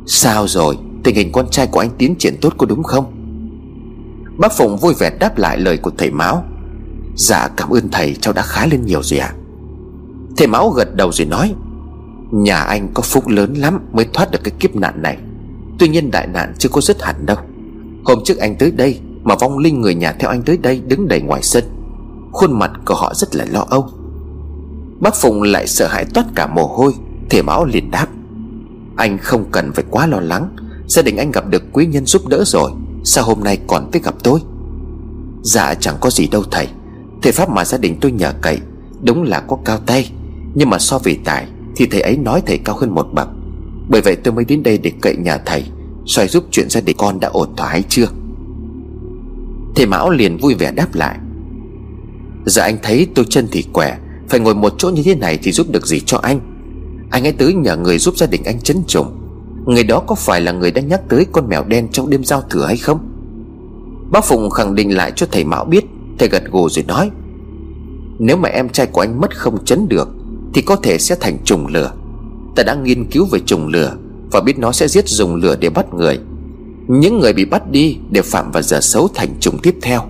Sao 0.05 0.47
rồi? 0.47 0.77
Tình 1.03 1.15
hình 1.15 1.31
con 1.31 1.49
trai 1.49 1.67
của 1.67 1.79
anh 1.79 1.89
tiến 1.97 2.15
triển 2.19 2.37
tốt 2.41 2.53
có 2.57 2.65
đúng 2.65 2.83
không? 2.83 3.22
Bác 4.37 4.53
Phụng 4.57 4.77
vui 4.77 4.93
vẻ 4.99 5.11
đáp 5.19 5.37
lại 5.37 5.57
lời 5.57 5.77
của 5.77 5.91
thầy 5.97 6.11
Mão. 6.11 6.43
Dạ 7.15 7.47
cảm 7.57 7.69
ơn 7.69 7.89
thầy, 7.91 8.15
cháu 8.21 8.33
đã 8.33 8.41
khá 8.41 8.65
lên 8.65 8.85
nhiều 8.85 9.03
rồi 9.03 9.19
ạ. 9.19 9.27
À. 9.27 9.37
Thầy 10.37 10.47
Mão 10.47 10.69
gật 10.69 10.95
đầu 10.95 11.11
rồi 11.11 11.27
nói, 11.27 11.53
Nhà 12.31 12.57
anh 12.57 12.89
có 12.93 13.01
phúc 13.01 13.27
lớn 13.27 13.53
lắm 13.53 13.79
Mới 13.91 14.05
thoát 14.13 14.31
được 14.31 14.39
cái 14.43 14.53
kiếp 14.59 14.75
nạn 14.75 15.01
này. 15.01 15.17
Tuy 15.79 15.87
nhiên 15.87 16.11
đại 16.11 16.27
nạn 16.27 16.53
chưa 16.57 16.69
có 16.69 16.81
dứt 16.81 17.03
hẳn 17.03 17.25
đâu. 17.25 17.37
Hôm 18.05 18.19
trước 18.25 18.37
anh 18.37 18.55
tới 18.55 18.71
đây 18.71 18.99
Mà 19.23 19.35
vong 19.35 19.57
linh 19.57 19.81
người 19.81 19.95
nhà 19.95 20.11
theo 20.19 20.29
anh 20.29 20.41
tới 20.41 20.57
đây 20.57 20.81
đứng 20.87 21.07
đầy 21.07 21.21
ngoài 21.21 21.43
sân, 21.43 21.63
Khuôn 22.31 22.59
mặt 22.59 22.71
của 22.85 22.95
họ 22.95 23.13
rất 23.15 23.35
là 23.35 23.45
lo 23.51 23.65
âu. 23.69 23.89
Bác 24.99 25.15
Phụng 25.15 25.41
lại 25.41 25.67
sợ 25.67 25.87
hãi 25.87 26.05
toát 26.13 26.25
cả 26.35 26.47
mồ 26.47 26.67
hôi, 26.67 26.93
Thầy 27.29 27.43
Mão 27.43 27.65
liền 27.65 27.91
đáp, 27.91 28.07
Anh 28.95 29.17
không 29.17 29.45
cần 29.51 29.71
phải 29.73 29.83
quá 29.89 30.07
lo 30.07 30.19
lắng, 30.19 30.55
Gia 30.87 31.01
đình 31.01 31.17
anh 31.17 31.31
gặp 31.31 31.47
được 31.49 31.63
quý 31.73 31.85
nhân 31.85 32.05
giúp 32.05 32.27
đỡ 32.27 32.43
rồi. 32.45 32.71
Sao 33.03 33.23
hôm 33.25 33.43
nay 33.43 33.59
còn 33.67 33.89
tới 33.91 34.01
gặp 34.05 34.15
tôi? 34.23 34.39
Dạ 35.41 35.73
chẳng 35.73 35.95
có 36.01 36.09
gì 36.09 36.27
đâu 36.27 36.43
thầy. 36.51 36.67
Thầy 37.21 37.31
Pháp 37.31 37.49
mà 37.49 37.65
gia 37.65 37.77
đình 37.77 37.97
tôi 38.01 38.11
nhờ 38.11 38.33
cậy, 38.41 38.57
Đúng 39.03 39.23
là 39.23 39.39
có 39.39 39.57
cao 39.65 39.77
tay. 39.77 40.11
Nhưng 40.55 40.69
mà 40.69 40.79
so 40.79 40.99
về 40.99 41.17
tài, 41.25 41.47
Thì 41.75 41.85
thầy 41.85 42.01
ấy 42.01 42.17
nói 42.17 42.41
thầy 42.45 42.57
cao 42.57 42.77
hơn 42.79 42.95
một 42.95 43.07
bậc. 43.13 43.27
Bởi 43.89 44.01
vậy 44.01 44.15
tôi 44.15 44.33
mới 44.33 44.45
đến 44.45 44.63
đây 44.63 44.77
để 44.77 44.91
cậy 45.01 45.15
nhà 45.15 45.37
thầy 45.37 45.63
xoay 46.05 46.27
giúp 46.27 46.43
chuyện 46.51 46.69
gia 46.69 46.81
đình 46.81 46.97
con 46.99 47.19
đã 47.19 47.27
ổn 47.27 47.55
thỏa 47.57 47.69
hay 47.69 47.83
chưa? 47.89 48.05
Thầy 49.75 49.85
Mão 49.85 50.09
liền 50.09 50.37
vui 50.37 50.55
vẻ 50.55 50.71
đáp 50.71 50.95
lại. 50.95 51.17
Dạ 52.45 52.63
anh 52.63 52.77
thấy 52.83 53.07
tôi 53.15 53.25
chân 53.29 53.47
thì 53.51 53.63
quẻ 53.73 53.97
Phải 54.29 54.39
ngồi 54.39 54.55
một 54.55 54.73
chỗ 54.77 54.89
như 54.89 55.03
thế 55.03 55.15
này 55.15 55.39
thì 55.43 55.51
giúp 55.51 55.67
được 55.69 55.87
gì 55.87 55.99
cho 56.05 56.17
anh? 56.17 56.39
Anh 57.11 57.23
ấy 57.27 57.33
tới 57.33 57.53
nhờ 57.53 57.77
người 57.77 57.97
giúp 57.97 58.17
gia 58.17 58.27
đình 58.27 58.43
anh 58.43 58.61
chấn 58.61 58.83
trùng. 58.87 59.22
Người 59.65 59.83
đó 59.83 59.99
có 59.99 60.15
phải 60.15 60.41
là 60.41 60.51
người 60.51 60.71
đã 60.71 60.81
nhắc 60.81 61.01
tới 61.09 61.25
con 61.31 61.49
mèo 61.49 61.63
đen 61.63 61.87
trong 61.91 62.09
đêm 62.09 62.23
giao 62.23 62.41
thừa 62.41 62.65
hay 62.65 62.77
không? 62.77 62.99
Bác 64.11 64.25
Phụng 64.25 64.49
khẳng 64.49 64.75
định 64.75 64.95
lại 64.95 65.11
cho 65.15 65.27
thầy 65.31 65.43
Mão 65.43 65.65
biết, 65.65 65.85
Thầy 66.19 66.29
gật 66.29 66.43
gù 66.51 66.69
rồi 66.69 66.85
nói, 66.87 67.11
Nếu 68.19 68.37
mà 68.37 68.49
em 68.49 68.69
trai 68.69 68.87
của 68.87 69.01
anh 69.01 69.21
mất 69.21 69.37
không 69.37 69.65
chấn 69.65 69.87
được, 69.89 70.09
Thì 70.53 70.61
có 70.61 70.75
thể 70.75 70.97
sẽ 70.97 71.15
thành 71.19 71.37
trùng 71.45 71.67
lửa. 71.67 71.91
Ta 72.55 72.63
đã 72.63 72.75
nghiên 72.75 73.05
cứu 73.05 73.25
về 73.25 73.39
trùng 73.45 73.67
lửa 73.67 73.95
Và 74.31 74.41
biết 74.41 74.59
nó 74.59 74.71
sẽ 74.71 74.87
giết 74.87 75.07
dùng 75.07 75.35
lửa 75.35 75.55
để 75.59 75.69
bắt 75.69 75.93
người. 75.93 76.19
Những 76.87 77.19
người 77.19 77.33
bị 77.33 77.45
bắt 77.45 77.71
đi 77.71 77.97
Đều 78.09 78.23
phạm 78.23 78.51
vào 78.51 78.63
giờ 78.63 78.79
xấu 78.81 79.07
thành 79.15 79.29
trùng 79.39 79.57
tiếp 79.63 79.75
theo, 79.81 80.01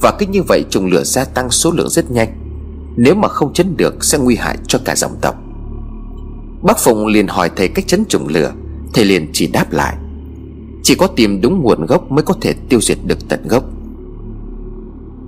Và 0.00 0.12
cứ 0.18 0.26
như 0.26 0.42
vậy 0.42 0.64
trùng 0.70 0.86
lửa 0.86 1.02
gia 1.04 1.24
tăng 1.24 1.50
số 1.50 1.70
lượng 1.70 1.88
rất 1.88 2.10
nhanh. 2.10 2.28
Nếu 2.96 3.14
mà 3.14 3.28
không 3.28 3.52
chấn 3.52 3.76
được 3.76 4.04
Sẽ 4.04 4.18
nguy 4.18 4.36
hại 4.36 4.58
cho 4.66 4.78
cả 4.84 4.96
dòng 4.96 5.16
tộc. 5.20 5.34
Bác 6.62 6.78
Phụng 6.78 7.06
liền 7.06 7.26
hỏi 7.26 7.50
thầy 7.56 7.68
cách 7.68 7.86
chấn 7.86 8.04
trùng 8.04 8.28
lửa. 8.28 8.52
Thầy 8.96 9.04
liền 9.04 9.30
chỉ 9.32 9.46
đáp 9.46 9.72
lại. 9.72 9.96
Chỉ 10.82 10.94
có 10.94 11.06
tìm 11.06 11.40
đúng 11.40 11.62
nguồn 11.62 11.86
gốc 11.86 12.12
mới 12.12 12.22
có 12.22 12.34
thể 12.40 12.54
tiêu 12.68 12.80
diệt 12.80 12.98
được 13.06 13.28
tận 13.28 13.48
gốc. 13.48 13.64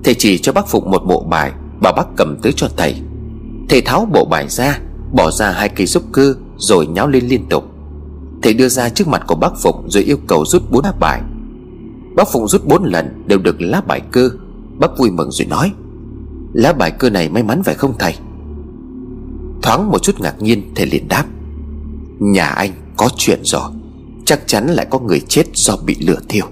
Thầy 0.04 0.14
chỉ 0.14 0.38
cho 0.38 0.52
bác 0.52 0.68
Phụng 0.68 0.90
một 0.90 1.02
bộ 1.06 1.24
bài, 1.30 1.52
Bảo 1.80 1.92
bác 1.92 2.06
cầm 2.16 2.36
tới 2.42 2.52
cho 2.52 2.68
thầy. 2.76 2.94
Thầy 3.68 3.80
tháo 3.80 4.08
bộ 4.12 4.24
bài 4.30 4.48
ra, 4.48 4.80
Bỏ 5.12 5.30
ra 5.30 5.50
hai 5.50 5.68
cây 5.68 5.86
xúc 5.86 6.02
cư 6.12 6.36
Rồi 6.56 6.86
nháo 6.86 7.08
lên 7.08 7.24
liên 7.26 7.48
tục. 7.48 7.64
Thầy 8.42 8.54
đưa 8.54 8.68
ra 8.68 8.88
trước 8.88 9.08
mặt 9.08 9.22
của 9.26 9.34
bác 9.34 9.52
Phụng 9.62 9.90
Rồi 9.90 10.02
yêu 10.02 10.18
cầu 10.26 10.44
rút 10.44 10.70
bốn 10.70 10.84
lá 10.84 10.92
bài. 11.00 11.22
Bác 12.16 12.28
Phụng 12.32 12.48
rút 12.48 12.66
bốn 12.66 12.84
lần 12.84 13.24
đều 13.26 13.38
được 13.38 13.60
lá 13.60 13.80
bài 13.80 14.00
cơ. 14.12 14.30
Bác 14.78 14.98
vui 14.98 15.10
mừng 15.10 15.30
rồi 15.30 15.46
nói, 15.46 15.72
Lá 16.52 16.72
bài 16.72 16.90
cơ 16.90 17.10
này 17.10 17.28
may 17.28 17.42
mắn 17.42 17.62
phải 17.62 17.74
không 17.74 17.94
thầy? 17.98 18.14
Thoáng 19.62 19.90
một 19.90 20.02
chút 20.02 20.20
ngạc 20.20 20.42
nhiên, 20.42 20.72
Thầy 20.74 20.86
liền 20.86 21.08
đáp, 21.08 21.24
Nhà 22.18 22.46
anh 22.46 22.70
có 22.98 23.08
chuyện 23.16 23.40
rồi. 23.42 23.70
Chắc 24.24 24.40
chắn 24.46 24.66
lại 24.66 24.86
có 24.90 24.98
người 24.98 25.20
chết 25.28 25.44
do 25.54 25.76
bị 25.84 25.96
lửa 26.00 26.18
thiêu. 26.28 26.46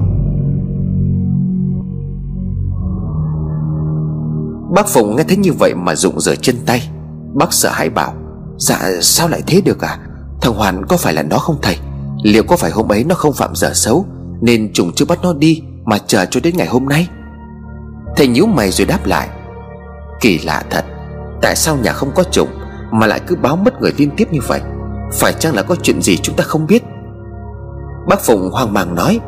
Bác 4.75 4.89
Phụng 4.89 5.17
nghe 5.17 5.23
thấy 5.23 5.37
như 5.37 5.53
vậy 5.53 5.75
mà 5.75 5.95
rụng 5.95 6.21
rời 6.21 6.37
chân 6.37 6.57
tay. 6.67 6.91
Bác 7.35 7.53
sợ 7.53 7.71
hãi 7.71 7.91
bảo 7.91 8.15
Dạ 8.59 8.81
sao 9.01 9.29
lại 9.29 9.43
thế 9.47 9.61
được 9.61 9.85
à? 9.85 9.99
Thằng 10.41 10.55
Hoàn 10.55 10.87
có 10.87 10.97
phải 10.97 11.15
là 11.15 11.23
nó 11.23 11.39
không 11.39 11.59
thầy? 11.63 11.79
Liệu 12.23 12.43
có 12.43 12.57
phải 12.57 12.71
hôm 12.71 12.93
ấy 12.93 13.05
nó 13.05 13.15
không 13.15 13.33
phạm 13.33 13.55
giờ 13.55 13.71
xấu, 13.75 14.07
Nên 14.41 14.73
trùng 14.73 14.93
chưa 14.93 15.05
bắt 15.05 15.19
nó 15.23 15.33
đi 15.33 15.63
Mà 15.85 15.99
chờ 15.99 16.25
cho 16.25 16.41
đến 16.41 16.57
ngày 16.57 16.67
hôm 16.67 16.89
nay? 16.89 17.09
Thầy 18.17 18.29
nhíu 18.29 18.47
mày 18.47 18.71
rồi 18.71 18.87
đáp 18.87 19.07
lại, 19.07 19.29
Kỳ 20.21 20.39
lạ 20.39 20.65
thật, 20.71 20.85
Tại 21.43 21.57
sao 21.57 21.77
nhà 21.77 21.93
không 21.93 22.11
có 22.15 22.23
trùng 22.31 22.49
Mà 22.93 23.07
lại 23.07 23.21
cứ 23.27 23.37
báo 23.37 23.57
mất 23.57 23.81
người 23.81 23.93
liên 23.97 24.11
tiếp 24.17 24.29
như 24.33 24.41
vậy? 24.49 24.61
Phải 25.13 25.33
chăng 25.33 25.55
là 25.55 25.63
có 25.63 25.77
chuyện 25.83 26.03
gì 26.03 26.17
chúng 26.17 26.37
ta 26.37 26.45
không 26.45 26.67
biết? 26.67 26.83
Bác 28.09 28.21
Phụng 28.21 28.51
hoang 28.53 28.73
mang 28.73 28.95
nói 28.95 29.21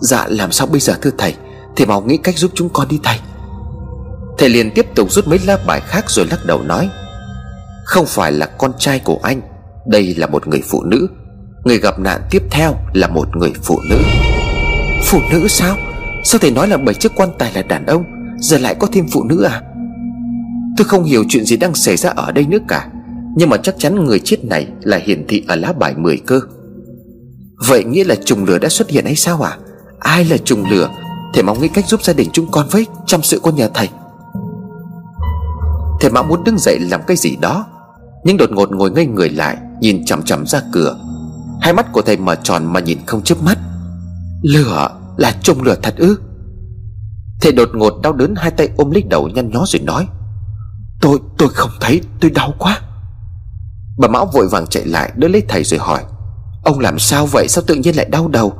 Dạ 0.00 0.26
làm 0.28 0.52
sao 0.52 0.66
bây 0.66 0.80
giờ 0.80 0.94
thưa 1.02 1.10
thầy? 1.18 1.34
Thầy 1.76 1.86
mau 1.86 2.00
nghĩ 2.00 2.16
cách 2.16 2.38
giúp 2.38 2.50
chúng 2.54 2.68
con 2.68 2.88
đi 2.88 3.00
thầy. 3.02 3.18
Thầy 4.38 4.48
liền 4.48 4.70
tiếp 4.74 4.86
tục 4.94 5.12
rút 5.12 5.28
mấy 5.28 5.38
lá 5.46 5.58
bài 5.66 5.80
khác 5.80 6.10
rồi 6.10 6.26
lắc 6.30 6.40
đầu 6.46 6.62
nói, 6.62 6.88
Không 7.84 8.06
phải 8.06 8.32
là 8.32 8.46
con 8.46 8.72
trai 8.78 8.98
của 8.98 9.20
anh, 9.22 9.40
Đây 9.86 10.14
là 10.14 10.26
một 10.26 10.48
người 10.48 10.62
phụ 10.68 10.82
nữ. 10.82 11.08
Người 11.64 11.78
gặp 11.78 11.98
nạn 11.98 12.20
tiếp 12.30 12.42
theo 12.50 12.74
là 12.92 13.08
một 13.08 13.36
người 13.36 13.52
phụ 13.62 13.80
nữ. 13.90 13.98
Phụ 15.04 15.18
nữ 15.32 15.48
sao? 15.48 15.76
Sao 16.24 16.38
thầy 16.38 16.50
nói 16.50 16.68
là 16.68 16.76
bảy 16.76 16.94
chiếc 16.94 17.12
quan 17.16 17.30
tài 17.38 17.52
là 17.52 17.62
đàn 17.62 17.86
ông, 17.86 18.04
Giờ 18.38 18.58
lại 18.58 18.74
có 18.74 18.86
thêm 18.92 19.06
phụ 19.12 19.24
nữ 19.24 19.42
à? 19.42 19.62
Tôi 20.76 20.84
không 20.84 21.04
hiểu 21.04 21.24
chuyện 21.28 21.44
gì 21.44 21.56
đang 21.56 21.74
xảy 21.74 21.96
ra 21.96 22.10
ở 22.10 22.32
đây 22.32 22.46
nữa 22.46 22.58
cả. 22.68 22.88
Nhưng 23.36 23.48
mà 23.48 23.56
chắc 23.56 23.74
chắn 23.78 24.04
người 24.04 24.20
chết 24.20 24.44
này 24.44 24.66
Là 24.82 24.96
hiển 24.96 25.26
thị 25.28 25.44
ở 25.48 25.56
lá 25.56 25.72
bài 25.72 25.94
10 25.96 26.16
cơ. 26.16 26.40
Vậy 27.68 27.84
nghĩa 27.84 28.04
là 28.04 28.14
trùng 28.14 28.44
lửa 28.44 28.58
đã 28.58 28.68
xuất 28.68 28.90
hiện 28.90 29.04
hay 29.04 29.16
sao 29.16 29.42
à 29.42 29.58
Ai 29.98 30.24
là 30.24 30.36
trùng 30.36 30.64
lửa? 30.70 30.90
Thầy 31.34 31.42
mong 31.42 31.60
nghĩ 31.60 31.68
cách 31.68 31.88
giúp 31.88 32.02
gia 32.02 32.12
đình 32.12 32.28
chúng 32.32 32.50
con 32.50 32.66
với, 32.70 32.86
Chăm 33.06 33.22
sự 33.22 33.40
con 33.42 33.54
nhà 33.54 33.68
thầy. 33.74 33.88
Thầy 36.00 36.10
Mão 36.10 36.24
muốn 36.24 36.44
đứng 36.44 36.58
dậy 36.58 36.78
làm 36.78 37.00
cái 37.06 37.16
gì 37.16 37.36
đó, 37.40 37.66
Nhưng 38.24 38.36
đột 38.36 38.50
ngột 38.50 38.72
ngồi 38.72 38.90
ngây 38.90 39.06
người 39.06 39.28
lại, 39.28 39.56
Nhìn 39.80 40.04
chằm 40.04 40.22
chằm 40.22 40.46
ra 40.46 40.62
cửa. 40.72 40.96
Hai 41.60 41.72
mắt 41.72 41.92
của 41.92 42.02
thầy 42.02 42.16
mở 42.16 42.34
tròn 42.34 42.72
mà 42.72 42.80
nhìn 42.80 42.98
không 43.06 43.22
chớp 43.22 43.42
mắt. 43.42 43.58
Lửa 44.42 44.88
là 45.16 45.36
trùng 45.42 45.62
lửa 45.62 45.76
thật 45.82 45.94
ư? 45.96 46.18
Thầy 47.40 47.52
đột 47.52 47.68
ngột 47.74 48.00
đau 48.02 48.12
đớn 48.12 48.34
hai 48.36 48.50
tay 48.50 48.68
ôm 48.76 48.90
lấy 48.90 49.02
đầu 49.10 49.28
nhăn 49.28 49.50
nhó 49.50 49.64
rồi 49.66 49.82
nói, 49.82 50.06
Tôi 51.00 51.18
tôi 51.38 51.48
không 51.48 51.70
thấy, 51.80 52.00
tôi 52.20 52.30
đau 52.30 52.54
quá. 52.58 52.80
Bà 54.00 54.08
Mão 54.08 54.26
vội 54.26 54.48
vàng 54.48 54.66
chạy 54.66 54.84
lại 54.84 55.12
đỡ 55.16 55.28
lấy 55.28 55.42
thầy 55.48 55.64
rồi 55.64 55.80
hỏi, 55.80 56.04
Ông 56.64 56.78
làm 56.78 56.98
sao 56.98 57.26
vậy? 57.26 57.46
Sao 57.48 57.64
tự 57.66 57.74
nhiên 57.74 57.96
lại 57.96 58.06
đau 58.10 58.28
đầu? 58.28 58.54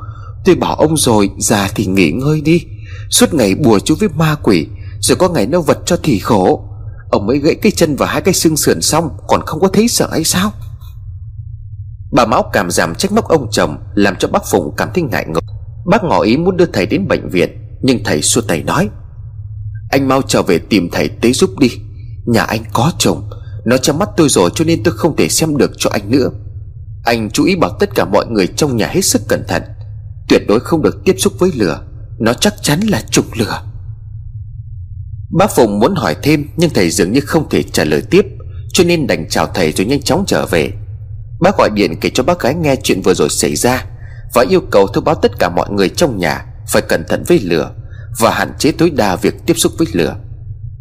Tôi 0.45 0.55
bảo 0.55 0.75
ông 0.75 0.97
rồi, 0.97 1.31
Già 1.39 1.69
thì 1.75 1.87
nghỉ 1.87 2.11
ngơi 2.11 2.41
đi. 2.41 2.65
Suốt 3.11 3.35
ngày 3.35 3.55
bùa 3.55 3.79
chú 3.79 3.95
với 4.01 4.09
ma 4.09 4.37
quỷ, 4.43 4.67
Rồi 5.01 5.17
có 5.17 5.29
ngày 5.29 5.47
nó 5.47 5.61
vật 5.61 5.79
cho 5.87 5.97
thì 6.03 6.19
khổ. 6.19 6.65
Ông 7.11 7.27
mới 7.27 7.39
gãy 7.39 7.55
cái 7.55 7.73
chân 7.73 7.97
và 7.97 8.07
hai 8.07 8.21
cái 8.21 8.35
xương 8.35 8.57
sườn 8.57 8.81
xong, 8.81 9.11
Còn 9.29 9.41
không 9.47 9.61
có 9.61 9.69
thấy 9.69 9.89
sợ 9.89 10.09
hay 10.13 10.25
sao? 10.25 10.53
Bà 12.13 12.27
Mão 12.27 12.51
cảm 12.53 12.71
giảm 12.71 12.95
trách 12.95 13.13
móc 13.13 13.29
ông 13.29 13.49
chồng, 13.51 13.77
Làm 13.95 14.17
cho 14.19 14.29
bác 14.29 14.43
phụng 14.51 14.75
cảm 14.77 14.89
thấy 14.95 15.05
ngại 15.05 15.27
ngùng. 15.29 15.45
Bác 15.87 16.05
ngỏ 16.05 16.21
ý 16.21 16.37
muốn 16.37 16.57
đưa 16.57 16.67
thầy 16.67 16.87
đến 16.87 17.09
bệnh 17.09 17.29
viện, 17.29 17.51
Nhưng 17.83 18.05
thầy 18.05 18.23
xua 18.23 18.41
tay 18.41 18.63
nói, 18.63 18.89
Anh 19.91 20.09
mau 20.09 20.23
trở 20.23 20.43
về 20.43 20.59
tìm 20.59 20.89
thầy 20.93 21.09
tế 21.09 21.33
giúp 21.33 21.51
đi. 21.59 21.71
Nhà 22.27 22.43
anh 22.43 22.65
có 22.73 22.93
chồng 22.99 23.31
nó 23.65 23.77
trong 23.77 23.99
mắt 23.99 24.09
tôi 24.17 24.29
rồi 24.29 24.51
cho 24.55 24.65
nên 24.65 24.83
tôi 24.83 24.95
không 24.97 25.17
thể 25.17 25.29
xem 25.29 25.57
được 25.57 25.71
cho 25.79 25.91
anh 25.91 26.11
nữa. 26.11 26.31
Anh 27.05 27.31
chú 27.31 27.45
ý 27.45 27.57
bảo 27.57 27.71
tất 27.81 27.95
cả 27.95 28.05
mọi 28.05 28.27
người 28.27 28.47
trong 28.47 28.77
nhà 28.77 28.87
hết 28.87 29.01
sức 29.01 29.23
cẩn 29.29 29.45
thận. 29.49 29.63
Tuyệt 30.29 30.43
đối 30.49 30.61
không 30.61 30.83
được 30.83 31.05
tiếp 31.05 31.15
xúc 31.19 31.33
với 31.39 31.51
lửa. 31.55 31.83
Nó 32.19 32.33
chắc 32.33 32.55
chắn 32.63 32.81
là 32.81 33.03
trục 33.11 33.25
lửa. 33.35 33.63
Bác 35.31 35.51
Phùng 35.57 35.79
muốn 35.79 35.95
hỏi 35.95 36.17
thêm, 36.23 36.49
Nhưng 36.57 36.71
thầy 36.71 36.91
dường 36.91 37.13
như 37.13 37.21
không 37.21 37.49
thể 37.49 37.63
trả 37.63 37.85
lời 37.85 38.03
tiếp, 38.11 38.27
Cho 38.73 38.85
nên 38.85 39.07
đành 39.07 39.29
chào 39.29 39.47
thầy 39.47 39.73
rồi 39.73 39.87
nhanh 39.87 40.03
chóng 40.03 40.25
trở 40.27 40.47
về. 40.47 40.73
Bác 41.41 41.59
gọi 41.59 41.71
điện 41.75 42.01
kể 42.01 42.11
cho 42.15 42.23
bác 42.23 42.41
gái 42.41 42.55
nghe 42.55 42.77
chuyện 42.83 43.03
vừa 43.03 43.15
rồi 43.15 43.29
xảy 43.29 43.57
ra, 43.57 43.85
Và 44.35 44.45
yêu 44.49 44.61
cầu 44.71 44.87
thông 44.87 45.05
báo 45.05 45.15
tất 45.15 45.39
cả 45.39 45.49
mọi 45.49 45.71
người 45.71 45.89
trong 45.89 46.19
nhà 46.19 46.45
Phải 46.69 46.83
cẩn 46.83 47.05
thận 47.09 47.25
với 47.27 47.39
lửa 47.39 47.71
Và 48.19 48.31
hạn 48.31 48.53
chế 48.59 48.73
tối 48.73 48.91
đa 48.91 49.17
việc 49.17 49.35
tiếp 49.47 49.55
xúc 49.57 49.73
với 49.79 49.87
lửa. 49.93 50.17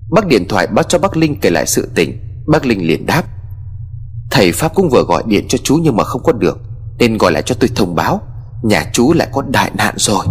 Bác 0.09 0.27
điện 0.27 0.47
thoại 0.47 0.67
báo 0.67 0.83
cho 0.83 0.99
bác 0.99 1.17
Linh 1.17 1.39
kể 1.39 1.49
lại 1.49 1.65
sự 1.67 1.89
tình. 1.95 2.28
Bác 2.51 2.65
Linh 2.65 2.87
liền 2.87 3.05
đáp. 3.05 3.23
Thầy 4.31 4.51
Pháp 4.51 4.75
cũng 4.75 4.89
vừa 4.89 5.03
gọi 5.03 5.23
điện 5.25 5.45
cho 5.49 5.57
chú 5.63 5.75
nhưng 5.75 5.95
mà 5.95 6.03
không 6.03 6.23
có 6.23 6.31
được. 6.31 6.59
Nên 6.99 7.17
gọi 7.17 7.31
lại 7.31 7.43
cho 7.45 7.55
tôi 7.59 7.69
thông 7.75 7.95
báo. 7.95 8.21
Nhà 8.63 8.89
chú 8.93 9.13
lại 9.13 9.27
có 9.31 9.41
đại 9.41 9.71
nạn 9.77 9.93
rồi. 9.97 10.25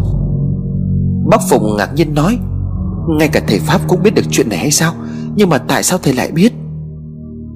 Bác 1.31 1.39
Phùng 1.51 1.77
ngạc 1.77 1.95
nhiên 1.95 2.14
nói. 2.14 2.39
Ngay 3.09 3.29
cả 3.29 3.41
thầy 3.49 3.59
Pháp 3.59 3.81
cũng 3.89 4.03
biết 4.03 4.14
được 4.14 4.23
chuyện 4.31 4.49
này 4.49 4.59
hay 4.59 4.71
sao? 4.71 4.95
Nhưng 5.37 5.49
mà 5.49 5.59
tại 5.59 5.83
sao 5.83 5.99
thầy 5.99 6.14
lại 6.14 6.31
biết? 6.31 6.53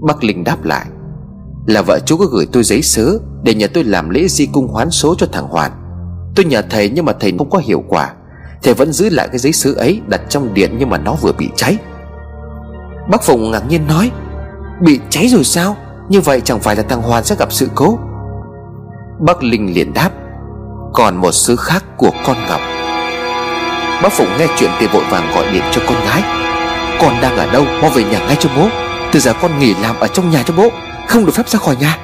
Bác 0.01 0.25
Linh 0.25 0.45
đáp 0.45 0.65
lại. 0.65 0.87
Là 1.67 1.83
vợ 1.83 1.99
chú 2.07 2.17
có 2.17 2.25
gửi 2.25 2.47
tôi 2.53 2.65
giấy 2.65 2.83
sớ 2.83 3.19
Để 3.43 3.55
nhờ 3.55 3.67
tôi 3.75 3.85
làm 3.85 4.11
lễ 4.11 4.29
di 4.29 4.47
cung 4.47 4.69
hoán 4.69 4.91
số 4.91 5.15
cho 5.19 5.27
thằng 5.33 5.49
Hoàn. 5.49 5.73
Tôi 6.35 6.45
nhờ 6.45 6.63
thầy 6.71 6.89
nhưng 6.89 7.05
mà 7.05 7.13
thầy 7.21 7.33
không 7.39 7.51
có 7.51 7.59
hiệu 7.59 7.85
quả. 7.89 8.15
Thầy 8.63 8.75
vẫn 8.75 8.93
giữ 8.93 9.09
lại 9.11 9.29
cái 9.29 9.39
giấy 9.39 9.53
sớ 9.53 9.73
ấy 9.73 10.01
Đặt 10.07 10.21
trong 10.29 10.55
điện 10.55 10.77
nhưng 10.79 10.91
mà 10.91 10.99
nó 10.99 11.15
vừa 11.23 11.33
bị 11.33 11.49
cháy. 11.57 11.77
Bác 13.11 13.23
Phùng 13.23 13.51
ngạc 13.51 13.63
nhiên 13.69 13.87
nói. 13.87 14.11
Bị 14.85 15.01
cháy 15.11 15.29
rồi 15.29 15.45
sao? 15.45 15.77
Như 16.09 16.21
vậy 16.21 16.41
chẳng 16.45 16.61
phải 16.61 16.77
là 16.77 16.83
thằng 16.83 17.03
Hoàn 17.03 17.25
sẽ 17.25 17.37
gặp 17.39 17.53
sự 17.53 17.69
cố. 17.75 17.99
Bác 19.21 19.43
Linh 19.43 19.75
liền 19.75 19.95
đáp, 19.95 20.11
Còn 20.93 21.17
một 21.17 21.33
sứ 21.33 21.57
khác 21.57 21.85
của 21.97 22.11
con 22.27 22.37
Ngọc. 22.49 22.61
Bác 24.03 24.13
Phụng 24.13 24.29
nghe 24.39 24.47
chuyện 24.59 24.71
thì 24.79 24.87
vội 24.87 25.05
vàng 25.11 25.33
gọi 25.35 25.53
điện 25.53 25.63
cho 25.73 25.83
con 25.87 25.97
gái. 26.05 26.23
Con 27.01 27.15
đang 27.23 27.37
ở 27.37 27.53
đâu? 27.53 27.65
Mau 27.83 27.91
về 27.91 28.05
nhà 28.05 28.19
ngay 28.19 28.37
cho 28.41 28.51
bố. 28.57 28.69
Từ 29.13 29.21
giờ 29.21 29.33
con 29.43 29.59
nghỉ 29.59 29.75
làm 29.75 30.01
ở 30.01 30.07
trong 30.07 30.31
nhà 30.31 30.43
cho 30.47 30.55
bố, 30.57 30.69
Không 31.09 31.27
được 31.27 31.33
phép 31.35 31.49
ra 31.49 31.59
khỏi 31.59 31.77
nhà. 31.81 31.99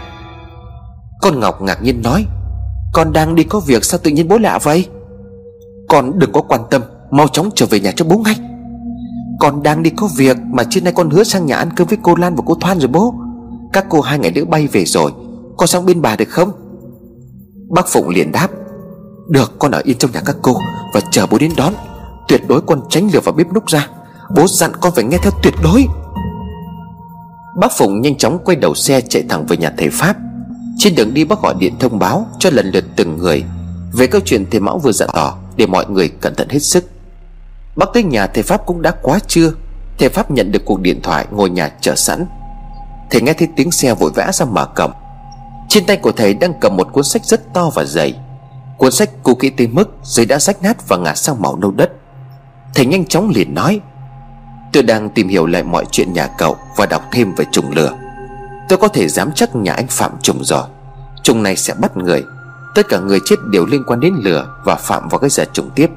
Con 1.20 1.40
Ngọc 1.40 1.62
ngạc 1.62 1.82
nhiên 1.82 2.02
nói, 2.02 2.26
Con 2.92 3.12
đang 3.12 3.34
đi 3.34 3.44
có 3.44 3.60
việc 3.60 3.84
sao 3.84 4.00
tự 4.02 4.10
nhiên 4.10 4.28
bố 4.28 4.38
lạ 4.38 4.58
vậy? 4.62 4.88
Con 5.88 6.18
đừng 6.18 6.32
có 6.32 6.40
quan 6.40 6.60
tâm, 6.70 6.82
Mau 7.10 7.28
chóng 7.28 7.50
trở 7.54 7.66
về 7.66 7.80
nhà 7.80 7.92
cho 7.96 8.04
bố 8.04 8.18
ngay. 8.18 8.34
Con 9.39 9.62
đang 9.62 9.82
đi 9.82 9.91
có 9.91 10.09
việc 10.16 10.36
Mà 10.53 10.64
trên 10.70 10.84
nay 10.84 10.93
con 10.97 11.11
hứa 11.11 11.24
sang 11.24 11.47
nhà 11.47 11.57
ăn 11.57 11.70
cơm 11.76 11.86
với 11.86 11.99
cô 12.03 12.14
Lan 12.14 12.34
và 12.34 12.43
cô 12.47 12.55
Thoan 12.55 12.78
rồi 12.78 12.89
bố. 12.89 13.14
Các 13.72 13.86
cô 13.89 14.01
hai 14.01 14.18
ngày 14.18 14.30
nữa 14.30 14.45
bay 14.45 14.66
về 14.66 14.84
rồi. 14.84 15.12
Con 15.57 15.66
sang 15.66 15.86
bên 15.86 16.03
bà 16.03 16.16
được 16.16 16.28
không? 16.28 16.53
Bác 17.68 17.89
Phụng 17.89 18.09
liền 18.09 18.32
đáp. 18.32 18.49
Được, 19.28 19.59
con 19.59 19.70
ở 19.70 19.80
yên 19.84 19.99
trong 19.99 20.12
nhà 20.12 20.20
các 20.26 20.36
cô 20.43 20.57
Và 20.95 21.01
chờ 21.11 21.26
bố 21.26 21.39
đến 21.39 21.53
đón. 21.57 21.74
Tuyệt 22.28 22.43
đối 22.49 22.61
con 22.61 22.80
tránh 22.89 23.09
lửa 23.12 23.20
vào 23.24 23.34
bếp 23.34 23.53
núc 23.53 23.66
ra. 23.66 23.89
Bố 24.36 24.47
dặn 24.47 24.72
con 24.80 24.93
phải 24.95 25.05
nghe 25.05 25.18
theo 25.22 25.32
tuyệt 25.43 25.55
đối. 25.62 25.86
Bác 27.61 27.72
Phụng 27.78 28.01
nhanh 28.01 28.16
chóng 28.16 28.39
quay 28.45 28.57
đầu 28.57 28.74
xe 28.74 29.01
chạy 29.01 29.22
thẳng 29.28 29.47
về 29.47 29.57
nhà 29.57 29.72
thầy 29.78 29.89
Pháp. 29.91 30.16
Trên 30.78 30.95
đường 30.95 31.14
đi, 31.14 31.24
bác 31.24 31.43
gọi 31.43 31.55
điện 31.59 31.74
thông 31.78 31.99
báo 31.99 32.26
cho 32.39 32.51
lần 32.51 32.70
lượt 32.70 32.84
từng 32.97 33.16
người 33.16 33.45
Về 33.93 34.07
câu 34.07 34.20
chuyện 34.24 34.47
thầy 34.51 34.61
Mão 34.61 34.78
vừa 34.78 34.93
dặn 34.93 35.09
tỏ 35.14 35.36
Để 35.57 35.66
mọi 35.66 35.86
người 35.91 36.09
cẩn 36.09 36.34
thận 36.34 36.49
hết 36.49 36.59
sức. 36.59 36.84
Bác 37.78 37.86
tới 37.94 38.02
nhà 38.02 38.26
thầy 38.26 38.42
Pháp 38.42 38.66
cũng 38.66 38.82
đã 38.82 38.92
quá 39.02 39.18
trưa. 39.26 39.52
Thầy 39.98 40.08
Pháp 40.08 40.30
nhận 40.30 40.52
được 40.52 40.64
cuộc 40.64 40.80
điện 40.80 41.02
thoại 41.02 41.26
ngồi 41.30 41.50
nhà 41.50 41.70
chờ 41.80 41.94
sẵn. 41.94 42.26
Thầy 43.10 43.20
nghe 43.20 43.32
thấy 43.32 43.48
tiếng 43.56 43.70
xe 43.70 43.94
vội 43.94 44.10
vã 44.14 44.32
ra 44.32 44.46
mở 44.46 44.66
cổng. 44.76 44.92
Trên 45.68 45.86
tay 45.86 45.96
của 45.96 46.12
thầy 46.12 46.34
đang 46.34 46.52
cầm 46.60 46.76
một 46.76 46.88
cuốn 46.92 47.04
sách 47.04 47.24
rất 47.24 47.52
to 47.54 47.70
và 47.74 47.84
dày. 47.84 48.14
Cuốn 48.78 48.92
sách 48.92 49.10
cũ 49.22 49.34
kỹ 49.34 49.50
tới 49.50 49.66
mức 49.66 49.90
Giấy 50.02 50.26
đã 50.26 50.38
rách 50.38 50.62
nát 50.62 50.88
và 50.88 50.96
ngả 50.96 51.14
sang 51.14 51.42
màu 51.42 51.56
nâu 51.56 51.70
đất. 51.70 51.90
Thầy 52.74 52.86
nhanh 52.86 53.06
chóng 53.06 53.30
liền 53.34 53.54
nói, 53.54 53.80
Tôi 54.72 54.82
đang 54.82 55.10
tìm 55.10 55.28
hiểu 55.28 55.46
lại 55.46 55.62
mọi 55.62 55.84
chuyện 55.90 56.12
nhà 56.12 56.26
cậu 56.38 56.56
Và 56.76 56.86
đọc 56.86 57.02
thêm 57.12 57.34
về 57.34 57.44
trùng 57.52 57.70
lửa. 57.72 57.92
Tôi 58.68 58.78
có 58.78 58.88
thể 58.88 59.08
dám 59.08 59.30
chắc 59.34 59.56
nhà 59.56 59.72
anh 59.72 59.86
phạm 59.86 60.12
trùng 60.22 60.44
rồi 60.44 60.62
Trùng 61.22 61.42
này 61.42 61.56
sẽ 61.56 61.74
bắt 61.74 61.96
người. 61.96 62.24
Tất 62.74 62.88
cả 62.88 62.98
người 62.98 63.18
chết 63.24 63.36
đều 63.50 63.66
liên 63.66 63.84
quan 63.86 64.00
đến 64.00 64.14
lửa 64.22 64.46
Và 64.64 64.74
phạm 64.74 65.08
vào 65.08 65.18
cái 65.18 65.30
giờ 65.30 65.44
trùng 65.52 65.70
tiếp. 65.74 65.90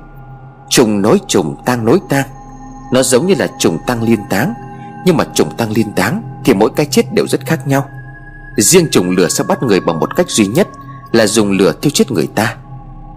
Trùng 0.71 1.01
nối 1.01 1.19
trùng, 1.27 1.55
tang 1.65 1.85
nối 1.85 1.99
tang. 2.09 2.27
Nó 2.91 3.03
giống 3.03 3.27
như 3.27 3.35
là 3.39 3.47
trùng 3.59 3.77
tăng 3.87 4.03
liên 4.03 4.19
táng. 4.29 4.53
Nhưng 5.05 5.17
mà 5.17 5.23
trùng 5.33 5.57
tăng 5.57 5.71
liên 5.71 5.91
táng 5.91 6.21
Thì 6.45 6.53
mỗi 6.53 6.69
cái 6.75 6.85
chết 6.85 7.13
đều 7.13 7.27
rất 7.27 7.45
khác 7.45 7.67
nhau. 7.67 7.85
Riêng 8.57 8.87
trùng 8.91 9.09
lửa 9.09 9.27
sẽ 9.27 9.43
bắt 9.43 9.63
người 9.63 9.79
bằng 9.79 9.99
một 9.99 10.15
cách 10.15 10.29
duy 10.29 10.47
nhất 10.47 10.67
Là 11.11 11.27
dùng 11.27 11.51
lửa 11.51 11.73
thiêu 11.81 11.91
chết 11.93 12.11
người 12.11 12.27
ta. 12.35 12.55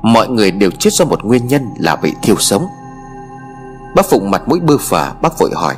Mọi 0.02 0.28
người 0.28 0.50
đều 0.50 0.70
chết 0.70 0.92
do 0.92 1.04
một 1.04 1.24
nguyên 1.24 1.46
nhân 1.46 1.62
là 1.78 1.96
bị 1.96 2.12
thiêu 2.22 2.36
sống. 2.38 2.66
Bác 3.96 4.06
Phụng 4.10 4.30
mặt 4.30 4.42
mũi 4.46 4.60
bơ 4.60 4.78
phờ, 4.78 5.12
Bác 5.22 5.38
vội 5.38 5.50
hỏi 5.54 5.74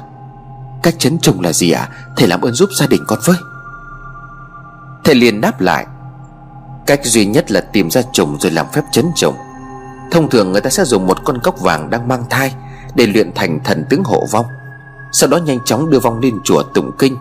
Cách 0.83 0.95
chấn 0.99 1.19
trùng 1.19 1.41
là 1.41 1.53
gì 1.53 1.71
ạ? 1.71 1.89
À? 1.91 2.13
Thầy 2.17 2.29
làm 2.29 2.41
ơn 2.41 2.55
giúp 2.55 2.69
gia 2.79 2.87
đình 2.87 3.03
con 3.07 3.19
với. 3.25 3.37
Thầy 5.05 5.15
liền 5.15 5.41
đáp 5.41 5.61
lại, 5.61 5.87
Cách 6.87 7.01
duy 7.05 7.27
nhất 7.27 7.51
là 7.51 7.61
tìm 7.61 7.91
ra 7.91 8.03
trùng 8.13 8.37
rồi 8.41 8.53
làm 8.53 8.67
phép 8.73 8.83
chấn 8.93 9.07
trùng. 9.17 9.35
Thông 10.11 10.31
thường 10.31 10.53
người 10.53 10.61
ta 10.61 10.71
sẽ 10.71 10.85
dùng 10.85 11.07
một 11.07 11.25
con 11.25 11.39
cốc 11.39 11.61
vàng 11.61 11.91
đang 11.91 12.09
mang 12.09 12.25
thai 12.31 12.55
Để 12.95 13.07
luyện 13.07 13.33
thành 13.35 13.61
thần 13.65 13.85
tướng 13.91 14.05
hộ 14.05 14.27
vong. 14.31 14.47
Sau 15.13 15.31
đó 15.31 15.37
nhanh 15.37 15.59
chóng 15.65 15.91
đưa 15.91 15.99
vong 15.99 16.21
lên 16.21 16.39
chùa 16.45 16.63
tụng 16.63 16.91
kinh, 16.99 17.17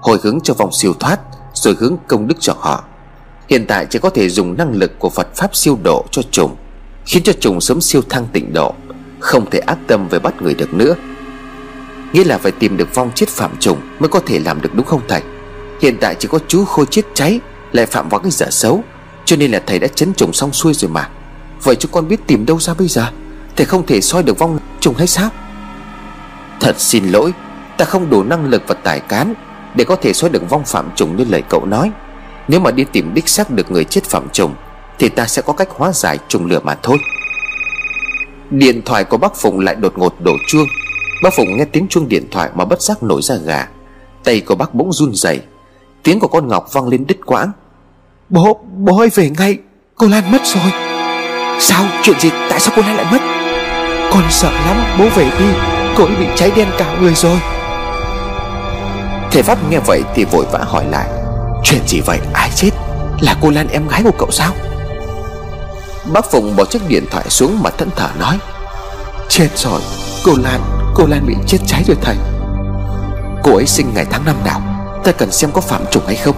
Hồi 0.00 0.18
hướng 0.22 0.38
cho 0.42 0.54
vong 0.54 0.72
siêu 0.72 0.92
thoát, 1.00 1.20
Rồi 1.54 1.74
hướng 1.78 1.96
công 2.06 2.26
đức 2.26 2.34
cho 2.40 2.54
họ. 2.58 2.84
Hiện 3.48 3.66
tại 3.66 3.86
chỉ 3.90 3.98
có 3.98 4.10
thể 4.10 4.28
dùng 4.28 4.56
năng 4.56 4.72
lực 4.72 4.98
của 4.98 5.08
Phật 5.08 5.28
Pháp 5.36 5.56
siêu 5.56 5.78
độ 5.82 6.04
cho 6.10 6.22
trùng 6.30 6.56
Khiến 7.06 7.22
cho 7.22 7.32
trùng 7.40 7.60
sớm 7.60 7.80
siêu 7.80 8.02
thăng 8.08 8.26
tịnh 8.32 8.52
độ, 8.52 8.74
Không 9.20 9.50
thể 9.50 9.58
ác 9.58 9.78
tâm 9.86 10.08
về 10.08 10.18
bắt 10.18 10.42
người 10.42 10.54
được 10.54 10.74
nữa. 10.74 10.94
Nghĩa 12.12 12.24
là 12.24 12.38
phải 12.38 12.52
tìm 12.52 12.76
được 12.76 12.94
vong 12.94 13.10
chết 13.14 13.28
phạm 13.28 13.56
trùng 13.60 13.78
Mới 13.98 14.08
có 14.08 14.20
thể 14.26 14.38
làm 14.38 14.62
được 14.62 14.74
đúng 14.74 14.86
không 14.86 15.00
thầy? 15.08 15.22
Hiện 15.80 15.96
tại 16.00 16.16
chỉ 16.18 16.28
có 16.28 16.38
chú 16.48 16.64
khôi 16.64 16.86
chết 16.90 17.02
cháy, 17.14 17.40
Lại 17.72 17.86
phạm 17.86 18.08
vào 18.08 18.20
cái 18.20 18.30
giả 18.30 18.46
xấu, 18.50 18.82
Cho 19.24 19.36
nên 19.36 19.50
là 19.50 19.62
thầy 19.66 19.78
đã 19.78 19.88
chấn 19.88 20.14
trùng 20.14 20.32
xong 20.32 20.52
xuôi 20.52 20.74
rồi 20.74 20.90
mà. 20.90 21.08
Vậy 21.62 21.76
chúng 21.76 21.92
con 21.92 22.08
biết 22.08 22.26
tìm 22.26 22.46
đâu 22.46 22.60
ra 22.60 22.74
bây 22.74 22.88
giờ? 22.88 23.06
Thầy 23.56 23.66
không 23.66 23.86
thể 23.86 24.00
soi 24.00 24.22
được 24.22 24.38
vong 24.38 24.58
trùng 24.80 24.94
hay 24.94 25.06
sao? 25.06 25.30
Thật 26.60 26.80
xin 26.80 27.04
lỗi 27.04 27.32
Ta 27.78 27.84
không 27.84 28.10
đủ 28.10 28.22
năng 28.22 28.44
lực 28.44 28.62
và 28.66 28.74
tài 28.74 29.00
cán 29.00 29.34
Để 29.74 29.84
có 29.84 29.96
thể 29.96 30.12
soi 30.12 30.30
được 30.30 30.50
vong 30.50 30.64
phạm 30.64 30.90
trùng 30.96 31.16
như 31.16 31.24
lời 31.28 31.42
cậu 31.48 31.66
nói. 31.66 31.90
Nếu 32.48 32.60
mà 32.60 32.70
đi 32.70 32.84
tìm 32.84 33.14
đích 33.14 33.28
xác 33.28 33.50
được 33.50 33.70
người 33.70 33.84
chết 33.84 34.04
phạm 34.04 34.28
trùng 34.32 34.54
Thì 34.98 35.08
ta 35.08 35.26
sẽ 35.26 35.42
có 35.42 35.52
cách 35.52 35.68
hóa 35.70 35.92
giải 35.92 36.18
trùng 36.28 36.46
lửa 36.46 36.60
mà 36.64 36.74
thôi. 36.82 36.98
Điện 38.50 38.82
thoại 38.84 39.04
của 39.04 39.16
bác 39.16 39.36
Phụng 39.36 39.60
lại 39.60 39.74
đột 39.74 39.98
ngột 39.98 40.14
đổ 40.20 40.32
chuông. 40.46 40.66
Bác 41.22 41.30
Phụng 41.36 41.56
nghe 41.56 41.64
tiếng 41.64 41.88
chuông 41.88 42.08
điện 42.08 42.28
thoại 42.30 42.50
mà 42.54 42.64
bất 42.64 42.82
giác 42.82 43.02
nổi 43.02 43.22
ra 43.22 43.34
gà. 43.34 43.68
Tay 44.24 44.40
của 44.40 44.54
bác 44.54 44.74
bỗng 44.74 44.92
run 44.92 45.14
rẩy. 45.14 45.40
Tiếng 46.02 46.20
của 46.20 46.28
con 46.28 46.48
Ngọc 46.48 46.72
vang 46.72 46.88
lên 46.88 47.06
đứt 47.06 47.26
quãng. 47.26 47.52
Bố, 48.28 48.60
bố 48.76 48.98
ơi 48.98 49.08
về 49.14 49.30
ngay. 49.38 49.58
Cô 49.94 50.06
Lan 50.06 50.32
mất 50.32 50.40
rồi. 50.44 50.87
Sao, 51.60 51.84
chuyện 52.02 52.20
gì, 52.20 52.30
tại 52.50 52.60
sao 52.60 52.72
cô 52.76 52.82
Lan 52.82 52.96
lại 52.96 53.06
mất? 53.10 53.18
Con 54.12 54.22
sợ 54.30 54.50
lắm, 54.50 54.96
bố 54.98 55.04
về 55.16 55.24
đi. 55.38 55.44
Cô 55.96 56.04
ấy 56.04 56.14
bị 56.16 56.26
cháy 56.36 56.50
đen 56.56 56.68
cả 56.78 56.96
người 57.00 57.14
rồi. 57.14 57.38
Thầy 59.30 59.42
Pháp 59.42 59.58
nghe 59.70 59.78
vậy 59.78 60.02
thì 60.14 60.24
vội 60.24 60.46
vã 60.52 60.58
hỏi 60.62 60.84
lại 60.90 61.08
Chuyện 61.64 61.80
gì 61.86 62.00
vậy, 62.00 62.18
ai 62.32 62.50
chết? 62.54 62.70
Là 63.20 63.36
cô 63.40 63.50
Lan 63.50 63.68
em 63.68 63.88
gái 63.88 64.02
của 64.02 64.12
cậu 64.18 64.30
sao? 64.30 64.52
Bác 66.12 66.30
Phụng 66.30 66.56
bỏ 66.56 66.64
chiếc 66.64 66.88
điện 66.88 67.04
thoại 67.10 67.24
xuống 67.28 67.62
mà 67.62 67.70
thẫn 67.70 67.90
thở 67.96 68.08
nói 68.18 68.38
Chết 69.28 69.48
rồi 69.56 69.80
Cô 70.24 70.32
Lan 70.42 70.60
Cô 70.94 71.06
Lan 71.06 71.26
bị 71.26 71.34
chết 71.46 71.58
cháy 71.66 71.82
rồi 71.86 71.96
thầy. 72.02 72.16
Cô 73.42 73.56
ấy 73.56 73.66
sinh 73.66 73.92
ngày 73.94 74.06
tháng 74.10 74.24
năm 74.24 74.36
nào 74.44 74.60
Ta 75.04 75.12
cần 75.12 75.32
xem 75.32 75.50
có 75.52 75.60
phạm 75.60 75.84
trùng 75.90 76.06
hay 76.06 76.16
không. 76.16 76.36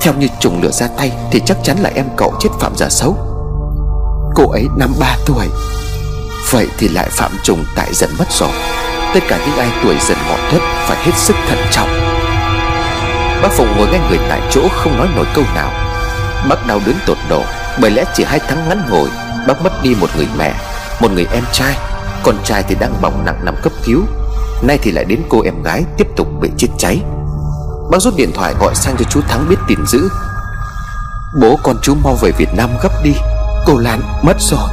Theo 0.00 0.14
như 0.14 0.28
trùng 0.40 0.62
lửa 0.62 0.70
ra 0.70 0.88
tay 0.96 1.12
Thì 1.30 1.40
chắc 1.46 1.56
chắn 1.62 1.76
là 1.80 1.90
em 1.94 2.06
cậu 2.16 2.34
chết 2.40 2.50
phạm 2.60 2.76
giả 2.76 2.88
xấu 2.88 3.35
Cô 4.36 4.50
ấy 4.50 4.68
năm 4.76 4.94
ba 5.00 5.16
tuổi. 5.26 5.48
Vậy 6.50 6.68
thì 6.78 6.88
lại 6.88 7.08
phạm 7.10 7.32
trùng 7.42 7.64
tại 7.76 7.94
dần 7.94 8.10
mất 8.18 8.24
rồi. 8.30 8.50
Tất 9.14 9.20
cả 9.28 9.38
những 9.46 9.58
ai 9.58 9.68
tuổi 9.82 9.96
dần 10.08 10.18
ngọ 10.28 10.36
thất 10.50 10.58
Phải 10.86 10.96
hết 11.04 11.12
sức 11.16 11.36
thận 11.48 11.58
trọng. 11.70 11.88
Bác 13.42 13.48
Phụng 13.52 13.76
ngồi 13.76 13.86
ngay 13.86 14.00
người 14.08 14.18
tại 14.28 14.40
chỗ 14.50 14.68
Không 14.72 14.98
nói 14.98 15.08
nổi 15.16 15.26
câu 15.34 15.44
nào. 15.54 15.70
Bác 16.48 16.66
đau 16.66 16.80
đớn 16.86 16.94
tột 17.06 17.16
độ, 17.28 17.42
Bởi 17.80 17.90
lẽ 17.90 18.04
chỉ 18.14 18.24
hai 18.24 18.40
tháng 18.48 18.68
ngắn 18.68 18.82
ngồi 18.90 19.08
Bác 19.46 19.62
mất 19.62 19.82
đi 19.82 19.94
một 20.00 20.10
người 20.16 20.28
mẹ, 20.38 20.54
Một 21.00 21.10
người 21.12 21.26
em 21.32 21.44
trai. 21.52 21.76
Con 22.22 22.36
trai 22.44 22.62
thì 22.62 22.74
đang 22.80 23.00
bỏng 23.00 23.22
nặng 23.26 23.40
nằm 23.44 23.54
cấp 23.62 23.72
cứu. 23.84 24.02
Nay 24.62 24.78
thì 24.82 24.90
lại 24.90 25.04
đến 25.04 25.22
cô 25.28 25.42
em 25.42 25.62
gái 25.62 25.84
tiếp 25.98 26.06
tục 26.16 26.28
bị 26.40 26.50
chết 26.58 26.68
cháy. 26.78 27.00
Bác 27.90 27.98
rút 27.98 28.16
điện 28.16 28.32
thoại 28.34 28.54
gọi 28.60 28.74
sang 28.74 28.96
cho 28.98 29.04
chú 29.10 29.20
Thắng 29.20 29.48
biết 29.48 29.56
tin 29.68 29.78
dữ. 29.86 30.08
Bố 31.40 31.58
con 31.62 31.76
chú 31.82 31.94
mau 32.04 32.14
về 32.22 32.30
Việt 32.38 32.48
Nam 32.56 32.70
gấp 32.82 32.92
đi. 33.04 33.12
Cô 33.66 33.78
Lan 33.78 34.02
mất 34.22 34.36
rồi. 34.40 34.68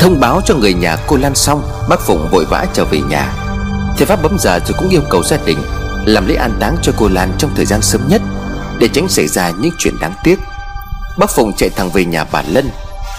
Thông 0.00 0.20
báo 0.20 0.40
cho 0.44 0.54
người 0.54 0.74
nhà 0.74 0.96
cô 1.06 1.16
Lan 1.16 1.34
xong, 1.34 1.62
Bác 1.88 2.00
Phụng 2.00 2.28
vội 2.30 2.44
vã 2.44 2.66
trở 2.72 2.84
về 2.84 3.00
nhà. 3.00 3.32
Thầy 3.96 4.06
Pháp 4.06 4.22
bấm 4.22 4.38
giờ 4.38 4.58
rồi 4.58 4.76
cũng 4.78 4.88
yêu 4.88 5.02
cầu 5.10 5.22
gia 5.24 5.36
đình 5.36 5.58
Làm 6.06 6.26
lễ 6.26 6.34
an 6.34 6.56
táng 6.60 6.76
cho 6.82 6.92
cô 6.96 7.08
Lan 7.08 7.32
trong 7.38 7.50
thời 7.54 7.66
gian 7.66 7.82
sớm 7.82 8.08
nhất 8.08 8.22
Để 8.78 8.88
tránh 8.88 9.08
xảy 9.08 9.28
ra 9.28 9.50
những 9.50 9.72
chuyện 9.78 9.94
đáng 10.00 10.14
tiếc. 10.24 10.38
Bác 11.18 11.30
Phụng 11.30 11.52
chạy 11.56 11.70
thẳng 11.70 11.90
về 11.90 12.04
nhà 12.04 12.24
bà 12.32 12.42
Lân. 12.42 12.70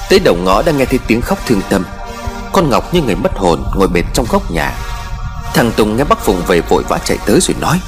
Tới 0.10 0.20
đầu 0.20 0.36
ngõ 0.36 0.62
đang 0.62 0.78
nghe 0.78 0.86
thấy 0.86 1.00
tiếng 1.08 1.22
khóc 1.22 1.40
thương 1.48 1.62
tâm. 1.70 1.86
Con 2.52 2.70
Ngọc 2.70 2.94
như 2.94 3.02
người 3.02 3.16
mất 3.16 3.32
hồn 3.36 3.64
ngồi 3.76 3.88
bệt 3.88 4.04
trong 4.14 4.26
góc 4.30 4.52
nhà. 4.52 4.74
Thằng 5.54 5.72
Tùng 5.72 5.98
nghe 5.98 6.04
bác 6.04 6.20
Phụng 6.20 6.42
về 6.48 6.62
vội 6.62 6.84
vã 6.90 6.98
chạy 6.98 7.18
tới 7.26 7.40
rồi 7.42 7.56
nói, 7.60 7.82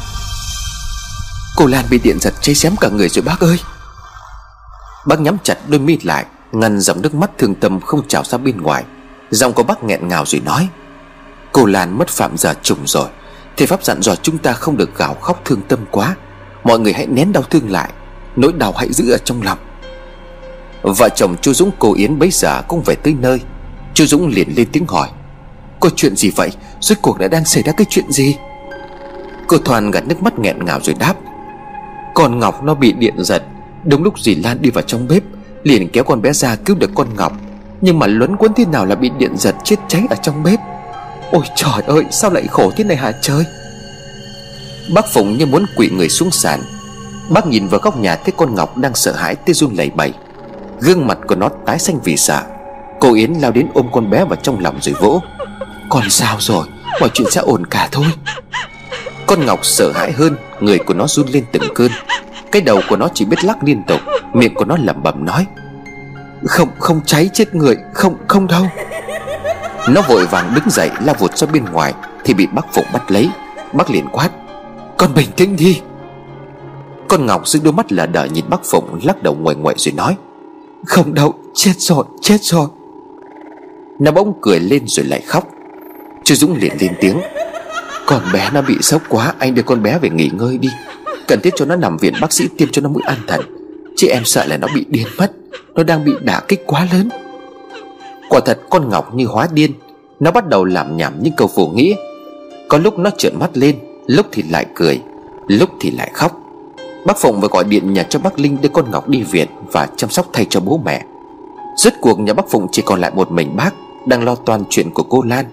Cô 1.56 1.66
Lan 1.66 1.86
bị 1.90 2.00
điện 2.04 2.20
giật 2.20 2.34
cháy 2.42 2.56
xém 2.56 2.76
cả 2.76 2.90
người 2.90 3.10
rồi 3.10 3.24
bác 3.24 3.40
ơi. 3.40 3.60
Bác 5.06 5.20
nhắm 5.20 5.38
chặt 5.44 5.58
đôi 5.68 5.80
mi 5.80 5.98
lại 6.04 6.26
Ngăn 6.52 6.80
dòng 6.80 7.02
nước 7.02 7.16
mắt 7.16 7.32
thương 7.38 7.56
tâm 7.56 7.80
không 7.80 8.08
trào 8.08 8.24
ra 8.24 8.38
bên 8.38 8.62
ngoài. 8.62 8.84
Giọng 9.30 9.54
của 9.54 9.64
bác 9.64 9.84
nghẹn 9.84 10.08
ngào 10.08 10.26
rồi 10.26 10.42
nói, 10.46 10.68
Cô 11.52 11.66
Lan 11.66 11.98
mất 11.98 12.10
phạm 12.10 12.38
giờ 12.38 12.54
trùng 12.64 12.80
rồi. 12.86 13.08
Thầy 13.58 13.68
Pháp 13.68 13.84
dặn 13.84 14.02
dò 14.02 14.16
chúng 14.16 14.38
ta 14.38 14.54
không 14.54 14.78
được 14.78 14.98
gào 14.98 15.14
khóc 15.14 15.42
thương 15.46 15.62
tâm 15.68 15.80
quá. 15.92 16.16
Mọi 16.64 16.80
người 16.80 16.94
hãy 16.94 17.08
nén 17.08 17.32
đau 17.32 17.44
thương 17.44 17.72
lại. 17.72 17.92
Nỗi 18.36 18.54
đau 18.54 18.74
hãy 18.78 18.94
giữ 18.94 19.12
ở 19.12 19.18
trong 19.18 19.42
lòng. 19.42 19.58
Vợ 20.82 21.10
chồng 21.16 21.36
chú 21.42 21.54
Dũng, 21.54 21.72
cô 21.80 21.94
Yến 21.94 22.20
bấy 22.20 22.30
giờ 22.32 22.62
cũng 22.68 22.82
về 22.86 22.96
tới 22.96 23.16
nơi. 23.20 23.40
Chú 23.94 24.06
Dũng 24.06 24.28
liền 24.28 24.54
lên 24.56 24.68
tiếng 24.72 24.88
hỏi, 24.88 25.10
Có 25.80 25.90
chuyện 25.96 26.16
gì 26.16 26.32
vậy? 26.36 26.50
Rốt 26.80 26.98
cuộc 27.02 27.20
đã 27.20 27.28
đang 27.28 27.46
xảy 27.46 27.64
ra 27.64 27.72
cái 27.72 27.86
chuyện 27.90 28.12
gì? 28.12 28.36
Cô 29.48 29.58
Thoàn 29.58 29.92
gạt 29.92 30.08
nước 30.08 30.24
mắt 30.24 30.40
nghẹn 30.40 30.66
ngào 30.66 30.80
rồi 30.84 30.96
đáp, 31.00 31.16
Con 32.16 32.40
Ngọc 32.40 32.64
nó 32.64 32.74
bị 32.74 32.94
điện 32.94 33.16
giật. 33.18 33.44
Đúng 33.84 34.04
lúc 34.04 34.20
dì 34.20 34.36
Lan 34.36 34.62
đi 34.62 34.70
vào 34.70 34.82
trong 34.82 35.08
bếp 35.08 35.24
Liền 35.64 35.90
kéo 35.90 36.04
con 36.04 36.22
bé 36.22 36.34
ra 36.34 36.56
cứu 36.56 36.76
được 36.76 36.92
con 36.96 37.08
Ngọc. 37.16 37.34
Nhưng 37.82 38.00
mà 38.00 38.08
luấn 38.08 38.36
quấn 38.36 38.52
thế 38.56 38.66
nào 38.66 38.86
là 38.86 38.96
bị 38.96 39.12
điện 39.18 39.38
giật 39.38 39.56
chết 39.64 39.76
cháy 39.88 40.04
ở 40.10 40.16
trong 40.16 40.44
bếp? 40.44 40.60
Ôi 41.32 41.44
trời 41.56 41.82
ơi, 41.88 42.04
sao 42.12 42.32
lại 42.32 42.48
khổ 42.48 42.72
thế 42.76 42.84
này 42.84 42.98
hả 42.98 43.12
trời? 43.22 43.44
Bác 44.94 45.06
Phụng 45.14 45.38
như 45.38 45.46
muốn 45.46 45.66
quỵ 45.76 45.90
người 45.90 46.10
xuống 46.10 46.32
sàn. 46.32 46.62
Bác 47.30 47.48
nhìn 47.48 47.68
vào 47.68 47.80
góc 47.80 47.98
nhà 47.98 48.16
thấy 48.16 48.34
con 48.38 48.56
Ngọc 48.56 48.78
đang 48.78 48.96
sợ 48.96 49.12
hãi 49.12 49.36
tê 49.36 49.54
run 49.54 49.74
lẩy 49.76 49.90
bẩy. 49.90 50.14
Gương 50.80 51.08
mặt 51.08 51.18
của 51.28 51.36
nó 51.36 51.50
tái 51.66 51.80
xanh 51.80 52.00
vì 52.04 52.18
sợ. 52.18 52.42
Cô 53.00 53.14
Yến 53.14 53.34
lao 53.34 53.52
đến 53.52 53.68
ôm 53.74 53.88
con 53.92 54.10
bé 54.10 54.26
vào 54.26 54.36
trong 54.36 54.60
lòng 54.60 54.78
rồi 54.82 54.96
vỗ. 55.00 55.22
Con 55.90 56.10
sao 56.10 56.38
rồi? 56.40 56.66
Mọi 57.00 57.10
chuyện 57.14 57.32
sẽ 57.32 57.42
ổn 57.42 57.66
cả 57.66 57.90
thôi. 57.92 58.06
Con 59.28 59.46
Ngọc 59.46 59.66
sợ 59.66 59.92
hãi 59.92 60.12
hơn, 60.12 60.36
Người 60.60 60.80
của 60.80 60.94
nó 60.94 61.08
run 61.08 61.28
lên 61.28 61.46
từng 61.52 61.74
cơn. 61.76 61.92
Cái 62.52 62.62
đầu 62.62 62.82
của 62.90 62.96
nó 62.96 63.10
chỉ 63.14 63.26
biết 63.26 63.44
lắc 63.44 63.64
liên 63.64 63.84
tục, 63.88 64.00
Miệng 64.34 64.54
của 64.54 64.66
nó 64.66 64.78
lẩm 64.84 65.04
bẩm 65.04 65.26
nói, 65.26 65.46
Không 66.46 66.70
không 66.80 67.02
cháy 67.06 67.30
chết 67.34 67.56
người, 67.56 67.78
Không 67.94 68.16
không 68.28 68.48
đâu. 68.48 68.68
Nó 69.90 70.02
vội 70.08 70.26
vàng 70.26 70.52
đứng 70.56 70.70
dậy 70.70 70.90
lao 71.06 71.16
vụt 71.20 71.38
ra 71.38 71.48
bên 71.54 71.66
ngoài, 71.66 71.94
Thì 72.24 72.34
bị 72.34 72.48
bác 72.48 72.74
Phụng 72.74 72.86
bắt 72.94 73.12
lấy. 73.12 73.30
Bác 73.74 73.90
liền 73.90 74.08
quát, 74.12 74.30
Con 74.98 75.14
bình 75.14 75.30
tĩnh 75.36 75.56
đi. 75.56 75.82
Con 77.08 77.26
Ngọc 77.26 77.48
giữ 77.48 77.60
đôi 77.64 77.74
mắt 77.74 77.92
là 77.92 78.06
đờ 78.06 78.26
nhìn 78.26 78.46
bác 78.50 78.64
Phụng, 78.64 79.00
Lắc 79.04 79.24
đầu 79.24 79.34
ngoài 79.34 79.56
ngoại 79.56 79.76
rồi 79.78 79.94
nói, 79.94 80.16
Không 80.86 81.14
đâu, 81.14 81.34
chết 81.54 81.74
rồi 81.78 82.06
chết 82.22 82.38
rồi. 82.42 82.68
Nó 84.00 84.12
bỗng 84.12 84.34
cười 84.42 84.60
lên 84.60 84.84
rồi 84.88 85.06
lại 85.06 85.22
khóc. 85.22 85.48
Chú 86.24 86.36
Dũng 86.36 86.58
liền 86.58 86.72
lên 86.80 86.92
tiếng 87.02 87.18
con 88.12 88.22
bé 88.34 88.50
nó 88.54 88.62
bị 88.62 88.78
sốc 88.82 89.02
quá, 89.10 89.34
Anh 89.40 89.56
đưa 89.56 89.62
con 89.62 89.84
bé 89.84 90.00
về 90.02 90.10
nghỉ 90.10 90.30
ngơi 90.34 90.58
đi. 90.58 90.70
Cần 91.28 91.40
thiết 91.42 91.54
cho 91.56 91.66
nó 91.66 91.76
nằm 91.76 91.98
viện, 91.98 92.14
bác 92.22 92.34
sĩ 92.34 92.48
tiêm 92.58 92.68
cho 92.72 92.82
nó 92.82 92.90
mũi 92.90 93.02
an 93.06 93.18
thần. 93.28 93.42
Chứ 93.98 94.08
em 94.08 94.26
sợ 94.26 94.46
là 94.46 94.58
nó 94.58 94.68
bị 94.76 94.86
điên 94.90 95.08
mất. 95.18 95.32
Nó 95.76 95.84
đang 95.84 96.06
bị 96.06 96.12
đả 96.22 96.42
kích 96.48 96.64
quá 96.66 96.88
lớn. 96.94 97.10
Quả 98.30 98.40
thật, 98.46 98.60
con 98.70 98.90
Ngọc 98.90 99.16
như 99.16 99.26
hóa 99.26 99.48
điên. 99.54 99.72
Nó 100.20 100.32
bắt 100.32 100.50
đầu 100.50 100.66
làm 100.66 100.98
nhảm 100.98 101.14
những 101.24 101.34
câu 101.38 101.50
vô 101.56 101.68
nghĩa. 101.68 101.96
Có 102.70 102.78
lúc 102.78 103.00
nó 103.00 103.10
trợn 103.18 103.40
mắt 103.40 103.50
lên, 103.54 103.76
Lúc 104.08 104.26
thì 104.32 104.44
lại 104.44 104.66
cười, 104.76 105.02
Lúc 105.48 105.70
thì 105.80 105.92
lại 105.92 106.12
khóc. 106.14 106.40
Bác 107.06 107.18
Phụng 107.18 107.42
vừa 107.42 107.48
gọi 107.48 107.64
điện 107.64 107.94
nhà 107.94 108.04
cho 108.04 108.20
bác 108.20 108.40
Linh 108.40 108.58
đưa 108.62 108.70
con 108.70 108.92
Ngọc 108.92 109.10
đi 109.10 109.24
viện 109.24 109.48
Và 109.72 109.88
chăm 109.96 110.10
sóc 110.10 110.28
thay 110.34 110.46
cho 110.50 110.60
bố 110.60 110.82
mẹ. 110.86 111.06
Rốt 111.78 111.94
cuộc 112.02 112.20
nhà 112.20 112.34
bác 112.34 112.50
Phụng 112.50 112.68
chỉ 112.72 112.82
còn 112.86 113.02
lại 113.02 113.12
một 113.16 113.32
mình 113.32 113.56
bác 113.56 113.72
Đang 114.08 114.24
lo 114.24 114.36
toàn 114.36 114.64
chuyện 114.70 114.90
của 114.90 115.04
cô 115.04 115.24
Lan, 115.24 115.46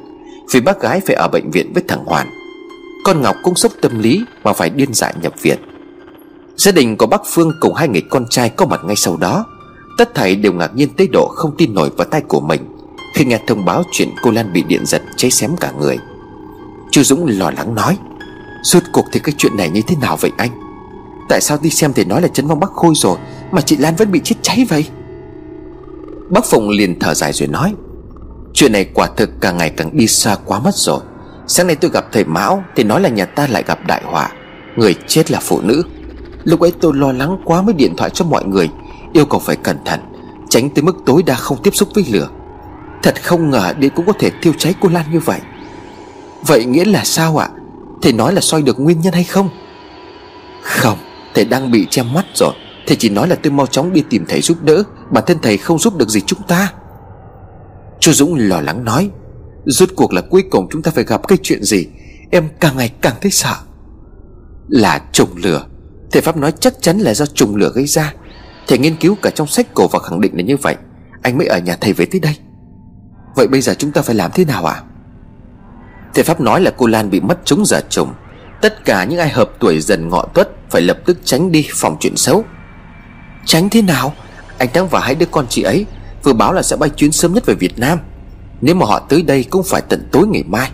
Vì 0.52 0.60
bác 0.60 0.80
gái 0.80 1.00
phải 1.06 1.16
ở 1.16 1.28
bệnh 1.28 1.50
viện 1.50 1.72
với 1.74 1.82
thằng 1.88 2.04
Hoàn. 2.04 2.37
Con 3.04 3.22
Ngọc 3.22 3.36
cũng 3.42 3.54
sốc 3.54 3.72
tâm 3.82 3.98
lý 3.98 4.24
Mà 4.44 4.52
phải 4.52 4.70
điên 4.70 4.94
dại 4.94 5.14
nhập 5.22 5.32
viện. 5.42 5.58
Gia 6.56 6.72
đình 6.72 6.96
của 6.96 7.06
bác 7.06 7.22
Phương 7.26 7.52
cùng 7.60 7.74
hai 7.74 7.88
người 7.88 8.02
con 8.10 8.26
trai 8.30 8.50
có 8.50 8.66
mặt 8.66 8.80
ngay 8.84 8.96
sau 8.96 9.16
đó. 9.16 9.44
Tất 9.98 10.14
thảy 10.14 10.36
đều 10.36 10.52
ngạc 10.52 10.74
nhiên 10.74 10.88
tới 10.96 11.08
độ 11.12 11.28
không 11.28 11.56
tin 11.58 11.74
nổi 11.74 11.90
vào 11.96 12.06
tay 12.10 12.20
của 12.20 12.40
mình, 12.40 12.60
Khi 13.14 13.24
nghe 13.24 13.40
thông 13.46 13.64
báo 13.64 13.82
chuyện 13.92 14.08
cô 14.22 14.30
Lan 14.30 14.52
bị 14.52 14.62
điện 14.62 14.86
giật 14.86 15.02
cháy 15.16 15.30
xém 15.30 15.56
cả 15.56 15.72
người. 15.80 15.98
Chú 16.90 17.02
Dũng 17.02 17.26
lo 17.26 17.50
lắng 17.50 17.74
nói 17.74 17.98
suốt 18.62 18.82
cuộc 18.92 19.04
thì 19.12 19.20
cái 19.20 19.34
chuyện 19.38 19.56
này 19.56 19.70
như 19.70 19.82
thế 19.82 19.96
nào 20.00 20.16
vậy 20.20 20.32
anh? 20.36 20.50
Tại 21.28 21.40
sao 21.40 21.58
đi 21.62 21.70
xem 21.70 21.92
thì 21.92 22.04
nói 22.04 22.22
là 22.22 22.28
chấn 22.28 22.46
vong 22.46 22.60
bác 22.60 22.70
Khôi 22.72 22.92
rồi, 22.96 23.18
Mà 23.50 23.60
chị 23.60 23.76
Lan 23.76 23.96
vẫn 23.96 24.12
bị 24.12 24.20
chết 24.24 24.36
cháy 24.42 24.66
vậy? 24.68 24.86
Bác 26.30 26.44
Phụng 26.44 26.68
liền 26.68 26.98
thở 26.98 27.14
dài 27.14 27.32
rồi 27.32 27.48
nói, 27.48 27.74
Chuyện 28.54 28.72
này 28.72 28.84
quả 28.94 29.08
thực 29.16 29.30
càng 29.40 29.56
ngày 29.56 29.70
càng 29.70 29.96
đi 29.96 30.06
xa 30.06 30.36
quá 30.44 30.58
mất 30.58 30.74
rồi. 30.74 31.00
Sáng 31.48 31.66
nay 31.66 31.76
tôi 31.76 31.90
gặp 31.90 32.06
thầy 32.12 32.24
Mão, 32.24 32.64
Thì 32.76 32.84
nói 32.84 33.00
là 33.00 33.08
nhà 33.08 33.24
ta 33.24 33.46
lại 33.50 33.64
gặp 33.66 33.78
đại 33.86 34.02
họa. 34.04 34.30
Người 34.76 34.94
chết 35.06 35.30
là 35.30 35.40
phụ 35.42 35.60
nữ. 35.60 35.82
Lúc 36.44 36.60
ấy 36.60 36.72
tôi 36.80 36.92
lo 36.94 37.12
lắng 37.12 37.38
quá 37.44 37.62
mới 37.62 37.74
điện 37.74 37.96
thoại 37.96 38.10
cho 38.10 38.24
mọi 38.24 38.44
người, 38.44 38.68
Yêu 39.12 39.26
cầu 39.26 39.40
phải 39.40 39.56
cẩn 39.56 39.76
thận, 39.84 40.00
Tránh 40.48 40.70
tới 40.70 40.82
mức 40.82 40.96
tối 41.06 41.22
đa 41.22 41.34
không 41.34 41.62
tiếp 41.62 41.74
xúc 41.74 41.88
với 41.94 42.04
lửa. 42.12 42.28
Thật 43.02 43.24
không 43.24 43.50
ngờ 43.50 43.72
điện 43.78 43.92
cũng 43.96 44.06
có 44.06 44.12
thể 44.18 44.30
thiêu 44.42 44.52
cháy 44.58 44.74
cô 44.80 44.88
Lan 44.88 45.04
như 45.12 45.18
vậy. 45.18 45.40
Vậy 46.46 46.64
nghĩa 46.64 46.84
là 46.84 47.04
sao 47.04 47.36
ạ? 47.36 47.48
Thầy 48.02 48.12
nói 48.12 48.34
là 48.34 48.40
soi 48.40 48.62
được 48.62 48.80
nguyên 48.80 49.00
nhân 49.00 49.12
hay 49.12 49.24
không? 49.24 49.48
Không, 50.62 50.98
Thầy 51.34 51.44
đang 51.44 51.70
bị 51.70 51.86
che 51.90 52.02
mắt 52.02 52.24
rồi. 52.34 52.52
Thầy 52.86 52.96
chỉ 52.96 53.08
nói 53.08 53.28
là 53.28 53.36
tôi 53.42 53.52
mau 53.52 53.66
chóng 53.66 53.92
đi 53.92 54.02
tìm 54.10 54.24
thầy 54.28 54.40
giúp 54.40 54.58
đỡ. 54.62 54.82
Bản 55.10 55.24
thân 55.26 55.38
thầy 55.42 55.56
không 55.56 55.78
giúp 55.78 55.96
được 55.96 56.08
gì 56.08 56.20
chúng 56.20 56.42
ta. 56.42 56.72
Chú 58.00 58.12
Dũng 58.12 58.34
lo 58.34 58.60
lắng 58.60 58.84
nói. 58.84 59.10
Rốt 59.70 59.88
cuộc 59.96 60.12
là 60.12 60.20
cuối 60.20 60.44
cùng 60.50 60.68
chúng 60.70 60.82
ta 60.82 60.90
phải 60.90 61.04
gặp 61.04 61.28
cái 61.28 61.38
chuyện 61.42 61.62
gì? 61.62 61.86
Em 62.30 62.48
càng 62.60 62.76
ngày 62.76 62.92
càng 63.00 63.14
thấy 63.20 63.30
sợ. 63.30 63.54
Là 64.68 65.00
trùng 65.12 65.30
lửa. 65.36 65.66
Thầy 66.12 66.22
Pháp 66.22 66.36
nói 66.36 66.52
chắc 66.60 66.74
chắn 66.80 66.98
là 66.98 67.14
do 67.14 67.26
trùng 67.26 67.56
lửa 67.56 67.72
gây 67.74 67.86
ra. 67.86 68.14
Thầy 68.66 68.78
nghiên 68.78 68.96
cứu 68.96 69.16
cả 69.22 69.30
trong 69.30 69.46
sách 69.46 69.66
cổ 69.74 69.88
và 69.88 69.98
khẳng 69.98 70.20
định 70.20 70.36
là 70.36 70.42
như 70.42 70.56
vậy. 70.56 70.76
Anh 71.22 71.38
mới 71.38 71.46
ở 71.46 71.58
nhà 71.58 71.76
thầy 71.80 71.92
về 71.92 72.06
tới 72.06 72.20
đây. 72.20 72.36
Vậy 73.36 73.46
bây 73.46 73.60
giờ 73.60 73.74
chúng 73.78 73.92
ta 73.92 74.02
phải 74.02 74.14
làm 74.14 74.30
thế 74.34 74.44
nào 74.44 74.64
ạ? 74.64 74.74
À? 74.74 74.82
Thầy 76.14 76.24
Pháp 76.24 76.40
nói 76.40 76.60
là 76.60 76.70
cô 76.76 76.86
Lan 76.86 77.10
bị 77.10 77.20
mất 77.20 77.38
trúng 77.44 77.66
giờ 77.66 77.80
trùng. 77.90 78.14
Tất 78.62 78.84
cả 78.84 79.04
những 79.04 79.18
ai 79.18 79.28
hợp 79.28 79.50
tuổi 79.60 79.80
dần 79.80 80.08
ngọ 80.08 80.24
tuất 80.34 80.50
Phải 80.70 80.82
lập 80.82 80.98
tức 81.06 81.18
tránh 81.24 81.52
đi 81.52 81.66
phòng 81.70 81.96
chuyện 82.00 82.16
xấu. 82.16 82.44
Tránh 83.44 83.68
thế 83.68 83.82
nào? 83.82 84.14
Anh 84.58 84.68
Thắng 84.72 84.88
và 84.88 85.00
hai 85.00 85.14
đứa 85.14 85.26
con 85.26 85.46
chị 85.48 85.62
ấy 85.62 85.86
Vừa 86.22 86.32
báo 86.32 86.52
là 86.52 86.62
sẽ 86.62 86.76
bay 86.76 86.90
chuyến 86.90 87.12
sớm 87.12 87.34
nhất 87.34 87.46
về 87.46 87.54
Việt 87.54 87.78
Nam. 87.78 87.98
Nếu 88.60 88.74
mà 88.74 88.86
họ 88.86 88.98
tới 88.98 89.22
đây 89.22 89.44
cũng 89.50 89.62
phải 89.62 89.82
tận 89.88 90.08
tối 90.12 90.26
ngày 90.26 90.44
mai. 90.46 90.70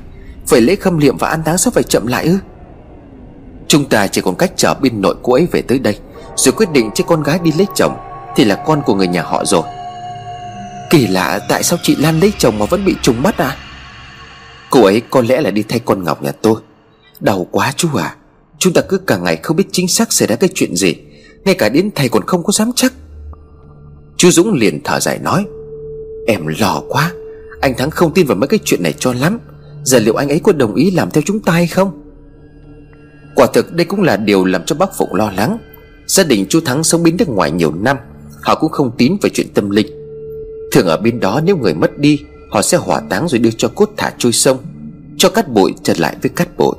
Vậy 0.49 0.61
lễ 0.61 0.77
khâm 0.77 0.99
liệm 0.99 1.17
và 1.17 1.29
an 1.29 1.43
táng 1.45 1.59
sẽ 1.59 1.71
phải 1.71 1.83
chậm 1.83 2.07
lại 2.07 2.25
ư? 2.25 2.39
Chúng 3.69 3.85
ta 3.85 4.07
chỉ 4.07 4.21
còn 4.21 4.35
cách 4.35 4.53
chờ 4.57 4.75
bên 4.75 5.01
nội 5.01 5.15
cô 5.23 5.33
ấy 5.33 5.47
về 5.53 5.63
tới 5.63 5.79
đây, 5.79 5.99
Rồi 6.37 6.53
quyết 6.53 6.71
định 6.73 6.91
cho 6.95 7.05
con 7.05 7.23
gái 7.23 7.39
đi 7.43 7.53
lấy 7.53 7.67
chồng, 7.75 7.97
Thì 8.37 8.45
là 8.45 8.55
con 8.55 8.83
của 8.83 8.95
người 8.95 9.09
nhà 9.09 9.23
họ 9.23 9.45
rồi. 9.45 9.63
Kỳ 10.91 11.07
lạ, 11.07 11.41
tại 11.49 11.63
sao 11.63 11.79
chị 11.83 11.97
Lan 11.97 12.21
lấy 12.21 12.33
chồng 12.39 12.59
mà 12.59 12.67
vẫn 12.67 12.85
bị 12.85 12.95
trùng 13.03 13.23
mắt 13.23 13.39
à? 13.39 13.57
Cô 14.71 14.85
ấy 14.85 15.03
có 15.11 15.21
lẽ 15.21 15.41
là 15.41 15.51
đi 15.51 15.63
thay 15.63 15.79
con 15.79 16.05
Ngọc 16.05 16.23
nhà 16.23 16.33
tôi. 16.43 16.55
Đau 17.21 17.47
quá 17.51 17.73
chú 17.77 17.89
à. 17.97 18.17
Chúng 18.59 18.73
ta 18.73 18.81
cứ 18.89 18.99
cả 18.99 19.17
ngày 19.17 19.37
không 19.43 19.57
biết 19.57 19.65
chính 19.73 19.89
xác 19.89 20.13
xảy 20.13 20.29
ra 20.29 20.37
cái 20.37 20.51
chuyện 20.55 20.77
gì, 20.77 20.95
Ngay 21.45 21.55
cả 21.55 21.69
đến 21.69 21.91
thầy 21.95 22.09
còn 22.09 22.27
không 22.27 22.45
có 22.45 22.53
dám 22.53 22.71
chắc. 22.77 22.93
Chú 24.17 24.31
Dũng 24.31 24.53
liền 24.53 24.81
thở 24.85 25.01
dài 25.01 25.19
nói, 25.19 25.45
Em 26.27 26.47
lo 26.59 26.83
quá. 26.89 27.13
Anh 27.65 27.75
Thắng 27.75 27.91
không 27.91 28.15
tin 28.15 28.27
vào 28.27 28.37
mấy 28.37 28.49
cái 28.49 28.61
chuyện 28.65 28.83
này 28.83 28.95
cho 28.99 29.13
lắm. 29.13 29.39
Giờ 29.85 29.99
liệu 29.99 30.15
anh 30.15 30.29
ấy 30.29 30.41
có 30.41 30.53
đồng 30.53 30.75
ý 30.75 30.91
làm 30.91 31.11
theo 31.11 31.23
chúng 31.27 31.41
ta 31.41 31.53
hay 31.53 31.67
không? 31.67 32.03
Quả 33.37 33.47
thực 33.55 33.73
đây 33.73 33.85
cũng 33.85 34.03
là 34.03 34.17
điều 34.17 34.45
làm 34.45 34.65
cho 34.65 34.77
bác 34.77 34.99
Phụng 34.99 35.15
lo 35.15 35.31
lắng. 35.37 35.59
Gia 36.07 36.25
đình 36.25 36.47
chú 36.49 36.61
Thắng 36.61 36.85
sống 36.85 37.03
bên 37.03 37.17
nước 37.17 37.29
ngoài 37.29 37.51
nhiều 37.51 37.73
năm, 37.75 37.97
Họ 38.43 38.55
cũng 38.55 38.71
không 38.71 38.91
tín 38.99 39.17
về 39.23 39.31
chuyện 39.35 39.47
tâm 39.55 39.71
linh. 39.71 39.87
Thường 40.73 40.87
ở 40.87 40.97
bên 40.97 41.21
đó 41.21 41.41
nếu 41.45 41.57
người 41.57 41.75
mất 41.75 41.99
đi, 41.99 42.21
Họ 42.51 42.63
sẽ 42.63 42.79
hỏa 42.79 43.01
táng 43.11 43.29
rồi 43.29 43.39
đưa 43.39 43.51
cho 43.51 43.69
cốt 43.69 43.91
thả 43.97 44.13
trôi 44.19 44.33
sông, 44.33 44.59
Cho 45.17 45.29
cát 45.29 45.49
bụi 45.49 45.75
trở 45.83 45.95
lại 45.99 46.17
với 46.23 46.29
cát 46.29 46.49
bụi. 46.57 46.75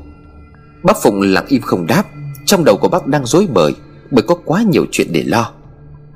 Bác 0.84 0.98
Phụng 1.03 1.22
lặng 1.22 1.45
im 1.48 1.62
không 1.62 1.88
đáp, 1.88 2.03
Trong 2.45 2.66
đầu 2.66 2.78
của 2.78 2.90
bác 2.90 3.07
đang 3.07 3.26
rối 3.26 3.48
bời 3.53 3.74
Bởi 4.12 4.24
có 4.24 4.36
quá 4.45 4.64
nhiều 4.72 4.86
chuyện 4.91 5.07
để 5.12 5.24
lo. 5.24 5.52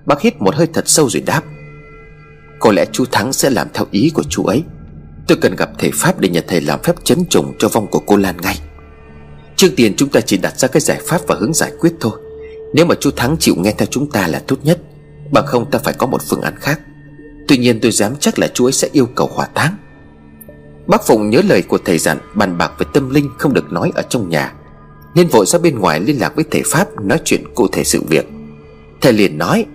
Bác 0.05 0.21
hít 0.21 0.41
một 0.41 0.55
hơi 0.55 0.67
thật 0.73 0.89
sâu 0.89 1.09
rồi 1.09 1.21
đáp. 1.21 1.41
Có 2.59 2.71
lẽ 2.71 2.85
chú 2.91 3.05
Thắng 3.11 3.33
sẽ 3.33 3.49
làm 3.49 3.67
theo 3.73 3.85
ý 3.91 4.11
của 4.13 4.23
chú 4.29 4.43
ấy. 4.43 4.63
Tôi 5.27 5.37
cần 5.41 5.55
gặp 5.55 5.69
thầy 5.77 5.91
Pháp 5.93 6.19
để 6.19 6.29
nhờ 6.29 6.41
thầy 6.47 6.61
làm 6.61 6.79
phép 6.83 6.95
chấn 7.03 7.25
trùng 7.29 7.53
cho 7.59 7.67
vong 7.67 7.87
của 7.87 7.99
cô 7.99 8.15
Lan 8.15 8.37
ngay. 8.41 8.59
Trước 9.55 9.69
tiên 9.75 9.93
chúng 9.97 10.09
ta 10.09 10.21
chỉ 10.21 10.37
đặt 10.37 10.59
ra 10.59 10.67
cái 10.67 10.81
giải 10.81 11.01
pháp 11.07 11.21
và 11.27 11.35
hướng 11.39 11.53
giải 11.53 11.71
quyết 11.79 11.93
thôi. 11.99 12.13
Nếu 12.73 12.85
mà 12.85 12.95
chú 12.99 13.11
Thắng 13.11 13.37
chịu 13.39 13.55
nghe 13.57 13.71
theo 13.77 13.85
chúng 13.85 14.11
ta 14.11 14.27
là 14.27 14.43
tốt 14.47 14.57
nhất. 14.63 14.79
Bằng 15.31 15.45
không 15.45 15.71
ta 15.71 15.79
phải 15.79 15.93
có 15.93 16.07
một 16.07 16.21
phương 16.29 16.41
án 16.41 16.55
khác. 16.59 16.79
Tuy 17.47 17.57
nhiên 17.57 17.79
tôi 17.79 17.91
dám 17.91 18.15
chắc 18.19 18.39
là 18.39 18.47
chú 18.53 18.65
ấy 18.65 18.71
sẽ 18.71 18.89
yêu 18.91 19.05
cầu 19.05 19.29
hỏa 19.33 19.45
táng. 19.45 19.75
Bác 20.87 21.07
Phụng 21.07 21.29
nhớ 21.29 21.41
lời 21.49 21.61
của 21.61 21.77
thầy 21.85 21.97
dặn, 21.97 22.17
Bàn 22.35 22.57
bạc 22.57 22.71
về 22.79 22.85
tâm 22.93 23.09
linh 23.09 23.29
không 23.37 23.53
được 23.53 23.71
nói 23.71 23.91
ở 23.95 24.01
trong 24.09 24.29
nhà. 24.29 24.53
Nên 25.15 25.27
vội 25.27 25.45
ra 25.45 25.59
bên 25.59 25.79
ngoài 25.79 25.99
liên 25.99 26.19
lạc 26.19 26.35
với 26.35 26.45
thầy 26.51 26.61
Pháp, 26.65 27.01
Nói 27.01 27.19
chuyện 27.25 27.43
cụ 27.55 27.67
thể 27.67 27.83
sự 27.83 28.01
việc. 28.09 28.27
Thầy 29.01 29.13
liền 29.13 29.37
nói, 29.37 29.65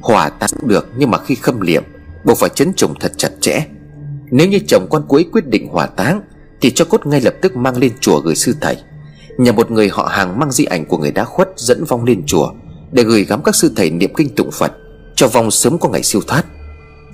Hỏa 0.00 0.28
táng 0.28 0.50
được 0.62 0.88
nhưng 0.96 1.10
mà 1.10 1.18
khi 1.18 1.34
khâm 1.34 1.60
liệm 1.60 1.84
Buộc 2.24 2.38
phải 2.38 2.50
chấn 2.54 2.72
trùng 2.74 2.94
thật 3.00 3.12
chặt 3.16 3.30
chẽ. 3.40 3.64
Nếu 4.30 4.48
như 4.48 4.58
chồng 4.66 4.86
con 4.90 5.04
cuối 5.08 5.26
quyết 5.32 5.46
định 5.46 5.68
hỏa 5.68 5.86
táng, 5.86 6.22
Thì 6.60 6.70
cho 6.70 6.84
cốt 6.84 7.06
ngay 7.06 7.20
lập 7.20 7.34
tức 7.42 7.56
mang 7.56 7.76
lên 7.76 7.92
chùa 8.00 8.20
gửi 8.20 8.34
sư 8.34 8.54
thầy. 8.60 8.76
Nhờ 9.38 9.52
một 9.52 9.70
người 9.70 9.88
họ 9.88 10.08
hàng 10.12 10.38
mang 10.38 10.52
di 10.52 10.64
ảnh 10.64 10.84
của 10.84 10.98
người 10.98 11.12
đã 11.12 11.24
khuất 11.24 11.48
Dẫn 11.56 11.84
vong 11.84 12.04
lên 12.04 12.22
chùa 12.26 12.52
Để 12.92 13.02
gửi 13.02 13.24
gắm 13.24 13.42
các 13.42 13.54
sư 13.54 13.72
thầy 13.76 13.90
niệm 13.90 14.14
kinh 14.16 14.34
tụng 14.34 14.50
Phật 14.50 14.72
Cho 15.14 15.28
vong 15.28 15.50
sớm 15.50 15.78
có 15.78 15.88
ngày 15.88 16.02
siêu 16.02 16.20
thoát. 16.26 16.44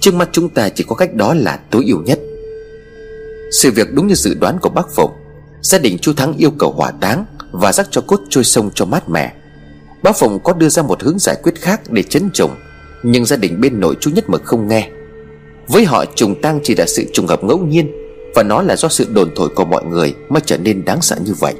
Trước 0.00 0.14
mắt 0.14 0.28
chúng 0.32 0.48
ta 0.48 0.68
chỉ 0.68 0.84
có 0.88 0.96
cách 0.96 1.14
đó 1.14 1.34
là 1.34 1.58
tối 1.70 1.84
ưu 1.86 2.02
nhất. 2.02 2.20
Sự 3.52 3.70
việc 3.70 3.94
đúng 3.94 4.06
như 4.06 4.14
dự 4.14 4.34
đoán 4.34 4.58
của 4.60 4.68
bác 4.68 4.86
Phụng. 4.94 5.10
Gia 5.62 5.78
đình 5.78 5.98
chú 5.98 6.12
Thắng 6.12 6.36
yêu 6.36 6.50
cầu 6.50 6.72
hỏa 6.72 6.90
táng 6.90 7.24
Và 7.52 7.72
rắc 7.72 7.88
cho 7.90 8.00
cốt 8.00 8.20
trôi 8.30 8.44
sông 8.44 8.70
cho 8.74 8.84
mát 8.84 9.08
mẻ. 9.08 9.32
Bác 10.02 10.18
Phụng 10.18 10.38
có 10.44 10.52
đưa 10.52 10.68
ra 10.68 10.82
một 10.82 11.02
hướng 11.02 11.18
giải 11.18 11.36
quyết 11.42 11.54
khác 11.60 11.80
để 11.90 12.02
chấn 12.02 12.30
trùng, 12.34 12.50
Nhưng 13.02 13.24
gia 13.24 13.36
đình 13.36 13.60
bên 13.60 13.80
nội 13.80 13.96
chú 14.00 14.10
nhất 14.10 14.30
mực 14.30 14.44
không 14.44 14.68
nghe. 14.68 14.90
Với 15.68 15.84
họ, 15.84 16.05
trùng 16.14 16.40
tang 16.43 16.60
chỉ 16.62 16.74
là 16.74 16.86
sự 16.86 17.05
trùng 17.12 17.26
hợp 17.26 17.44
ngẫu 17.44 17.59
nhiên, 17.59 17.93
Và 18.34 18.43
nó 18.43 18.62
là 18.62 18.76
do 18.76 18.88
sự 18.88 19.06
đồn 19.12 19.30
thổi 19.36 19.48
của 19.48 19.64
mọi 19.64 19.84
người 19.84 20.14
Mới 20.28 20.40
trở 20.47 20.59
nên 20.59 20.84
đáng 20.84 21.02
sợ 21.02 21.16
như 21.24 21.34
vậy. 21.40 21.55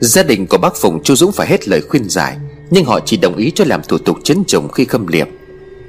Gia 0.00 0.22
đình 0.22 0.46
của 0.46 0.58
bác 0.58 0.76
phùng 0.76 1.02
chu 1.02 1.14
Dũng 1.14 1.32
phải 1.32 1.46
hết 1.46 1.68
lời 1.68 1.80
khuyên 1.80 2.08
giải, 2.08 2.36
Nhưng 2.70 2.84
họ 2.84 3.00
chỉ 3.00 3.16
đồng 3.16 3.36
ý 3.36 3.50
cho 3.54 3.64
làm 3.64 3.82
thủ 3.88 3.98
tục 3.98 4.18
chấn 4.24 4.44
trùng 4.44 4.68
khi 4.68 4.84
khâm 4.84 5.06
liệm. 5.06 5.28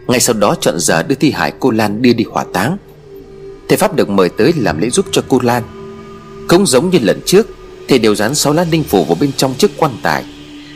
Ngay 0.08 0.20
sau 0.20 0.36
đó 0.36 0.56
chọn 0.62 0.80
giờ 0.80 1.04
đưa 1.04 1.16
thi 1.16 1.32
hải 1.32 1.54
cô 1.60 1.72
Lan 1.72 2.02
đưa 2.02 2.14
đi 2.14 2.26
hỏa 2.30 2.46
táng. 2.54 2.78
Thầy 3.70 3.78
Pháp 3.78 3.96
được 3.96 4.10
mời 4.10 4.30
tới 4.30 4.54
làm 4.58 4.80
lễ 4.80 4.90
giúp 4.90 5.06
cho 5.12 5.24
cô 5.28 5.40
Lan. 5.44 5.64
Cũng 6.48 6.68
giống 6.68 6.90
như 6.90 7.00
lần 7.02 7.20
trước, 7.26 7.48
Thầy 7.88 8.00
đều 8.00 8.16
dán 8.16 8.36
sáu 8.36 8.54
lá 8.54 8.66
linh 8.72 8.84
phủ 8.84 9.04
vào 9.04 9.18
bên 9.20 9.32
trong 9.38 9.54
chiếc 9.54 9.72
quan 9.78 9.92
tài. 10.04 10.26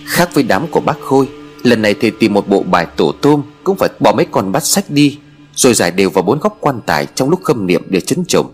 Khác 0.05 0.29
với 0.33 0.43
đám 0.43 0.67
của 0.67 0.79
bác 0.79 1.01
Khôi, 1.01 1.27
Lần 1.63 1.81
này 1.81 1.93
thầy 1.93 2.11
tìm 2.11 2.33
một 2.33 2.47
bộ 2.47 2.63
bài 2.63 2.87
tổ 2.97 3.11
tôm, 3.21 3.41
Cũng 3.63 3.77
phải 3.77 3.89
bỏ 3.99 4.13
mấy 4.13 4.25
con 4.31 4.51
bát 4.51 4.65
sách 4.65 4.85
đi. 4.89 5.17
Rồi 5.55 5.73
giải 5.73 5.91
đều 5.91 6.09
vào 6.09 6.23
bốn 6.23 6.39
góc 6.39 6.57
quan 6.59 6.81
tài 6.85 7.07
Trong 7.15 7.29
lúc 7.29 7.43
khâm 7.43 7.67
niệm 7.67 7.83
để 7.89 8.01
chấn 8.01 8.25
trùng 8.25 8.51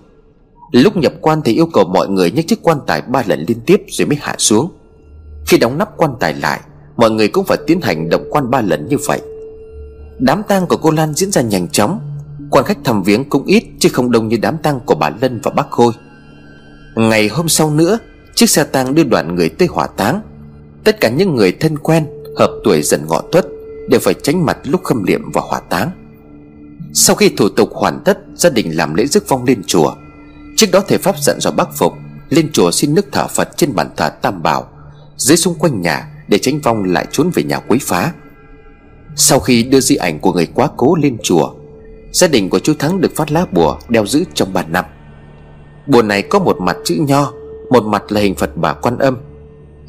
Lúc 0.72 0.98
nhập 0.98 1.14
quan 1.22 1.42
thì 1.42 1.54
yêu 1.54 1.68
cầu 1.74 1.86
mọi 1.86 2.10
người 2.10 2.32
nhấc 2.32 2.48
chiếc 2.48 2.60
quan 2.64 2.78
tài 2.88 3.02
ba 3.02 3.24
lần 3.28 3.46
liên 3.48 3.60
tiếp 3.66 3.82
rồi 3.88 4.08
mới 4.08 4.18
hạ 4.22 4.36
xuống. 4.38 4.72
Khi 5.48 5.58
đóng 5.58 5.78
nắp 5.78 5.98
quan 5.98 6.12
tài 6.20 6.34
lại, 6.34 6.60
Mọi 6.96 7.12
người 7.12 7.28
cũng 7.28 7.46
phải 7.46 7.58
tiến 7.68 7.82
hành 7.82 8.10
động 8.10 8.28
quan 8.30 8.52
ba 8.52 8.62
lần 8.62 8.88
như 8.88 8.98
vậy. 9.08 9.22
Đám 10.20 10.44
tang 10.48 10.68
của 10.68 10.78
cô 10.78 10.92
Lan 10.92 11.14
diễn 11.14 11.32
ra 11.32 11.42
nhanh 11.42 11.68
chóng. 11.68 12.00
Quan 12.50 12.66
khách 12.66 12.78
thăm 12.84 13.04
viếng 13.04 13.30
cũng 13.30 13.46
ít, 13.46 13.64
Chứ 13.80 13.90
không 13.90 14.12
đông 14.12 14.28
như 14.28 14.38
đám 14.42 14.58
tang 14.58 14.80
của 14.86 14.96
bà 14.96 15.10
Lân 15.22 15.40
và 15.44 15.52
bác 15.52 15.72
Khôi. 15.72 15.94
Ngày 16.96 17.28
hôm 17.28 17.50
sau 17.50 17.72
nữa, 17.72 18.00
Chiếc 18.36 18.50
xe 18.50 18.64
tang 18.64 18.96
đưa 18.96 19.04
đoàn 19.04 19.36
người 19.36 19.50
tới 19.50 19.68
hỏa 19.68 19.88
táng. 19.88 20.22
Tất 20.84 21.00
cả 21.02 21.10
những 21.10 21.36
người 21.36 21.52
thân 21.52 21.78
quen, 21.78 22.06
Hợp 22.38 22.52
tuổi 22.64 22.82
dần 22.82 23.06
ngọ 23.08 23.22
tuất, 23.32 23.46
Đều 23.90 24.00
phải 24.00 24.14
tránh 24.14 24.46
mặt 24.46 24.58
lúc 24.64 24.84
khâm 24.84 25.04
liệm 25.04 25.32
và 25.32 25.42
hỏa 25.42 25.60
táng. 25.60 25.90
Sau 26.94 27.16
khi 27.16 27.30
thủ 27.30 27.50
tục 27.50 27.70
hoàn 27.74 28.02
tất, 28.06 28.20
Gia 28.36 28.50
đình 28.50 28.78
làm 28.78 28.94
lễ 28.94 29.06
rước 29.06 29.30
vong 29.30 29.44
lên 29.44 29.64
chùa. 29.68 29.96
Trước 30.58 30.68
đó 30.72 30.84
thầy 30.88 30.98
Pháp 30.98 31.16
dặn 31.20 31.40
dò 31.40 31.52
bác 31.52 31.78
Phục, 31.78 31.94
Lên 32.30 32.50
chùa 32.54 32.72
xin 32.72 32.94
nước 32.94 33.06
thở 33.12 33.28
Phật 33.28 33.50
trên 33.58 33.76
bàn 33.76 33.90
thờ 33.98 34.10
Tam 34.10 34.44
Bảo, 34.44 34.68
Dưới 35.18 35.38
xung 35.38 35.56
quanh 35.56 35.82
nhà, 35.82 36.08
Để 36.28 36.38
tránh 36.38 36.60
vong 36.60 36.84
lại 36.84 37.08
trốn 37.12 37.32
về 37.34 37.44
nhà 37.44 37.60
quấy 37.60 37.80
phá. 37.82 38.12
Sau 39.16 39.40
khi 39.40 39.64
đưa 39.64 39.80
di 39.80 39.96
ảnh 39.96 40.20
của 40.20 40.34
người 40.34 40.46
quá 40.46 40.70
cố 40.78 40.96
lên 40.96 41.18
chùa, 41.24 41.54
Gia 42.12 42.28
đình 42.28 42.50
của 42.50 42.60
chú 42.60 42.74
Thắng 42.80 43.02
được 43.02 43.16
phát 43.16 43.32
lá 43.32 43.46
bùa 43.52 43.78
Đeo 43.90 44.06
giữ 44.06 44.24
trong 44.34 44.54
bàn 44.54 44.72
năm. 44.72 44.86
Bùa 45.88 46.02
này 46.02 46.22
có 46.22 46.40
một 46.40 46.62
mặt 46.62 46.78
chữ 46.86 46.96
nho, 47.08 47.34
Một 47.70 47.84
mặt 47.84 48.04
là 48.10 48.22
hình 48.22 48.36
Phật 48.36 48.58
bà 48.58 48.74
quan 48.74 48.98
âm. 48.98 49.18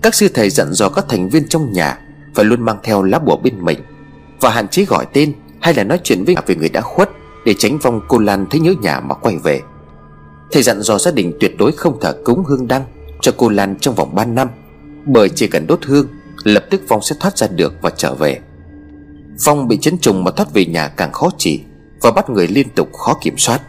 Các 0.02 0.14
sư 0.14 0.28
thầy 0.34 0.50
dặn 0.50 0.72
dò 0.72 0.88
các 0.88 1.04
thành 1.08 1.28
viên 1.28 1.48
trong 1.48 1.72
nhà 1.72 1.98
Phải 2.34 2.44
luôn 2.44 2.60
mang 2.60 2.78
theo 2.82 3.02
lá 3.02 3.18
bùa 3.18 3.36
bên 3.36 3.64
mình 3.64 3.78
Và 4.40 4.50
hạn 4.50 4.68
chế 4.68 4.84
gọi 4.84 5.06
tên 5.12 5.32
hay 5.62 5.74
là 5.74 5.84
nói 5.84 6.01
chuyện 6.05 6.24
với 6.24 6.34
về 6.47 6.55
người 6.55 6.68
đã 6.68 6.80
khuất 6.80 7.10
Để 7.44 7.55
tránh 7.59 7.78
vong 7.78 8.01
cô 8.09 8.18
Lan 8.18 8.47
thấy 8.51 8.60
nhớ 8.60 8.74
nhà 8.82 9.01
mà 9.01 9.14
quay 9.14 9.36
về. 9.36 9.60
Thầy 10.52 10.62
dặn 10.62 10.80
dò 10.80 10.98
gia 10.98 11.10
đình 11.10 11.32
tuyệt 11.40 11.55
đối 11.59 11.72
không 11.72 12.01
thờ 12.01 12.16
cúng 12.24 12.44
hương 12.44 12.68
đăng 12.68 12.84
Cho 13.20 13.32
cô 13.36 13.48
Lan 13.48 13.76
trong 13.80 13.94
vòng 13.94 14.14
3 14.14 14.24
năm, 14.24 14.48
Bởi 15.06 15.28
chỉ 15.28 15.47
cần 15.47 15.66
đốt 15.66 15.84
hương, 15.84 16.06
Lập 16.44 16.64
tức 16.70 16.80
vong 16.89 17.02
sẽ 17.02 17.16
thoát 17.20 17.39
ra 17.39 17.47
được 17.47 17.74
và 17.82 17.90
trở 17.97 18.14
về. 18.14 18.40
Phong 19.44 19.68
bị 19.68 19.78
chấn 19.80 19.98
trùng 19.98 20.24
mà 20.24 20.30
thoát 20.30 20.55
về 20.55 20.66
nhà 20.66 20.89
càng 20.89 21.12
khó 21.12 21.30
chỉ 21.39 21.60
Và 22.01 22.10
bắt 22.10 22.30
người 22.30 22.48
liên 22.48 22.68
tục 22.68 22.93
khó 22.93 23.14
kiểm 23.22 23.39
soát. 23.39 23.60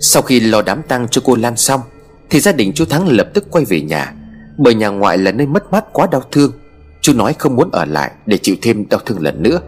Sau 0.00 0.22
khi 0.22 0.40
lo 0.40 0.62
đám 0.62 0.82
tang 0.82 1.08
cho 1.10 1.22
cô 1.24 1.36
Lan 1.36 1.56
xong, 1.56 1.80
Thì 2.30 2.40
gia 2.40 2.52
đình 2.52 2.72
chú 2.74 2.84
Thắng 2.84 3.08
lập 3.08 3.28
tức 3.34 3.46
quay 3.50 3.64
về 3.64 3.80
nhà, 3.80 4.14
Bởi 4.58 4.74
nhà 4.74 4.88
ngoại 4.88 5.18
là 5.18 5.32
nơi 5.32 5.46
mất 5.46 5.72
mát 5.72 5.84
quá 5.92 6.08
đau 6.10 6.22
thương. 6.32 6.52
Chú 7.00 7.12
nói 7.12 7.34
không 7.38 7.56
muốn 7.56 7.70
ở 7.72 7.84
lại 7.84 8.10
Để 8.26 8.38
chịu 8.42 8.56
thêm 8.62 8.88
đau 8.88 9.00
thương 9.06 9.20
lần 9.20 9.42
nữa. 9.42 9.60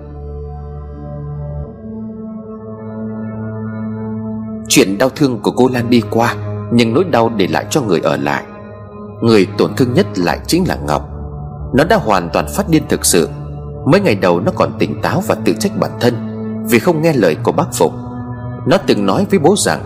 Chuyện 4.68 4.98
đau 4.98 5.08
thương 5.08 5.40
của 5.42 5.50
cô 5.50 5.68
Lan 5.72 5.90
đi 5.90 6.02
qua, 6.10 6.34
Nhưng 6.72 6.94
nỗi 6.94 7.04
đau 7.04 7.28
để 7.36 7.46
lại 7.46 7.66
cho 7.70 7.80
người 7.80 8.00
ở 8.00 8.16
lại. 8.16 8.44
Người 9.20 9.46
tổn 9.58 9.74
thương 9.76 9.94
nhất 9.94 10.06
lại 10.18 10.40
chính 10.46 10.68
là 10.68 10.78
Ngọc. 10.86 11.08
Nó 11.74 11.84
đã 11.84 11.96
hoàn 11.96 12.30
toàn 12.32 12.46
phát 12.48 12.68
điên 12.68 12.82
thực 12.88 13.04
sự. 13.04 13.28
Mấy 13.86 14.00
ngày 14.00 14.14
đầu 14.14 14.40
nó 14.40 14.52
còn 14.54 14.72
tỉnh 14.78 15.02
táo 15.02 15.22
và 15.26 15.34
tự 15.44 15.52
trách 15.58 15.72
bản 15.80 15.90
thân 16.00 16.14
Vì 16.70 16.78
không 16.78 17.02
nghe 17.02 17.12
lời 17.12 17.36
của 17.42 17.52
bác 17.52 17.66
Phục 17.72 17.92
Nó 18.66 18.76
từng 18.86 19.06
nói 19.06 19.26
với 19.30 19.38
bố 19.38 19.54
rằng, 19.58 19.82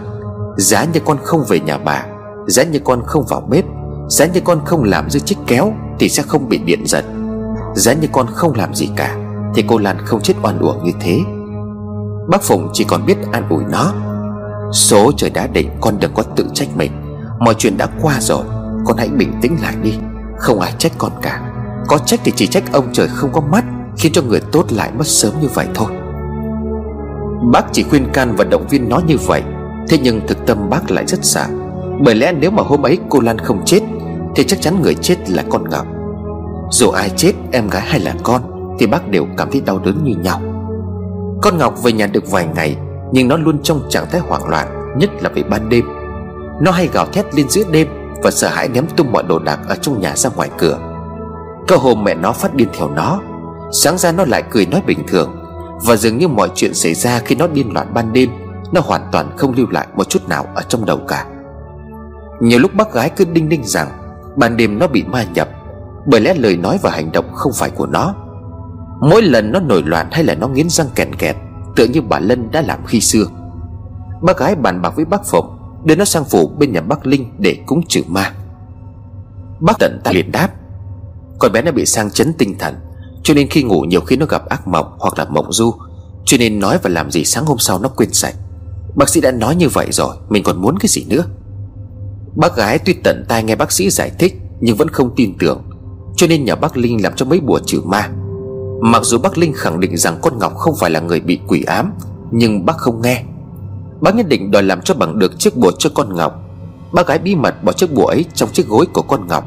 Giá 0.56 0.84
như 0.84 1.00
con 1.04 1.16
không 1.22 1.44
về 1.48 1.60
nhà 1.60 1.78
bà, 1.78 2.04
Giá 2.46 2.62
như 2.62 2.78
con 2.84 3.02
không 3.06 3.24
vào 3.28 3.40
bếp, 3.40 3.64
Giá 4.08 4.26
như 4.26 4.40
con 4.44 4.64
không 4.64 4.84
làm 4.84 5.10
dưới 5.10 5.20
chiếc 5.20 5.36
kéo 5.46 5.72
Thì 5.98 6.08
sẽ 6.08 6.22
không 6.22 6.48
bị 6.48 6.58
điện 6.58 6.86
giật. 6.86 7.04
Giá 7.74 7.92
như 7.92 8.08
con 8.12 8.26
không 8.26 8.52
làm 8.56 8.74
gì 8.74 8.90
cả 8.96 9.16
Thì 9.54 9.64
cô 9.68 9.78
Lan 9.78 9.96
không 10.04 10.20
chết 10.20 10.34
oan 10.42 10.58
uổng 10.58 10.84
như 10.84 10.92
thế. 11.00 11.18
Bác 12.28 12.42
Phụng 12.42 12.68
chỉ 12.72 12.84
còn 12.84 13.06
biết 13.06 13.16
an 13.32 13.48
ủi 13.48 13.64
nó. 13.70 13.92
Số 14.72 15.12
trời 15.16 15.30
đã 15.30 15.46
định, 15.46 15.70
con 15.80 15.94
đừng 16.00 16.10
có 16.14 16.22
tự 16.22 16.46
trách 16.54 16.68
mình. 16.76 16.92
Mọi 17.38 17.54
chuyện 17.58 17.78
đã 17.78 17.86
qua 18.02 18.20
rồi, 18.20 18.44
Con 18.86 18.96
hãy 18.96 19.08
bình 19.08 19.32
tĩnh 19.42 19.56
lại 19.62 19.74
đi. 19.82 19.94
Không 20.38 20.60
ai 20.60 20.72
trách 20.78 20.92
con 20.98 21.12
cả. 21.22 21.40
Có 21.88 21.98
trách 21.98 22.20
thì 22.24 22.32
chỉ 22.36 22.46
trách 22.46 22.72
ông 22.72 22.92
trời 22.92 23.08
không 23.08 23.32
có 23.32 23.40
mắt, 23.40 23.64
Khiến 23.96 24.12
cho 24.12 24.22
người 24.22 24.40
tốt 24.52 24.64
lại 24.72 24.90
mất 24.98 25.06
sớm 25.06 25.32
như 25.40 25.48
vậy 25.54 25.66
thôi. 25.74 25.92
Bác 27.52 27.64
chỉ 27.72 27.82
khuyên 27.82 28.06
can 28.12 28.34
và 28.36 28.44
động 28.44 28.66
viên 28.70 28.88
nó 28.88 29.00
như 29.06 29.16
vậy. 29.26 29.42
Thế 29.88 29.98
nhưng 30.02 30.20
thực 30.26 30.46
tâm 30.46 30.70
bác 30.70 30.90
lại 30.90 31.06
rất 31.06 31.24
xa. 31.24 31.46
Bởi 32.04 32.14
lẽ 32.14 32.32
nếu 32.32 32.50
mà 32.50 32.62
hôm 32.62 32.86
ấy 32.86 32.98
cô 33.08 33.20
Lan 33.20 33.38
không 33.38 33.62
chết, 33.64 33.80
Thì 34.36 34.44
chắc 34.44 34.60
chắn 34.60 34.82
người 34.82 34.94
chết 34.94 35.30
là 35.30 35.44
con 35.50 35.70
Ngọc. 35.70 35.86
Dù 36.70 36.90
ai 36.90 37.10
chết, 37.16 37.32
em 37.52 37.68
gái 37.68 37.82
hay 37.82 38.00
là 38.00 38.14
con, 38.22 38.42
Thì 38.78 38.86
bác 38.86 39.08
đều 39.08 39.26
cảm 39.36 39.50
thấy 39.50 39.60
đau 39.60 39.78
đớn 39.78 40.04
như 40.04 40.14
nhau. 40.16 40.40
Con 41.42 41.58
Ngọc 41.58 41.82
về 41.82 41.92
nhà 41.92 42.06
được 42.06 42.30
vài 42.30 42.46
ngày 42.54 42.76
nhưng 43.12 43.28
nó 43.28 43.36
luôn 43.36 43.62
trong 43.62 43.80
trạng 43.88 44.06
thái 44.10 44.20
hoảng 44.20 44.48
loạn, 44.48 44.80
Nhất 44.96 45.10
là 45.22 45.30
về 45.34 45.42
ban 45.42 45.68
đêm. 45.68 45.84
Nó 46.60 46.70
hay 46.70 46.88
gào 46.92 47.06
thét 47.06 47.34
lên 47.34 47.48
giữa 47.48 47.62
đêm 47.70 47.88
Và 48.22 48.30
sợ 48.30 48.48
hãi 48.48 48.68
ném 48.68 48.86
tung 48.96 49.12
mọi 49.12 49.22
đồ 49.22 49.38
đạc 49.38 49.60
ở 49.68 49.74
trong 49.74 50.00
nhà 50.00 50.16
ra 50.16 50.30
ngoài 50.36 50.50
cửa. 50.58 50.78
Cơ 51.68 51.76
hồ 51.76 51.94
mẹ 51.94 52.14
nó 52.14 52.32
phát 52.32 52.54
điên 52.54 52.68
theo 52.72 52.90
nó, 52.90 53.20
Sáng 53.72 53.98
ra 53.98 54.12
nó 54.12 54.24
lại 54.24 54.42
cười 54.50 54.66
nói 54.66 54.82
bình 54.86 54.98
thường, 55.08 55.36
Và 55.86 55.96
dường 55.96 56.18
như 56.18 56.28
mọi 56.28 56.50
chuyện 56.54 56.74
xảy 56.74 56.94
ra 56.94 57.18
khi 57.18 57.34
nó 57.34 57.46
điên 57.46 57.74
loạn 57.74 57.94
ban 57.94 58.12
đêm, 58.12 58.30
Nó 58.72 58.80
hoàn 58.84 59.02
toàn 59.12 59.36
không 59.36 59.54
lưu 59.56 59.66
lại 59.70 59.86
một 59.96 60.08
chút 60.08 60.28
nào 60.28 60.46
ở 60.54 60.62
trong 60.62 60.84
đầu 60.84 61.00
cả. 61.08 61.26
Nhiều 62.40 62.58
lúc 62.58 62.74
bác 62.74 62.92
gái 62.92 63.10
cứ 63.10 63.24
đinh 63.24 63.48
ninh 63.48 63.64
rằng 63.64 63.88
Ban 64.36 64.56
đêm 64.56 64.78
nó 64.78 64.86
bị 64.86 65.04
ma 65.04 65.24
nhập, 65.34 65.48
Bởi 66.06 66.20
lẽ 66.20 66.34
lời 66.34 66.56
nói 66.56 66.78
và 66.82 66.90
hành 66.90 67.12
động 67.12 67.32
không 67.34 67.52
phải 67.52 67.70
của 67.70 67.86
nó. 67.86 68.14
Mỗi 69.00 69.22
lần 69.22 69.52
nó 69.52 69.60
nổi 69.60 69.82
loạn 69.86 70.08
hay 70.12 70.24
là 70.24 70.34
nó 70.34 70.48
nghiến 70.48 70.68
răng 70.68 70.86
kèn 70.94 71.14
kẹt 71.14 71.36
Tựa 71.80 71.86
như 71.86 72.02
bà 72.02 72.18
Lân 72.18 72.50
đã 72.50 72.62
làm 72.62 72.86
khi 72.86 73.00
xưa. 73.00 73.24
Bác 74.22 74.38
gái 74.38 74.54
bàn 74.54 74.82
bạc 74.82 74.92
với 74.96 75.04
bác 75.04 75.26
Phụng, 75.26 75.46
Đưa 75.84 75.94
nó 75.94 76.04
sang 76.04 76.24
phủ 76.24 76.48
bên 76.58 76.72
nhà 76.72 76.80
bác 76.80 77.06
Linh 77.06 77.32
để 77.38 77.58
cúng 77.66 77.80
trừ 77.88 78.02
ma. 78.06 78.32
Bác 79.60 79.78
tận 79.78 80.00
ta 80.04 80.12
liền 80.12 80.32
đáp, 80.32 80.48
Con 81.38 81.52
bé 81.52 81.62
nó 81.62 81.72
bị 81.72 81.86
sang 81.86 82.10
chấn 82.10 82.32
tinh 82.32 82.58
thần, 82.58 82.74
Cho 83.22 83.34
nên 83.34 83.48
khi 83.48 83.62
ngủ 83.62 83.80
nhiều 83.80 84.00
khi 84.00 84.16
nó 84.16 84.26
gặp 84.26 84.48
ác 84.48 84.68
mộng 84.68 84.96
hoặc 84.98 85.18
là 85.18 85.24
mộng 85.24 85.52
du, 85.52 85.74
Cho 86.24 86.36
nên 86.40 86.58
nói 86.58 86.78
và 86.82 86.90
làm 86.90 87.10
gì 87.10 87.24
sáng 87.24 87.46
hôm 87.46 87.58
sau 87.58 87.78
nó 87.78 87.88
quên 87.88 88.12
sạch. 88.12 88.34
Bác 88.94 89.08
sĩ 89.08 89.20
đã 89.20 89.30
nói 89.30 89.56
như 89.56 89.68
vậy 89.68 89.86
rồi, 89.90 90.16
Mình 90.28 90.42
còn 90.42 90.62
muốn 90.62 90.78
cái 90.78 90.88
gì 90.88 91.04
nữa? 91.08 91.24
Bác 92.36 92.56
gái 92.56 92.78
tuy 92.78 92.92
tận 92.92 93.24
tai 93.28 93.42
nghe 93.42 93.56
bác 93.56 93.72
sĩ 93.72 93.90
giải 93.90 94.10
thích 94.18 94.34
Nhưng 94.60 94.76
vẫn 94.76 94.88
không 94.88 95.14
tin 95.16 95.38
tưởng, 95.38 95.62
Cho 96.16 96.26
nên 96.26 96.44
nhờ 96.44 96.56
bác 96.56 96.76
Linh 96.76 97.02
làm 97.02 97.12
cho 97.16 97.26
mấy 97.26 97.40
bùa 97.40 97.60
trừ 97.66 97.80
ma. 97.84 98.10
Mặc 98.80 99.04
dù 99.04 99.18
bác 99.18 99.38
Linh 99.38 99.52
khẳng 99.52 99.80
định 99.80 99.96
rằng 99.96 100.18
con 100.22 100.38
Ngọc 100.38 100.54
không 100.56 100.74
phải 100.80 100.90
là 100.90 101.00
người 101.00 101.20
bị 101.20 101.40
quỷ 101.46 101.62
ám, 101.62 101.92
Nhưng 102.30 102.66
bác 102.66 102.76
không 102.76 103.02
nghe. 103.02 103.22
Bác 104.00 104.14
nhất 104.14 104.28
định 104.28 104.50
đòi 104.50 104.62
làm 104.62 104.80
cho 104.80 104.94
bằng 104.94 105.18
được 105.18 105.38
chiếc 105.38 105.56
bùa 105.56 105.70
cho 105.78 105.90
con 105.94 106.14
Ngọc. 106.16 106.32
Bác 106.92 107.06
gái 107.06 107.18
bí 107.18 107.34
mật 107.34 107.64
bỏ 107.64 107.72
chiếc 107.72 107.94
bùa 107.94 108.06
ấy 108.06 108.24
trong 108.34 108.48
chiếc 108.52 108.68
gối 108.68 108.86
của 108.92 109.02
con 109.02 109.26
Ngọc. 109.28 109.44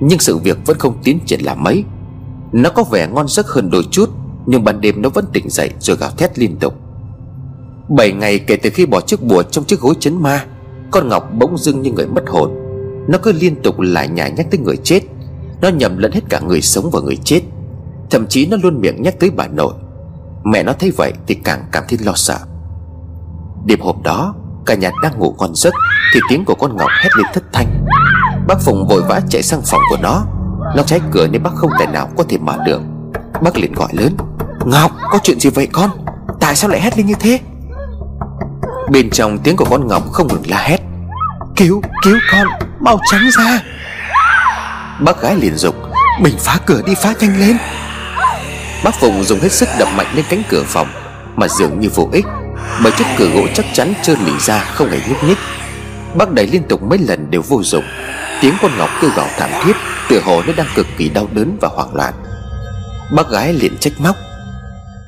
Nhưng 0.00 0.18
sự 0.18 0.36
việc 0.36 0.58
vẫn 0.66 0.78
không 0.78 0.98
tiến 1.04 1.18
triển 1.26 1.40
là 1.40 1.54
mấy. 1.54 1.84
Nó 2.52 2.70
có 2.70 2.84
vẻ 2.84 3.08
ngon 3.12 3.28
giấc 3.28 3.48
hơn 3.48 3.70
đôi 3.70 3.82
chút, 3.90 4.10
Nhưng 4.46 4.64
ban 4.64 4.80
đêm 4.80 5.02
nó 5.02 5.08
vẫn 5.08 5.24
tỉnh 5.32 5.50
dậy 5.50 5.70
rồi 5.80 5.96
gào 5.96 6.10
thét 6.10 6.38
liên 6.38 6.56
tục. 6.56 6.74
Bảy 7.88 8.12
ngày 8.12 8.38
kể 8.38 8.56
từ 8.56 8.70
khi 8.70 8.86
bỏ 8.86 9.00
chiếc 9.00 9.22
bùa 9.22 9.42
trong 9.42 9.64
chiếc 9.64 9.80
gối 9.80 9.94
chấn 10.00 10.22
ma, 10.22 10.44
Con 10.90 11.08
Ngọc 11.08 11.28
bỗng 11.38 11.58
dưng 11.58 11.82
như 11.82 11.92
người 11.92 12.06
mất 12.06 12.24
hồn. 12.26 12.50
Nó 13.08 13.18
cứ 13.18 13.32
liên 13.32 13.62
tục 13.62 13.80
lại 13.80 14.08
nhảy 14.08 14.30
nhắc 14.30 14.46
tới 14.50 14.60
người 14.60 14.76
chết. 14.76 15.00
Nó 15.60 15.68
nhầm 15.68 15.98
lẫn 15.98 16.12
hết 16.12 16.20
cả 16.28 16.40
người 16.40 16.60
sống 16.60 16.90
và 16.92 17.00
người 17.00 17.16
chết. 17.16 17.40
Thậm 18.10 18.26
chí 18.28 18.46
nó 18.46 18.56
luôn 18.62 18.80
miệng 18.80 19.02
nhắc 19.02 19.14
tới 19.20 19.30
bà 19.30 19.46
nội. 19.46 19.74
Mẹ 20.44 20.62
nó 20.62 20.72
thấy 20.72 20.92
vậy 20.96 21.12
thì 21.26 21.34
càng 21.34 21.64
cảm 21.72 21.84
thấy 21.88 21.98
lo 22.02 22.12
sợ. 22.14 22.38
Đêm 23.64 23.80
hôm 23.80 24.02
đó, 24.02 24.34
Cả 24.66 24.74
nhà 24.74 24.90
đang 25.02 25.18
ngủ 25.18 25.34
ngon 25.38 25.54
giấc 25.54 25.74
Thì 26.14 26.20
tiếng 26.28 26.44
của 26.44 26.54
con 26.54 26.76
Ngọc 26.76 26.90
hét 27.02 27.08
lên 27.16 27.26
thất 27.34 27.44
thanh. 27.52 27.86
Bác 28.48 28.60
Phùng 28.60 28.86
vội 28.88 29.02
vã 29.08 29.20
chạy 29.28 29.42
sang 29.42 29.62
phòng 29.62 29.80
của 29.90 29.96
nó. 30.02 30.24
Nó 30.76 30.82
trái 30.82 31.00
cửa 31.12 31.26
nên 31.26 31.42
bác 31.42 31.54
không 31.54 31.70
thể 31.78 31.86
nào 31.86 32.08
có 32.16 32.24
thể 32.28 32.38
mở 32.38 32.58
được. 32.66 32.80
Bác 33.42 33.56
liền 33.56 33.72
gọi 33.72 33.88
lớn, 33.92 34.16
Ngọc, 34.64 34.92
có 35.10 35.18
chuyện 35.22 35.40
gì 35.40 35.50
vậy 35.50 35.68
con? 35.72 35.90
Tại 36.40 36.56
sao 36.56 36.70
lại 36.70 36.80
hét 36.80 36.98
lên 36.98 37.06
như 37.06 37.14
thế? 37.20 37.40
Bên 38.90 39.10
trong 39.10 39.38
tiếng 39.38 39.56
của 39.56 39.66
con 39.70 39.86
Ngọc 39.86 40.12
không 40.12 40.28
ngừng 40.28 40.46
la 40.46 40.58
hét, 40.58 40.80
Cứu 41.56 41.82
cứu 42.02 42.16
con, 42.32 42.46
Mau 42.80 42.98
tránh 43.10 43.30
ra. 43.38 43.62
Bác 45.00 45.20
gái 45.20 45.36
liền 45.36 45.56
dục 45.56 45.74
Mình 46.20 46.34
phá 46.38 46.58
cửa 46.66 46.82
đi, 46.86 46.94
phá 46.94 47.14
nhanh 47.20 47.40
lên. 47.40 47.56
Bác 48.86 48.94
Phụng 48.94 49.24
dùng 49.24 49.40
hết 49.40 49.52
sức 49.52 49.68
đập 49.78 49.88
mạnh 49.96 50.06
lên 50.14 50.24
cánh 50.28 50.42
cửa 50.48 50.62
phòng, 50.66 50.88
Mà 51.36 51.48
dường 51.48 51.80
như 51.80 51.88
vô 51.94 52.08
ích, 52.12 52.24
Bởi 52.82 52.92
chiếc 52.98 53.04
cửa 53.18 53.28
gỗ 53.34 53.46
chắc 53.54 53.66
chắn 53.72 53.94
trơn 54.02 54.18
lì 54.24 54.32
ra, 54.40 54.58
không 54.58 54.90
hề 54.90 54.98
nhúc 55.08 55.24
nhích. 55.24 55.38
Bác 56.14 56.32
đẩy 56.32 56.46
liên 56.46 56.62
tục 56.68 56.82
mấy 56.82 56.98
lần 56.98 57.30
đều 57.30 57.42
vô 57.42 57.62
dụng, 57.62 57.84
Tiếng 58.42 58.54
con 58.62 58.70
Ngọc 58.78 58.88
kêu 59.00 59.10
gào 59.16 59.26
thảm 59.38 59.50
thiết, 59.64 59.72
Tựa 60.08 60.20
hồ 60.20 60.42
nó 60.46 60.52
đang 60.56 60.66
cực 60.76 60.86
kỳ 60.98 61.08
đau 61.08 61.28
đớn 61.32 61.56
và 61.60 61.68
hoảng 61.68 61.94
loạn. 61.94 62.14
Bác 63.16 63.30
gái 63.30 63.52
liền 63.52 63.78
trách 63.78 63.92
móc, 63.98 64.16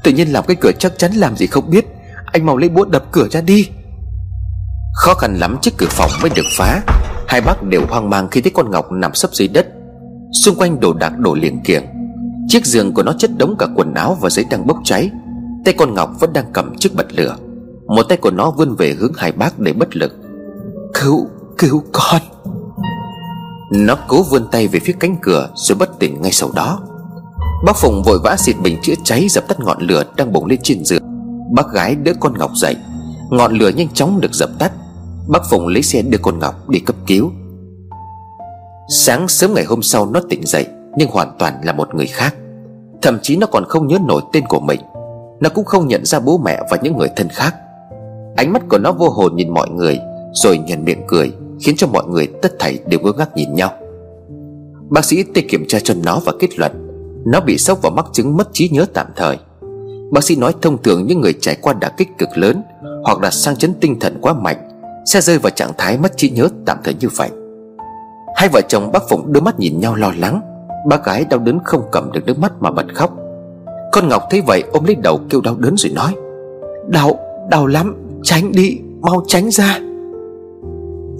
Tự 0.02 0.10
nhiên 0.10 0.32
làm 0.32 0.44
cái 0.46 0.56
cửa 0.60 0.72
chắc 0.78 0.98
chắn 0.98 1.12
làm 1.12 1.36
gì 1.36 1.46
không 1.46 1.70
biết, 1.70 1.84
Anh 2.32 2.46
mau 2.46 2.56
lấy 2.56 2.68
búa 2.68 2.84
đập 2.84 3.04
cửa 3.12 3.28
ra 3.30 3.40
đi. 3.40 3.68
Khó 4.94 5.14
khăn 5.14 5.34
lắm 5.38 5.56
chiếc 5.62 5.76
cửa 5.76 5.88
phòng 5.90 6.10
mới 6.20 6.30
được 6.34 6.46
phá, 6.56 6.80
Hai 7.28 7.40
bác 7.40 7.62
đều 7.62 7.82
hoang 7.88 8.10
mang 8.10 8.28
khi 8.30 8.40
thấy 8.40 8.52
con 8.54 8.70
Ngọc 8.70 8.92
nằm 8.92 9.14
sấp 9.14 9.30
dưới 9.32 9.48
đất. 9.48 9.66
Xung 10.44 10.56
quanh 10.56 10.80
đồ 10.80 10.92
đạc 10.92 11.18
đổ 11.18 11.34
liền 11.34 11.60
kiềng 11.64 11.97
Chiếc 12.48 12.66
giường 12.66 12.94
của 12.94 13.02
nó 13.02 13.12
chất 13.12 13.30
đống 13.38 13.56
cả 13.58 13.66
quần 13.74 13.94
áo 13.94 14.16
và 14.20 14.30
giấy 14.30 14.44
đang 14.50 14.66
bốc 14.66 14.78
cháy. 14.84 15.10
Tay 15.64 15.74
con 15.78 15.94
Ngọc 15.94 16.10
vẫn 16.20 16.32
đang 16.32 16.52
cầm 16.52 16.76
chiếc 16.78 16.94
bật 16.94 17.06
lửa. 17.12 17.36
Một 17.86 18.02
tay 18.02 18.18
của 18.18 18.30
nó 18.30 18.50
vươn 18.50 18.74
về 18.74 18.94
hướng 18.98 19.12
hai 19.16 19.32
bác 19.32 19.58
để 19.58 19.72
bất 19.72 19.96
lực. 19.96 20.12
Cứu, 20.94 21.26
cứu 21.58 21.82
con. 21.92 22.20
Nó 23.72 23.96
cố 24.08 24.22
vươn 24.22 24.48
tay 24.50 24.68
về 24.68 24.80
phía 24.80 24.92
cánh 25.00 25.16
cửa 25.22 25.48
Rồi 25.54 25.78
bất 25.78 25.98
tỉnh 25.98 26.22
ngay 26.22 26.32
sau 26.32 26.50
đó. 26.54 26.80
Bác 27.66 27.76
Phùng 27.76 28.02
vội 28.02 28.18
vã 28.24 28.36
xịt 28.36 28.56
bình 28.62 28.78
chữa 28.82 28.94
cháy 29.04 29.26
Dập 29.30 29.48
tắt 29.48 29.60
ngọn 29.60 29.80
lửa 29.80 30.04
đang 30.16 30.32
bùng 30.32 30.46
lên 30.46 30.58
trên 30.62 30.84
giường. 30.84 31.02
Bác 31.54 31.72
gái 31.72 31.94
đỡ 31.94 32.12
con 32.20 32.38
Ngọc 32.38 32.50
dậy. 32.56 32.76
Ngọn 33.30 33.52
lửa 33.52 33.68
nhanh 33.68 33.88
chóng 33.88 34.20
được 34.20 34.32
dập 34.32 34.50
tắt. 34.58 34.72
Bác 35.28 35.42
Phùng 35.50 35.66
lấy 35.66 35.82
xe 35.82 36.02
đưa 36.02 36.18
con 36.18 36.38
Ngọc 36.38 36.68
đi 36.68 36.80
cấp 36.80 36.96
cứu. 37.06 37.30
Sáng 38.88 39.28
sớm 39.28 39.54
ngày 39.54 39.64
hôm 39.64 39.82
sau 39.82 40.06
nó 40.06 40.20
tỉnh 40.28 40.46
dậy 40.46 40.66
nhưng 40.96 41.10
hoàn 41.10 41.32
toàn 41.38 41.54
là 41.62 41.72
một 41.72 41.94
người 41.94 42.06
khác. 42.06 42.34
Thậm 43.02 43.18
chí 43.22 43.36
nó 43.36 43.46
còn 43.46 43.64
không 43.68 43.86
nhớ 43.86 43.98
nổi 44.06 44.22
tên 44.32 44.44
của 44.48 44.60
mình. 44.60 44.80
Nó 45.40 45.48
cũng 45.48 45.64
không 45.64 45.88
nhận 45.88 46.04
ra 46.04 46.20
bố 46.20 46.38
mẹ 46.38 46.62
và 46.70 46.78
những 46.82 46.96
người 46.96 47.08
thân 47.16 47.28
khác. 47.28 47.54
Ánh 48.36 48.52
mắt 48.52 48.62
của 48.68 48.78
nó 48.78 48.92
vô 48.92 49.08
hồn 49.08 49.36
nhìn 49.36 49.54
mọi 49.54 49.68
người, 49.70 49.98
Rồi 50.32 50.58
nhận 50.58 50.84
miệng 50.84 51.02
cười, 51.08 51.32
Khiến 51.60 51.74
cho 51.78 51.86
mọi 51.86 52.06
người 52.06 52.26
tất 52.42 52.58
thảy 52.58 52.78
đều 52.86 53.00
ngơ 53.00 53.12
ngác 53.12 53.36
nhìn 53.36 53.54
nhau. 53.54 53.72
Bác 54.90 55.04
sĩ 55.04 55.22
tê 55.34 55.40
kiểm 55.40 55.64
tra 55.68 55.78
cho 55.80 55.94
nó 56.04 56.20
và 56.24 56.32
kết 56.38 56.58
luận, 56.58 56.72
Nó 57.26 57.40
bị 57.40 57.58
sốc 57.58 57.78
và 57.82 57.90
mắc 57.90 58.06
chứng 58.12 58.36
mất 58.36 58.48
trí 58.52 58.68
nhớ 58.68 58.86
tạm 58.94 59.06
thời. 59.16 59.38
Bác 60.10 60.24
sĩ 60.24 60.36
nói 60.36 60.54
thông 60.62 60.82
thường 60.82 61.06
những 61.06 61.20
người 61.20 61.34
trải 61.40 61.56
qua 61.62 61.72
đả 61.80 61.88
kích 61.88 62.08
cực 62.18 62.28
lớn 62.34 62.62
Hoặc 63.04 63.20
là 63.20 63.30
sang 63.30 63.56
chấn 63.56 63.74
tinh 63.80 64.00
thần 64.00 64.18
quá 64.20 64.32
mạnh 64.32 64.68
Sẽ 65.06 65.20
rơi 65.20 65.38
vào 65.38 65.50
trạng 65.50 65.72
thái 65.78 65.98
mất 65.98 66.16
trí 66.16 66.30
nhớ 66.30 66.48
tạm 66.66 66.78
thời 66.84 66.94
như 66.94 67.08
vậy. 67.16 67.30
Hai 68.36 68.48
vợ 68.52 68.60
chồng 68.68 68.92
bác 68.92 69.08
Phụng 69.08 69.32
đưa 69.32 69.40
mắt 69.40 69.60
nhìn 69.60 69.80
nhau 69.80 69.94
lo 69.94 70.12
lắng 70.18 70.40
Bác 70.88 71.04
gái 71.04 71.24
đau 71.30 71.40
đớn 71.40 71.58
không 71.64 71.82
cầm 71.92 72.12
được 72.12 72.26
nước 72.26 72.38
mắt 72.38 72.52
mà 72.60 72.70
bật 72.70 72.94
khóc. 72.94 73.16
Con 73.92 74.08
Ngọc 74.08 74.22
thấy 74.30 74.40
vậy 74.46 74.62
ôm 74.72 74.84
lấy 74.84 74.94
đầu 74.94 75.20
kêu 75.30 75.40
đau 75.40 75.56
đớn 75.58 75.74
rồi 75.76 75.92
nói 75.92 76.14
Đau, 76.88 77.18
đau 77.50 77.66
lắm 77.66 77.96
Tránh 78.22 78.52
đi, 78.52 78.78
mau 79.00 79.24
tránh 79.26 79.50
ra. 79.50 79.78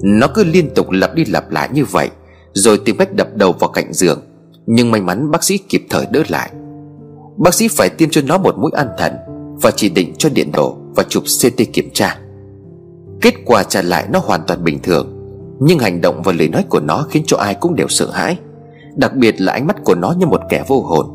Nó 0.03 0.27
cứ 0.35 0.45
liên 0.45 0.71
tục 0.75 0.91
lặp 0.91 1.15
đi 1.15 1.25
lặp 1.25 1.51
lại 1.51 1.69
như 1.73 1.85
vậy 1.85 2.11
Rồi 2.53 2.81
tìm 2.85 2.97
cách 2.97 3.15
đập 3.15 3.29
đầu 3.35 3.53
vào 3.53 3.71
cạnh 3.71 3.93
giường. 3.93 4.21
Nhưng 4.67 4.91
may 4.91 5.01
mắn 5.01 5.31
bác 5.31 5.45
sĩ 5.45 5.59
kịp 5.59 5.87
thời 5.91 6.07
đỡ 6.11 6.23
lại. 6.29 6.51
Bác 7.37 7.55
sĩ 7.55 7.69
phải 7.69 7.89
tiêm 7.89 8.11
cho 8.11 8.21
nó 8.27 8.39
một 8.39 8.59
mũi 8.59 8.71
an 8.75 8.89
thần 8.99 9.13
Và 9.63 9.71
chỉ 9.71 9.89
định 9.89 10.15
cho 10.19 10.29
điện 10.29 10.53
đổ 10.53 10.77
Và 10.97 11.03
chụp 11.09 11.23
CT 11.43 11.63
kiểm 11.73 11.91
tra. 11.93 12.19
Kết 13.21 13.35
quả 13.45 13.63
trả 13.63 13.83
lại 13.83 14.07
nó 14.13 14.19
hoàn 14.19 14.41
toàn 14.47 14.65
bình 14.65 14.79
thường 14.83 15.27
Nhưng 15.61 15.79
hành 15.79 16.01
động 16.01 16.23
và 16.25 16.33
lời 16.33 16.49
nói 16.49 16.65
của 16.69 16.81
nó 16.81 17.07
Khiến 17.11 17.23
cho 17.27 17.37
ai 17.37 17.55
cũng 17.55 17.75
đều 17.75 17.89
sợ 17.89 18.11
hãi. 18.11 18.37
Đặc 18.99 19.17
biệt 19.17 19.41
là 19.41 19.53
ánh 19.53 19.67
mắt 19.67 19.77
của 19.85 19.95
nó 19.95 20.15
như 20.19 20.27
một 20.27 20.41
kẻ 20.49 20.65
vô 20.67 20.81
hồn. 20.81 21.07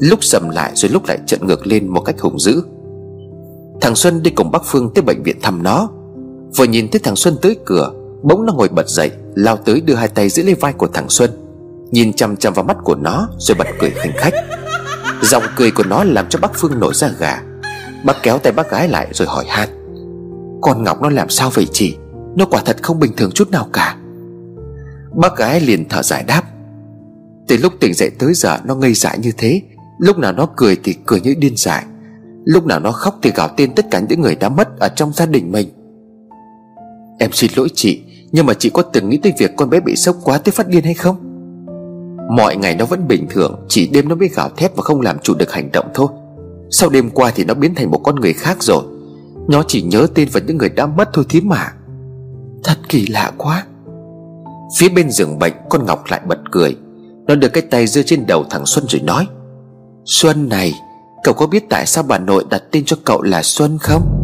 Lúc 0.00 0.24
sầm 0.24 0.50
lại 0.50 0.72
rồi 0.74 0.90
lúc 0.90 1.02
lại 1.08 1.18
trợn 1.26 1.46
ngược 1.46 1.66
lên 1.66 1.88
một 1.88 2.00
cách 2.00 2.20
hùng 2.20 2.38
dữ. 2.38 2.62
Thằng 3.80 3.94
Xuân 3.94 4.22
đi 4.22 4.30
cùng 4.30 4.50
bác 4.50 4.64
Phương 4.64 4.90
tới 4.94 5.02
bệnh 5.02 5.22
viện 5.22 5.36
thăm 5.42 5.62
nó. 5.62 5.88
Vừa 6.56 6.64
nhìn 6.64 6.88
thấy 6.90 7.00
thằng 7.04 7.16
Xuân 7.16 7.36
tới 7.42 7.56
cửa, 7.64 7.92
Bỗng 8.22 8.46
nó 8.46 8.52
ngồi 8.52 8.68
bật 8.68 8.88
dậy, 8.88 9.10
Lao 9.34 9.56
tới 9.56 9.80
đưa 9.80 9.94
hai 9.94 10.08
tay 10.08 10.28
giữ 10.28 10.42
lấy 10.42 10.54
vai 10.54 10.72
của 10.72 10.86
thằng 10.86 11.08
Xuân, 11.08 11.30
Nhìn 11.90 12.12
chăm 12.12 12.36
chăm 12.36 12.52
vào 12.52 12.64
mắt 12.64 12.76
của 12.84 12.94
nó 12.94 13.28
Rồi 13.38 13.54
bật 13.58 13.66
cười 13.78 13.90
khinh 13.90 14.12
khách. 14.16 14.34
Giọng 15.22 15.42
cười 15.56 15.70
của 15.70 15.84
nó 15.84 16.04
làm 16.04 16.26
cho 16.28 16.38
bác 16.42 16.50
Phương 16.54 16.80
nổi 16.80 16.94
ra 16.94 17.10
gà. 17.18 17.42
Bác 18.04 18.22
kéo 18.22 18.38
tay 18.38 18.52
bác 18.52 18.70
gái 18.70 18.88
lại 18.88 19.08
rồi 19.12 19.28
hỏi 19.28 19.44
han. 19.48 19.68
Con 20.62 20.84
Ngọc 20.84 21.02
nó 21.02 21.10
làm 21.10 21.28
sao 21.28 21.50
vậy 21.50 21.66
chị? 21.72 21.96
Nó 22.36 22.44
quả 22.44 22.62
thật 22.64 22.76
không 22.82 23.00
bình 23.00 23.12
thường 23.16 23.30
chút 23.30 23.50
nào 23.50 23.68
cả. 23.72 23.96
Bác 25.14 25.36
gái 25.36 25.60
liền 25.60 25.88
thở 25.88 26.02
dài 26.02 26.24
đáp. 26.26 26.42
Từ 27.48 27.56
lúc 27.56 27.72
tỉnh 27.80 27.94
dậy 27.94 28.10
tới 28.18 28.34
giờ 28.34 28.58
nó 28.64 28.74
ngây 28.74 28.94
dại 28.94 29.18
như 29.18 29.32
thế, 29.38 29.62
Lúc 29.98 30.18
nào 30.18 30.32
nó 30.32 30.48
cười 30.56 30.76
thì 30.84 30.94
cười 31.06 31.20
như 31.20 31.34
điên 31.38 31.52
dại, 31.56 31.84
Lúc 32.44 32.66
nào 32.66 32.80
nó 32.80 32.92
khóc 32.92 33.18
thì 33.22 33.30
gào 33.34 33.48
tên 33.56 33.74
tất 33.74 33.86
cả 33.90 34.00
những 34.08 34.20
người 34.20 34.34
đã 34.34 34.48
mất 34.48 34.78
Ở 34.78 34.88
trong 34.88 35.12
gia 35.12 35.26
đình 35.26 35.52
mình. 35.52 35.68
Em 37.18 37.32
xin 37.32 37.50
lỗi 37.56 37.68
chị, 37.74 38.02
Nhưng 38.32 38.46
mà 38.46 38.54
chị 38.54 38.70
có 38.70 38.82
từng 38.82 39.08
nghĩ 39.08 39.16
tới 39.16 39.32
việc 39.38 39.50
con 39.56 39.70
bé 39.70 39.80
bị 39.80 39.96
sốc 39.96 40.16
quá 40.24 40.38
tới 40.38 40.52
phát 40.52 40.68
điên 40.68 40.84
hay 40.84 40.94
không? 40.94 41.16
Mọi 42.36 42.56
ngày 42.56 42.76
nó 42.76 42.84
vẫn 42.84 43.08
bình 43.08 43.26
thường, 43.30 43.64
Chỉ 43.68 43.86
đêm 43.86 44.08
nó 44.08 44.14
mới 44.14 44.28
gào 44.28 44.48
thét 44.56 44.76
và 44.76 44.82
không 44.82 45.00
làm 45.00 45.18
chủ 45.18 45.34
được 45.34 45.52
hành 45.52 45.72
động 45.72 45.86
thôi. 45.94 46.08
Sau 46.70 46.90
đêm 46.90 47.10
qua 47.10 47.32
thì 47.34 47.44
nó 47.44 47.54
biến 47.54 47.74
thành 47.74 47.90
một 47.90 47.98
con 47.98 48.16
người 48.16 48.32
khác 48.32 48.62
rồi. 48.62 48.82
Nó 49.48 49.62
chỉ 49.68 49.82
nhớ 49.82 50.06
tên 50.14 50.28
và 50.32 50.40
những 50.46 50.58
người 50.58 50.68
đã 50.68 50.86
mất 50.86 51.08
thôi 51.12 51.24
thím 51.28 51.48
mà. 51.48 51.72
Thật 52.64 52.76
kỳ 52.88 53.06
lạ 53.06 53.32
quá. 53.38 53.66
Phía 54.78 54.88
bên 54.88 55.10
giường 55.10 55.38
bệnh, 55.38 55.52
Con 55.70 55.86
Ngọc 55.86 56.04
lại 56.08 56.20
bật 56.26 56.38
cười. 56.50 56.76
Nó 57.26 57.34
đưa 57.34 57.48
cái 57.48 57.62
tay 57.62 57.86
giơ 57.86 58.02
trên 58.02 58.26
đầu 58.26 58.44
thằng 58.50 58.66
Xuân 58.66 58.84
rồi 58.88 59.00
nói, 59.00 59.26
Xuân 60.04 60.48
này, 60.48 60.74
Cậu 61.24 61.34
có 61.34 61.46
biết 61.46 61.64
tại 61.70 61.86
sao 61.86 62.04
bà 62.08 62.18
nội 62.18 62.44
đặt 62.50 62.62
tên 62.70 62.84
cho 62.84 62.96
cậu 63.04 63.22
là 63.22 63.42
Xuân 63.42 63.78
không? 63.78 64.18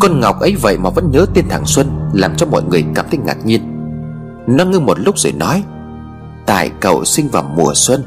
Con 0.00 0.20
Ngọc 0.20 0.40
ấy 0.40 0.56
vậy 0.62 0.78
mà 0.78 0.90
vẫn 0.90 1.10
nhớ 1.10 1.26
tên 1.34 1.44
thằng 1.48 1.66
Xuân, 1.66 1.86
Làm 2.12 2.36
cho 2.36 2.46
mọi 2.46 2.62
người 2.62 2.84
cảm 2.94 3.06
thấy 3.10 3.18
ngạc 3.24 3.46
nhiên. 3.46 3.62
Nó 4.46 4.64
ngưng 4.64 4.86
một 4.86 5.00
lúc 5.00 5.18
rồi 5.18 5.32
nói, 5.32 5.62
Tại 6.46 6.70
cậu 6.80 7.04
sinh 7.04 7.28
vào 7.28 7.42
mùa 7.56 7.72
xuân, 7.74 8.02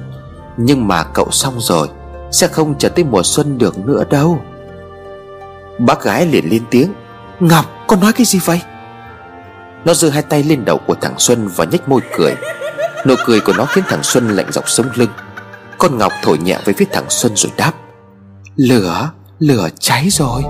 Nhưng 0.58 0.88
mà 0.88 1.04
cậu 1.04 1.32
xong 1.32 1.54
rồi, 1.60 1.88
Sẽ 2.32 2.48
không 2.48 2.76
trở 2.78 2.90
tới 2.90 3.06
mùa 3.06 3.24
xuân 3.24 3.58
được 3.58 3.86
nữa 3.86 4.04
đâu. 4.10 4.40
Bác 5.80 6.04
gái 6.04 6.26
liền 6.26 6.50
lên 6.50 6.64
tiếng, 6.70 6.94
Ngọc, 7.40 7.66
con 7.88 8.00
nói 8.00 8.14
cái 8.14 8.26
gì 8.26 8.40
vậy? 8.46 8.62
Nó 9.86 9.94
giơ 9.94 10.10
hai 10.10 10.22
tay 10.22 10.44
lên 10.44 10.66
đầu 10.66 10.78
của 10.88 10.96
thằng 11.02 11.16
Xuân 11.18 11.50
Và 11.56 11.66
nhếch 11.66 11.90
môi 11.90 12.02
cười. 12.18 12.36
Nụ 13.06 13.16
cười 13.26 13.40
của 13.40 13.54
nó 13.58 13.66
khiến 13.66 13.84
thằng 13.88 14.04
Xuân 14.04 14.28
lạnh 14.30 14.52
dọc 14.52 14.70
sống 14.70 14.90
lưng. 14.96 15.10
Con 15.78 15.98
Ngọc 15.98 16.14
thổi 16.24 16.38
nhẹ 16.38 16.60
với 16.66 16.74
phía 16.78 16.86
thằng 16.92 17.06
Xuân 17.10 17.32
rồi 17.36 17.52
đáp. 17.58 17.72
Lửa, 18.56 19.12
lửa 19.40 19.70
cháy 19.80 20.08
rồi. 20.12 20.44